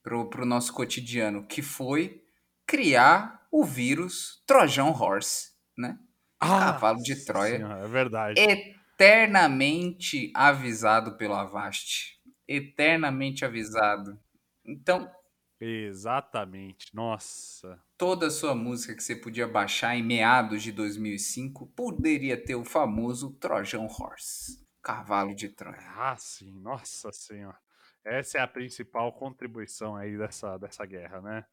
para 0.00 0.42
o 0.42 0.46
nosso 0.46 0.72
cotidiano, 0.72 1.44
que 1.44 1.60
foi 1.60 2.22
criar 2.66 3.46
o 3.50 3.64
vírus 3.64 4.42
Trojan 4.46 4.90
Horse, 4.90 5.52
né? 5.76 5.98
Cavalo 6.40 6.98
de 6.98 7.24
Troia. 7.24 7.56
Senhora, 7.56 7.84
é 7.84 7.88
verdade. 7.88 8.40
Eternamente 8.40 10.30
avisado 10.34 11.16
pelo 11.16 11.34
Avast. 11.34 12.20
Eternamente 12.46 13.44
avisado. 13.44 14.18
Então, 14.64 15.10
Exatamente. 15.58 16.94
Nossa. 16.94 17.82
toda 17.96 18.26
a 18.26 18.30
sua 18.30 18.54
música 18.54 18.94
que 18.94 19.02
você 19.02 19.16
podia 19.16 19.48
baixar 19.48 19.96
em 19.96 20.02
meados 20.02 20.62
de 20.62 20.70
2005 20.70 21.66
poderia 21.68 22.36
ter 22.36 22.54
o 22.54 22.64
famoso 22.64 23.32
Trojan 23.38 23.86
Horse, 23.86 24.62
cavalo 24.82 25.34
de 25.34 25.48
Troia. 25.48 25.92
Ah, 25.96 26.16
sim. 26.18 26.52
Nossa 26.60 27.10
senhora. 27.10 27.58
Essa 28.04 28.38
é 28.38 28.40
a 28.42 28.46
principal 28.46 29.12
contribuição 29.12 29.96
aí 29.96 30.16
dessa, 30.16 30.58
dessa 30.58 30.84
guerra, 30.84 31.20
né? 31.22 31.46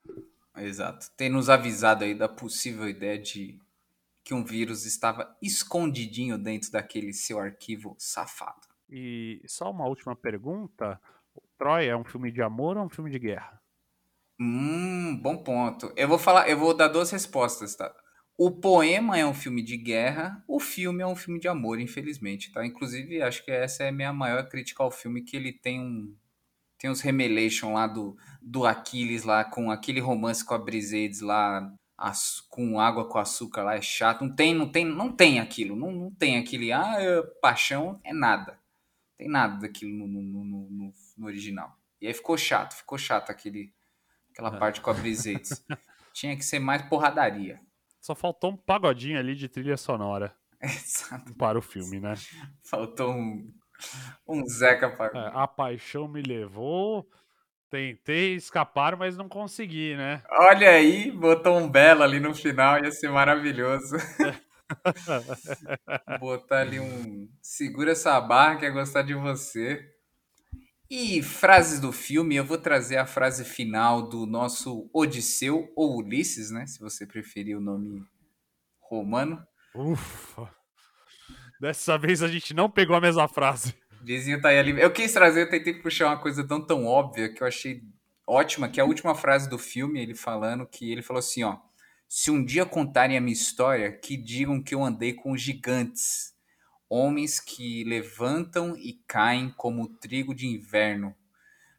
Exato. 0.57 1.09
Tem 1.17 1.29
nos 1.29 1.49
avisado 1.49 2.03
aí 2.03 2.13
da 2.13 2.29
possível 2.29 2.87
ideia 2.87 3.17
de 3.17 3.59
que 4.23 4.33
um 4.33 4.43
vírus 4.43 4.85
estava 4.85 5.35
escondidinho 5.41 6.37
dentro 6.37 6.71
daquele 6.71 7.13
seu 7.13 7.39
arquivo 7.39 7.95
safado. 7.99 8.67
E 8.89 9.41
só 9.47 9.71
uma 9.71 9.85
última 9.87 10.15
pergunta. 10.15 10.99
Troia 11.57 11.91
é 11.91 11.95
um 11.95 12.03
filme 12.05 12.31
de 12.31 12.41
amor 12.41 12.77
ou 12.77 12.85
um 12.85 12.89
filme 12.89 13.09
de 13.09 13.19
guerra? 13.19 13.61
Hum, 14.39 15.19
bom 15.21 15.37
ponto. 15.37 15.91
Eu 15.95 16.07
vou 16.07 16.17
falar, 16.17 16.49
eu 16.49 16.57
vou 16.57 16.75
dar 16.75 16.87
duas 16.87 17.11
respostas, 17.11 17.75
tá? 17.75 17.93
O 18.37 18.51
poema 18.51 19.17
é 19.17 19.25
um 19.25 19.33
filme 19.33 19.61
de 19.63 19.77
guerra, 19.77 20.43
o 20.47 20.59
filme 20.59 21.03
é 21.03 21.07
um 21.07 21.15
filme 21.15 21.39
de 21.39 21.47
amor, 21.47 21.79
infelizmente, 21.79 22.51
tá? 22.51 22.65
Inclusive, 22.65 23.21
acho 23.21 23.45
que 23.45 23.51
essa 23.51 23.83
é 23.83 23.89
a 23.89 23.91
minha 23.91 24.11
maior 24.11 24.49
crítica 24.49 24.83
ao 24.83 24.89
filme, 24.91 25.23
que 25.23 25.37
ele 25.37 25.53
tem 25.53 25.79
um 25.79 26.15
tem 26.83 26.91
uns 26.91 26.99
remelation 26.99 27.71
lá 27.75 27.87
do, 27.87 28.17
do 28.41 28.65
Aquiles 28.65 29.23
lá 29.23 29.45
com 29.45 29.71
aquele 29.71 30.01
romance 30.01 30.43
com 30.43 30.53
a 30.53 30.57
Brisedes 30.57 31.21
lá 31.21 31.73
as- 31.97 32.41
com 32.49 32.77
água 32.77 33.07
com 33.07 33.17
açúcar 33.17 33.63
lá 33.63 33.75
é 33.75 33.81
chato. 33.81 34.25
Não 34.25 34.35
tem, 34.35 34.53
não 34.53 34.69
tem, 34.69 34.83
não 34.83 35.09
tem 35.09 35.39
aquilo, 35.39 35.77
não, 35.77 35.93
não 35.93 36.11
tem 36.11 36.37
aquele 36.37 36.73
ah, 36.73 36.95
é 36.99 37.21
paixão 37.41 38.01
é 38.03 38.11
nada. 38.11 38.59
Tem 39.17 39.29
nada 39.29 39.61
daquilo 39.61 39.93
no, 39.97 40.05
no, 40.07 40.21
no, 40.43 40.69
no- 40.69 40.93
no 41.19 41.25
original. 41.25 41.73
E 42.01 42.07
aí 42.07 42.13
ficou 42.13 42.37
chato, 42.37 42.73
ficou 42.73 42.97
chato 42.97 43.29
aquele 43.29 43.73
aquela 44.31 44.51
parte 44.51 44.81
com 44.81 44.89
a 44.89 44.93
Brisedes. 44.93 45.63
Tinha 46.13 46.35
que 46.35 46.43
ser 46.43 46.59
mais 46.59 46.81
porradaria. 46.81 47.61
Só 48.01 48.13
faltou 48.13 48.51
um 48.51 48.57
pagodinho 48.57 49.17
ali 49.17 49.35
de 49.35 49.47
trilha 49.47 49.77
sonora 49.77 50.35
Exato. 50.61 51.33
para 51.35 51.57
o 51.57 51.61
filme, 51.61 52.01
né? 52.01 52.15
Faltou 52.61 53.13
um, 53.13 53.49
um 54.27 54.45
Zeca 54.47 54.87
É, 54.87 54.89
para 54.89 55.27
a 55.29 55.47
paixão 55.47 56.07
me 56.07 56.21
levou. 56.21 57.07
Tentei 57.69 58.35
escapar, 58.35 58.95
mas 58.95 59.17
não 59.17 59.27
consegui, 59.27 59.95
né? 59.95 60.21
Olha 60.29 60.69
aí, 60.69 61.09
botou 61.09 61.57
um 61.57 61.67
belo 61.67 62.03
ali 62.03 62.19
no 62.19 62.35
final, 62.35 62.83
ia 62.83 62.91
ser 62.91 63.09
maravilhoso. 63.09 63.95
Botar 66.19 66.61
ali 66.61 66.79
um. 66.79 67.27
Segura 67.41 67.91
essa 67.91 68.19
barra 68.21 68.57
que 68.57 68.65
é 68.65 68.69
gostar 68.69 69.01
de 69.01 69.15
você. 69.15 69.91
E 70.89 71.23
frases 71.23 71.79
do 71.79 71.91
filme, 71.91 72.35
eu 72.35 72.45
vou 72.45 72.57
trazer 72.57 72.97
a 72.97 73.05
frase 73.05 73.43
final 73.43 74.07
do 74.07 74.27
nosso 74.27 74.89
Odisseu, 74.93 75.71
ou 75.75 75.97
Ulisses, 75.97 76.51
né? 76.51 76.67
Se 76.67 76.79
você 76.79 77.07
preferir 77.07 77.57
o 77.57 77.61
nome 77.61 78.05
romano. 78.79 79.43
Ufa. 79.73 80.62
Dessa 81.59 81.97
vez 81.97 82.21
a 82.21 82.27
gente 82.27 82.53
não 82.53 82.69
pegou 82.69 82.95
a 82.95 83.01
mesma 83.01 83.27
frase. 83.27 83.73
Vizinho 84.01 84.41
tá 84.41 84.49
aí 84.49 84.59
ali. 84.59 84.79
Eu 84.79 84.91
quis 84.91 85.13
trazer, 85.13 85.43
eu 85.43 85.49
tentei 85.49 85.73
puxar 85.73 86.07
uma 86.07 86.19
coisa 86.19 86.45
tão 86.45 86.59
tão 86.59 86.85
óbvia 86.85 87.33
que 87.33 87.41
eu 87.41 87.47
achei 87.47 87.81
ótima, 88.27 88.67
que 88.67 88.79
é 88.79 88.83
a 88.83 88.85
última 88.85 89.15
frase 89.15 89.49
do 89.49 89.57
filme, 89.57 90.01
ele 90.01 90.13
falando 90.13 90.65
que 90.65 90.91
ele 90.91 91.01
falou 91.01 91.19
assim, 91.19 91.43
ó: 91.43 91.57
"Se 92.07 92.29
um 92.29 92.43
dia 92.43 92.65
contarem 92.65 93.17
a 93.17 93.21
minha 93.21 93.33
história, 93.33 93.91
que 93.91 94.17
digam 94.17 94.61
que 94.61 94.75
eu 94.75 94.83
andei 94.83 95.13
com 95.13 95.37
gigantes, 95.37 96.33
homens 96.89 97.39
que 97.39 97.83
levantam 97.85 98.75
e 98.77 99.01
caem 99.07 99.49
como 99.49 99.83
o 99.83 99.87
trigo 99.87 100.35
de 100.35 100.47
inverno, 100.47 101.15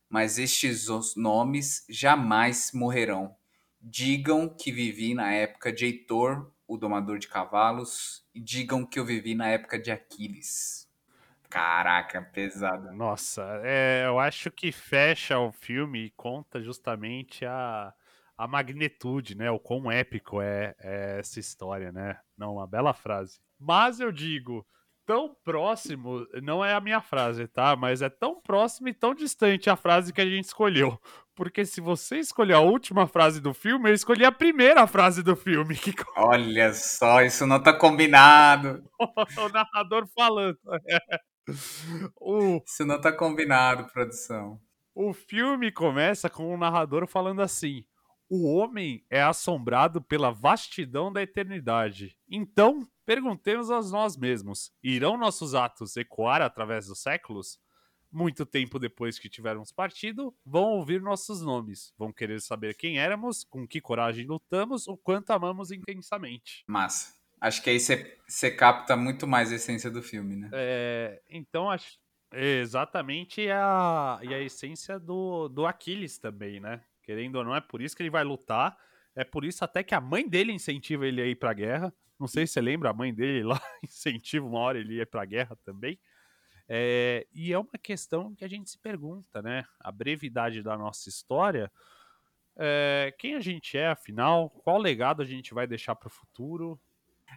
mas 0.08 0.38
estes 0.38 0.86
nomes 1.16 1.84
jamais 1.88 2.70
morrerão. 2.72 3.36
Digam 3.80 4.48
que 4.48 4.72
vivi 4.72 5.14
na 5.14 5.32
época 5.32 5.72
de 5.72 5.84
Heitor, 5.84 6.50
o 6.66 6.76
domador 6.76 7.18
de 7.18 7.28
cavalos, 7.28 8.24
e 8.34 8.40
digam 8.40 8.84
que 8.84 8.98
eu 8.98 9.04
vivi 9.04 9.34
na 9.34 9.48
época 9.48 9.78
de 9.78 9.90
Aquiles. 9.90 10.88
Caraca, 11.48 12.20
pesado. 12.20 12.92
Nossa, 12.92 13.60
é, 13.62 14.04
eu 14.06 14.18
acho 14.18 14.50
que 14.50 14.72
fecha 14.72 15.38
o 15.38 15.52
filme 15.52 16.06
e 16.06 16.10
conta 16.10 16.60
justamente 16.60 17.46
a, 17.46 17.94
a 18.36 18.48
magnitude, 18.48 19.36
né? 19.36 19.50
O 19.50 19.60
quão 19.60 19.90
épico 19.90 20.40
é, 20.40 20.74
é 20.80 21.18
essa 21.20 21.38
história, 21.38 21.92
né? 21.92 22.18
Não, 22.36 22.54
uma 22.54 22.66
bela 22.66 22.92
frase. 22.92 23.38
Mas 23.58 24.00
eu 24.00 24.10
digo, 24.10 24.66
tão 25.06 25.34
próximo, 25.44 26.26
não 26.42 26.64
é 26.64 26.74
a 26.74 26.80
minha 26.80 27.00
frase, 27.00 27.46
tá? 27.46 27.76
Mas 27.76 28.02
é 28.02 28.08
tão 28.08 28.40
próximo 28.40 28.88
e 28.88 28.94
tão 28.94 29.14
distante 29.14 29.68
a 29.70 29.76
frase 29.76 30.12
que 30.12 30.20
a 30.20 30.26
gente 30.26 30.44
escolheu. 30.44 30.98
Porque 31.34 31.64
se 31.66 31.80
você 31.80 32.18
escolher 32.18 32.54
a 32.54 32.60
última 32.60 33.06
frase 33.06 33.40
do 33.40 33.52
filme, 33.52 33.90
eu 33.90 33.94
escolhi 33.94 34.24
a 34.24 34.32
primeira 34.32 34.86
frase 34.86 35.22
do 35.22 35.34
filme. 35.34 35.74
Que... 35.76 35.92
Olha 36.16 36.72
só, 36.72 37.22
isso 37.22 37.46
não 37.46 37.60
tá 37.60 37.72
combinado. 37.72 38.84
o 39.38 39.48
narrador 39.48 40.06
falando. 40.14 40.58
o... 42.20 42.62
Isso 42.64 42.84
não 42.84 43.00
tá 43.00 43.12
combinado, 43.12 43.90
produção. 43.92 44.60
O 44.94 45.12
filme 45.12 45.72
começa 45.72 46.30
com 46.30 46.44
o 46.44 46.54
um 46.54 46.56
narrador 46.56 47.06
falando 47.08 47.42
assim: 47.42 47.84
O 48.30 48.54
homem 48.54 49.04
é 49.10 49.20
assombrado 49.20 50.00
pela 50.00 50.30
vastidão 50.30 51.12
da 51.12 51.20
eternidade. 51.20 52.16
Então, 52.30 52.86
perguntemos 53.04 53.70
a 53.70 53.80
nós 53.80 54.16
mesmos: 54.16 54.72
irão 54.82 55.16
nossos 55.16 55.54
atos 55.54 55.96
ecoar 55.96 56.42
através 56.42 56.86
dos 56.86 57.00
séculos? 57.00 57.58
Muito 58.10 58.46
tempo 58.46 58.78
depois 58.78 59.18
que 59.18 59.28
tivermos 59.28 59.72
partido, 59.72 60.32
vão 60.46 60.64
ouvir 60.64 61.00
nossos 61.00 61.42
nomes, 61.42 61.92
vão 61.98 62.12
querer 62.12 62.40
saber 62.40 62.76
quem 62.76 62.96
éramos, 62.96 63.42
com 63.42 63.66
que 63.66 63.80
coragem 63.80 64.24
lutamos, 64.24 64.86
o 64.86 64.96
quanto 64.96 65.32
amamos 65.32 65.72
intensamente. 65.72 66.62
Massa. 66.68 67.12
Acho 67.40 67.60
que 67.62 67.70
aí 67.70 67.78
você 67.78 68.50
capta 68.50 68.96
muito 68.96 69.26
mais 69.26 69.52
a 69.52 69.56
essência 69.56 69.90
do 69.90 70.00
filme, 70.00 70.36
né? 70.36 70.48
É, 70.52 71.20
então, 71.28 71.68
acho. 71.68 71.98
Exatamente 72.32 73.48
a, 73.50 74.18
e 74.22 74.34
a 74.34 74.40
essência 74.40 74.98
do, 74.98 75.48
do 75.48 75.66
Aquiles 75.66 76.18
também, 76.18 76.58
né? 76.58 76.80
Querendo 77.02 77.36
ou 77.36 77.44
não, 77.44 77.54
é 77.54 77.60
por 77.60 77.82
isso 77.82 77.94
que 77.94 78.02
ele 78.02 78.10
vai 78.10 78.24
lutar. 78.24 78.76
É 79.14 79.24
por 79.24 79.44
isso 79.44 79.64
até 79.64 79.82
que 79.82 79.94
a 79.94 80.00
mãe 80.00 80.28
dele 80.28 80.52
incentiva 80.52 81.06
ele 81.06 81.20
a 81.20 81.26
ir 81.26 81.36
pra 81.36 81.52
guerra. 81.52 81.92
Não 82.18 82.26
sei 82.26 82.46
se 82.46 82.54
você 82.54 82.60
lembra, 82.60 82.90
a 82.90 82.94
mãe 82.94 83.12
dele 83.12 83.42
lá 83.42 83.60
incentiva 83.82 84.46
uma 84.46 84.60
hora 84.60 84.78
ele 84.78 85.00
ir 85.00 85.06
pra 85.06 85.24
guerra 85.24 85.56
também. 85.64 85.98
É, 86.68 87.26
e 87.32 87.52
é 87.52 87.58
uma 87.58 87.78
questão 87.82 88.34
que 88.34 88.44
a 88.44 88.48
gente 88.48 88.70
se 88.70 88.78
pergunta, 88.78 89.42
né? 89.42 89.64
A 89.80 89.92
brevidade 89.92 90.62
da 90.62 90.76
nossa 90.78 91.08
história. 91.08 91.70
É, 92.56 93.14
quem 93.18 93.34
a 93.34 93.40
gente 93.40 93.76
é, 93.76 93.88
afinal? 93.88 94.48
Qual 94.48 94.78
legado 94.78 95.20
a 95.20 95.24
gente 95.24 95.52
vai 95.52 95.66
deixar 95.66 95.94
para 95.94 96.06
o 96.06 96.10
futuro? 96.10 96.80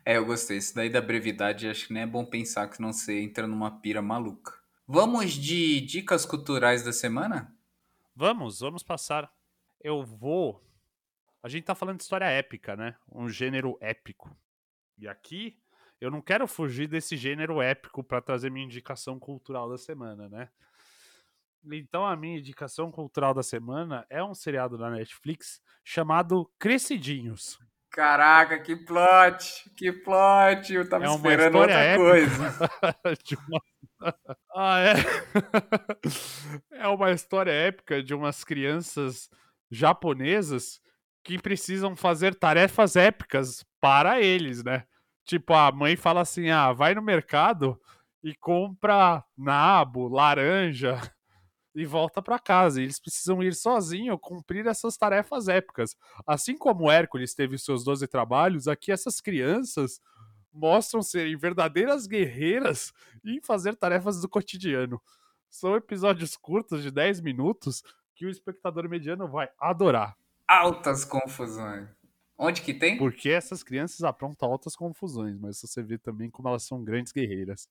É, 0.06 0.18
eu 0.18 0.26
gostei. 0.26 0.58
Isso 0.58 0.76
daí 0.76 0.90
da 0.90 1.02
brevidade, 1.02 1.68
acho 1.68 1.88
que 1.88 1.98
é 1.98 2.06
bom 2.06 2.26
pensar 2.26 2.68
que 2.70 2.82
não 2.82 2.94
você 2.94 3.20
entra 3.20 3.48
numa 3.48 3.80
pira 3.80 4.02
maluca. 4.02 4.54
Vamos 4.88 5.34
de 5.34 5.82
dicas 5.82 6.26
culturais 6.26 6.84
da 6.84 6.94
semana? 6.94 7.54
Vamos, 8.16 8.60
vamos 8.60 8.84
passar. 8.84 9.30
Eu 9.84 10.04
vou. 10.04 10.64
A 11.44 11.50
gente 11.50 11.66
tá 11.66 11.76
falando 11.76 11.98
de 11.98 12.04
história 12.04 12.26
épica, 12.26 12.76
né? 12.76 12.96
Um 13.12 13.28
gênero 13.28 13.78
épico. 13.82 14.36
E 14.98 15.08
aqui 15.08 15.58
eu 16.00 16.12
não 16.12 16.22
quero 16.22 16.48
fugir 16.48 16.88
desse 16.88 17.18
gênero 17.18 17.62
épico 17.62 18.04
para 18.04 18.22
trazer 18.22 18.52
minha 18.52 18.66
indicação 18.66 19.20
cultural 19.20 19.70
da 19.70 19.78
semana, 19.78 20.30
né? 20.30 20.50
Então 21.66 22.06
a 22.06 22.16
minha 22.16 22.38
indicação 22.38 22.92
cultural 22.92 23.34
da 23.34 23.44
semana 23.44 24.06
é 24.10 24.24
um 24.24 24.34
seriado 24.34 24.78
da 24.78 24.90
Netflix 24.90 25.62
chamado 25.84 26.50
Crescidinhos. 26.60 27.60
Caraca, 27.90 28.60
que 28.60 28.76
plot! 28.76 29.72
Que 29.76 29.92
plot! 29.92 30.74
Eu 30.74 30.88
tava 30.88 31.06
é 31.06 31.08
esperando 31.08 31.58
outra 31.58 31.80
épica. 31.80 32.04
coisa. 32.04 32.70
uma... 33.50 33.62
ah, 34.56 34.80
é? 34.80 34.94
é 36.84 36.88
uma 36.88 37.12
história 37.12 37.52
épica 37.52 38.04
de 38.04 38.14
umas 38.14 38.44
crianças 38.44 39.30
japonesas 39.72 40.80
que 41.28 41.38
precisam 41.38 41.94
fazer 41.94 42.34
tarefas 42.34 42.96
épicas 42.96 43.66
para 43.82 44.22
eles, 44.22 44.64
né? 44.64 44.86
Tipo, 45.26 45.54
a 45.54 45.70
mãe 45.74 45.98
fala 45.98 46.22
assim: 46.22 46.50
ah, 46.50 46.72
vai 46.72 46.96
no 46.96 47.02
mercado 47.02 47.78
e 48.24 48.34
compra 48.34 49.22
nabo, 49.38 50.08
laranja, 50.08 51.02
e 51.76 51.86
volta 51.86 52.22
para 52.22 52.40
casa. 52.40 52.80
E 52.80 52.86
eles 52.86 52.98
precisam 52.98 53.44
ir 53.44 53.54
sozinhos 53.54 54.18
cumprir 54.22 54.66
essas 54.68 54.96
tarefas 54.96 55.50
épicas. 55.50 55.98
Assim 56.26 56.58
como 56.58 56.90
Hércules 56.90 57.36
teve 57.36 57.58
seus 57.58 57.84
12 57.84 58.08
trabalhos, 58.08 58.70
aqui 58.70 58.90
essas 58.90 59.20
crianças 59.20 60.00
mostram 60.54 61.02
serem 61.02 61.36
verdadeiras 61.36 62.08
guerreiras 62.08 62.94
em 63.24 63.42
fazer 63.42 63.76
tarefas 63.76 64.22
do 64.22 64.30
cotidiano. 64.30 65.02
São 65.50 65.76
episódios 65.76 66.38
curtos 66.38 66.82
de 66.82 66.90
10 66.90 67.20
minutos 67.20 67.84
que 68.16 68.26
o 68.26 68.30
espectador 68.30 68.88
mediano 68.88 69.28
vai 69.28 69.50
adorar. 69.60 70.16
Altas 70.48 71.04
confusões. 71.04 71.90
Onde 72.38 72.62
que 72.62 72.74
tem? 72.74 72.98
Porque 72.98 73.30
essas 73.30 73.64
crianças 73.64 74.04
aprontam 74.04 74.50
altas 74.50 74.76
confusões, 74.76 75.38
mas 75.40 75.60
você 75.60 75.82
vê 75.82 75.98
também 75.98 76.30
como 76.30 76.48
elas 76.48 76.64
são 76.64 76.84
grandes 76.84 77.12
guerreiras. 77.12 77.68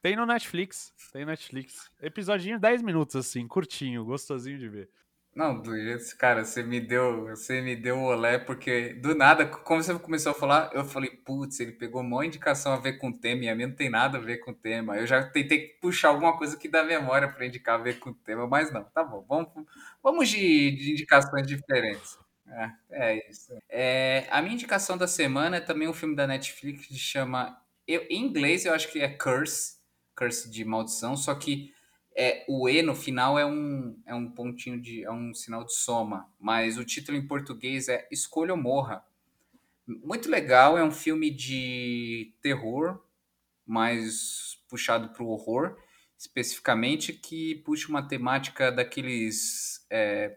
Tem 0.00 0.16
no 0.16 0.24
Netflix. 0.24 0.92
Tem 1.12 1.24
Netflix. 1.24 1.90
Episodinho 2.00 2.58
10 2.58 2.82
minutos, 2.82 3.16
assim, 3.16 3.46
curtinho, 3.46 4.04
gostosinho 4.04 4.58
de 4.58 4.68
ver. 4.68 4.90
Não, 5.38 5.60
do 5.62 5.72
jeito, 5.80 6.16
cara, 6.16 6.44
você 6.44 6.64
me 6.64 6.80
deu, 6.80 7.26
você 7.26 7.60
me 7.60 7.76
deu 7.76 7.96
o 7.96 8.02
olé, 8.06 8.38
porque 8.40 8.94
do 8.94 9.14
nada, 9.14 9.46
como 9.46 9.80
você 9.80 9.96
começou 9.96 10.32
a 10.32 10.34
falar, 10.34 10.68
eu 10.74 10.84
falei, 10.84 11.10
putz, 11.10 11.60
ele 11.60 11.70
pegou 11.70 12.00
uma 12.02 12.26
indicação 12.26 12.72
a 12.72 12.76
ver 12.76 12.94
com 12.98 13.10
o 13.10 13.12
tema, 13.16 13.44
e 13.44 13.48
a 13.48 13.54
minha 13.54 13.68
não 13.68 13.74
tem 13.76 13.88
nada 13.88 14.18
a 14.18 14.20
ver 14.20 14.38
com 14.38 14.50
o 14.50 14.54
tema. 14.54 14.96
Eu 14.98 15.06
já 15.06 15.22
tentei 15.30 15.68
puxar 15.80 16.08
alguma 16.08 16.36
coisa 16.36 16.56
aqui 16.56 16.66
da 16.68 16.82
memória 16.82 17.28
para 17.28 17.46
indicar 17.46 17.78
a 17.78 17.82
ver 17.84 18.00
com 18.00 18.10
o 18.10 18.14
tema, 18.14 18.48
mas 18.48 18.72
não, 18.72 18.82
tá 18.82 19.04
bom, 19.04 19.24
vamos, 19.28 19.48
vamos 20.02 20.28
de, 20.28 20.72
de 20.72 20.90
indicações 20.90 21.46
diferentes. 21.46 22.18
É, 22.48 22.70
é 22.90 23.30
isso. 23.30 23.52
É, 23.68 24.26
a 24.32 24.42
minha 24.42 24.54
indicação 24.54 24.98
da 24.98 25.06
semana 25.06 25.58
é 25.58 25.60
também 25.60 25.86
um 25.86 25.92
filme 25.92 26.16
da 26.16 26.26
Netflix 26.26 26.84
que 26.86 26.96
chama. 26.98 27.56
Eu, 27.86 28.02
em 28.10 28.24
inglês 28.24 28.64
eu 28.64 28.74
acho 28.74 28.90
que 28.90 28.98
é 29.00 29.08
Curse, 29.08 29.76
curse 30.16 30.50
de 30.50 30.64
maldição, 30.64 31.16
só 31.16 31.32
que 31.36 31.72
é, 32.20 32.44
o 32.48 32.68
E 32.68 32.82
no 32.82 32.96
final 32.96 33.38
é 33.38 33.46
um, 33.46 33.96
é 34.04 34.12
um 34.12 34.28
pontinho 34.28 34.80
de. 34.80 35.04
é 35.04 35.10
um 35.10 35.32
sinal 35.32 35.64
de 35.64 35.72
soma. 35.72 36.28
Mas 36.40 36.76
o 36.76 36.84
título 36.84 37.16
em 37.16 37.24
português 37.24 37.88
é 37.88 38.08
Escolha 38.10 38.52
ou 38.52 38.60
Morra. 38.60 39.04
Muito 39.86 40.28
legal, 40.28 40.76
é 40.76 40.82
um 40.82 40.90
filme 40.90 41.30
de 41.30 42.34
terror, 42.42 43.00
mais 43.64 44.58
puxado 44.68 45.10
para 45.10 45.22
o 45.22 45.28
horror, 45.28 45.78
especificamente, 46.18 47.12
que 47.12 47.54
puxa 47.64 47.88
uma 47.88 48.06
temática 48.06 48.72
daqueles. 48.72 49.86
É, 49.88 50.36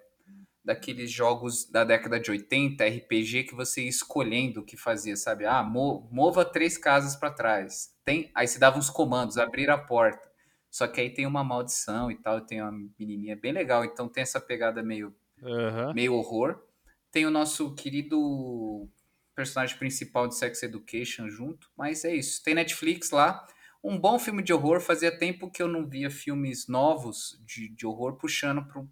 daqueles 0.64 1.10
jogos 1.10 1.66
da 1.66 1.84
década 1.84 2.20
de 2.20 2.30
80, 2.30 2.86
RPG, 2.86 3.45
que 3.45 3.56
você 3.56 3.82
ia 3.82 3.90
escolhendo 3.90 4.62
o 4.62 4.64
que 4.64 4.78
fazia, 4.78 5.16
sabe? 5.16 5.44
Ah, 5.44 5.64
mova 5.64 6.45
três 6.45 6.78
casas 6.78 7.16
para 7.16 7.32
trás. 7.32 7.91
Tem, 8.06 8.30
aí 8.36 8.48
você 8.48 8.60
dava 8.60 8.78
uns 8.78 8.91
comandos, 8.91 9.40
abrir 9.40 9.72
a 9.72 9.78
porta. 9.80 10.31
Só 10.72 10.88
que 10.88 11.02
aí 11.02 11.10
tem 11.10 11.27
uma 11.27 11.43
maldição 11.43 12.10
e 12.10 12.15
tal, 12.15 12.39
tem 12.41 12.61
uma 12.61 12.72
menininha 12.98 13.35
bem 13.35 13.52
legal, 13.52 13.84
então 13.84 14.07
tem 14.07 14.23
essa 14.23 14.39
pegada 14.39 14.81
meio, 14.81 15.14
uhum. 15.41 15.93
meio 15.93 16.15
horror. 16.15 16.64
Tem 17.11 17.26
o 17.26 17.30
nosso 17.30 17.76
querido 17.76 18.88
personagem 19.35 19.77
principal 19.77 20.30
de 20.30 20.35
Sex 20.35 20.64
Education 20.64 21.30
junto, 21.30 21.69
mas 21.76 22.06
é 22.06 22.15
isso. 22.15 22.41
Tem 22.41 22.56
Netflix 22.56 23.11
lá. 23.11 23.45
Um 23.84 23.99
bom 23.99 24.18
filme 24.18 24.41
de 24.41 24.53
horror. 24.53 24.80
Fazia 24.80 25.15
tempo 25.15 25.52
que 25.52 25.61
eu 25.61 25.68
não 25.68 25.85
via 25.85 26.10
filmes 26.10 26.68
novos 26.68 27.41
de, 27.45 27.68
de 27.68 27.85
horror 27.85 28.15
puxando 28.15 28.64
pro, 28.64 28.89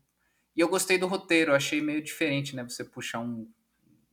e 0.59 0.61
eu 0.61 0.67
gostei 0.67 0.97
do 0.97 1.07
roteiro, 1.07 1.55
achei 1.55 1.79
meio 1.79 2.03
diferente, 2.03 2.53
né? 2.53 2.63
Você 2.63 2.83
puxar 2.83 3.21
um, 3.21 3.49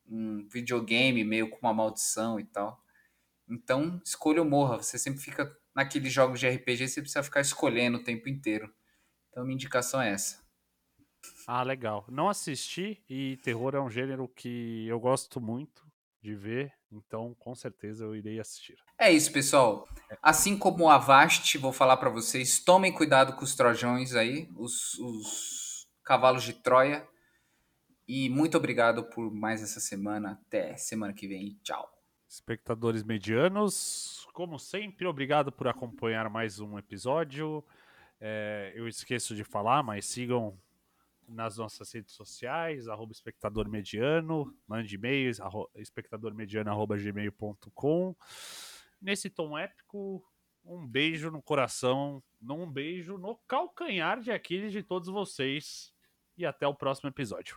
um 0.08 0.46
videogame 0.46 1.24
meio 1.24 1.50
com 1.50 1.58
uma 1.60 1.74
maldição 1.74 2.38
e 2.38 2.44
tal. 2.44 2.80
Então, 3.48 4.00
escolha 4.04 4.40
ou 4.40 4.48
morra. 4.48 4.76
Você 4.76 4.96
sempre 4.96 5.20
fica 5.20 5.52
naqueles 5.76 6.10
jogos 6.10 6.40
de 6.40 6.48
RPG, 6.48 6.88
você 6.88 7.02
precisa 7.02 7.22
ficar 7.22 7.42
escolhendo 7.42 7.98
o 7.98 8.02
tempo 8.02 8.30
inteiro. 8.30 8.72
Então, 9.28 9.44
minha 9.44 9.54
indicação 9.54 10.00
é 10.00 10.10
essa. 10.10 10.42
Ah, 11.46 11.62
legal. 11.62 12.06
Não 12.08 12.30
assisti 12.30 13.04
e 13.08 13.36
terror 13.42 13.74
é 13.74 13.80
um 13.80 13.90
gênero 13.90 14.26
que 14.26 14.86
eu 14.88 14.98
gosto 14.98 15.40
muito 15.40 15.84
de 16.22 16.34
ver, 16.34 16.72
então 16.90 17.36
com 17.38 17.54
certeza 17.54 18.04
eu 18.04 18.16
irei 18.16 18.40
assistir. 18.40 18.76
É 18.98 19.12
isso, 19.12 19.30
pessoal. 19.30 19.86
Assim 20.22 20.56
como 20.58 20.84
o 20.84 20.88
Avast, 20.88 21.56
vou 21.58 21.72
falar 21.72 21.98
para 21.98 22.10
vocês, 22.10 22.58
tomem 22.58 22.92
cuidado 22.92 23.34
com 23.34 23.44
os 23.44 23.54
trojões 23.54 24.14
aí, 24.14 24.48
os, 24.56 24.94
os 24.94 25.86
Cavalos 26.02 26.42
de 26.42 26.54
Troia. 26.54 27.06
E 28.08 28.30
muito 28.30 28.56
obrigado 28.56 29.04
por 29.04 29.32
mais 29.32 29.62
essa 29.62 29.80
semana. 29.80 30.40
Até 30.46 30.76
semana 30.76 31.12
que 31.12 31.26
vem. 31.26 31.58
Tchau. 31.62 31.95
Espectadores 32.28 33.04
medianos, 33.04 34.26
como 34.32 34.58
sempre, 34.58 35.06
obrigado 35.06 35.52
por 35.52 35.68
acompanhar 35.68 36.28
mais 36.28 36.58
um 36.58 36.76
episódio. 36.76 37.64
É, 38.20 38.72
eu 38.74 38.88
esqueço 38.88 39.32
de 39.34 39.44
falar, 39.44 39.82
mas 39.82 40.04
sigam 40.06 40.58
nas 41.28 41.56
nossas 41.56 41.90
redes 41.92 42.12
sociais, 42.12 42.88
arroba 42.88 43.12
espectador 43.12 43.68
mediano, 43.68 44.52
mande 44.66 44.96
e-mails, 44.96 45.38
espectadormediano.gmail.com. 45.76 48.16
Nesse 49.00 49.30
tom 49.30 49.56
épico, 49.56 50.22
um 50.64 50.84
beijo 50.86 51.30
no 51.30 51.40
coração, 51.40 52.22
um 52.42 52.70
beijo 52.70 53.16
no 53.18 53.36
calcanhar 53.46 54.20
de 54.20 54.32
Aquiles 54.32 54.72
de 54.72 54.82
todos 54.82 55.08
vocês. 55.08 55.94
E 56.36 56.44
até 56.44 56.66
o 56.66 56.74
próximo 56.74 57.08
episódio. 57.08 57.56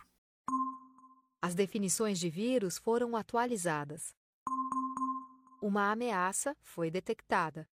As 1.42 1.54
definições 1.54 2.18
de 2.18 2.30
vírus 2.30 2.78
foram 2.78 3.14
atualizadas. 3.14 4.18
Uma 5.60 5.90
ameaça 5.92 6.54
foi 6.62 6.90
detectada. 6.90 7.66